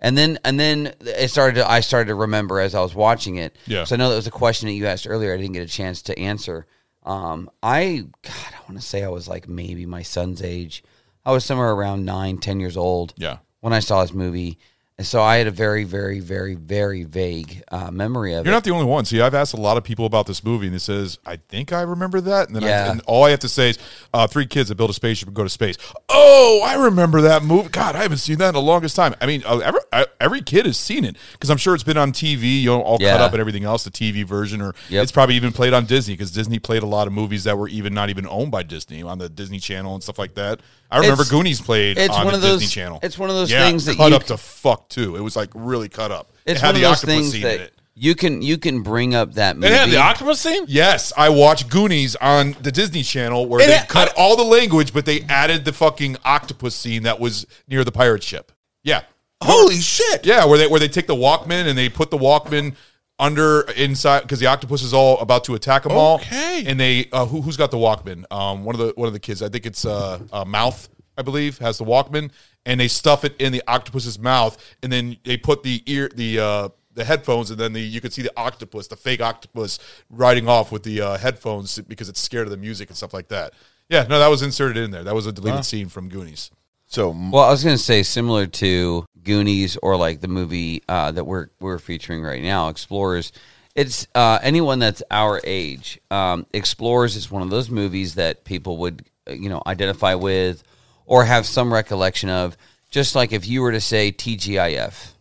and 0.00 0.18
then 0.18 0.40
and 0.44 0.58
then 0.58 0.94
it 1.00 1.30
started. 1.30 1.60
To, 1.60 1.70
I 1.70 1.78
started 1.78 2.08
to 2.08 2.16
remember 2.16 2.58
as 2.58 2.74
I 2.74 2.80
was 2.80 2.92
watching 2.92 3.36
it. 3.36 3.56
Yeah. 3.68 3.84
So 3.84 3.94
I 3.94 3.98
know 3.98 4.10
that 4.10 4.16
was 4.16 4.26
a 4.26 4.32
question 4.32 4.66
that 4.66 4.72
you 4.72 4.84
asked 4.86 5.06
earlier. 5.08 5.32
I 5.32 5.36
didn't 5.36 5.52
get 5.52 5.62
a 5.62 5.72
chance 5.72 6.02
to 6.02 6.18
answer. 6.18 6.66
Um, 7.04 7.48
I 7.62 8.06
God, 8.22 8.52
I 8.52 8.60
want 8.62 8.80
to 8.80 8.84
say 8.84 9.04
I 9.04 9.10
was 9.10 9.28
like 9.28 9.48
maybe 9.48 9.86
my 9.86 10.02
son's 10.02 10.42
age. 10.42 10.82
I 11.24 11.30
was 11.30 11.44
somewhere 11.44 11.70
around 11.70 12.04
nine, 12.04 12.38
ten 12.38 12.58
years 12.58 12.76
old. 12.76 13.14
Yeah. 13.16 13.36
When 13.60 13.72
I 13.72 13.78
saw 13.78 14.02
this 14.02 14.12
movie, 14.12 14.58
and 14.98 15.06
so 15.06 15.22
I 15.22 15.36
had 15.38 15.46
a 15.46 15.50
very, 15.50 15.84
very, 15.84 16.20
very, 16.20 16.54
very 16.54 17.04
vague 17.04 17.62
uh, 17.72 17.90
memory 17.90 18.34
of 18.34 18.40
it. 18.40 18.48
You're 18.48 18.52
it. 18.52 18.56
not 18.56 18.64
the 18.64 18.70
only 18.72 18.84
one. 18.84 19.04
See, 19.06 19.20
I've 19.20 19.34
asked 19.34 19.54
a 19.54 19.60
lot 19.60 19.76
of 19.76 19.84
people 19.84 20.04
about 20.04 20.26
this 20.26 20.44
movie, 20.44 20.66
and 20.66 20.76
it 20.76 20.80
says, 20.80 21.18
"I 21.24 21.36
think 21.36 21.72
I 21.72 21.80
remember 21.82 22.20
that." 22.20 22.48
And 22.48 22.56
then 22.56 22.64
I, 22.64 22.68
and 22.90 23.00
all 23.06 23.24
I 23.24 23.30
have 23.30 23.40
to 23.40 23.48
say 23.48 23.70
is, 23.70 23.78
uh, 24.12 24.26
three 24.26 24.46
kids 24.46 24.68
that 24.68 24.74
build 24.76 24.90
a 24.90 24.94
spaceship 24.94 25.28
and 25.28 25.34
go 25.34 25.42
to 25.44 25.48
space." 25.48 25.76
Oh, 26.08 26.60
I 26.64 26.74
remember 26.74 27.22
that 27.22 27.42
movie. 27.42 27.70
God, 27.70 27.96
I 27.96 28.02
haven't 28.02 28.18
seen 28.18 28.36
that 28.38 28.48
in 28.48 28.54
the 28.54 28.60
longest 28.60 28.94
time. 28.94 29.14
I 29.20 29.26
mean, 29.26 29.42
uh, 29.46 29.58
every 29.58 29.80
every 30.20 30.42
kid 30.42 30.66
has 30.66 30.76
seen 30.78 31.04
it 31.04 31.16
because 31.32 31.48
I'm 31.50 31.56
sure 31.56 31.74
it's 31.74 31.84
been 31.84 31.96
on 31.96 32.12
TV, 32.12 32.60
you 32.62 32.66
know, 32.70 32.82
all 32.82 32.98
cut 32.98 33.20
up 33.20 33.32
and 33.32 33.40
everything 33.40 33.64
else, 33.64 33.84
the 33.84 33.90
TV 33.90 34.24
version, 34.24 34.60
or 34.60 34.74
Yep. 34.90 35.02
it's 35.02 35.12
probably 35.12 35.34
even 35.36 35.52
played 35.52 35.72
on 35.72 35.86
Disney 35.86 36.14
because 36.14 36.30
Disney 36.30 36.58
played 36.58 36.82
a 36.82 36.86
lot 36.86 37.06
of 37.06 37.12
movies 37.12 37.44
that 37.44 37.56
were 37.56 37.68
even 37.68 37.94
not 37.94 38.10
even 38.10 38.26
owned 38.26 38.50
by 38.50 38.62
Disney 38.62 39.02
on 39.02 39.18
the 39.18 39.28
Disney 39.28 39.58
Channel 39.58 39.94
and 39.94 40.02
stuff 40.02 40.18
like 40.18 40.34
that. 40.34 40.60
I 40.92 40.96
remember 40.98 41.22
It's- 41.22 41.30
Goonies 41.30 41.60
played 41.60 41.96
it's 41.98 42.14
on 42.14 42.24
one 42.26 42.32
the 42.32 42.36
of 42.36 42.42
those- 42.42 42.60
Disney 42.60 42.82
Channel. 42.82 43.00
it's 43.02 43.18
one 43.18 43.30
of 43.30 43.34
those 43.36 43.50
Yeah, 43.50 43.64
things 43.66 43.86
that 43.86 43.96
cut 43.96 44.10
you- 44.10 44.16
up 44.16 44.24
to 44.24 44.36
fuck 44.36 44.88
too. 44.88 45.16
It 45.16 45.20
was 45.20 45.34
like 45.34 45.50
really 45.54 45.88
cut 45.88 46.10
up. 46.12 46.30
it's 46.46 46.60
it 46.60 46.64
had 46.64 46.76
the 46.76 46.84
octopus 46.84 47.32
scene 47.32 47.42
that 47.42 47.54
in 47.56 47.60
it. 47.62 47.72
you 47.94 48.14
can 48.14 48.42
you 48.42 48.58
can 48.58 48.82
bring 48.82 49.14
up 49.14 49.34
that 49.34 49.56
movie. 49.56 49.72
It 49.72 49.78
had 49.78 49.90
the 49.90 49.96
octopus 49.96 50.40
scene. 50.40 50.64
Yes, 50.68 51.12
I 51.16 51.30
watched 51.30 51.68
Goonies 51.68 52.14
on 52.16 52.56
the 52.60 52.70
Disney 52.70 53.02
Channel 53.02 53.46
where 53.46 53.60
It 53.62 53.66
they 53.68 53.76
had- 53.78 53.88
cut 53.88 54.12
all 54.16 54.36
the 54.36 54.44
language, 54.44 54.92
but 54.92 55.04
they 55.06 55.22
added 55.28 55.64
the 55.64 55.72
fucking 55.72 56.18
octopus 56.24 56.74
scene 56.74 57.02
that 57.04 57.18
was 57.18 57.46
near 57.68 57.84
the 57.84 57.92
pirate 57.92 58.22
ship. 58.22 58.52
Yeah, 58.84 59.02
Holy 59.42 59.80
shit! 59.80 60.24
yeah, 60.26 60.44
where 60.44 60.58
they 60.58 60.66
where 60.66 60.78
they 60.80 60.88
take 60.88 61.06
the 61.08 61.16
Walkman 61.16 61.66
and 61.66 61.76
they 61.78 61.88
put 61.88 62.10
the 62.10 62.18
Walkman 62.18 62.74
under 63.22 63.60
inside 63.76 64.22
because 64.22 64.40
the 64.40 64.46
octopus 64.46 64.82
is 64.82 64.92
all 64.92 65.18
about 65.20 65.44
to 65.44 65.54
attack 65.54 65.84
them 65.84 65.92
all. 65.92 66.16
Okay. 66.16 66.64
and 66.66 66.78
they 66.78 67.08
uh, 67.12 67.24
who 67.24 67.40
who's 67.40 67.56
got 67.56 67.70
the 67.70 67.76
Walkman? 67.76 68.24
Um, 68.30 68.64
one 68.64 68.74
of 68.74 68.80
the 68.80 68.92
one 68.96 69.06
of 69.06 69.12
the 69.14 69.20
kids. 69.20 69.42
I 69.42 69.48
think 69.48 69.64
it's 69.64 69.84
uh, 69.84 70.18
uh 70.32 70.44
mouth. 70.44 70.88
I 71.16 71.22
believe 71.22 71.58
has 71.58 71.78
the 71.78 71.84
Walkman, 71.84 72.32
and 72.66 72.80
they 72.80 72.88
stuff 72.88 73.24
it 73.24 73.36
in 73.40 73.52
the 73.52 73.62
octopus's 73.68 74.18
mouth, 74.18 74.58
and 74.82 74.92
then 74.92 75.16
they 75.24 75.36
put 75.36 75.62
the 75.62 75.82
ear 75.86 76.10
the. 76.14 76.40
uh 76.40 76.68
the 76.94 77.04
headphones 77.06 77.50
and 77.50 77.58
then 77.58 77.72
the 77.72 77.80
you 77.80 78.02
could 78.02 78.12
see 78.12 78.20
the 78.20 78.32
octopus, 78.36 78.86
the 78.86 78.96
fake 78.96 79.22
octopus, 79.22 79.78
riding 80.10 80.46
off 80.46 80.70
with 80.70 80.82
the 80.82 81.00
uh, 81.00 81.16
headphones 81.16 81.78
because 81.78 82.10
it's 82.10 82.20
scared 82.20 82.46
of 82.46 82.50
the 82.50 82.58
music 82.58 82.90
and 82.90 82.98
stuff 82.98 83.14
like 83.14 83.28
that. 83.28 83.54
Yeah, 83.88 84.04
no, 84.10 84.18
that 84.18 84.28
was 84.28 84.42
inserted 84.42 84.76
in 84.76 84.90
there. 84.90 85.02
That 85.02 85.14
was 85.14 85.26
a 85.26 85.32
deleted 85.32 85.64
scene 85.64 85.88
from 85.88 86.10
Goonies. 86.10 86.50
So 86.92 87.08
Well, 87.08 87.44
I 87.44 87.50
was 87.50 87.64
going 87.64 87.74
to 87.74 87.82
say 87.82 88.02
similar 88.02 88.46
to 88.46 89.06
Goonies 89.22 89.78
or 89.78 89.96
like 89.96 90.20
the 90.20 90.28
movie 90.28 90.82
uh, 90.86 91.10
that 91.12 91.24
we're 91.24 91.48
we're 91.58 91.78
featuring 91.78 92.22
right 92.22 92.42
now, 92.42 92.68
Explorers. 92.68 93.32
It's 93.74 94.06
uh, 94.14 94.38
anyone 94.42 94.78
that's 94.78 95.02
our 95.10 95.40
age. 95.42 95.98
Um, 96.10 96.44
Explorers 96.52 97.16
is 97.16 97.30
one 97.30 97.40
of 97.40 97.48
those 97.48 97.70
movies 97.70 98.16
that 98.16 98.44
people 98.44 98.76
would 98.76 99.06
uh, 99.26 99.32
you 99.32 99.48
know 99.48 99.62
identify 99.66 100.16
with 100.16 100.62
or 101.06 101.24
have 101.24 101.46
some 101.46 101.72
recollection 101.72 102.28
of. 102.28 102.58
Just 102.90 103.14
like 103.14 103.32
if 103.32 103.48
you 103.48 103.62
were 103.62 103.72
to 103.72 103.80
say 103.80 104.12
TGIF, 104.12 105.12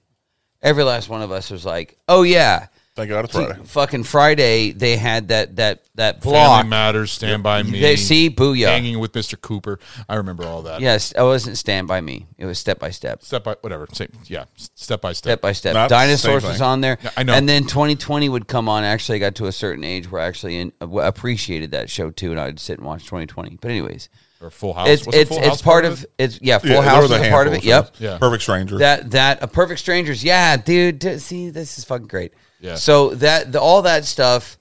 every 0.62 0.84
last 0.84 1.08
one 1.08 1.22
of 1.22 1.32
us 1.32 1.50
was 1.50 1.66
like, 1.66 1.98
"Oh 2.10 2.24
yeah." 2.24 2.68
Thank 2.96 3.10
God 3.10 3.26
it's 3.26 3.34
Friday. 3.34 3.60
fucking 3.64 4.04
Friday, 4.04 4.72
they 4.72 4.98
had 4.98 5.30
that 5.30 5.56
that 5.58 5.84
that 5.96 6.22
block. 6.22 6.58
Family 6.62 6.70
Matters, 6.70 7.12
Stand 7.12 7.44
by 7.44 7.64
Me. 7.64 7.80
They- 7.82 7.96
see, 7.96 8.30
booyah. 8.30 8.68
Hanging 8.68 9.00
with 9.00 9.12
Mr. 9.14 9.40
Cooper. 9.40 9.80
I 10.10 10.16
remember 10.16 10.44
all 10.46 10.62
that. 10.64 10.82
Yes, 10.82 11.12
it 11.12 11.22
wasn't 11.22 11.58
Stand 11.58 11.88
by 11.88 12.02
Me. 12.02 12.28
It 12.38 12.46
was 12.46 12.60
Step 12.60 12.80
by 12.80 12.90
Step. 12.92 13.24
Step 13.24 13.44
by 13.44 13.56
whatever. 13.62 13.88
Same, 13.94 14.10
yeah, 14.28 14.46
step 14.56 15.02
by 15.02 15.14
step. 15.14 15.32
step 15.32 15.42
by 15.42 15.52
step. 15.52 15.74
Not 15.74 15.90
the 15.90 15.96
Dinosaurs 15.96 16.42
same 16.44 16.50
was 16.52 16.58
thing. 16.60 16.68
on 16.68 16.82
there. 16.82 16.98
Yeah, 17.04 17.12
I 17.18 17.24
know. 17.24 17.34
And 17.34 17.48
then 17.48 17.64
2020 17.64 18.30
would 18.30 18.48
come 18.48 18.68
on. 18.70 18.84
Actually, 18.84 19.18
I 19.18 19.20
got 19.20 19.36
to 19.36 19.48
a 19.48 19.52
certain 19.52 19.84
age 19.84 20.10
where 20.12 20.22
I 20.22 20.26
actually 20.26 20.58
in, 20.58 20.72
uh, 20.82 20.88
appreciated 21.00 21.72
that 21.72 21.90
show 21.90 22.10
too, 22.12 22.32
and 22.32 22.40
I'd 22.40 22.60
sit 22.60 22.78
and 22.78 22.86
watch 22.88 23.06
2020. 23.06 23.58
But 23.62 23.72
anyways, 23.72 24.10
Or 24.42 24.50
Full 24.50 24.74
House. 24.74 24.88
it's 24.88 25.06
Was 25.06 25.16
it 25.16 25.20
it's 25.22 25.30
Full 25.30 25.38
it's 25.40 25.48
House 25.48 25.62
part 25.62 25.86
of 25.86 25.94
of 25.94 26.04
it? 26.04 26.12
it's 26.18 26.40
yeah. 26.42 26.58
Full 26.58 26.70
Yeah, 26.70 26.82
there 26.82 26.90
House 26.90 27.02
was 27.04 27.12
is 27.12 27.18
a 27.20 27.28
a 27.28 27.30
part 27.30 27.48
of 27.48 27.54
it. 27.54 27.64
Yep. 27.64 27.86
shows. 27.96 28.02
Yeah. 28.02 28.18
Perfect 28.18 28.44
Stranger. 28.44 28.78
That 28.80 29.12
that 29.12 29.44
a 29.44 29.48
perfect 29.48 29.80
strangers. 29.82 30.24
Yeah, 30.24 30.58
dude. 30.58 31.00
d- 31.00 31.18
See, 31.20 31.50
this 31.50 31.78
is 31.78 31.84
fucking 31.84 32.08
great. 32.08 32.34
Yeah. 32.62 32.76
So 32.76 33.10
that 33.16 33.52
the, 33.52 33.60
all 33.60 33.82
that 33.82 34.06
stuff, 34.06 34.58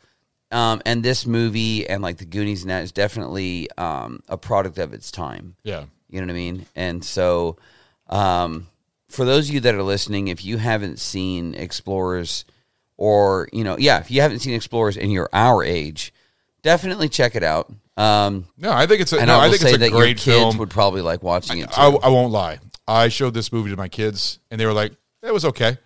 um, 0.51 0.83
and 0.85 1.03
this 1.05 1.27
movie 1.27 1.89
and 1.89 2.03
like 2.03 2.17
the 2.17 2.25
Goonies 2.25 2.63
and 2.63 2.71
that 2.71 2.83
is 2.83 2.91
definitely 2.93 3.71
um, 3.79 4.21
a 4.29 4.37
product 4.37 4.79
of 4.79 4.93
its 4.93 5.11
time. 5.13 5.55
Yeah. 5.63 5.85
You 6.09 6.21
know 6.21 6.27
what 6.27 6.33
I 6.33 6.35
mean? 6.35 6.67
And 6.75 7.05
so, 7.05 7.57
um, 8.09 8.67
for 9.09 9.25
those 9.25 9.49
of 9.49 9.55
you 9.55 9.61
that 9.61 9.75
are 9.75 9.83
listening, 9.83 10.29
if 10.29 10.45
you 10.45 10.57
haven't 10.59 10.99
seen 10.99 11.55
Explorers, 11.55 12.45
or 12.97 13.49
you 13.53 13.63
know, 13.65 13.77
yeah, 13.79 13.99
if 14.01 14.11
you 14.11 14.21
haven't 14.21 14.41
seen 14.41 14.55
Explorers 14.55 14.97
and 14.97 15.13
you're 15.13 15.29
our 15.33 15.63
age, 15.63 16.13
definitely 16.63 17.09
check 17.09 17.37
it 17.37 17.43
out. 17.45 17.73
Um, 17.97 18.47
No, 18.57 18.73
I 18.73 18.87
think 18.87 19.03
it's 19.03 19.13
a, 19.13 19.25
no, 19.25 19.35
I 19.39 19.47
I 19.47 19.49
think 19.51 19.61
say 19.63 19.69
it's 19.69 19.77
a 19.77 19.79
that 19.81 19.91
your 19.91 20.01
great 20.01 20.17
kids 20.17 20.37
film. 20.39 20.59
would 20.59 20.71
probably 20.71 21.03
like 21.03 21.23
watching 21.23 21.59
it 21.59 21.71
too. 21.71 21.81
I, 21.81 21.89
I 21.89 22.09
won't 22.09 22.33
lie. 22.33 22.59
I 22.89 23.09
showed 23.09 23.35
this 23.35 23.53
movie 23.53 23.71
to 23.71 23.77
my 23.77 23.89
kids, 23.89 24.39
and 24.51 24.61
they 24.61 24.67
were 24.67 24.73
like, 24.73 24.93
"It 25.23 25.33
was 25.33 25.45
okay," 25.45 25.77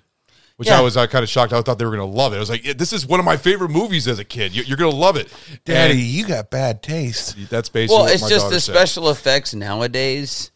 which 0.56 0.68
Yeah. 0.68 0.78
I 0.78 0.80
was 0.82 0.96
uh, 0.96 1.06
kind 1.06 1.22
of 1.22 1.28
shocked. 1.28 1.52
I 1.52 1.60
thought 1.62 1.78
they 1.78 1.84
were 1.84 1.94
going 1.96 2.08
to 2.10 2.16
love 2.16 2.32
it. 2.32 2.36
I 2.36 2.40
was 2.40 2.50
like, 2.50 2.64
"Yeah, 2.64 2.72
"This 2.74 2.92
is 2.92 3.06
one 3.06 3.18
of 3.20 3.26
my 3.26 3.36
favorite 3.36 3.70
movies 3.70 4.06
as 4.08 4.18
a 4.18 4.24
kid. 4.24 4.54
You- 4.54 4.62
You're 4.64 4.76
going 4.76 4.90
to 4.90 4.96
love 4.96 5.16
it, 5.16 5.32
Daddy, 5.64 5.92
And 5.94 6.00
you 6.02 6.26
got 6.26 6.50
bad 6.50 6.82
taste. 6.82 7.36
That's 7.50 7.68
basically 7.68 7.96
Well, 7.96 8.04
what 8.04 8.14
it's 8.14 8.22
my 8.22 8.28
just 8.28 8.50
the 8.50 8.60
said. 8.60 8.72
special 8.74 9.10
effects 9.10 9.54
nowadays. 9.54 10.50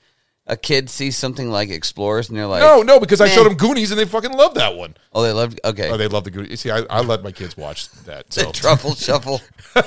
A 0.50 0.56
kid 0.56 0.88
sees 0.88 1.14
something 1.14 1.50
like 1.50 1.68
Explorers, 1.68 2.30
and 2.30 2.38
they're 2.38 2.46
like, 2.46 2.62
No, 2.62 2.80
no, 2.80 2.98
because 2.98 3.20
I 3.20 3.28
showed 3.28 3.44
them 3.44 3.52
Goonies, 3.54 3.90
and 3.90 4.00
they 4.00 4.06
fucking 4.06 4.32
love 4.32 4.54
that 4.54 4.76
one. 4.76 4.96
Oh, 5.12 5.22
they 5.22 5.32
loved. 5.32 5.60
Okay, 5.62 5.90
Oh, 5.90 5.98
they 5.98 6.08
love 6.08 6.24
the 6.24 6.30
Goonies. 6.30 6.50
You 6.50 6.56
See, 6.56 6.70
I, 6.70 6.78
I 6.88 7.00
let 7.02 7.22
my 7.22 7.32
kids 7.32 7.54
watch 7.56 7.90
that. 8.06 8.28
the 8.30 8.40
So. 8.44 8.52
truffle 8.52 8.94
shuffle. 8.94 9.42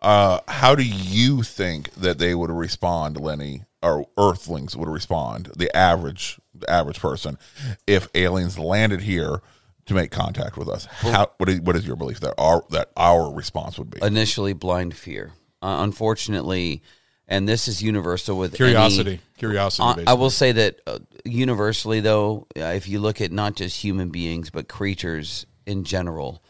Uh, 0.00 0.40
how 0.48 0.74
do 0.74 0.82
you 0.82 1.42
think 1.44 1.92
that 1.94 2.18
they 2.18 2.34
would 2.34 2.50
respond, 2.50 3.20
Lenny, 3.20 3.62
or 3.84 4.04
Earthlings 4.18 4.76
would 4.76 4.88
respond, 4.88 5.50
the 5.56 5.74
average, 5.76 6.40
the 6.40 6.41
average 6.68 7.00
person, 7.00 7.38
if 7.86 8.08
aliens 8.14 8.58
landed 8.58 9.02
here 9.02 9.40
to 9.86 9.94
make 9.94 10.10
contact 10.10 10.56
with 10.56 10.68
us? 10.68 10.84
How? 10.86 11.30
What 11.38 11.48
is, 11.48 11.60
what 11.60 11.76
is 11.76 11.86
your 11.86 11.96
belief 11.96 12.20
that 12.20 12.34
our 12.38 12.64
that 12.70 12.90
our 12.96 13.32
response 13.32 13.78
would 13.78 13.90
be? 13.90 14.00
Initially, 14.02 14.52
blind 14.52 14.94
fear. 14.96 15.32
Uh, 15.60 15.78
unfortunately, 15.80 16.82
and 17.28 17.48
this 17.48 17.68
is 17.68 17.82
universal 17.82 18.36
with 18.36 18.54
Curiosity. 18.54 19.10
any- 19.12 19.20
Curiosity, 19.38 20.04
Uh, 20.06 20.10
I 20.10 20.14
will 20.14 20.30
say 20.30 20.52
that 20.52 20.80
uh, 20.86 20.98
universally, 21.24 21.98
though, 22.00 22.46
uh, 22.56 22.62
if 22.76 22.88
you 22.88 23.00
look 23.00 23.20
at 23.20 23.32
not 23.32 23.56
just 23.56 23.82
human 23.82 24.10
beings 24.10 24.50
but 24.50 24.68
creatures 24.68 25.46
in 25.66 25.82
general, 25.84 26.42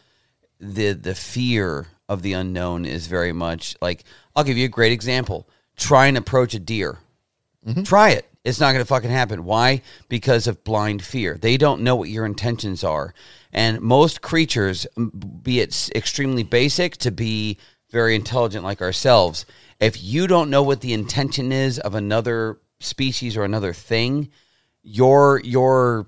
the 0.59 0.93
the 0.93 1.15
fear 1.15 1.87
of 2.09 2.21
the 2.21 2.33
unknown 2.33 2.85
is 2.85 3.07
very 3.07 3.33
much 3.33 3.75
like 3.81 4.03
I'll 4.35 4.43
give 4.43 4.57
you 4.57 4.65
a 4.65 4.69
great 4.69 4.91
example. 4.91 5.47
Try 5.75 6.05
and 6.07 6.17
approach 6.17 6.53
a 6.53 6.59
deer. 6.59 6.99
Try 7.83 8.11
it. 8.11 8.29
It's 8.43 8.59
not 8.59 8.73
going 8.73 8.83
to 8.83 8.87
fucking 8.87 9.09
happen. 9.09 9.45
Why? 9.45 9.81
Because 10.09 10.47
of 10.47 10.63
blind 10.63 11.01
fear. 11.03 11.37
They 11.37 11.55
don't 11.57 11.81
know 11.81 11.95
what 11.95 12.09
your 12.09 12.25
intentions 12.25 12.83
are. 12.83 13.13
And 13.53 13.79
most 13.79 14.21
creatures, 14.21 14.85
be 15.41 15.61
it 15.61 15.89
extremely 15.95 16.43
basic 16.43 16.97
to 16.97 17.11
be 17.11 17.57
very 17.89 18.15
intelligent 18.15 18.63
like 18.65 18.81
ourselves, 18.81 19.45
if 19.79 20.03
you 20.03 20.27
don't 20.27 20.49
know 20.49 20.63
what 20.63 20.81
the 20.81 20.93
intention 20.93 21.51
is 21.51 21.79
of 21.79 21.95
another 21.95 22.59
species 22.79 23.37
or 23.37 23.43
another 23.45 23.71
thing, 23.71 24.29
your 24.81 25.39
your 25.43 26.05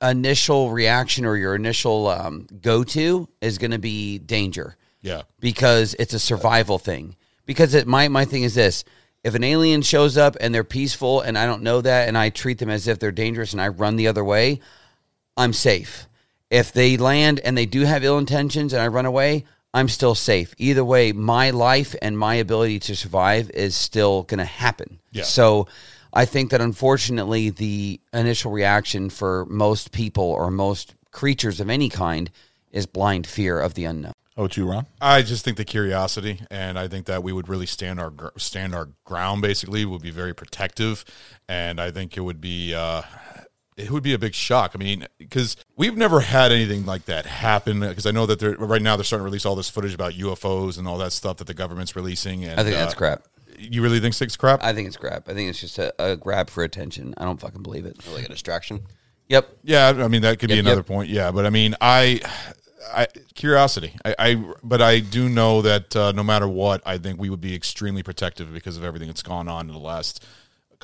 initial 0.00 0.70
reaction 0.70 1.24
or 1.24 1.36
your 1.36 1.54
initial 1.54 2.08
um, 2.08 2.46
go 2.62 2.82
to 2.84 3.28
is 3.40 3.58
going 3.58 3.70
to 3.70 3.78
be 3.78 4.18
danger 4.18 4.76
Yeah. 5.02 5.22
because 5.40 5.94
it's 5.98 6.14
a 6.14 6.18
survival 6.18 6.78
thing. 6.78 7.16
Because 7.46 7.74
it, 7.74 7.86
my 7.86 8.08
my 8.08 8.24
thing 8.24 8.42
is 8.42 8.54
this: 8.54 8.84
if 9.24 9.34
an 9.34 9.42
alien 9.42 9.82
shows 9.82 10.16
up 10.16 10.36
and 10.40 10.54
they're 10.54 10.62
peaceful 10.62 11.22
and 11.22 11.36
I 11.36 11.46
don't 11.46 11.62
know 11.62 11.80
that, 11.80 12.06
and 12.06 12.16
I 12.16 12.28
treat 12.28 12.58
them 12.58 12.70
as 12.70 12.86
if 12.86 12.98
they're 12.98 13.10
dangerous 13.10 13.52
and 13.52 13.60
I 13.60 13.68
run 13.68 13.96
the 13.96 14.06
other 14.06 14.22
way, 14.22 14.60
I'm 15.36 15.54
safe. 15.54 16.06
If 16.50 16.72
they 16.72 16.96
land 16.98 17.40
and 17.40 17.56
they 17.56 17.66
do 17.66 17.80
have 17.80 18.04
ill 18.04 18.18
intentions 18.18 18.72
and 18.72 18.82
I 18.82 18.86
run 18.86 19.06
away, 19.06 19.46
I'm 19.72 19.88
still 19.88 20.14
safe. 20.14 20.54
Either 20.58 20.84
way, 20.84 21.10
my 21.12 21.50
life 21.50 21.96
and 22.00 22.16
my 22.16 22.36
ability 22.36 22.78
to 22.80 22.94
survive 22.94 23.50
is 23.50 23.74
still 23.74 24.22
going 24.22 24.38
to 24.38 24.44
happen. 24.44 25.00
Yeah. 25.10 25.24
So 25.24 25.66
I 26.12 26.26
think 26.26 26.50
that 26.50 26.60
unfortunately, 26.60 27.50
the 27.50 28.00
initial 28.12 28.52
reaction 28.52 29.10
for 29.10 29.46
most 29.46 29.90
people 29.90 30.24
or 30.24 30.50
most 30.50 30.94
creatures 31.10 31.60
of 31.60 31.70
any 31.70 31.88
kind 31.88 32.30
is 32.70 32.86
blind 32.86 33.26
fear 33.26 33.58
of 33.58 33.74
the 33.74 33.86
unknown. 33.86 34.12
How 34.36 34.42
about 34.42 34.56
you, 34.56 34.68
Ron? 34.68 34.86
I 35.00 35.22
just 35.22 35.44
think 35.44 35.56
the 35.56 35.64
curiosity, 35.64 36.40
and 36.50 36.76
I 36.76 36.88
think 36.88 37.06
that 37.06 37.22
we 37.22 37.32
would 37.32 37.48
really 37.48 37.66
stand 37.66 38.00
our 38.00 38.10
gr- 38.10 38.36
stand 38.36 38.74
our 38.74 38.88
ground. 39.04 39.42
Basically, 39.42 39.84
would 39.84 40.02
be 40.02 40.10
very 40.10 40.34
protective, 40.34 41.04
and 41.48 41.80
I 41.80 41.92
think 41.92 42.16
it 42.16 42.22
would 42.22 42.40
be 42.40 42.74
uh, 42.74 43.02
it 43.76 43.92
would 43.92 44.02
be 44.02 44.12
a 44.12 44.18
big 44.18 44.34
shock. 44.34 44.72
I 44.74 44.78
mean, 44.78 45.06
because 45.18 45.56
we've 45.76 45.96
never 45.96 46.20
had 46.20 46.50
anything 46.50 46.84
like 46.84 47.04
that 47.04 47.26
happen. 47.26 47.80
Because 47.80 48.06
I 48.06 48.10
know 48.10 48.26
that 48.26 48.40
they're 48.40 48.56
right 48.56 48.82
now 48.82 48.96
they're 48.96 49.04
starting 49.04 49.22
to 49.22 49.26
release 49.26 49.46
all 49.46 49.54
this 49.54 49.70
footage 49.70 49.94
about 49.94 50.14
UFOs 50.14 50.78
and 50.78 50.88
all 50.88 50.98
that 50.98 51.12
stuff 51.12 51.36
that 51.36 51.46
the 51.46 51.54
government's 51.54 51.94
releasing. 51.94 52.44
And 52.44 52.58
I 52.58 52.64
think 52.64 52.74
that's 52.74 52.94
uh, 52.94 52.98
crap. 52.98 53.22
You 53.56 53.82
really 53.82 54.00
think 54.00 54.20
it's 54.20 54.36
crap? 54.36 54.64
I 54.64 54.72
think 54.72 54.88
it's 54.88 54.96
crap. 54.96 55.28
I 55.28 55.34
think 55.34 55.48
it's 55.48 55.60
just 55.60 55.78
a, 55.78 55.94
a 56.02 56.16
grab 56.16 56.50
for 56.50 56.64
attention. 56.64 57.14
I 57.18 57.24
don't 57.24 57.40
fucking 57.40 57.62
believe 57.62 57.86
it. 57.86 58.04
Like 58.12 58.24
a 58.24 58.28
distraction. 58.28 58.80
Yep. 59.28 59.58
Yeah, 59.62 59.88
I 59.96 60.08
mean 60.08 60.22
that 60.22 60.40
could 60.40 60.50
be 60.50 60.58
another 60.58 60.78
yep. 60.78 60.86
point. 60.86 61.08
Yeah, 61.08 61.30
but 61.30 61.46
I 61.46 61.50
mean, 61.50 61.76
I, 61.80 62.20
I 62.92 63.06
curiosity. 63.34 63.94
I, 64.04 64.14
I 64.18 64.44
but 64.62 64.82
I 64.82 65.00
do 65.00 65.28
know 65.28 65.62
that 65.62 65.94
uh, 65.94 66.12
no 66.12 66.22
matter 66.22 66.48
what, 66.48 66.82
I 66.86 66.98
think 66.98 67.18
we 67.18 67.30
would 67.30 67.40
be 67.40 67.54
extremely 67.54 68.02
protective 68.02 68.52
because 68.52 68.76
of 68.76 68.84
everything 68.84 69.08
that's 69.08 69.22
gone 69.22 69.48
on 69.48 69.68
in 69.68 69.72
the 69.72 69.80
last 69.80 70.24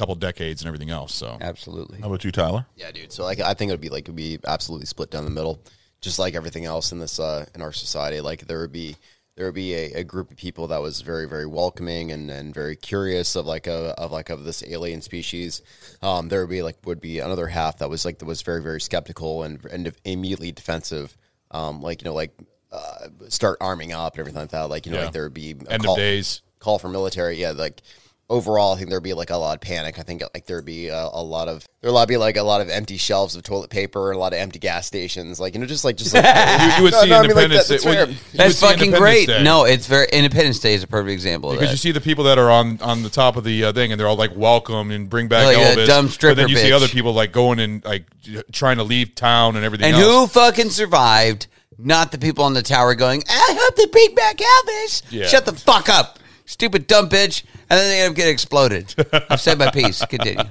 couple 0.01 0.15
decades 0.15 0.63
and 0.63 0.67
everything 0.67 0.91
else. 0.91 1.15
So 1.15 1.37
Absolutely. 1.41 2.01
How 2.01 2.09
about 2.09 2.25
you, 2.25 2.33
Tyler? 2.33 2.67
Yeah, 2.77 2.91
dude. 2.91 3.13
So 3.13 3.25
like, 3.25 3.41
I 3.41 3.55
think 3.55 3.69
it 3.69 3.75
would 3.75 3.81
be 3.81 3.91
like 3.91 4.09
it 4.09 4.11
would 4.11 4.17
be 4.17 4.39
absolutely 4.47 4.87
split 4.87 5.11
down 5.11 5.25
the 5.25 5.31
middle, 5.31 5.61
just 6.01 6.19
like 6.19 6.35
everything 6.35 6.65
else 6.65 6.93
in 6.93 6.99
this 6.99 7.21
uh, 7.21 7.47
in 7.55 7.63
our 7.63 7.73
society. 7.73 8.21
Like 8.21 8.47
there 8.47 8.61
would 8.61 8.73
be 8.73 8.97
there 9.37 9.47
would 9.47 9.55
be 9.55 9.75
a, 9.75 10.01
a 10.01 10.05
group 10.05 10.31
of 10.31 10.37
people 10.37 10.69
that 10.69 10.81
was 10.81 11.03
very 11.03 11.29
very 11.29 11.47
welcoming 11.47 12.13
and, 12.13 12.31
and 12.31 12.55
very 12.55 12.77
curious 12.77 13.37
of 13.37 13.47
like 13.47 13.67
a 13.67 13.95
of 13.99 14.11
like 14.11 14.31
of 14.31 14.45
this 14.45 14.65
alien 14.67 15.03
species. 15.03 15.63
Um, 16.03 16.29
there 16.29 16.41
would 16.41 16.51
be 16.51 16.63
like 16.63 16.77
would 16.85 17.01
be 17.01 17.19
another 17.19 17.47
half 17.47 17.79
that 17.79 17.91
was 17.91 18.05
like 18.05 18.19
that 18.19 18.27
was 18.27 18.43
very 18.43 18.63
very 18.63 18.81
skeptical 18.81 19.43
and 19.43 19.65
and 19.67 19.93
immediately 20.05 20.53
defensive. 20.53 21.17
Um, 21.51 21.83
like 21.83 22.03
you 22.03 22.05
know 22.07 22.15
like 22.15 22.33
uh, 22.73 23.09
start 23.29 23.59
arming 23.61 23.93
up 23.93 24.15
and 24.15 24.21
everything 24.21 24.41
like 24.41 24.51
that. 24.51 24.71
Like 24.71 24.87
you 24.87 24.93
know 24.93 24.99
Yeah. 24.99 25.05
like 25.05 25.13
there 25.13 25.25
would 25.25 25.35
be 25.35 25.51
a 25.67 25.73
End 25.73 25.83
of 25.83 25.87
call, 25.87 25.97
days. 25.97 26.43
call 26.59 26.79
for 26.79 26.89
military. 26.89 27.37
Yeah, 27.41 27.51
like 27.53 27.83
overall, 28.31 28.73
I 28.73 28.79
think 28.79 28.89
there'd 28.89 29.03
be 29.03 29.13
like 29.13 29.29
a 29.29 29.37
lot 29.37 29.55
of 29.57 29.61
panic. 29.61 29.99
I 29.99 30.03
think 30.03 30.23
like 30.33 30.47
there'd 30.47 30.65
be 30.65 30.89
a, 30.89 30.97
a 31.13 31.23
lot 31.23 31.49
of 31.49 31.67
there'd 31.83 32.09
be 32.09 32.17
like 32.17 32.37
a 32.39 32.43
lot 32.43 32.61
of 32.63 32.71
empty 32.71 32.97
shelves 32.97 33.35
of 33.37 33.43
toilet 33.43 33.69
paper 33.69 34.11
and 34.11 34.17
a 34.17 34.21
lot 34.21 34.33
of 34.33 34.39
empty 34.39 34.59
gas 34.61 34.87
stations. 34.87 35.39
Like 35.41 35.53
you 35.55 35.61
know, 35.61 35.67
just 35.67 35.85
like 35.85 35.97
just 35.97 36.15
like 36.15 36.25
you, 36.63 36.77
you 36.79 36.83
would 36.85 36.93
No, 36.93 37.01
see 37.03 37.09
no, 37.11 37.19
I 37.19 37.23
mean, 37.23 37.31
like, 37.33 37.45
Independence 37.45 37.69
that- 37.69 37.73
that's 37.75 37.85
Day. 37.85 37.91
well, 37.91 38.09
you- 38.09 38.13
you 38.15 38.19
That's 38.39 38.61
fucking 38.61 38.91
great. 38.93 39.27
Day. 39.27 39.43
No, 39.43 39.65
it's 39.65 39.87
very 39.87 40.07
Independence 40.13 40.61
Day 40.61 40.73
is 40.75 40.83
a 40.83 40.87
perfect 40.87 41.11
example 41.13 41.51
of 41.51 41.57
Because 41.57 41.69
that. 41.69 41.73
you 41.75 41.79
see 41.79 41.93
the 41.93 42.01
people 42.01 42.25
that 42.25 42.39
are 42.39 42.51
on 42.51 42.81
on 42.81 43.03
the 43.03 43.11
top 43.11 43.37
of 43.37 43.45
the 43.45 43.65
uh, 43.65 43.73
thing, 43.73 43.93
and 43.93 44.01
they're 44.01 44.09
all 44.09 44.17
like 44.17 44.35
welcome 44.37 44.91
and 44.93 45.11
bring 45.11 45.29
back 45.29 45.45
Like 45.47 45.57
a 45.57 45.61
Elvis. 45.81 45.87
dumb 45.87 46.07
but 46.21 46.37
then 46.37 46.49
you 46.49 46.57
see 46.57 46.73
other 46.73 46.89
people 46.89 47.13
like 47.13 47.33
going 47.33 47.59
and 47.59 47.85
like 47.85 48.05
trying 48.53 48.77
to 48.77 48.85
leave 48.85 49.15
town 49.15 49.57
and 49.57 49.65
everything. 49.65 49.87
and 49.93 49.97
else. 49.97 50.05
who 50.33 50.41
fucking 50.41 50.71
survived? 50.71 51.47
Not 51.83 52.13
the 52.13 52.19
people 52.19 52.45
on 52.45 52.53
the 52.53 52.61
tower 52.63 52.95
going, 52.95 53.25
I 53.27 53.57
hope 53.59 53.75
they 53.75 53.87
bring 53.87 54.15
back 54.15 54.37
Elvis. 54.37 55.03
Yeah. 55.11 55.27
Shut 55.27 55.47
the 55.47 55.55
fuck 55.55 55.89
up, 55.89 56.19
stupid 56.51 56.87
dumb 56.87 57.09
bitch. 57.09 57.45
And 57.69 57.79
then 57.79 57.89
they 57.91 58.01
end 58.03 58.11
up 58.11 58.17
getting 58.17 58.33
exploded. 58.33 58.95
I've 59.31 59.41
said 59.41 59.59
my 59.59 59.71
piece. 59.71 60.05
Continue. 60.07 60.45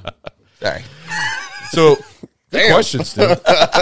Sorry. 0.61 0.83
So, 1.71 1.97
good 2.51 2.71
question, 2.71 3.03
Stu. 3.03 3.21
How 3.21 3.35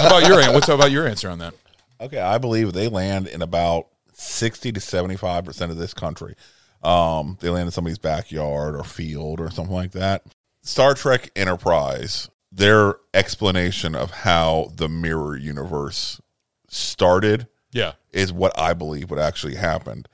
about 0.08 0.28
your 0.28 0.40
an- 0.42 0.54
what's 0.54 0.68
about 0.70 0.92
your 0.92 1.08
answer 1.08 1.30
on 1.30 1.40
that? 1.40 1.54
Okay, 2.02 2.20
I 2.20 2.38
believe 2.38 2.74
they 2.74 2.88
land 2.90 3.28
in 3.28 3.42
about 3.42 3.88
sixty 4.14 4.72
to 4.72 4.80
seventy-five 4.80 5.46
percent 5.46 5.72
of 5.72 5.78
this 5.78 5.94
country. 5.94 6.36
Um, 6.84 7.38
they 7.42 7.50
land 7.50 7.68
in 7.68 7.72
somebody's 7.72 7.98
backyard 7.98 8.76
or 8.76 8.84
field 8.84 9.40
or 9.40 9.50
something 9.50 9.74
like 9.74 9.92
that. 9.94 10.24
Star 10.62 10.94
Trek 10.94 11.32
Enterprise, 11.36 12.30
their 12.52 12.96
explanation 13.14 13.96
of 13.96 14.12
how 14.12 14.72
the 14.76 14.88
mirror 14.90 15.36
universe 15.36 16.22
started, 16.70 17.48
Yeah. 17.72 17.94
is 18.12 18.32
what 18.34 18.58
I 18.60 18.74
believe 18.74 19.10
what 19.10 19.20
actually 19.20 19.56
happened. 19.56 20.08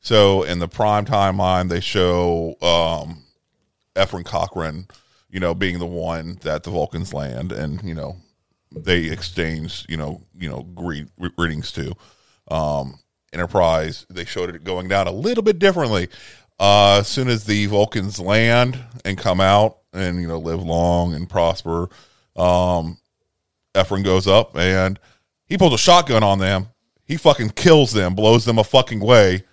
So 0.00 0.42
in 0.42 0.58
the 0.58 0.68
prime 0.68 1.04
timeline, 1.04 1.68
they 1.68 1.80
show 1.80 2.56
um, 2.62 3.22
Zefram 3.94 4.24
Cochrane, 4.24 4.86
you 5.30 5.40
know, 5.40 5.54
being 5.54 5.78
the 5.78 5.86
one 5.86 6.38
that 6.42 6.62
the 6.62 6.70
Vulcans 6.70 7.12
land, 7.12 7.52
and 7.52 7.82
you 7.82 7.94
know, 7.94 8.16
they 8.74 9.04
exchange, 9.04 9.84
you 9.88 9.96
know, 9.96 10.22
you 10.38 10.48
know, 10.48 10.62
greet, 10.74 11.08
greetings 11.36 11.70
to. 11.72 11.92
Um, 12.50 12.98
Enterprise, 13.32 14.06
they 14.10 14.24
showed 14.24 14.52
it 14.52 14.64
going 14.64 14.88
down 14.88 15.06
a 15.06 15.12
little 15.12 15.44
bit 15.44 15.60
differently. 15.60 16.08
Uh, 16.58 16.98
as 16.98 17.08
soon 17.08 17.28
as 17.28 17.44
the 17.44 17.66
Vulcans 17.66 18.18
land 18.18 18.76
and 19.04 19.16
come 19.16 19.40
out 19.40 19.78
and 19.92 20.20
you 20.20 20.26
know 20.26 20.38
live 20.38 20.62
long 20.62 21.14
and 21.14 21.30
prosper, 21.30 21.88
um, 22.34 22.98
Zefram 23.74 24.02
goes 24.02 24.26
up 24.26 24.56
and 24.56 24.98
he 25.46 25.56
pulls 25.56 25.74
a 25.74 25.78
shotgun 25.78 26.24
on 26.24 26.40
them. 26.40 26.68
He 27.04 27.16
fucking 27.16 27.50
kills 27.50 27.92
them, 27.92 28.14
blows 28.14 28.44
them 28.44 28.58
a 28.58 28.64
fucking 28.64 29.00
way, 29.00 29.44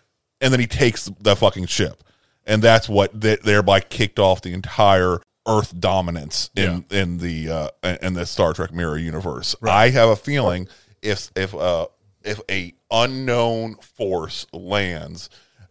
and 0.42 0.52
then 0.54 0.60
he 0.60 0.68
takes 0.68 1.10
the 1.20 1.36
fucking 1.36 1.66
ship. 1.68 2.04
And 2.46 2.62
that's 2.62 2.88
what 2.88 3.20
th- 3.20 3.42
thereby 3.42 3.82
kicked 3.82 4.20
off 4.20 4.42
the 4.42 4.54
entire 4.54 5.20
Earth 5.48 5.80
dominance 5.80 6.50
in 6.56 6.86
in 6.92 7.18
the 7.20 7.50
uh, 7.50 7.96
in 8.02 8.14
the 8.14 8.26
Star 8.26 8.54
Trek 8.54 8.74
mirror 8.74 8.98
universe. 8.98 9.56
I 9.64 9.90
have 9.90 10.10
a 10.10 10.16
feeling 10.16 10.68
if 11.02 11.32
if 11.36 11.56
uh 11.56 11.88
if 12.24 12.42
a 12.50 12.74
unknown 12.92 13.76
force 13.76 14.46
lands 14.52 15.30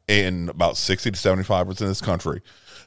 in 0.09 0.49
about 0.49 0.79
sixty 0.79 1.11
to 1.11 1.17
seventy 1.17 1.45
five 1.45 1.67
percent 1.67 1.83
of 1.83 1.89
this 1.89 2.01
country, 2.01 2.41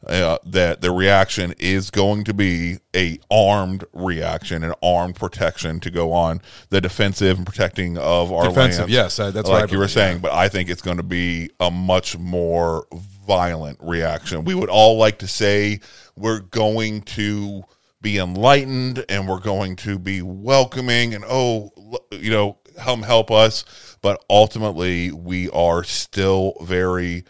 uh, 0.08 0.38
that 0.46 0.82
the 0.82 0.92
reaction 0.92 1.54
is 1.60 1.92
going 1.92 2.24
to 2.24 2.34
be 2.34 2.78
a 2.96 3.20
armed 3.30 3.84
reaction, 3.94 4.64
an 4.64 4.74
armed 4.82 5.16
protection 5.16 5.80
to 5.82 5.92
go 5.92 6.12
on 6.14 6.42
the 6.70 6.80
defensive 6.82 7.38
and 7.38 7.46
protecting 7.46 7.98
of 7.98 8.32
our 8.32 8.48
Defensive, 8.48 8.82
lands. 8.82 8.94
yes, 8.94 9.20
uh, 9.20 9.32
that's 9.32 9.50
what 9.50 9.70
I 9.70 9.72
you 9.72 9.78
were 9.78 9.88
saying. 9.88 10.18
yeah. 10.18 10.22
But 10.22 10.32
I 10.32 10.48
think 10.50 10.70
it's 10.70 10.82
going 10.82 10.98
to 10.98 11.04
be 11.04 11.50
a 11.60 11.70
much 11.70 12.18
more 12.18 12.88
violent 13.28 13.78
reaction. 13.82 14.46
We 14.46 14.56
would 14.56 14.70
all 14.70 14.98
like 14.98 15.20
to 15.20 15.28
say 15.28 15.82
we're 16.16 16.40
going 16.40 17.02
to 17.02 17.64
be 18.02 18.18
enlightened 18.18 19.04
and 19.10 19.28
we're 19.28 19.40
going 19.40 19.76
to 19.76 20.00
be 20.00 20.22
welcoming 20.22 21.14
and 21.14 21.26
oh 21.28 21.70
you 22.12 22.32
know 22.32 22.58
help 22.80 23.04
help 23.04 23.30
us 23.30 23.98
but 24.02 24.24
ultimately 24.30 25.12
we 25.12 25.50
are 25.50 25.84
still 25.84 26.54
very 26.62 27.26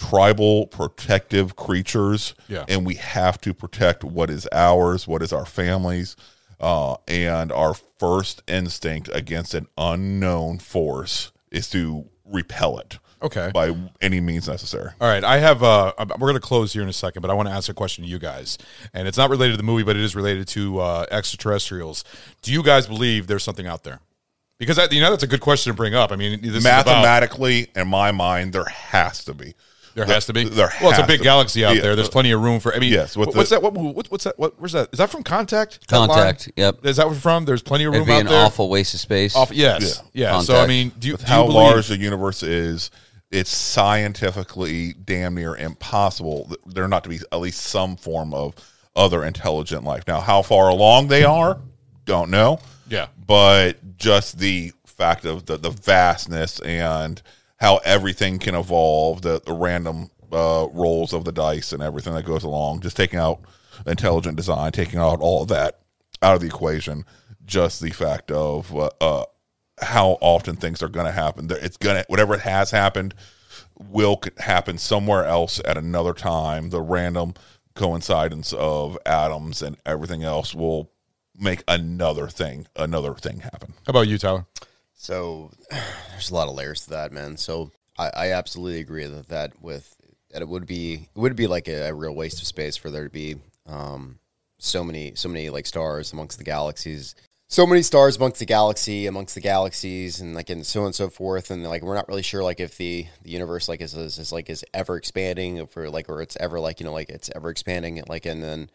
tribal 0.00 0.66
protective 0.66 1.56
creatures 1.56 2.34
Yeah. 2.48 2.64
and 2.68 2.86
we 2.86 2.94
have 2.94 3.38
to 3.42 3.52
protect 3.52 4.02
what 4.02 4.30
is 4.30 4.48
ours 4.50 5.06
what 5.06 5.22
is 5.22 5.30
our 5.32 5.44
families 5.44 6.16
uh, 6.58 6.96
and 7.06 7.52
our 7.52 7.74
first 7.98 8.42
instinct 8.48 9.10
against 9.12 9.52
an 9.54 9.66
unknown 9.76 10.58
force 10.58 11.32
is 11.50 11.68
to 11.70 12.06
repel 12.24 12.78
it 12.78 12.98
Okay. 13.22 13.50
by 13.52 13.76
any 14.00 14.20
means 14.20 14.48
necessary 14.48 14.90
All 15.00 15.08
right, 15.08 15.22
I 15.22 15.36
have. 15.38 15.62
Uh, 15.62 15.92
we're 15.98 16.28
going 16.30 16.34
to 16.34 16.40
close 16.40 16.72
here 16.72 16.82
in 16.82 16.88
a 16.88 16.92
second, 16.94 17.20
but 17.20 17.30
I 17.30 17.34
want 17.34 17.48
to 17.50 17.54
ask 17.54 17.68
a 17.68 17.74
question 17.74 18.02
to 18.04 18.08
you 18.08 18.18
guys, 18.18 18.56
and 18.94 19.06
it's 19.06 19.18
not 19.18 19.28
related 19.28 19.52
to 19.52 19.56
the 19.58 19.62
movie, 19.62 19.82
but 19.82 19.94
it 19.94 20.02
is 20.02 20.16
related 20.16 20.48
to 20.48 20.78
uh, 20.80 21.04
extraterrestrials. 21.10 22.02
Do 22.40 22.50
you 22.50 22.62
guys 22.62 22.86
believe 22.86 23.26
there's 23.26 23.44
something 23.44 23.66
out 23.66 23.84
there? 23.84 24.00
Because 24.58 24.76
that, 24.76 24.90
you 24.92 25.02
know 25.02 25.10
that's 25.10 25.22
a 25.22 25.26
good 25.26 25.42
question 25.42 25.70
to 25.70 25.76
bring 25.76 25.94
up. 25.94 26.12
I 26.12 26.16
mean, 26.16 26.40
this 26.40 26.50
is 26.54 26.64
about- 26.64 26.86
mathematically 26.86 27.68
in 27.76 27.88
my 27.88 28.10
mind 28.10 28.54
there 28.54 28.64
has 28.64 29.22
to 29.24 29.34
be 29.34 29.54
there 29.94 30.04
has 30.06 30.26
to 30.26 30.32
be. 30.32 30.44
there 30.44 30.72
well, 30.80 30.90
it's 30.90 30.98
a 30.98 31.06
big 31.06 31.18
to- 31.18 31.24
galaxy 31.24 31.64
out 31.64 31.74
yeah. 31.76 31.82
there. 31.82 31.96
There's 31.96 32.08
plenty 32.08 32.30
of 32.32 32.40
room 32.40 32.60
for. 32.60 32.74
I 32.74 32.78
mean, 32.78 32.92
Yes, 32.92 33.16
with 33.16 33.28
what- 33.28 33.36
what's 33.36 33.50
the- 33.50 33.56
that? 33.60 33.62
What, 33.62 33.74
what, 33.74 34.10
what's 34.10 34.24
that? 34.24 34.38
What, 34.38 34.58
where's 34.60 34.72
that? 34.72 34.88
Is 34.92 34.98
that 34.98 35.10
from 35.10 35.22
Contact? 35.22 35.80
That? 35.88 35.88
Contact. 36.08 36.50
Yep. 36.56 36.84
Is 36.86 36.96
that 36.96 37.06
where 37.08 37.14
from? 37.16 37.44
There's 37.44 37.62
plenty 37.62 37.84
of 37.84 37.92
room 37.92 38.02
It'd 38.02 38.06
be 38.08 38.12
out 38.14 38.20
an 38.20 38.26
there. 38.26 38.44
awful 38.44 38.68
waste 38.68 38.94
of 38.94 39.00
space. 39.00 39.34
Off, 39.36 39.52
yes, 39.52 40.02
yeah. 40.12 40.30
Contact. 40.30 40.46
So 40.46 40.60
I 40.60 40.66
mean, 40.66 40.92
do 40.98 41.08
you, 41.08 41.14
with 41.14 41.24
do 41.24 41.26
you 41.26 41.34
how 41.36 41.42
believe- 41.42 41.54
large 41.54 41.88
the 41.88 41.96
universe 41.98 42.42
is, 42.42 42.90
it's 43.30 43.50
scientifically 43.54 44.92
damn 44.92 45.34
near 45.34 45.54
impossible 45.56 46.50
there 46.66 46.88
not 46.88 47.04
to 47.04 47.10
be 47.10 47.20
at 47.30 47.38
least 47.40 47.60
some 47.62 47.96
form 47.96 48.34
of 48.34 48.54
other 48.96 49.24
intelligent 49.24 49.84
life. 49.84 50.02
Now, 50.08 50.20
how 50.20 50.42
far 50.42 50.68
along 50.68 51.08
they 51.08 51.22
are, 51.24 51.58
don't 52.04 52.30
know. 52.30 52.58
Yeah. 52.88 53.06
But 53.24 53.96
just 53.96 54.38
the 54.38 54.72
fact 54.84 55.24
of 55.24 55.46
the, 55.46 55.56
the 55.56 55.70
vastness 55.70 56.58
and 56.60 57.22
how 57.60 57.76
everything 57.84 58.38
can 58.38 58.54
evolve, 58.54 59.22
the, 59.22 59.40
the 59.44 59.52
random 59.52 60.10
uh, 60.32 60.66
rolls 60.72 61.12
of 61.12 61.24
the 61.24 61.32
dice 61.32 61.72
and 61.72 61.82
everything 61.82 62.14
that 62.14 62.24
goes 62.24 62.44
along, 62.44 62.80
just 62.80 62.96
taking 62.96 63.18
out 63.18 63.40
intelligent 63.86 64.36
design, 64.36 64.72
taking 64.72 64.98
out 64.98 65.20
all 65.20 65.42
of 65.42 65.48
that 65.48 65.80
out 66.22 66.34
of 66.34 66.40
the 66.40 66.46
equation, 66.46 67.04
just 67.44 67.80
the 67.80 67.90
fact 67.90 68.30
of 68.30 68.74
uh, 68.76 68.90
uh, 69.00 69.24
how 69.80 70.18
often 70.20 70.56
things 70.56 70.82
are 70.82 70.88
going 70.88 71.06
to 71.06 71.12
happen. 71.12 71.48
It's 71.50 71.76
going 71.76 71.96
to, 71.96 72.04
whatever 72.08 72.34
it 72.34 72.40
has 72.40 72.70
happened 72.70 73.14
will 73.78 74.20
happen 74.38 74.78
somewhere 74.78 75.24
else 75.24 75.60
at 75.64 75.78
another 75.78 76.12
time. 76.12 76.70
The 76.70 76.82
random 76.82 77.34
coincidence 77.74 78.52
of 78.52 78.98
atoms 79.06 79.62
and 79.62 79.76
everything 79.86 80.22
else 80.22 80.54
will 80.54 80.90
make 81.38 81.62
another 81.66 82.28
thing, 82.28 82.66
another 82.76 83.14
thing 83.14 83.40
happen. 83.40 83.74
How 83.86 83.90
about 83.90 84.08
you, 84.08 84.18
Tyler? 84.18 84.46
So 85.00 85.50
there's 86.10 86.30
a 86.30 86.34
lot 86.34 86.48
of 86.48 86.54
layers 86.54 86.82
to 86.84 86.90
that, 86.90 87.10
man. 87.10 87.38
So 87.38 87.72
I, 87.98 88.10
I 88.14 88.32
absolutely 88.32 88.80
agree 88.80 89.06
that 89.06 89.28
that 89.28 89.60
with 89.60 89.96
that 90.30 90.42
it 90.42 90.48
would 90.48 90.66
be 90.66 91.08
it 91.14 91.18
would 91.18 91.36
be 91.36 91.46
like 91.46 91.68
a, 91.68 91.88
a 91.88 91.94
real 91.94 92.14
waste 92.14 92.40
of 92.40 92.46
space 92.46 92.76
for 92.76 92.90
there 92.90 93.04
to 93.04 93.10
be 93.10 93.36
um, 93.66 94.18
so 94.58 94.84
many 94.84 95.14
so 95.14 95.28
many 95.28 95.48
like 95.48 95.66
stars 95.66 96.12
amongst 96.12 96.36
the 96.38 96.44
galaxies. 96.44 97.14
So 97.48 97.66
many 97.66 97.82
stars 97.82 98.16
amongst 98.16 98.38
the 98.38 98.46
galaxy, 98.46 99.06
amongst 99.06 99.34
the 99.34 99.40
galaxies, 99.40 100.20
and 100.20 100.34
like 100.34 100.50
and 100.50 100.64
so 100.64 100.80
on 100.80 100.86
and 100.86 100.94
so 100.94 101.08
forth, 101.08 101.50
and 101.50 101.64
like 101.64 101.82
we're 101.82 101.96
not 101.96 102.06
really 102.06 102.22
sure 102.22 102.44
like 102.44 102.60
if 102.60 102.76
the, 102.76 103.06
the 103.22 103.30
universe 103.30 103.68
like 103.68 103.80
is, 103.80 103.94
is 103.94 104.18
is 104.18 104.30
like 104.32 104.48
is 104.50 104.64
ever 104.74 104.96
expanding, 104.96 105.56
if 105.56 105.76
or 105.76 105.90
like 105.90 106.08
or 106.08 106.20
it's 106.22 106.36
ever 106.38 106.60
like 106.60 106.78
you 106.78 106.86
know 106.86 106.92
like 106.92 107.08
it's 107.08 107.30
ever 107.34 107.50
expanding, 107.50 108.00
like 108.06 108.26
and 108.26 108.42
then 108.42 108.70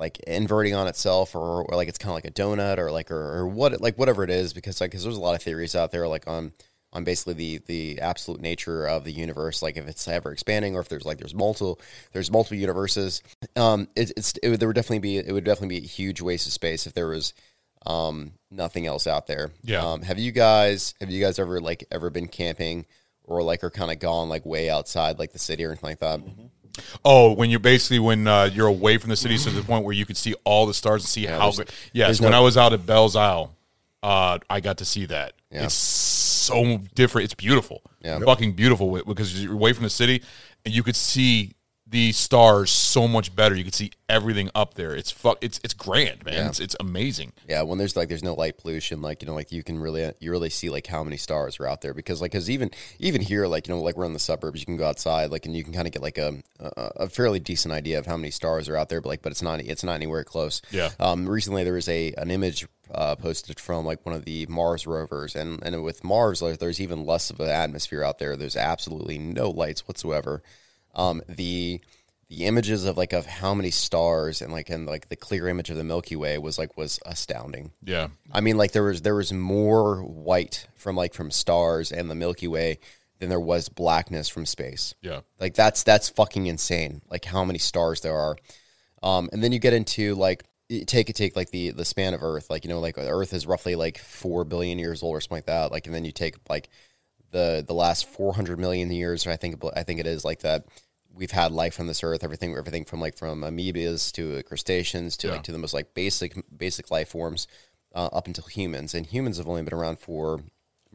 like 0.00 0.18
inverting 0.20 0.74
on 0.74 0.88
itself 0.88 1.34
or, 1.36 1.62
or 1.62 1.76
like 1.76 1.88
it's 1.88 1.98
kind 1.98 2.10
of 2.10 2.14
like 2.14 2.24
a 2.24 2.30
donut 2.30 2.78
or 2.78 2.90
like 2.90 3.10
or, 3.10 3.38
or 3.38 3.46
what 3.46 3.78
like 3.80 3.98
whatever 3.98 4.24
it 4.24 4.30
is 4.30 4.54
because 4.54 4.80
like 4.80 4.90
because 4.90 5.04
there's 5.04 5.16
a 5.16 5.20
lot 5.20 5.36
of 5.36 5.42
theories 5.42 5.76
out 5.76 5.92
there 5.92 6.08
like 6.08 6.26
on 6.26 6.52
on 6.92 7.04
basically 7.04 7.34
the 7.34 7.60
the 7.66 8.00
absolute 8.00 8.40
nature 8.40 8.86
of 8.86 9.04
the 9.04 9.12
universe 9.12 9.62
like 9.62 9.76
if 9.76 9.86
it's 9.86 10.08
ever 10.08 10.32
expanding 10.32 10.74
or 10.74 10.80
if 10.80 10.88
there's 10.88 11.04
like 11.04 11.18
there's 11.18 11.34
multiple 11.34 11.78
there's 12.12 12.30
multiple 12.30 12.56
universes. 12.56 13.22
Um 13.54 13.88
it, 13.94 14.10
it's 14.16 14.32
it 14.42 14.48
would, 14.48 14.58
there 14.58 14.68
would 14.68 14.74
definitely 14.74 15.00
be 15.00 15.18
it 15.18 15.32
would 15.32 15.44
definitely 15.44 15.78
be 15.78 15.84
a 15.84 15.88
huge 15.88 16.22
waste 16.22 16.46
of 16.46 16.54
space 16.54 16.86
if 16.86 16.94
there 16.94 17.08
was 17.08 17.34
um 17.86 18.32
nothing 18.50 18.86
else 18.86 19.06
out 19.06 19.26
there. 19.26 19.50
Yeah. 19.62 19.84
um 19.84 20.02
have 20.02 20.18
you 20.18 20.32
guys 20.32 20.94
have 21.00 21.10
you 21.10 21.22
guys 21.22 21.38
ever 21.38 21.60
like 21.60 21.84
ever 21.92 22.08
been 22.08 22.26
camping 22.26 22.86
or 23.24 23.42
like 23.42 23.62
are 23.62 23.70
kind 23.70 23.92
of 23.92 23.98
gone 23.98 24.30
like 24.30 24.46
way 24.46 24.70
outside 24.70 25.18
like 25.18 25.32
the 25.32 25.38
city 25.38 25.62
or 25.64 25.68
anything 25.68 25.90
like 25.90 26.00
that 26.00 26.20
Oh, 27.04 27.32
when 27.32 27.50
you're 27.50 27.60
basically 27.60 27.98
when 27.98 28.26
uh, 28.26 28.44
you're 28.52 28.66
away 28.66 28.98
from 28.98 29.10
the 29.10 29.16
city 29.16 29.36
to 29.38 29.50
the 29.50 29.62
point 29.62 29.84
where 29.84 29.94
you 29.94 30.06
can 30.06 30.14
see 30.16 30.34
all 30.44 30.66
the 30.66 30.74
stars 30.74 31.02
and 31.02 31.08
see 31.08 31.26
how. 31.26 31.50
good- 31.52 31.70
Yes, 31.92 32.08
there's 32.08 32.20
when 32.20 32.32
no- 32.32 32.38
I 32.38 32.40
was 32.40 32.56
out 32.56 32.72
at 32.72 32.84
Bell's 32.86 33.16
Isle, 33.16 33.54
uh, 34.02 34.38
I 34.48 34.60
got 34.60 34.78
to 34.78 34.84
see 34.84 35.06
that. 35.06 35.32
Yeah. 35.50 35.64
It's 35.64 35.74
so 35.74 36.78
different. 36.94 37.24
It's 37.24 37.34
beautiful. 37.34 37.82
Yeah. 38.02 38.18
fucking 38.20 38.52
beautiful 38.52 39.02
because 39.04 39.42
you're 39.44 39.52
away 39.52 39.72
from 39.74 39.84
the 39.84 39.90
city 39.90 40.22
and 40.64 40.74
you 40.74 40.82
could 40.82 40.96
see 40.96 41.52
the 41.90 42.12
stars 42.12 42.70
so 42.70 43.08
much 43.08 43.34
better. 43.34 43.54
You 43.56 43.64
can 43.64 43.72
see 43.72 43.90
everything 44.08 44.48
up 44.54 44.74
there. 44.74 44.94
It's 44.94 45.10
fuck. 45.10 45.38
It's 45.40 45.60
it's 45.64 45.74
grand, 45.74 46.24
man. 46.24 46.34
Yeah. 46.34 46.48
It's 46.48 46.60
it's 46.60 46.76
amazing. 46.78 47.32
Yeah, 47.48 47.62
when 47.62 47.78
there's 47.78 47.96
like 47.96 48.08
there's 48.08 48.22
no 48.22 48.34
light 48.34 48.58
pollution, 48.58 49.02
like 49.02 49.22
you 49.22 49.26
know, 49.26 49.34
like 49.34 49.50
you 49.50 49.64
can 49.64 49.78
really 49.78 50.12
you 50.20 50.30
really 50.30 50.50
see 50.50 50.70
like 50.70 50.86
how 50.86 51.02
many 51.02 51.16
stars 51.16 51.58
are 51.58 51.66
out 51.66 51.80
there 51.80 51.92
because 51.92 52.20
like 52.20 52.30
because 52.30 52.48
even 52.48 52.70
even 53.00 53.20
here, 53.20 53.46
like 53.48 53.66
you 53.66 53.74
know, 53.74 53.82
like 53.82 53.96
we're 53.96 54.04
in 54.04 54.12
the 54.12 54.20
suburbs, 54.20 54.60
you 54.60 54.66
can 54.66 54.76
go 54.76 54.86
outside, 54.86 55.30
like 55.30 55.46
and 55.46 55.56
you 55.56 55.64
can 55.64 55.72
kind 55.72 55.88
of 55.88 55.92
get 55.92 56.02
like 56.02 56.18
a, 56.18 56.40
a 56.60 56.70
a 56.96 57.08
fairly 57.08 57.40
decent 57.40 57.74
idea 57.74 57.98
of 57.98 58.06
how 58.06 58.16
many 58.16 58.30
stars 58.30 58.68
are 58.68 58.76
out 58.76 58.88
there, 58.88 59.00
but 59.00 59.08
like 59.08 59.22
but 59.22 59.32
it's 59.32 59.42
not 59.42 59.60
it's 59.60 59.82
not 59.84 59.94
anywhere 59.94 60.22
close. 60.22 60.62
Yeah. 60.70 60.90
Um. 61.00 61.28
Recently, 61.28 61.64
there 61.64 61.74
was 61.74 61.88
a 61.88 62.12
an 62.14 62.30
image 62.30 62.68
uh, 62.94 63.16
posted 63.16 63.58
from 63.58 63.84
like 63.84 64.06
one 64.06 64.14
of 64.14 64.24
the 64.24 64.46
Mars 64.46 64.86
rovers, 64.86 65.34
and 65.34 65.60
and 65.64 65.82
with 65.82 66.04
Mars, 66.04 66.40
like, 66.40 66.58
there's 66.58 66.80
even 66.80 67.04
less 67.04 67.30
of 67.30 67.40
an 67.40 67.48
atmosphere 67.48 68.04
out 68.04 68.18
there. 68.20 68.36
There's 68.36 68.56
absolutely 68.56 69.18
no 69.18 69.50
lights 69.50 69.88
whatsoever. 69.88 70.42
Um. 70.94 71.22
The 71.28 71.80
the 72.30 72.46
images 72.46 72.84
of 72.84 72.96
like 72.96 73.12
of 73.12 73.26
how 73.26 73.54
many 73.54 73.72
stars 73.72 74.40
and 74.40 74.52
like 74.52 74.70
and 74.70 74.86
like 74.86 75.08
the 75.08 75.16
clear 75.16 75.48
image 75.48 75.68
of 75.68 75.76
the 75.76 75.82
Milky 75.82 76.14
Way 76.14 76.38
was 76.38 76.58
like 76.58 76.76
was 76.76 77.00
astounding. 77.04 77.72
Yeah. 77.82 78.08
I 78.32 78.40
mean, 78.40 78.56
like 78.56 78.70
there 78.70 78.84
was 78.84 79.02
there 79.02 79.16
was 79.16 79.32
more 79.32 79.96
white 80.02 80.68
from 80.76 80.94
like 80.94 81.12
from 81.12 81.32
stars 81.32 81.90
and 81.90 82.08
the 82.08 82.14
Milky 82.14 82.46
Way 82.46 82.78
than 83.18 83.30
there 83.30 83.40
was 83.40 83.68
blackness 83.68 84.28
from 84.28 84.46
space. 84.46 84.94
Yeah. 85.02 85.20
Like 85.40 85.54
that's 85.54 85.82
that's 85.82 86.08
fucking 86.08 86.46
insane. 86.46 87.02
Like 87.10 87.24
how 87.24 87.44
many 87.44 87.58
stars 87.58 88.00
there 88.00 88.16
are. 88.16 88.36
Um, 89.02 89.28
and 89.32 89.42
then 89.42 89.50
you 89.50 89.58
get 89.58 89.72
into 89.72 90.14
like 90.14 90.44
take 90.86 91.10
it 91.10 91.16
take 91.16 91.34
like 91.34 91.50
the 91.50 91.70
the 91.70 91.84
span 91.84 92.14
of 92.14 92.22
Earth. 92.22 92.48
Like 92.48 92.64
you 92.64 92.70
know, 92.70 92.78
like 92.78 92.96
Earth 92.96 93.34
is 93.34 93.44
roughly 93.44 93.74
like 93.74 93.98
four 93.98 94.44
billion 94.44 94.78
years 94.78 95.02
old 95.02 95.16
or 95.16 95.20
something 95.20 95.38
like 95.38 95.46
that. 95.46 95.72
Like 95.72 95.86
and 95.86 95.94
then 95.94 96.04
you 96.04 96.12
take 96.12 96.36
like 96.48 96.68
the 97.30 97.64
the 97.66 97.74
last 97.74 98.06
four 98.06 98.34
hundred 98.34 98.58
million 98.58 98.90
years. 98.90 99.26
I 99.26 99.36
think 99.36 99.62
I 99.76 99.82
think 99.82 100.00
it 100.00 100.06
is 100.06 100.24
like 100.24 100.40
that. 100.40 100.66
We've 101.12 101.30
had 101.30 101.50
life 101.52 101.80
on 101.80 101.86
this 101.88 102.04
earth. 102.04 102.22
Everything 102.22 102.56
everything 102.56 102.84
from 102.84 103.00
like 103.00 103.16
from 103.16 103.42
amoebas 103.42 104.12
to 104.12 104.42
crustaceans 104.44 105.16
to 105.18 105.26
Yeah. 105.26 105.32
like 105.34 105.42
to 105.44 105.52
the 105.52 105.58
most 105.58 105.74
like 105.74 105.92
basic 105.94 106.34
basic 106.56 106.90
life 106.90 107.08
forms 107.08 107.46
uh, 107.94 108.08
up 108.12 108.26
until 108.26 108.44
humans. 108.44 108.94
And 108.94 109.06
humans 109.06 109.38
have 109.38 109.48
only 109.48 109.62
been 109.62 109.74
around 109.74 109.98
for 109.98 110.40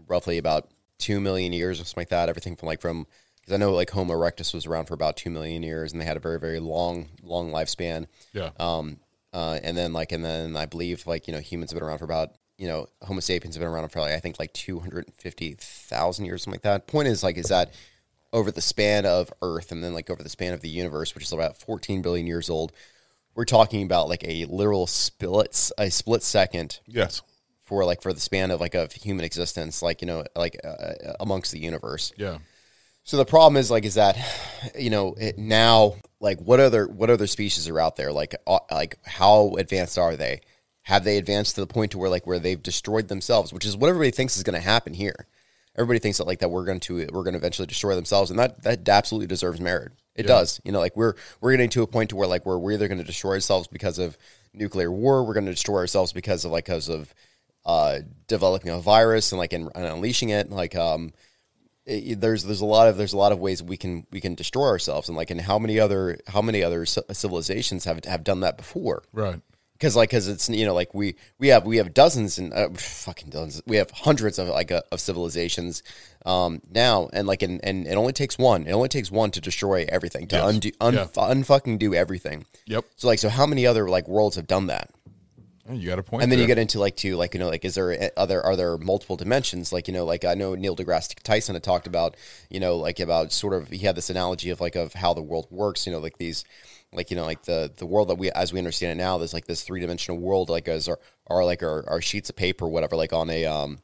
roughly 0.07 0.37
about 0.37 0.69
two 0.97 1.19
million 1.19 1.51
years 1.51 1.79
or 1.79 1.83
something 1.83 2.01
like 2.01 2.09
that. 2.09 2.29
Everything 2.29 2.55
from 2.55 2.67
like 2.67 2.79
from 2.81 3.07
because 3.41 3.53
I 3.53 3.57
know 3.57 3.73
like 3.73 3.89
Homo 3.91 4.13
erectus 4.13 4.53
was 4.53 4.65
around 4.65 4.85
for 4.85 4.93
about 4.93 5.17
two 5.17 5.29
million 5.29 5.61
years, 5.63 5.91
and 5.91 6.01
they 6.01 6.05
had 6.05 6.17
a 6.17 6.21
very 6.21 6.39
very 6.39 6.59
long 6.59 7.09
long 7.21 7.51
lifespan. 7.51 8.07
Yeah. 8.33 8.51
Um. 8.59 8.99
Uh. 9.33 9.59
And 9.61 9.75
then 9.77 9.91
like 9.91 10.13
and 10.13 10.23
then 10.23 10.55
I 10.55 10.65
believe 10.65 11.05
like 11.05 11.27
you 11.27 11.33
know 11.33 11.41
humans 11.41 11.71
have 11.71 11.79
been 11.79 11.87
around 11.87 11.99
for 11.99 12.05
about 12.05 12.31
you 12.57 12.67
know 12.67 12.87
Homo 13.01 13.19
sapiens 13.19 13.55
have 13.55 13.61
been 13.61 13.69
around 13.69 13.89
for 13.89 13.99
like 13.99 14.13
I 14.13 14.19
think 14.19 14.39
like 14.39 14.53
two 14.53 14.79
hundred 14.79 15.05
fifty 15.13 15.55
thousand 15.59 16.25
years 16.25 16.43
something 16.43 16.55
like 16.55 16.61
that. 16.63 16.87
Point 16.87 17.07
is 17.07 17.23
like 17.23 17.37
is 17.37 17.47
that 17.47 17.73
over 18.33 18.51
the 18.51 18.61
span 18.61 19.05
of 19.05 19.31
Earth 19.41 19.71
and 19.71 19.83
then 19.83 19.93
like 19.93 20.09
over 20.09 20.21
the 20.23 20.29
span 20.29 20.53
of 20.53 20.61
the 20.61 20.69
universe, 20.69 21.15
which 21.15 21.23
is 21.23 21.31
about 21.31 21.55
14 21.57 22.01
billion 22.01 22.27
years 22.27 22.49
old, 22.49 22.73
we're 23.33 23.45
talking 23.45 23.83
about 23.83 24.09
like 24.09 24.23
a 24.27 24.45
literal 24.45 24.87
split 24.87 25.71
a 25.77 25.89
split 25.89 26.21
second 26.23 26.79
Yes. 26.85 27.21
for 27.63 27.85
like 27.85 28.01
for 28.01 28.11
the 28.13 28.19
span 28.19 28.51
of 28.51 28.59
like 28.59 28.73
of 28.75 28.91
human 28.93 29.23
existence, 29.25 29.81
like 29.81 30.01
you 30.01 30.07
know 30.07 30.25
like 30.35 30.57
uh, 30.63 30.93
amongst 31.19 31.51
the 31.51 31.59
universe. 31.59 32.11
Yeah. 32.17 32.39
So 33.03 33.17
the 33.17 33.25
problem 33.25 33.55
is 33.57 33.69
like 33.69 33.85
is 33.85 33.95
that 33.95 34.17
you 34.77 34.89
know 34.89 35.13
it, 35.17 35.37
now 35.37 35.95
like 36.19 36.39
what 36.39 36.59
other 36.59 36.87
what 36.87 37.09
other 37.09 37.27
species 37.27 37.69
are 37.69 37.79
out 37.79 37.95
there 37.97 38.11
like 38.11 38.33
uh, 38.47 38.59
like 38.71 38.97
how 39.05 39.55
advanced 39.57 39.97
are 39.97 40.15
they? 40.15 40.41
Have 40.85 41.03
they 41.03 41.17
advanced 41.17 41.55
to 41.55 41.61
the 41.61 41.67
point 41.67 41.91
to 41.91 41.97
where 41.97 42.09
like 42.09 42.25
where 42.27 42.39
they've 42.39 42.61
destroyed 42.61 43.07
themselves, 43.07 43.51
which 43.53 43.65
is 43.65 43.75
what 43.77 43.89
everybody 43.89 44.11
thinks 44.11 44.37
is 44.37 44.43
going 44.43 44.53
to 44.59 44.59
happen 44.67 44.93
here. 44.93 45.27
Everybody 45.75 45.99
thinks 45.99 46.19
that 46.19 46.27
like 46.27 46.39
that 46.39 46.49
we're 46.49 46.63
going 46.65 46.79
to 46.81 46.97
we're 47.11 47.23
going 47.23 47.33
to 47.33 47.37
eventually 47.39 47.65
destroy 47.67 47.95
themselves, 47.95 48.29
and 48.31 48.39
that 48.39 48.63
that 48.63 48.87
absolutely 48.87 49.27
deserves 49.27 49.59
merit. 49.59 49.91
It 50.15 50.23
Yeah. 50.25 50.35
does, 50.35 50.61
you 50.63 50.71
know, 50.71 50.79
like 50.79 50.95
we're 50.95 51.15
we're 51.41 51.51
getting 51.51 51.69
to 51.71 51.81
a 51.83 51.87
point 51.87 52.11
to 52.11 52.15
where 52.15 52.27
like 52.27 52.45
we're 52.45 52.57
we're 52.57 52.71
either 52.73 52.87
going 52.87 52.99
to 52.99 53.03
destroy 53.03 53.31
ourselves 53.33 53.67
because 53.67 53.99
of 53.99 54.17
nuclear 54.53 54.89
war, 54.91 55.23
we're 55.25 55.33
going 55.33 55.45
to 55.47 55.51
destroy 55.51 55.79
ourselves 55.79 56.13
because 56.13 56.45
of 56.45 56.51
like 56.51 56.65
because 56.65 56.87
of 56.87 57.13
uh, 57.65 57.99
developing 58.27 58.71
a 58.71 58.79
virus 58.79 59.31
and 59.31 59.39
like 59.39 59.51
and, 59.53 59.69
and 59.75 59.85
unleashing 59.85 60.29
it, 60.29 60.49
like 60.51 60.75
um, 60.75 61.11
it- 61.85 62.21
there's 62.21 62.43
there's 62.43 62.61
a 62.61 62.65
lot 62.65 62.87
of 62.87 62.95
there's 62.95 63.13
a 63.13 63.17
lot 63.17 63.31
of 63.31 63.39
ways 63.39 63.61
we 63.61 63.75
can 63.75 64.05
we 64.11 64.21
can 64.21 64.35
destroy 64.35 64.67
ourselves 64.67 65.09
and 65.09 65.17
like 65.17 65.31
and 65.31 65.41
how 65.41 65.57
many 65.59 65.79
other 65.79 66.19
how 66.27 66.41
many 66.41 66.63
other 66.63 66.85
ci- 66.85 67.01
civilizations 67.11 67.85
have 67.85 68.05
have 68.05 68.23
done 68.23 68.39
that 68.41 68.55
before 68.55 69.03
Right. 69.11 69.41
Because 69.77 69.95
like 69.95 70.09
because 70.09 70.27
it's 70.27 70.49
you 70.49 70.65
know 70.65 70.73
like 70.73 70.93
we 70.93 71.15
we 71.37 71.49
have 71.49 71.65
we 71.65 71.77
have 71.77 71.93
dozens 71.93 72.37
and 72.37 72.53
uh, 72.53 72.69
fucking 72.69 73.29
dozens 73.29 73.61
we 73.67 73.75
have 73.77 73.91
hundreds 73.91 74.39
of 74.39 74.47
like 74.47 74.71
uh, 74.71 74.81
of 74.91 74.99
civilizations 74.99 75.83
um 76.25 76.61
now 76.71 77.09
and 77.13 77.27
like 77.27 77.43
and, 77.43 77.59
and 77.63 77.85
it 77.85 77.95
only 77.95 78.13
takes 78.13 78.37
one 78.37 78.65
it 78.67 78.71
only 78.71 78.89
takes 78.89 79.11
one 79.11 79.31
to 79.31 79.41
destroy 79.41 79.85
everything 79.89 80.27
to 80.27 80.35
Yes. 80.37 80.49
undo 80.53 80.71
un, 80.81 80.93
Yeah. 80.93 81.05
unfucking 81.15 81.77
do 81.79 81.93
everything 81.93 82.45
Yep. 82.67 82.85
so 82.95 83.07
like 83.07 83.19
so 83.19 83.29
how 83.29 83.45
many 83.45 83.67
other 83.67 83.89
like 83.89 84.07
worlds 84.07 84.35
have 84.37 84.47
done 84.47 84.67
that 84.67 84.89
You 85.69 85.89
got 85.89 85.99
a 85.99 86.05
and 86.21 86.31
then 86.31 86.39
you 86.39 86.47
get 86.47 86.57
into 86.57 86.79
like 86.79 86.95
to 86.97 87.15
like 87.17 87.33
you 87.33 87.39
know 87.39 87.49
like 87.49 87.65
is 87.65 87.75
there 87.75 88.11
other 88.17 88.41
are 88.41 88.55
there 88.55 88.77
multiple 88.77 89.17
dimensions 89.17 89.73
like 89.73 89.87
you 89.87 89.93
know 89.93 90.05
like 90.05 90.23
I 90.23 90.35
know 90.35 90.55
Neil 90.55 90.75
deGrasse 90.75 91.15
Tyson 91.23 91.55
had 91.55 91.63
talked 91.63 91.87
about 91.87 92.15
you 92.49 92.59
know 92.59 92.77
like 92.77 92.99
about 92.99 93.31
sort 93.31 93.53
of 93.53 93.69
he 93.69 93.79
had 93.79 93.95
this 93.95 94.09
analogy 94.09 94.49
of 94.51 94.61
like 94.61 94.75
of 94.75 94.93
how 94.93 95.13
the 95.13 95.21
world 95.23 95.47
works 95.49 95.85
you 95.85 95.91
know 95.91 95.99
like 95.99 96.17
these 96.17 96.45
like 96.95 97.11
you 97.11 97.17
know 97.17 97.25
like 97.25 97.43
the 97.43 97.71
the 97.77 97.85
world 97.85 98.09
that 98.09 98.15
we 98.15 98.31
as 98.31 98.53
we 98.53 98.59
understand 98.59 98.91
it 98.99 99.03
now 99.03 99.17
there's 99.17 99.33
like 99.33 99.45
this 99.45 99.63
three 99.63 99.79
dimensional 99.79 100.17
world 100.19 100.49
like 100.49 100.67
as 100.67 100.87
our 100.87 100.99
are 101.27 101.43
like 101.43 101.61
our, 101.63 101.87
our 101.89 102.01
sheets 102.01 102.29
of 102.29 102.35
paper 102.35 102.67
whatever 102.67 102.95
like 102.95 103.13
on 103.13 103.29
a 103.29 103.45
um 103.45 103.79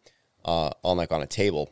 uh 0.46 0.70
on 0.84 0.98
like 0.98 1.12
on 1.12 1.22
a 1.22 1.28
table. 1.28 1.70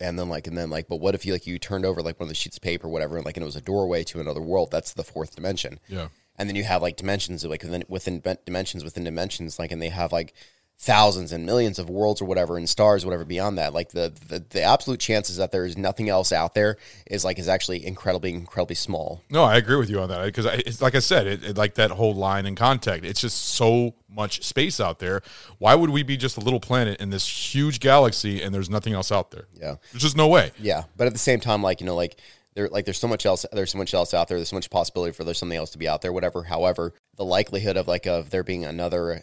And 0.00 0.18
then 0.18 0.28
like 0.28 0.48
and 0.48 0.58
then 0.58 0.68
like 0.68 0.88
but 0.88 0.96
what 0.96 1.14
if 1.14 1.24
you 1.24 1.32
like 1.32 1.46
you 1.46 1.58
turned 1.60 1.86
over 1.86 2.02
like 2.02 2.18
one 2.18 2.24
of 2.24 2.28
the 2.28 2.34
sheets 2.34 2.56
of 2.56 2.62
paper 2.62 2.88
whatever 2.88 3.16
and 3.16 3.24
like 3.24 3.36
and 3.36 3.42
it 3.42 3.46
was 3.46 3.54
a 3.56 3.60
doorway 3.60 4.02
to 4.04 4.20
another 4.20 4.40
world? 4.40 4.70
That's 4.72 4.92
the 4.94 5.04
fourth 5.04 5.36
dimension. 5.36 5.78
Yeah. 5.88 6.08
and 6.36 6.48
then 6.48 6.56
you 6.56 6.64
have 6.64 6.82
like 6.82 6.96
dimensions 6.96 7.44
like 7.44 7.62
within 7.62 7.84
within 7.88 8.20
dimensions 8.44 8.82
within 8.82 9.04
dimensions 9.04 9.60
like 9.60 9.70
and 9.70 9.80
they 9.80 9.90
have 9.90 10.10
like 10.10 10.34
thousands 10.84 11.30
and 11.30 11.46
millions 11.46 11.78
of 11.78 11.88
worlds 11.88 12.20
or 12.20 12.24
whatever 12.24 12.56
and 12.58 12.68
stars 12.68 13.04
whatever 13.04 13.24
beyond 13.24 13.56
that 13.56 13.72
like 13.72 13.90
the 13.90 14.12
the, 14.28 14.44
the 14.50 14.60
absolute 14.60 14.98
chances 14.98 15.36
that 15.36 15.52
there 15.52 15.64
is 15.64 15.76
nothing 15.78 16.08
else 16.08 16.32
out 16.32 16.54
there 16.54 16.76
is 17.06 17.24
like 17.24 17.38
is 17.38 17.46
actually 17.46 17.86
incredibly 17.86 18.30
incredibly 18.34 18.74
small 18.74 19.22
No, 19.30 19.44
I 19.44 19.56
agree 19.58 19.76
with 19.76 19.88
you 19.88 20.00
on 20.00 20.08
that 20.08 20.24
because 20.24 20.44
it's 20.44 20.82
like 20.82 20.96
I 20.96 20.98
said, 20.98 21.28
it, 21.28 21.44
it- 21.44 21.56
like 21.56 21.74
that 21.74 21.92
whole 21.92 22.14
line 22.16 22.46
in 22.46 22.56
contact. 22.56 23.04
It's 23.04 23.20
just 23.20 23.38
so 23.54 23.94
much 24.10 24.42
space 24.42 24.80
out 24.80 24.98
there. 24.98 25.22
Why 25.58 25.76
would 25.76 25.90
we 25.90 26.02
be 26.02 26.16
just 26.16 26.36
a 26.36 26.40
little 26.40 26.58
planet 26.60 27.00
in 27.00 27.10
this 27.10 27.26
huge 27.54 27.78
galaxy 27.78 28.42
and 28.42 28.52
there's 28.52 28.68
nothing 28.68 28.92
else 28.92 29.12
out 29.12 29.30
there? 29.30 29.46
Yeah. 29.54 29.76
there's 29.92 30.02
just 30.02 30.16
no 30.16 30.26
way. 30.26 30.50
yeah 30.58 30.82
but 30.96 31.06
at 31.06 31.12
the 31.12 31.18
same 31.20 31.38
time 31.38 31.62
like 31.62 31.80
you 31.80 31.86
know 31.86 31.94
like 31.94 32.16
there 32.54 32.68
like 32.70 32.84
there's 32.86 32.98
so 32.98 33.06
much 33.08 33.24
else 33.24 33.46
there's 33.52 33.70
so 33.70 33.78
much 33.78 33.94
else 33.94 34.12
out 34.14 34.26
there 34.26 34.36
there's 34.36 34.48
so 34.50 34.56
much 34.56 34.68
possibility 34.68 35.12
for 35.12 35.22
there's 35.22 35.38
something 35.38 35.56
else 35.56 35.70
to 35.70 35.78
be 35.78 35.86
out 35.88 36.02
there 36.02 36.12
whatever 36.12 36.42
however 36.42 36.92
the 37.16 37.24
likelihood 37.24 37.76
of 37.76 37.86
like 37.86 38.06
of 38.06 38.30
there 38.30 38.42
being 38.42 38.64
another 38.64 39.22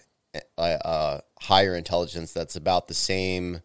uh, 0.57 0.61
uh 0.61 1.19
higher 1.41 1.75
intelligence 1.75 2.31
that's 2.33 2.55
about 2.55 2.87
the 2.87 2.93
same 2.93 3.61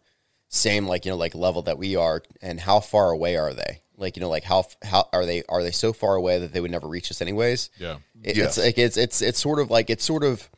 same 0.49 0.87
like 0.87 1.05
you 1.05 1.11
know 1.11 1.17
like 1.17 1.35
level 1.35 1.61
that 1.63 1.77
we 1.77 1.95
are 1.95 2.21
and 2.41 2.59
how 2.59 2.79
far 2.79 3.11
away 3.11 3.35
are 3.37 3.53
they 3.53 3.81
like 3.97 4.15
you 4.15 4.21
know 4.21 4.29
like 4.29 4.43
how 4.43 4.63
how 4.83 5.07
are 5.13 5.25
they 5.25 5.43
are 5.49 5.61
they 5.63 5.71
so 5.71 5.93
far 5.93 6.15
away 6.15 6.39
that 6.39 6.53
they 6.53 6.59
would 6.59 6.71
never 6.71 6.87
reach 6.87 7.11
us 7.11 7.21
anyways 7.21 7.69
Yeah. 7.77 7.97
It- 8.23 8.37
Yes. 8.37 8.57
it's 8.57 8.65
like 8.65 8.77
it's 8.77 8.97
it's 8.97 9.21
it's 9.21 9.39
sort 9.39 9.59
of 9.59 9.69
like 9.69 9.89
it's 9.89 10.03
sort 10.03 10.23
of 10.23 10.49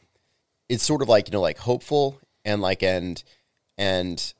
it's 0.70 0.84
sort 0.84 1.02
of 1.02 1.10
like 1.10 1.28
you 1.28 1.32
know 1.34 1.42
like 1.42 1.58
hopeful 1.58 2.20
and 2.46 2.62
like 2.62 2.84
and 2.84 3.24
and 3.78 4.34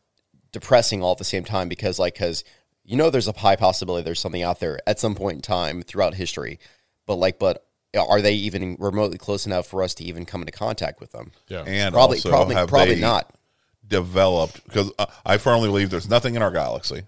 depressing 0.52 1.04
all 1.04 1.12
at 1.12 1.18
the 1.18 1.24
same 1.24 1.44
time 1.44 1.68
because 1.70 2.00
like 2.00 2.14
because 2.14 2.44
you 2.84 2.96
know 2.96 3.10
there's 3.10 3.28
a 3.28 3.38
high 3.38 3.56
possibility 3.58 4.04
there's 4.04 4.20
something 4.20 4.42
out 4.44 4.60
there 4.60 4.80
at 4.88 5.00
some 5.00 5.16
point 5.16 5.36
in 5.36 5.42
time 5.42 5.82
throughout 5.82 6.14
history 6.16 6.60
but 7.06 7.16
like 7.16 7.38
but 7.40 7.67
are 7.98 8.22
they 8.22 8.34
even 8.34 8.76
remotely 8.80 9.18
close 9.18 9.46
enough 9.46 9.68
for 9.68 9.84
us 9.84 9.94
to 9.96 10.04
even 10.04 10.26
come 10.26 10.42
into 10.42 10.52
contact 10.52 11.00
with 11.00 11.12
them 11.12 11.32
Yeah. 11.48 11.64
And 11.66 11.94
probably 11.94 12.18
also, 12.18 12.30
probably 12.30 12.56
have 12.56 12.70
probably 12.70 12.96
they 12.96 13.02
not 13.02 13.32
developed 13.88 14.64
because 14.66 14.92
uh, 15.00 15.06
I 15.26 15.38
firmly 15.38 15.68
believe 15.68 15.90
there's 15.90 16.10
nothing 16.10 16.36
in 16.36 16.42
our 16.42 16.52
galaxy, 16.52 17.04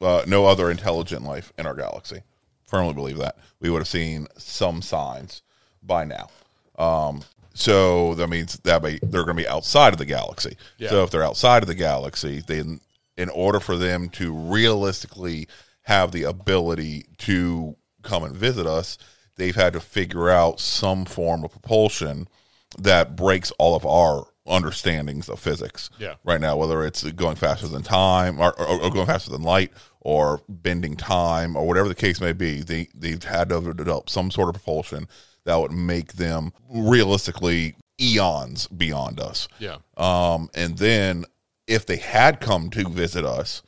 uh, 0.00 0.24
no 0.26 0.46
other 0.46 0.70
intelligent 0.70 1.22
life 1.24 1.52
in 1.58 1.66
our 1.66 1.74
galaxy. 1.74 2.22
Firmly 2.66 2.94
believe 2.94 3.18
that 3.18 3.36
we 3.60 3.70
would 3.70 3.80
have 3.80 3.88
seen 3.88 4.26
some 4.38 4.82
signs 4.82 5.42
by 5.82 6.04
now. 6.04 6.30
Um, 6.78 7.22
so 7.54 8.14
that 8.14 8.28
means 8.28 8.58
that 8.60 8.82
may, 8.82 8.98
they're 9.02 9.24
going 9.24 9.36
to 9.36 9.42
be 9.42 9.48
outside 9.48 9.92
of 9.92 9.98
the 9.98 10.06
galaxy. 10.06 10.56
Yeah. 10.78 10.90
So 10.90 11.04
if 11.04 11.10
they're 11.10 11.22
outside 11.22 11.62
of 11.62 11.66
the 11.66 11.74
galaxy, 11.74 12.42
then 12.46 12.80
in 13.16 13.28
order 13.28 13.60
for 13.60 13.76
them 13.76 14.08
to 14.10 14.32
realistically 14.32 15.48
have 15.82 16.12
the 16.12 16.22
ability 16.22 17.06
to 17.18 17.76
come 18.02 18.24
and 18.24 18.34
visit 18.34 18.66
us, 18.66 18.98
they've 19.42 19.56
had 19.56 19.72
to 19.72 19.80
figure 19.80 20.30
out 20.30 20.60
some 20.60 21.04
form 21.04 21.44
of 21.44 21.50
propulsion 21.50 22.28
that 22.78 23.16
breaks 23.16 23.50
all 23.58 23.74
of 23.74 23.84
our 23.84 24.26
understandings 24.46 25.28
of 25.28 25.38
physics 25.40 25.90
Yeah. 25.98 26.14
right 26.24 26.40
now, 26.40 26.56
whether 26.56 26.84
it's 26.84 27.02
going 27.12 27.34
faster 27.36 27.66
than 27.66 27.82
time 27.82 28.38
or, 28.40 28.58
or, 28.60 28.82
or 28.82 28.90
going 28.90 29.06
faster 29.06 29.30
than 29.32 29.42
light 29.42 29.72
or 30.00 30.40
bending 30.48 30.96
time 30.96 31.56
or 31.56 31.66
whatever 31.66 31.88
the 31.88 31.94
case 31.96 32.20
may 32.20 32.32
be. 32.32 32.60
They, 32.62 32.88
they've 32.94 33.22
had 33.22 33.48
to 33.50 33.74
develop 33.74 34.08
some 34.08 34.30
sort 34.30 34.48
of 34.48 34.54
propulsion 34.54 35.08
that 35.44 35.56
would 35.56 35.72
make 35.72 36.12
them 36.14 36.52
realistically 36.72 37.74
eons 38.00 38.68
beyond 38.68 39.18
us. 39.20 39.48
Yeah. 39.58 39.78
Um, 39.96 40.48
and 40.54 40.78
then 40.78 41.24
if 41.66 41.84
they 41.86 41.96
had 41.96 42.40
come 42.40 42.70
to 42.70 42.88
visit 42.88 43.24
us, 43.24 43.62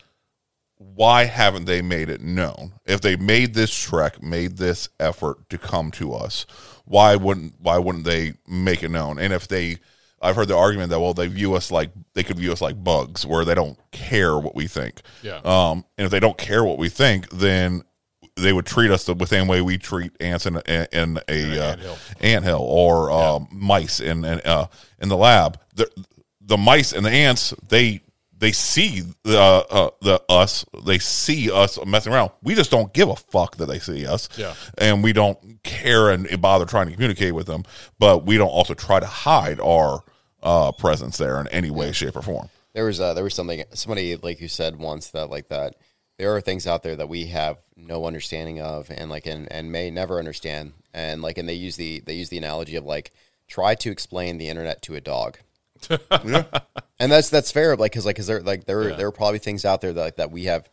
why 0.77 1.25
haven't 1.25 1.67
they 1.67 1.83
made 1.83 2.09
it 2.09 2.21
known? 2.21 2.75
If 2.85 3.01
they 3.01 3.17
made 3.17 3.55
this 3.55 3.75
trek, 3.75 4.23
made 4.23 4.57
this 4.57 4.89
effort 4.99 5.49
to 5.51 5.59
come 5.59 5.91
to 5.93 6.13
us, 6.15 6.47
why 6.85 7.17
wouldn't 7.17 7.55
why 7.59 7.79
wouldn't 7.79 8.05
they 8.05 8.35
make 8.47 8.83
it 8.83 8.91
known? 8.91 9.19
And 9.19 9.33
if 9.33 9.49
they 9.49 9.79
I've 10.21 10.37
heard 10.37 10.49
the 10.49 10.57
argument 10.57 10.91
that 10.91 11.01
well 11.01 11.15
they 11.15 11.27
view 11.27 11.55
us 11.55 11.71
like 11.71 11.91
they 12.15 12.23
could 12.23 12.39
view 12.39 12.53
us 12.53 12.61
like 12.61 12.83
bugs 12.83 13.25
where 13.25 13.45
they 13.45 13.55
don't 13.55 13.79
care 13.91 14.39
what 14.39 14.55
we 14.55 14.67
think. 14.67 15.01
Yeah. 15.23 15.41
Um 15.45 15.85
and 15.97 16.05
if 16.05 16.11
they 16.11 16.21
don't 16.21 16.39
care 16.39 16.65
what 16.65 16.79
we 16.79 16.89
think, 16.89 17.31
then 17.31 17.83
they 18.37 18.53
would 18.53 18.67
treat 18.67 18.91
us 18.91 19.05
the 19.05 19.27
same 19.27 19.47
way 19.47 19.61
we 19.61 19.79
treat 19.79 20.13
ants 20.21 20.47
in 20.47 20.57
a, 20.57 20.89
in 20.93 21.19
a 21.29 21.61
uh, 21.61 21.71
anthill. 21.73 21.99
anthill 22.21 22.63
or 22.63 23.11
um, 23.11 23.49
mice 23.53 24.01
in 24.01 24.25
in, 24.25 24.41
uh, 24.41 24.67
in 24.99 25.09
the 25.09 25.17
lab. 25.17 25.59
The 25.75 25.89
the 26.41 26.57
mice 26.57 26.93
and 26.93 27.07
the 27.07 27.11
ants 27.11 27.55
they 27.69 28.03
they 28.45 28.53
see 28.53 29.01
the 29.23 29.41
uh, 29.41 29.89
the 30.03 30.23
us 30.29 30.67
they 30.85 30.99
see 30.99 31.51
us 31.51 31.79
messing 31.87 32.13
around. 32.13 32.31
We 32.43 32.55
just 32.55 32.71
don't 32.71 32.93
give 32.93 33.09
a 33.09 33.17
fuck 33.17 33.57
that 33.57 33.67
they 33.67 33.79
see 33.79 34.05
us. 34.07 34.29
Yeah. 34.37 34.53
and 34.77 35.03
we 35.03 35.15
don't 35.15 35.63
care 35.63 36.11
and 36.11 36.29
bother 36.43 36.67
trying 36.67 36.89
to 36.89 36.93
communicate 36.93 37.35
with 37.35 37.47
them. 37.47 37.65
But 37.99 38.27
we 38.27 38.37
don't 38.37 38.51
also 38.51 38.75
try 38.75 39.01
to 39.01 39.07
hide 39.07 39.61
our 39.61 40.05
uh, 40.43 40.73
presence 40.73 41.17
there 41.17 41.41
in 41.41 41.49
any 41.49 41.71
way, 41.71 41.91
shape, 41.93 42.17
or 42.17 42.23
form. 42.23 42.51
There 42.75 42.85
was 42.85 43.01
uh, 43.01 43.15
there 43.15 43.25
was 43.25 43.33
something 43.33 43.65
somebody 43.73 44.15
like 44.17 44.43
you 44.43 44.49
said 44.49 44.77
once 44.77 45.09
that 45.13 45.31
like 45.31 45.49
that 45.49 45.77
there 46.19 46.37
are 46.37 46.43
things 46.43 46.67
out 46.67 46.83
there 46.83 46.97
that 46.97 47.09
we 47.09 47.27
have 47.29 47.57
no 47.77 48.05
understanding 48.05 48.61
of 48.61 48.91
and 48.91 49.09
like 49.09 49.25
and, 49.25 49.51
and 49.51 49.73
may 49.73 49.91
never 49.91 50.19
understand 50.19 50.75
and 50.93 51.23
like 51.23 51.39
and 51.39 51.49
they 51.49 51.55
use 51.55 51.77
the 51.77 52.01
they 52.01 52.13
use 52.13 52.29
the 52.29 52.37
analogy 52.37 52.77
of 52.77 52.85
like 52.85 53.11
try 53.49 53.75
to 53.75 53.91
explain 53.91 54.37
the 54.37 54.51
internet 54.51 54.83
to 54.83 54.95
a 54.97 55.01
dog. 55.01 55.39
And 57.01 57.11
that's 57.11 57.29
that's 57.29 57.51
fair 57.51 57.77
like 57.77 57.93
cuz 57.93 58.07
like 58.07 58.17
cuz 58.17 58.27
there 58.27 58.41
like 58.41 58.65
there 58.67 58.91
Yeah. 58.91 58.97
there 58.97 59.07
are 59.09 59.13
probably 59.13 59.39
things 59.41 59.65
out 59.65 59.81
there 59.81 59.93
that 59.93 60.17
that 60.17 60.31
we 60.31 60.45
have 60.45 60.69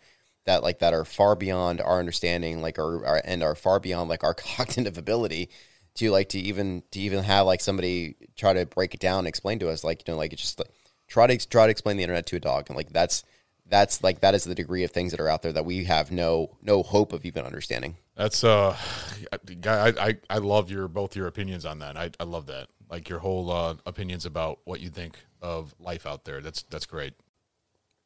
that 0.45 0.63
like 0.63 0.79
that 0.79 0.93
are 0.93 1.05
far 1.05 1.35
beyond 1.35 1.81
our 1.81 1.99
understanding 1.99 2.61
like 2.61 2.77
our, 2.79 3.05
our 3.05 3.21
and 3.25 3.43
are 3.43 3.55
far 3.55 3.79
beyond 3.79 4.09
like 4.09 4.23
our 4.23 4.33
cognitive 4.57 4.97
ability 4.97 5.49
to 5.95 6.09
like 6.11 6.29
to 6.29 6.39
even 6.39 6.83
to 6.91 6.99
even 6.99 7.23
have 7.23 7.45
like 7.45 7.59
somebody 7.61 8.15
try 8.37 8.53
to 8.53 8.65
break 8.65 8.93
it 8.93 8.99
down 8.99 9.19
and 9.19 9.27
explain 9.27 9.59
to 9.59 9.69
us 9.69 9.83
like 9.83 10.07
you 10.07 10.13
know 10.13 10.17
like 10.17 10.31
it's 10.31 10.41
just 10.41 10.59
like 10.59 10.69
try 11.07 11.27
to 11.27 11.37
try 11.49 11.65
to 11.65 11.71
explain 11.71 11.97
the 11.97 12.03
internet 12.03 12.25
to 12.27 12.35
a 12.37 12.39
dog 12.39 12.65
and 12.69 12.77
like 12.77 12.93
that's 12.93 13.23
that's 13.67 14.03
like 14.03 14.19
that 14.21 14.35
is 14.35 14.43
the 14.43 14.55
degree 14.55 14.83
of 14.83 14.91
things 14.91 15.11
that 15.11 15.19
are 15.19 15.27
out 15.29 15.41
there 15.41 15.53
that 15.53 15.65
we 15.65 15.85
have 15.85 16.11
no 16.11 16.55
no 16.61 16.83
hope 16.83 17.13
of 17.13 17.25
even 17.25 17.45
understanding 17.45 17.95
That's 18.15 18.43
uh, 18.43 18.77
guy. 19.61 19.87
I, 19.89 20.07
I 20.07 20.17
I 20.29 20.37
love 20.37 20.69
your 20.69 20.87
both 20.87 21.15
your 21.15 21.27
opinions 21.27 21.65
on 21.65 21.79
that. 21.79 21.97
I 21.97 22.11
I 22.19 22.23
love 22.25 22.45
that. 22.47 22.67
Like 22.91 23.07
your 23.09 23.19
whole 23.19 23.49
uh, 23.49 23.75
opinions 23.85 24.25
about 24.25 24.59
what 24.65 24.81
you 24.81 24.89
think 24.89 25.17
of 25.41 25.73
life 25.79 26.05
out 26.05 26.25
there. 26.25 26.41
That's 26.41 26.63
that's 26.63 26.85
great. 26.85 27.13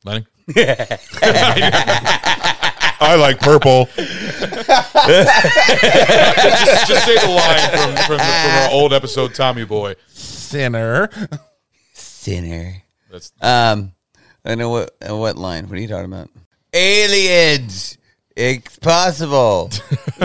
Lenny. 0.05 0.27
I 2.97 3.15
like 3.19 3.39
purple. 3.39 3.85
just, 3.95 4.07
just 6.87 7.05
say 7.05 7.15
the 7.15 7.27
line 7.27 7.69
from 7.71 7.95
from, 8.05 8.19
from 8.19 8.21
our 8.21 8.69
old 8.71 8.93
episode, 8.93 9.33
Tommy 9.33 9.65
Boy. 9.65 9.95
Sinner. 10.07 11.09
Sinner. 11.93 12.83
That's 13.11 13.33
Um, 13.41 13.93
I 14.45 14.53
know 14.55 14.69
what 14.69 14.95
uh, 15.07 15.15
what 15.15 15.35
line. 15.37 15.67
What 15.67 15.77
are 15.77 15.81
you 15.81 15.87
talking 15.87 16.05
about? 16.05 16.29
Aliens. 16.73 17.97
It's 18.35 18.77
possible. 18.79 19.69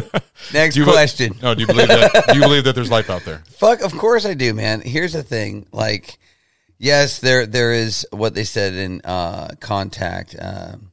Next 0.52 0.74
Do 0.74 0.80
you 0.80 0.86
question. 0.86 1.36
no, 1.42 1.54
do 1.54 1.60
you 1.60 1.66
believe 1.66 1.88
that? 1.88 2.24
Do 2.28 2.34
you 2.34 2.40
believe 2.40 2.64
that 2.64 2.74
there's 2.74 2.90
life 2.90 3.08
out 3.08 3.24
there? 3.24 3.42
Fuck, 3.50 3.82
of 3.82 3.92
course 3.96 4.26
I 4.26 4.34
do, 4.34 4.52
man. 4.52 4.80
Here's 4.80 5.12
the 5.12 5.22
thing. 5.22 5.66
Like, 5.70 6.18
yes, 6.78 7.20
there 7.20 7.46
there 7.46 7.72
is 7.72 8.06
what 8.10 8.34
they 8.34 8.44
said 8.44 8.74
in 8.74 9.00
uh, 9.04 9.50
Contact. 9.60 10.34
Um, 10.40 10.90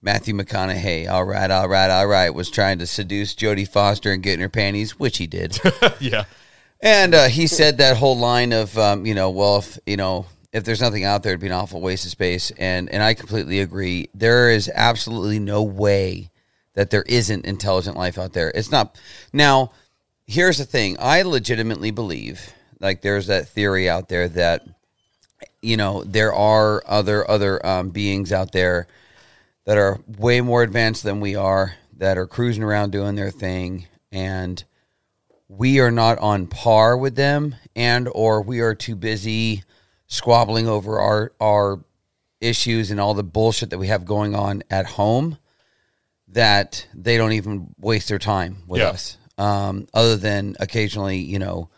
Matthew 0.00 0.34
McConaughey, 0.34 1.08
all 1.08 1.24
right, 1.24 1.50
all 1.50 1.68
right, 1.68 1.90
all 1.90 2.06
right, 2.06 2.30
was 2.30 2.50
trying 2.50 2.78
to 2.78 2.86
seduce 2.86 3.34
Jodie 3.34 3.66
Foster 3.66 4.12
and 4.12 4.22
get 4.22 4.34
in 4.34 4.40
her 4.40 4.48
panties, 4.48 4.98
which 4.98 5.18
he 5.18 5.26
did. 5.26 5.58
yeah. 6.00 6.24
And 6.80 7.14
uh, 7.14 7.28
he 7.28 7.48
said 7.48 7.78
that 7.78 7.96
whole 7.96 8.16
line 8.16 8.52
of, 8.52 8.78
um, 8.78 9.04
you 9.04 9.14
know, 9.14 9.30
well, 9.30 9.58
if, 9.58 9.78
you 9.86 9.96
know, 9.96 10.26
if 10.52 10.62
there's 10.62 10.80
nothing 10.80 11.02
out 11.02 11.24
there, 11.24 11.32
it'd 11.32 11.40
be 11.40 11.48
an 11.48 11.52
awful 11.52 11.80
waste 11.80 12.04
of 12.04 12.12
space. 12.12 12.52
And 12.52 12.88
and 12.90 13.02
I 13.02 13.14
completely 13.14 13.60
agree. 13.60 14.08
There 14.14 14.50
is 14.50 14.70
absolutely 14.72 15.40
no 15.40 15.62
way 15.64 16.30
that 16.78 16.90
there 16.90 17.02
isn't 17.08 17.44
intelligent 17.44 17.96
life 17.96 18.16
out 18.18 18.34
there. 18.34 18.52
It's 18.54 18.70
not 18.70 18.96
now. 19.32 19.72
Here's 20.28 20.58
the 20.58 20.64
thing. 20.64 20.96
I 21.00 21.22
legitimately 21.22 21.90
believe, 21.90 22.52
like, 22.78 23.02
there's 23.02 23.26
that 23.26 23.48
theory 23.48 23.90
out 23.90 24.08
there 24.08 24.28
that 24.28 24.64
you 25.60 25.76
know 25.76 26.04
there 26.04 26.32
are 26.32 26.84
other 26.86 27.28
other 27.28 27.66
um, 27.66 27.88
beings 27.88 28.30
out 28.30 28.52
there 28.52 28.86
that 29.64 29.76
are 29.76 29.98
way 30.06 30.40
more 30.40 30.62
advanced 30.62 31.02
than 31.02 31.18
we 31.18 31.34
are 31.34 31.74
that 31.96 32.16
are 32.16 32.28
cruising 32.28 32.62
around 32.62 32.92
doing 32.92 33.16
their 33.16 33.32
thing 33.32 33.88
and 34.12 34.62
we 35.48 35.80
are 35.80 35.90
not 35.90 36.16
on 36.18 36.46
par 36.46 36.96
with 36.96 37.16
them 37.16 37.56
and 37.74 38.08
or 38.14 38.40
we 38.40 38.60
are 38.60 38.76
too 38.76 38.94
busy 38.94 39.64
squabbling 40.06 40.68
over 40.68 41.00
our 41.00 41.32
our 41.40 41.80
issues 42.40 42.92
and 42.92 43.00
all 43.00 43.14
the 43.14 43.24
bullshit 43.24 43.70
that 43.70 43.78
we 43.78 43.88
have 43.88 44.04
going 44.04 44.36
on 44.36 44.62
at 44.70 44.86
home 44.86 45.38
that 46.32 46.86
they 46.94 47.16
don't 47.16 47.32
even 47.32 47.68
waste 47.78 48.08
their 48.08 48.18
time 48.18 48.58
with 48.66 48.80
Yeah. 48.80 48.88
us 48.88 49.16
um, 49.38 49.86
other 49.94 50.16
than 50.16 50.56
occasionally 50.60 51.18
you 51.18 51.38
know 51.38 51.68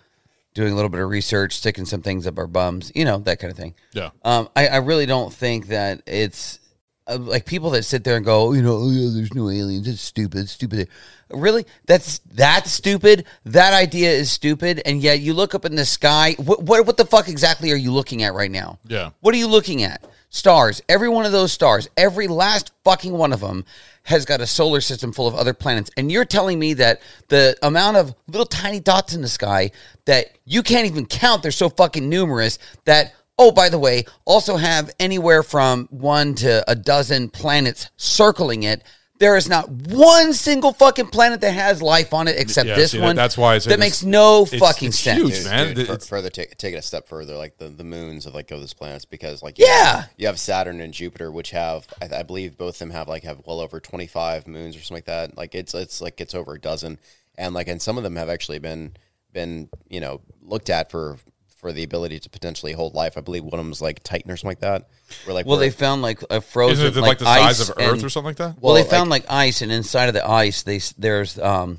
doing 0.55 0.73
a 0.73 0.75
little 0.77 0.89
bit 0.91 1.01
of 1.01 1.09
research 1.09 1.57
sticking 1.57 1.85
some 1.85 2.03
things 2.03 2.27
up 2.27 2.37
our 2.39 2.47
bums 2.47 2.91
you 2.95 3.05
know 3.05 3.19
that 3.19 3.39
kind 3.39 3.51
of 3.51 3.57
thing 3.57 3.75
Yeah. 3.95 4.11
um, 4.25 4.49
I, 4.57 4.67
I 4.69 4.77
really 4.79 5.07
don't 5.07 5.33
think 5.33 5.69
that 5.69 6.03
it's 6.07 6.59
uh, 7.07 7.17
like 7.19 7.45
people 7.47 7.71
that 7.71 7.83
sit 7.85 8.05
there 8.05 8.17
and 8.17 8.25
go, 8.25 8.53
you 8.53 8.63
know, 8.63 8.77
oh, 8.77 8.91
yeah, 8.91 9.09
there's 9.13 9.35
no 9.35 9.49
aliens. 9.51 9.89
It's 9.89 10.03
stupid. 10.03 10.41
It's 10.43 10.53
stupid. 10.53 10.87
Really? 11.31 11.65
That's 11.87 12.19
that's 12.31 12.71
stupid. 12.71 13.25
That 13.47 13.73
idea 13.73 14.11
is 14.11 14.31
stupid. 14.31 14.83
And 14.85 15.01
yet 15.01 15.19
you 15.19 15.33
look 15.35 15.55
up 15.55 15.65
in 15.65 15.75
the 15.75 15.87
sky. 15.87 16.35
What 16.39 16.63
what 16.63 16.87
what 16.87 16.97
the 16.99 17.07
fuck 17.07 17.29
exactly 17.29 17.73
are 17.73 17.77
you 17.77 17.91
looking 17.91 18.23
at 18.23 18.35
right 18.35 18.51
now? 18.51 18.79
Yeah. 18.87 19.11
What 19.21 19.35
are 19.35 19.39
you 19.39 19.49
looking 19.49 19.83
at? 19.83 20.05
Stars. 20.31 20.81
Every 20.89 21.09
one 21.09 21.27
of 21.27 21.33
those 21.33 21.53
stars, 21.53 21.89
every 21.97 22.29
last 22.29 22.73
fucking 22.85 23.13
one 23.13 23.33
of 23.33 23.41
them 23.41 23.65
has 24.05 24.25
got 24.25 24.41
a 24.41 24.47
solar 24.47 24.81
system 24.81 25.13
full 25.13 25.27
of 25.27 25.35
other 25.35 25.53
planets. 25.53 25.91
And 25.97 26.11
you're 26.11 26.25
telling 26.25 26.59
me 26.59 26.75
that 26.75 27.03
the 27.29 27.57
amount 27.63 27.97
of 27.97 28.15
little 28.29 28.47
tiny 28.47 28.81
dots 28.81 29.13
in 29.13 29.23
the 29.23 29.29
sky 29.29 29.73
that 30.07 30.39
you 30.45 30.63
can't 30.63 30.87
even 30.87 31.05
count, 31.05 31.43
they're 31.43 31.51
so 31.51 31.69
fucking 31.69 32.09
numerous 32.09 32.59
that 32.85 33.13
oh, 33.41 33.51
by 33.51 33.71
the 33.71 33.79
way, 33.79 34.05
also 34.27 34.57
have 34.57 34.91
anywhere 35.01 35.43
from 35.43 35.89
one 35.91 36.35
to 36.35 36.63
a 36.71 36.77
dozen 36.77 37.31
planets 37.31 37.91
circling 37.97 38.65
it. 38.65 38.83
There 39.21 39.37
is 39.37 39.49
not 39.49 39.69
one 39.71 40.33
single 40.33 40.73
fucking 40.73 41.09
planet 41.09 41.43
that 41.43 41.53
has 41.53 41.81
life 41.83 42.13
on 42.15 42.27
it 42.27 42.37
except 42.39 42.67
Yeah, 42.69 42.75
this 42.75 42.91
see, 42.93 42.99
one. 43.01 43.15
that's 43.15 43.37
why 43.39 43.55
I 43.55 43.59
that 43.61 43.79
makes 43.79 44.03
no 44.03 44.43
it's- 44.45 44.59
fucking 44.59 44.89
it's 44.89 44.99
sense. 44.99 45.21
huge, 45.21 45.35
Dude, 45.35 45.45
man. 45.45 45.67
dude, 45.75 45.79
It's- 45.81 46.09
further 46.09 46.31
take, 46.31 46.57
take 46.57 46.75
it 46.75 46.79
a 46.79 46.83
step 46.83 47.07
further, 47.07 47.37
like 47.37 47.59
the, 47.59 47.69
the 47.69 47.85
moons 47.85 48.25
of 48.27 48.35
like 48.35 48.51
of 48.51 48.61
those 48.61 48.73
planets, 48.75 49.05
because 49.05 49.43
like 49.43 49.59
Yeah. 49.59 50.07
you 50.17 50.27
have 50.27 50.41
Saturn 50.41 50.81
and 50.81 50.93
Jupiter, 50.93 51.31
which 51.31 51.51
have 51.51 51.87
I, 52.01 52.09
I 52.21 52.23
believe 52.23 52.57
both 52.59 52.77
of 52.77 52.79
them 52.81 52.91
have 52.91 53.09
like 53.09 53.23
have 53.25 53.43
well 53.47 53.61
over 53.61 53.79
twenty 53.79 54.07
five 54.07 54.49
moons 54.49 54.75
or 54.75 54.81
something 54.81 54.97
like 54.97 55.05
that. 55.05 55.37
Like 55.37 55.55
it's 55.55 55.75
it's 55.75 56.01
like 56.01 56.21
it's 56.21 56.35
over 56.35 56.55
a 56.55 56.59
dozen, 56.61 56.99
and 57.37 57.55
like 57.55 57.69
and 57.69 57.81
some 57.81 57.99
of 57.99 58.03
them 58.03 58.17
have 58.17 58.31
actually 58.31 58.59
been 58.59 58.95
been 59.35 59.69
you 59.89 60.01
know 60.01 60.23
looked 60.43 60.71
at 60.71 60.91
for 60.91 61.19
for 61.61 61.73
the 61.73 61.83
ability 61.83 62.19
to 62.21 62.31
potentially 62.31 62.73
hold 62.73 62.95
life. 62.95 63.19
I 63.19 63.21
believe 63.21 63.45
one 63.45 63.55
of 63.55 63.59
them 63.59 63.69
was 63.69 63.83
like 63.83 64.03
Titan 64.03 64.31
or 64.31 64.37
something 64.37 64.53
like 64.53 64.61
that. 64.61 64.89
Where 65.25 65.35
like 65.35 65.47
Well, 65.47 65.59
they 65.59 65.71
found 65.71 66.01
like 66.03 66.21
a 66.31 66.41
frozen 66.41 66.87
Isn't 66.87 67.05
it 67.05 67.07
like 67.07 67.19
the 67.19 67.27
size 67.27 67.61
ice 67.61 67.69
of 67.69 67.77
Earth 67.79 67.93
and- 67.95 68.05
or 68.05 68.09
something 68.09 68.29
like 68.29 68.37
that? 68.37 68.59
Well, 68.61 68.73
Well, 68.73 68.83
they 68.83 68.89
found 68.89 69.11
like, 69.11 69.27
ice, 69.29 69.61
and 69.61 69.71
inside 69.71 70.07
of 70.09 70.15
the 70.15 70.29
ice, 70.29 70.63
they 70.63 70.81
there's 70.99 71.39
um 71.39 71.79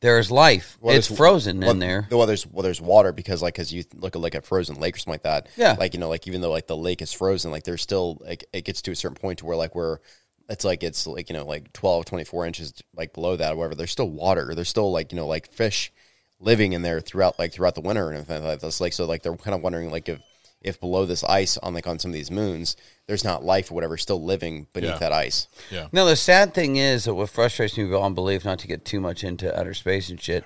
there's 0.00 0.32
life. 0.32 0.78
Well, 0.80 0.96
it's 0.96 1.06
there's- 1.06 1.16
frozen 1.16 1.60
well, 1.60 1.70
in 1.70 1.78
there. 1.78 2.08
Well, 2.10 2.26
there's 2.26 2.46
well, 2.46 2.64
there's 2.64 2.80
water 2.80 3.12
because 3.12 3.40
like 3.40 3.54
because 3.54 3.72
you 3.72 3.84
look 3.94 4.16
at 4.16 4.22
like 4.22 4.34
a 4.34 4.42
frozen 4.42 4.80
lake 4.80 4.96
or 4.96 4.98
something 4.98 5.12
like 5.14 5.22
that. 5.22 5.48
Yeah. 5.56 5.76
Like 5.78 5.94
you 5.94 6.00
know, 6.00 6.08
like 6.08 6.26
even 6.26 6.40
though 6.40 6.50
like 6.50 6.66
the 6.66 6.76
lake 6.76 7.00
is 7.00 7.12
frozen, 7.12 7.52
like 7.52 7.62
there's 7.62 7.82
still 7.82 8.18
like 8.20 8.44
it 8.52 8.64
gets 8.64 8.82
to 8.82 8.90
a 8.90 8.96
certain 8.96 9.14
point 9.16 9.38
to 9.38 9.46
where 9.46 9.56
like 9.56 9.74
we're 9.76 9.98
it's 10.48 10.64
like 10.64 10.82
it's 10.82 11.06
like 11.06 11.30
you 11.30 11.36
know 11.36 11.46
like 11.46 11.72
12 11.72 12.04
24 12.04 12.46
inches 12.46 12.74
like 12.96 13.12
below 13.12 13.36
that 13.36 13.52
or 13.52 13.56
whatever 13.56 13.76
there's 13.76 13.92
still 13.92 14.10
water 14.10 14.54
there's 14.56 14.68
still 14.68 14.90
like 14.90 15.12
you 15.12 15.16
know 15.16 15.26
like 15.28 15.50
fish 15.52 15.92
living 16.42 16.72
in 16.72 16.82
there 16.82 17.00
throughout 17.00 17.38
like 17.38 17.52
throughout 17.52 17.74
the 17.74 17.80
winter 17.80 18.08
and 18.10 18.18
everything 18.18 18.44
like 18.44 18.60
this 18.60 18.80
like 18.80 18.92
so 18.92 19.04
like 19.06 19.22
they're 19.22 19.36
kind 19.36 19.54
of 19.54 19.62
wondering 19.62 19.90
like 19.90 20.08
if 20.08 20.20
if 20.60 20.78
below 20.80 21.04
this 21.06 21.24
ice 21.24 21.56
on 21.58 21.74
like 21.74 21.86
on 21.86 21.98
some 21.98 22.10
of 22.10 22.14
these 22.14 22.30
moons 22.30 22.76
there's 23.06 23.24
not 23.24 23.42
life 23.44 23.70
or 23.70 23.74
whatever 23.74 23.96
still 23.96 24.22
living 24.22 24.66
beneath 24.72 24.90
Yeah. 24.90 24.98
that 24.98 25.12
ice 25.12 25.48
Yeah. 25.70 25.86
Now 25.92 26.04
the 26.04 26.16
sad 26.16 26.52
thing 26.54 26.76
is 26.76 27.04
that 27.04 27.14
what 27.14 27.30
frustrates 27.30 27.76
me 27.78 27.84
beyond 27.84 28.14
belief, 28.14 28.44
not 28.44 28.58
to 28.60 28.66
get 28.68 28.84
too 28.84 29.00
much 29.00 29.24
into 29.24 29.56
outer 29.58 29.74
space 29.74 30.08
and 30.08 30.20
shit, 30.20 30.44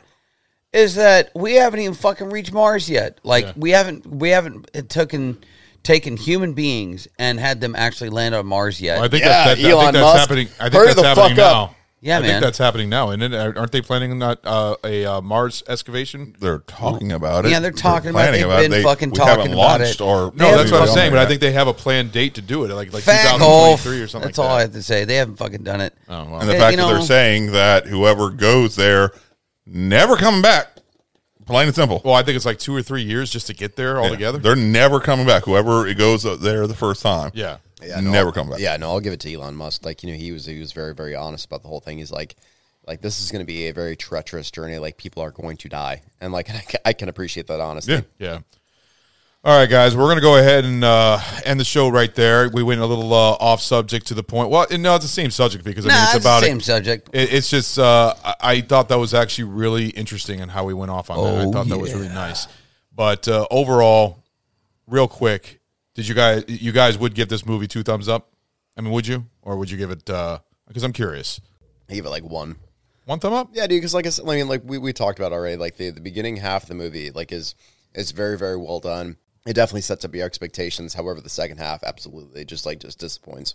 is 0.73 0.95
that 0.97 1.31
we 1.35 1.55
haven't 1.55 1.81
even 1.81 1.95
fucking 1.95 2.31
reached 2.31 2.53
Mars 2.53 2.89
yet. 2.91 3.19
Like 3.25 3.45
Yeah. 3.47 3.53
we 3.57 3.71
haven't 3.71 4.07
we 4.07 4.31
haven't 4.31 4.71
taken 4.89 5.39
taken 5.83 6.17
human 6.17 6.53
beings 6.53 7.07
and 7.19 7.39
had 7.39 7.61
them 7.61 7.77
actually 7.77 8.11
land 8.11 8.35
on 8.35 8.45
Mars 8.47 8.81
yet. 8.81 8.97
Well, 8.97 9.05
I 9.05 9.09
think 9.09 9.23
Yeah, 9.23 9.29
that, 9.29 9.45
that, 9.45 9.51
I 9.53 9.55
think 9.55 9.69
Elon 9.69 9.95
that's 9.95 10.03
Musk. 10.05 10.19
happening. 10.19 10.49
I 10.59 10.63
think 10.65 10.75
Hurry 10.75 10.87
that's 10.89 11.01
the 11.01 11.07
happening 11.09 11.29
fuck 11.29 11.37
now. 11.37 11.63
up. 11.65 11.76
Yeah, 12.03 12.19
I 12.19 12.21
man. 12.21 12.29
think 12.31 12.43
that's 12.45 12.59
happening 12.59 12.89
now, 12.91 13.09
and 13.09 13.35
aren't 13.35 13.73
they 13.73 13.81
planning 13.81 14.19
that 14.19 14.39
uh, 14.45 14.77
a 14.85 15.07
uh, 15.07 15.21
Mars 15.23 15.63
excavation? 15.67 16.37
They're 16.39 16.59
talking 16.59 17.11
about 17.11 17.47
it. 17.47 17.51
Yeah, 17.51 17.59
they're 17.61 17.73
talking 17.73 18.11
about 18.11 18.29
it. 18.29 18.33
They've 18.33 18.47
been 18.47 18.71
They- 18.71 18.83
fucking 18.83 19.11
we 19.11 19.19
haven't 19.19 19.37
talking 19.37 19.53
about 19.55 19.81
launched 19.81 20.01
it. 20.01 20.05
Or 20.05 20.31
No, 20.37 20.57
that's 20.57 20.71
what 20.71 20.83
I'm 20.83 20.89
saying. 20.89 21.11
But 21.11 21.21
I 21.21 21.27
think 21.27 21.41
they 21.41 21.53
have 21.53 21.69
a 21.69 21.73
planned 21.75 22.13
date 22.13 22.35
to 22.35 22.43
do 22.43 22.65
it, 22.65 22.71
like 22.73 22.93
like 22.93 23.03
Fuck 23.03 23.41
off. 23.41 23.83
2023 23.83 24.01
or 24.03 24.09
something. 24.09 24.29
That's 24.29 24.39
like 24.39 24.49
all 24.49 24.55
I 24.55 24.59
that. 24.59 24.63
have 24.65 24.73
to 24.75 24.83
say. 24.83 25.05
They 25.05 25.17
haven't 25.17 25.37
fucking 25.37 25.65
done 25.65 25.81
it. 25.81 25.95
Oh, 26.09 26.25
well. 26.27 26.41
And 26.41 26.49
the 26.49 26.53
Yeah, 26.53 26.59
fact 26.61 26.73
you 26.73 26.77
that 26.77 26.83
know- 26.89 26.95
they're 26.99 27.03
saying 27.07 27.53
that 27.53 27.87
whoever 27.87 28.31
goes 28.31 28.77
there 28.77 29.11
never 29.67 30.17
coming 30.17 30.43
back. 30.43 30.69
Plain 31.47 31.69
and 31.69 31.75
simple. 31.77 32.03
Well, 32.05 32.15
I 32.15 32.23
think 32.25 32.37
it's 32.37 32.45
like 32.47 32.59
two 32.59 32.75
or 32.75 32.83
three 32.83 33.03
years 33.03 33.31
just 33.31 33.47
to 33.47 33.55
get 33.55 33.77
there 33.77 33.97
Yeah. 33.97 34.03
altogether. 34.03 34.39
They're 34.39 34.57
never 34.57 34.99
coming 35.01 35.27
back. 35.27 35.45
Whoever 35.45 35.87
it 35.87 35.97
goes 35.97 36.25
there 36.41 36.67
the 36.67 36.75
first 36.75 37.03
time. 37.03 37.31
Yeah. 37.35 37.59
Yeah, 37.83 38.01
no, 38.01 38.11
never 38.11 38.33
come 38.33 38.49
back. 38.51 38.59
Yeah, 38.59 38.77
no, 38.79 38.89
I'll 38.91 39.01
give 39.01 39.13
it 39.13 39.21
to 39.21 39.33
Elon 39.33 39.55
Musk. 39.55 39.85
Like 39.85 40.03
you 40.03 40.11
know, 40.11 40.17
he 40.17 40.33
was 40.33 40.47
he 40.47 40.59
was 40.59 40.73
very 40.73 40.95
very 40.95 41.15
honest 41.15 41.45
about 41.47 41.63
the 41.63 41.69
whole 41.69 41.81
thing. 41.81 41.99
He's 41.99 42.11
like, 42.11 42.37
like 42.87 43.03
this 43.03 43.21
is 43.21 43.31
going 43.31 43.41
to 43.43 43.47
be 43.47 43.67
a 43.69 43.73
very 43.73 43.97
treacherous 43.97 44.51
journey. 44.51 44.79
Like 44.79 44.97
people 44.97 45.23
are 45.23 45.31
going 45.31 45.57
to 45.59 45.69
die, 45.69 46.03
and 46.21 46.33
like 46.33 46.49
I 46.55 46.61
can, 46.61 46.81
I 46.87 46.93
can 46.95 47.09
appreciate 47.09 47.47
that 47.49 47.61
honesty. 47.61 47.93
Yeah. 47.93 48.01
Yeah. 48.19 48.39
All 49.45 49.57
right, 49.57 49.71
guys, 49.71 49.95
we're 49.97 50.07
going 50.07 50.17
to 50.17 50.23
go 50.23 50.39
ahead 50.39 50.65
and 50.65 50.83
uh, 50.83 51.21
end 51.45 51.61
the 51.61 51.65
show 51.65 51.89
right 51.89 52.13
there. 52.17 52.49
We 52.49 52.65
went 52.65 52.81
a 52.81 52.87
little 52.87 53.13
uh, 53.15 53.37
off 53.39 53.61
subject 53.61 54.09
to 54.09 54.15
the 54.15 54.25
point. 54.25 54.51
Well, 54.51 54.67
no, 54.73 54.97
it's 54.97 55.05
the 55.05 55.09
same 55.09 55.31
subject 55.31 55.63
because 55.63 55.87
I 55.87 55.89
mean, 55.91 55.97
Nah, 55.99 56.03
it's 56.07 56.15
it's 56.17 56.25
about 56.25 56.41
the 56.41 56.47
it- 56.47 56.49
same 56.51 56.61
subject. 56.61 57.11
It, 57.13 57.33
it's 57.33 57.49
just 57.49 57.79
uh, 57.79 58.15
I, 58.25 58.35
I 58.41 58.61
thought 58.63 58.89
that 58.89 58.99
was 58.99 59.15
actually 59.15 59.45
really 59.45 59.91
interesting 59.91 60.41
and 60.41 60.51
how 60.51 60.65
we 60.65 60.75
went 60.75 60.91
off 60.91 61.11
on 61.11 61.23
that. 61.23 61.41
I 61.41 61.45
Oh, 61.45 61.53
thought 61.53 61.69
that 61.69 61.79
was 61.79 61.95
really 61.95 62.09
nice. 62.09 62.49
But 62.93 63.29
uh, 63.29 63.47
overall, 63.53 64.25
real 64.89 65.07
quick, 65.07 65.61
did 65.97 66.07
you 66.07 66.15
guys 66.15 66.45
you 66.47 66.73
guys 66.73 66.99
would 66.99 67.15
give 67.15 67.29
this 67.29 67.45
movie 67.45 67.67
two 67.67 67.83
thumbs 67.83 68.09
up? 68.09 68.31
I 68.77 68.83
mean, 68.83 68.93
would 68.93 69.07
you 69.07 69.27
or 69.43 69.57
would 69.57 69.71
you 69.71 69.79
give 69.79 69.91
it? 69.91 70.09
Uh, 70.09 70.39
because 70.69 70.83
I'm 70.83 70.93
curious. 70.93 71.41
I 71.89 71.95
give 71.95 72.05
it 72.05 72.11
like 72.11 72.23
one. 72.23 72.57
One 73.07 73.19
thumb 73.19 73.33
up. 73.33 73.51
Yeah, 73.53 73.67
dude. 73.67 73.79
Because 73.79 73.95
like 73.95 74.07
I 74.07 74.11
said, 74.11 74.29
I 74.29 74.37
mean, 74.37 74.49
like 74.49 74.63
we, 74.65 74.79
we 74.79 74.93
talked 74.93 75.19
about 75.19 75.33
already. 75.33 75.57
Like 75.57 75.79
the 75.79 75.91
the 75.91 76.01
beginning 76.01 76.37
half 76.37 76.65
of 76.65 76.69
the 76.69 76.75
movie, 76.75 77.11
like 77.11 77.33
is 77.33 77.55
is 77.95 78.11
very 78.11 78.37
very 78.37 78.59
well 78.59 78.79
done. 78.79 79.17
It 79.47 79.55
definitely 79.55 79.83
sets 79.83 80.05
up 80.05 80.15
your 80.15 80.27
expectations. 80.27 80.93
However, 80.93 81.21
the 81.21 81.29
second 81.31 81.59
half 81.59 81.83
absolutely 81.83 82.45
just 82.45 82.67
like 82.67 82.81
just 82.81 82.99
disappoints. 82.99 83.55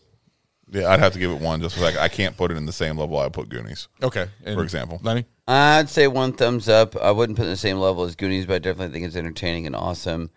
Yeah, 0.72 0.90
I'd 0.90 1.00
have 1.00 1.14
to 1.14 1.20
give 1.20 1.32
it 1.32 1.42
one 1.42 1.62
just 1.62 1.80
like 1.80 1.98
I 1.98 2.08
can't 2.08 2.36
put 2.38 2.50
it 2.50 2.58
in 2.58 2.66
the 2.66 2.74
same 2.74 2.98
level 2.98 3.20
I 3.20 3.30
put 3.30 3.50
Goonies. 3.50 3.88
Okay, 4.02 4.28
and 4.44 4.56
For 4.56 4.64
example. 4.64 5.00
Lenny. 5.04 5.26
I'd 5.48 5.90
say 5.90 6.08
one 6.08 6.34
thumbs 6.34 6.70
up. 6.70 6.96
I 6.96 7.12
wouldn't 7.12 7.38
put 7.38 7.44
it 7.44 7.48
in 7.48 7.52
the 7.52 7.58
same 7.58 7.78
level 7.78 8.04
as 8.06 8.16
Goonies, 8.16 8.46
but 8.48 8.56
I 8.56 8.60
definitely 8.60 8.94
think 8.94 9.06
it's 9.06 9.18
entertaining 9.18 9.68
and 9.68 9.76
awesome. 9.76 10.32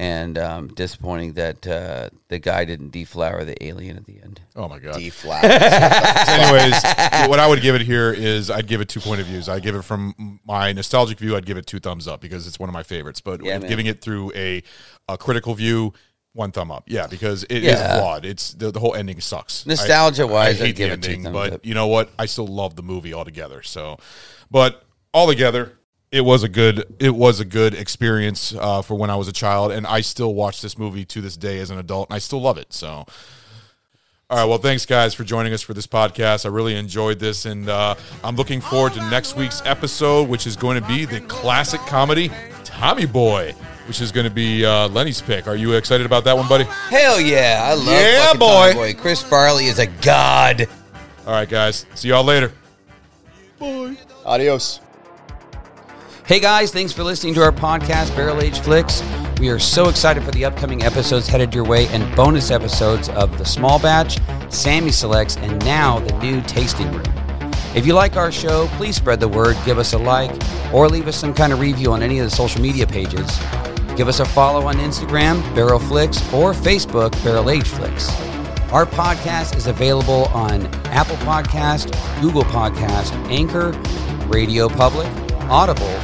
And 0.00 0.38
um, 0.38 0.68
disappointing 0.68 1.32
that 1.32 1.66
uh, 1.66 2.10
the 2.28 2.38
guy 2.38 2.64
didn't 2.64 2.90
deflower 2.90 3.44
the 3.44 3.60
alien 3.66 3.96
at 3.96 4.04
the 4.06 4.20
end. 4.22 4.40
Oh 4.54 4.68
my 4.68 4.78
god. 4.78 4.94
D 4.94 5.10
flat. 5.10 5.42
Anyways, 6.28 7.28
what 7.28 7.40
I 7.40 7.48
would 7.48 7.60
give 7.60 7.74
it 7.74 7.80
here 7.82 8.12
is 8.12 8.48
I'd 8.48 8.68
give 8.68 8.80
it 8.80 8.88
two 8.88 9.00
point 9.00 9.20
of 9.20 9.26
views. 9.26 9.48
I 9.48 9.58
give 9.58 9.74
it 9.74 9.82
from 9.82 10.38
my 10.46 10.72
nostalgic 10.72 11.18
view. 11.18 11.36
I'd 11.36 11.46
give 11.46 11.56
it 11.56 11.66
two 11.66 11.80
thumbs 11.80 12.06
up 12.06 12.20
because 12.20 12.46
it's 12.46 12.60
one 12.60 12.68
of 12.68 12.72
my 12.74 12.84
favorites. 12.84 13.20
But 13.20 13.42
Yeah, 13.42 13.56
if 13.56 13.62
man. 13.62 13.68
giving 13.68 13.86
it 13.86 14.00
through 14.00 14.32
a 14.36 14.62
a 15.08 15.18
critical 15.18 15.54
view, 15.54 15.94
one 16.32 16.52
thumb 16.52 16.70
up. 16.70 16.84
Yeah, 16.86 17.08
because 17.08 17.42
it 17.44 17.64
is 17.64 17.80
Yeah. 17.80 17.98
flawed. 17.98 18.24
It's 18.24 18.52
the, 18.52 18.70
the 18.70 18.78
whole 18.78 18.94
ending 18.94 19.20
sucks. 19.20 19.66
Nostalgia-wise, 19.66 20.60
I, 20.60 20.64
I'd 20.64 20.66
hate 20.68 20.76
give 20.76 20.88
the 20.88 20.92
ending, 20.92 21.22
thumbs 21.24 21.32
but 21.34 21.52
up. 21.54 21.66
you 21.66 21.74
know 21.74 21.88
what? 21.88 22.10
I 22.18 22.26
still 22.26 22.46
love 22.46 22.76
the 22.76 22.82
movie 22.84 23.12
altogether. 23.14 23.62
So, 23.62 23.98
but 24.48 24.84
altogether. 25.12 25.72
It 26.10 26.22
was 26.22 26.42
a 26.42 26.48
good. 26.48 26.84
It 26.98 27.14
was 27.14 27.38
a 27.38 27.44
good 27.44 27.74
experience 27.74 28.54
uh, 28.58 28.80
for 28.82 28.94
when 28.94 29.10
I 29.10 29.16
was 29.16 29.28
a 29.28 29.32
child, 29.32 29.72
and 29.72 29.86
I 29.86 30.00
still 30.00 30.34
watch 30.34 30.62
this 30.62 30.78
movie 30.78 31.04
to 31.06 31.20
this 31.20 31.36
day 31.36 31.58
as 31.58 31.70
an 31.70 31.78
adult, 31.78 32.08
and 32.08 32.14
I 32.16 32.18
still 32.18 32.40
love 32.40 32.56
it. 32.56 32.72
So, 32.72 32.88
all 32.88 33.06
right. 34.30 34.44
Well, 34.44 34.56
thanks, 34.58 34.86
guys, 34.86 35.12
for 35.12 35.24
joining 35.24 35.52
us 35.52 35.60
for 35.60 35.74
this 35.74 35.86
podcast. 35.86 36.46
I 36.46 36.48
really 36.48 36.76
enjoyed 36.76 37.18
this, 37.18 37.44
and 37.44 37.68
uh, 37.68 37.94
I'm 38.24 38.36
looking 38.36 38.62
forward 38.62 38.94
to 38.94 39.10
next 39.10 39.36
week's 39.36 39.60
episode, 39.66 40.28
which 40.30 40.46
is 40.46 40.56
going 40.56 40.80
to 40.80 40.88
be 40.88 41.04
the 41.04 41.20
classic 41.22 41.80
comedy 41.82 42.30
Tommy 42.64 43.04
Boy, 43.06 43.52
which 43.86 44.00
is 44.00 44.10
going 44.10 44.24
to 44.24 44.30
be 44.32 44.64
uh, 44.64 44.88
Lenny's 44.88 45.20
pick. 45.20 45.46
Are 45.46 45.56
you 45.56 45.74
excited 45.74 46.06
about 46.06 46.24
that 46.24 46.36
one, 46.36 46.48
buddy? 46.48 46.64
Hell 46.64 47.20
yeah. 47.20 47.60
I 47.64 47.74
love 47.74 47.86
Yeah, 47.86 48.24
fucking 48.26 48.38
boy. 48.38 48.72
Tommy 48.72 48.74
boy. 48.74 48.94
Chris 48.94 49.22
Farley 49.22 49.66
is 49.66 49.78
a 49.78 49.86
god. 49.86 50.66
All 51.26 51.32
right, 51.32 51.48
guys. 51.48 51.84
See 51.94 52.08
y'all 52.08 52.24
later. 52.24 52.50
Adios. 54.24 54.80
Hey 56.28 56.40
guys, 56.40 56.70
thanks 56.70 56.92
for 56.92 57.04
listening 57.04 57.32
to 57.36 57.42
our 57.42 57.52
podcast, 57.52 58.14
Barrel 58.14 58.42
Age 58.42 58.60
Flicks. 58.60 59.02
We 59.40 59.48
are 59.48 59.58
so 59.58 59.88
excited 59.88 60.22
for 60.22 60.30
the 60.30 60.44
upcoming 60.44 60.82
episodes 60.82 61.26
headed 61.26 61.54
your 61.54 61.64
way 61.64 61.86
and 61.86 62.14
bonus 62.14 62.50
episodes 62.50 63.08
of 63.08 63.38
The 63.38 63.46
Small 63.46 63.78
Batch, 63.78 64.18
Sammy 64.50 64.90
Selects, 64.90 65.38
and 65.38 65.58
now 65.64 66.00
the 66.00 66.12
new 66.18 66.42
Tasting 66.42 66.92
Room. 66.92 67.10
If 67.74 67.86
you 67.86 67.94
like 67.94 68.18
our 68.18 68.30
show, 68.30 68.66
please 68.72 68.94
spread 68.94 69.20
the 69.20 69.28
word, 69.28 69.56
give 69.64 69.78
us 69.78 69.94
a 69.94 69.98
like, 69.98 70.30
or 70.70 70.86
leave 70.86 71.08
us 71.08 71.16
some 71.16 71.32
kind 71.32 71.50
of 71.50 71.60
review 71.60 71.92
on 71.92 72.02
any 72.02 72.18
of 72.18 72.28
the 72.28 72.36
social 72.36 72.60
media 72.60 72.86
pages. 72.86 73.26
Give 73.96 74.06
us 74.06 74.20
a 74.20 74.26
follow 74.26 74.66
on 74.66 74.74
Instagram, 74.74 75.42
Barrel 75.54 75.78
Flicks, 75.78 76.18
or 76.30 76.52
Facebook, 76.52 77.10
Barrel 77.24 77.48
Age 77.48 77.68
Flicks. 77.68 78.10
Our 78.70 78.84
podcast 78.84 79.56
is 79.56 79.66
available 79.66 80.26
on 80.26 80.66
Apple 80.88 81.16
Podcast, 81.16 81.90
Google 82.20 82.44
Podcast, 82.44 83.14
Anchor, 83.30 83.70
Radio 84.28 84.68
Public, 84.68 85.08
Audible, 85.48 85.98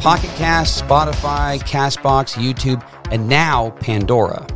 Pocket 0.00 0.30
Cast, 0.36 0.82
Spotify, 0.82 1.58
Castbox, 1.60 2.34
YouTube, 2.34 2.84
and 3.10 3.28
now 3.28 3.70
Pandora. 3.80 4.46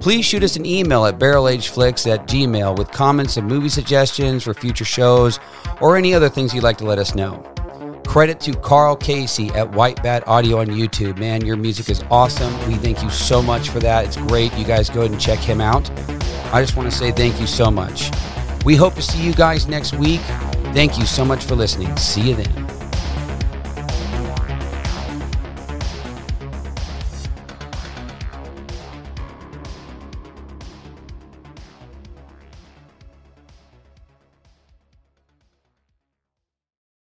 Please 0.00 0.24
shoot 0.24 0.42
us 0.42 0.56
an 0.56 0.66
email 0.66 1.06
at 1.06 1.18
barrelageflix 1.18 2.12
at 2.12 2.26
gmail 2.26 2.76
with 2.76 2.90
comments 2.90 3.36
and 3.36 3.48
movie 3.48 3.68
suggestions 3.68 4.42
for 4.42 4.52
future 4.52 4.84
shows 4.84 5.40
or 5.80 5.96
any 5.96 6.12
other 6.12 6.28
things 6.28 6.54
you'd 6.54 6.64
like 6.64 6.76
to 6.78 6.84
let 6.84 6.98
us 6.98 7.14
know. 7.14 7.42
Credit 8.06 8.38
to 8.40 8.52
Karl 8.52 8.96
Casey 8.96 9.48
at 9.50 9.70
White 9.72 10.02
Bat 10.02 10.28
Audio 10.28 10.58
on 10.58 10.66
YouTube. 10.66 11.18
Man, 11.18 11.44
your 11.44 11.56
music 11.56 11.88
is 11.88 12.04
awesome. 12.10 12.52
We 12.68 12.74
thank 12.74 13.02
you 13.02 13.10
so 13.10 13.42
much 13.42 13.70
for 13.70 13.80
that. 13.80 14.04
It's 14.04 14.16
great. 14.16 14.52
You 14.58 14.64
guys 14.64 14.90
go 14.90 15.00
ahead 15.00 15.12
and 15.12 15.20
check 15.20 15.38
him 15.38 15.60
out. 15.60 15.90
I 16.52 16.60
just 16.60 16.76
want 16.76 16.90
to 16.90 16.96
say 16.96 17.10
thank 17.10 17.40
you 17.40 17.46
so 17.46 17.70
much. 17.70 18.10
We 18.64 18.76
hope 18.76 18.94
to 18.94 19.02
see 19.02 19.22
you 19.22 19.32
guys 19.32 19.66
next 19.66 19.94
week. 19.94 20.20
Thank 20.74 20.98
you 20.98 21.06
so 21.06 21.24
much 21.24 21.44
for 21.44 21.54
listening. 21.54 21.96
See 21.96 22.28
you 22.28 22.36
then. 22.36 22.63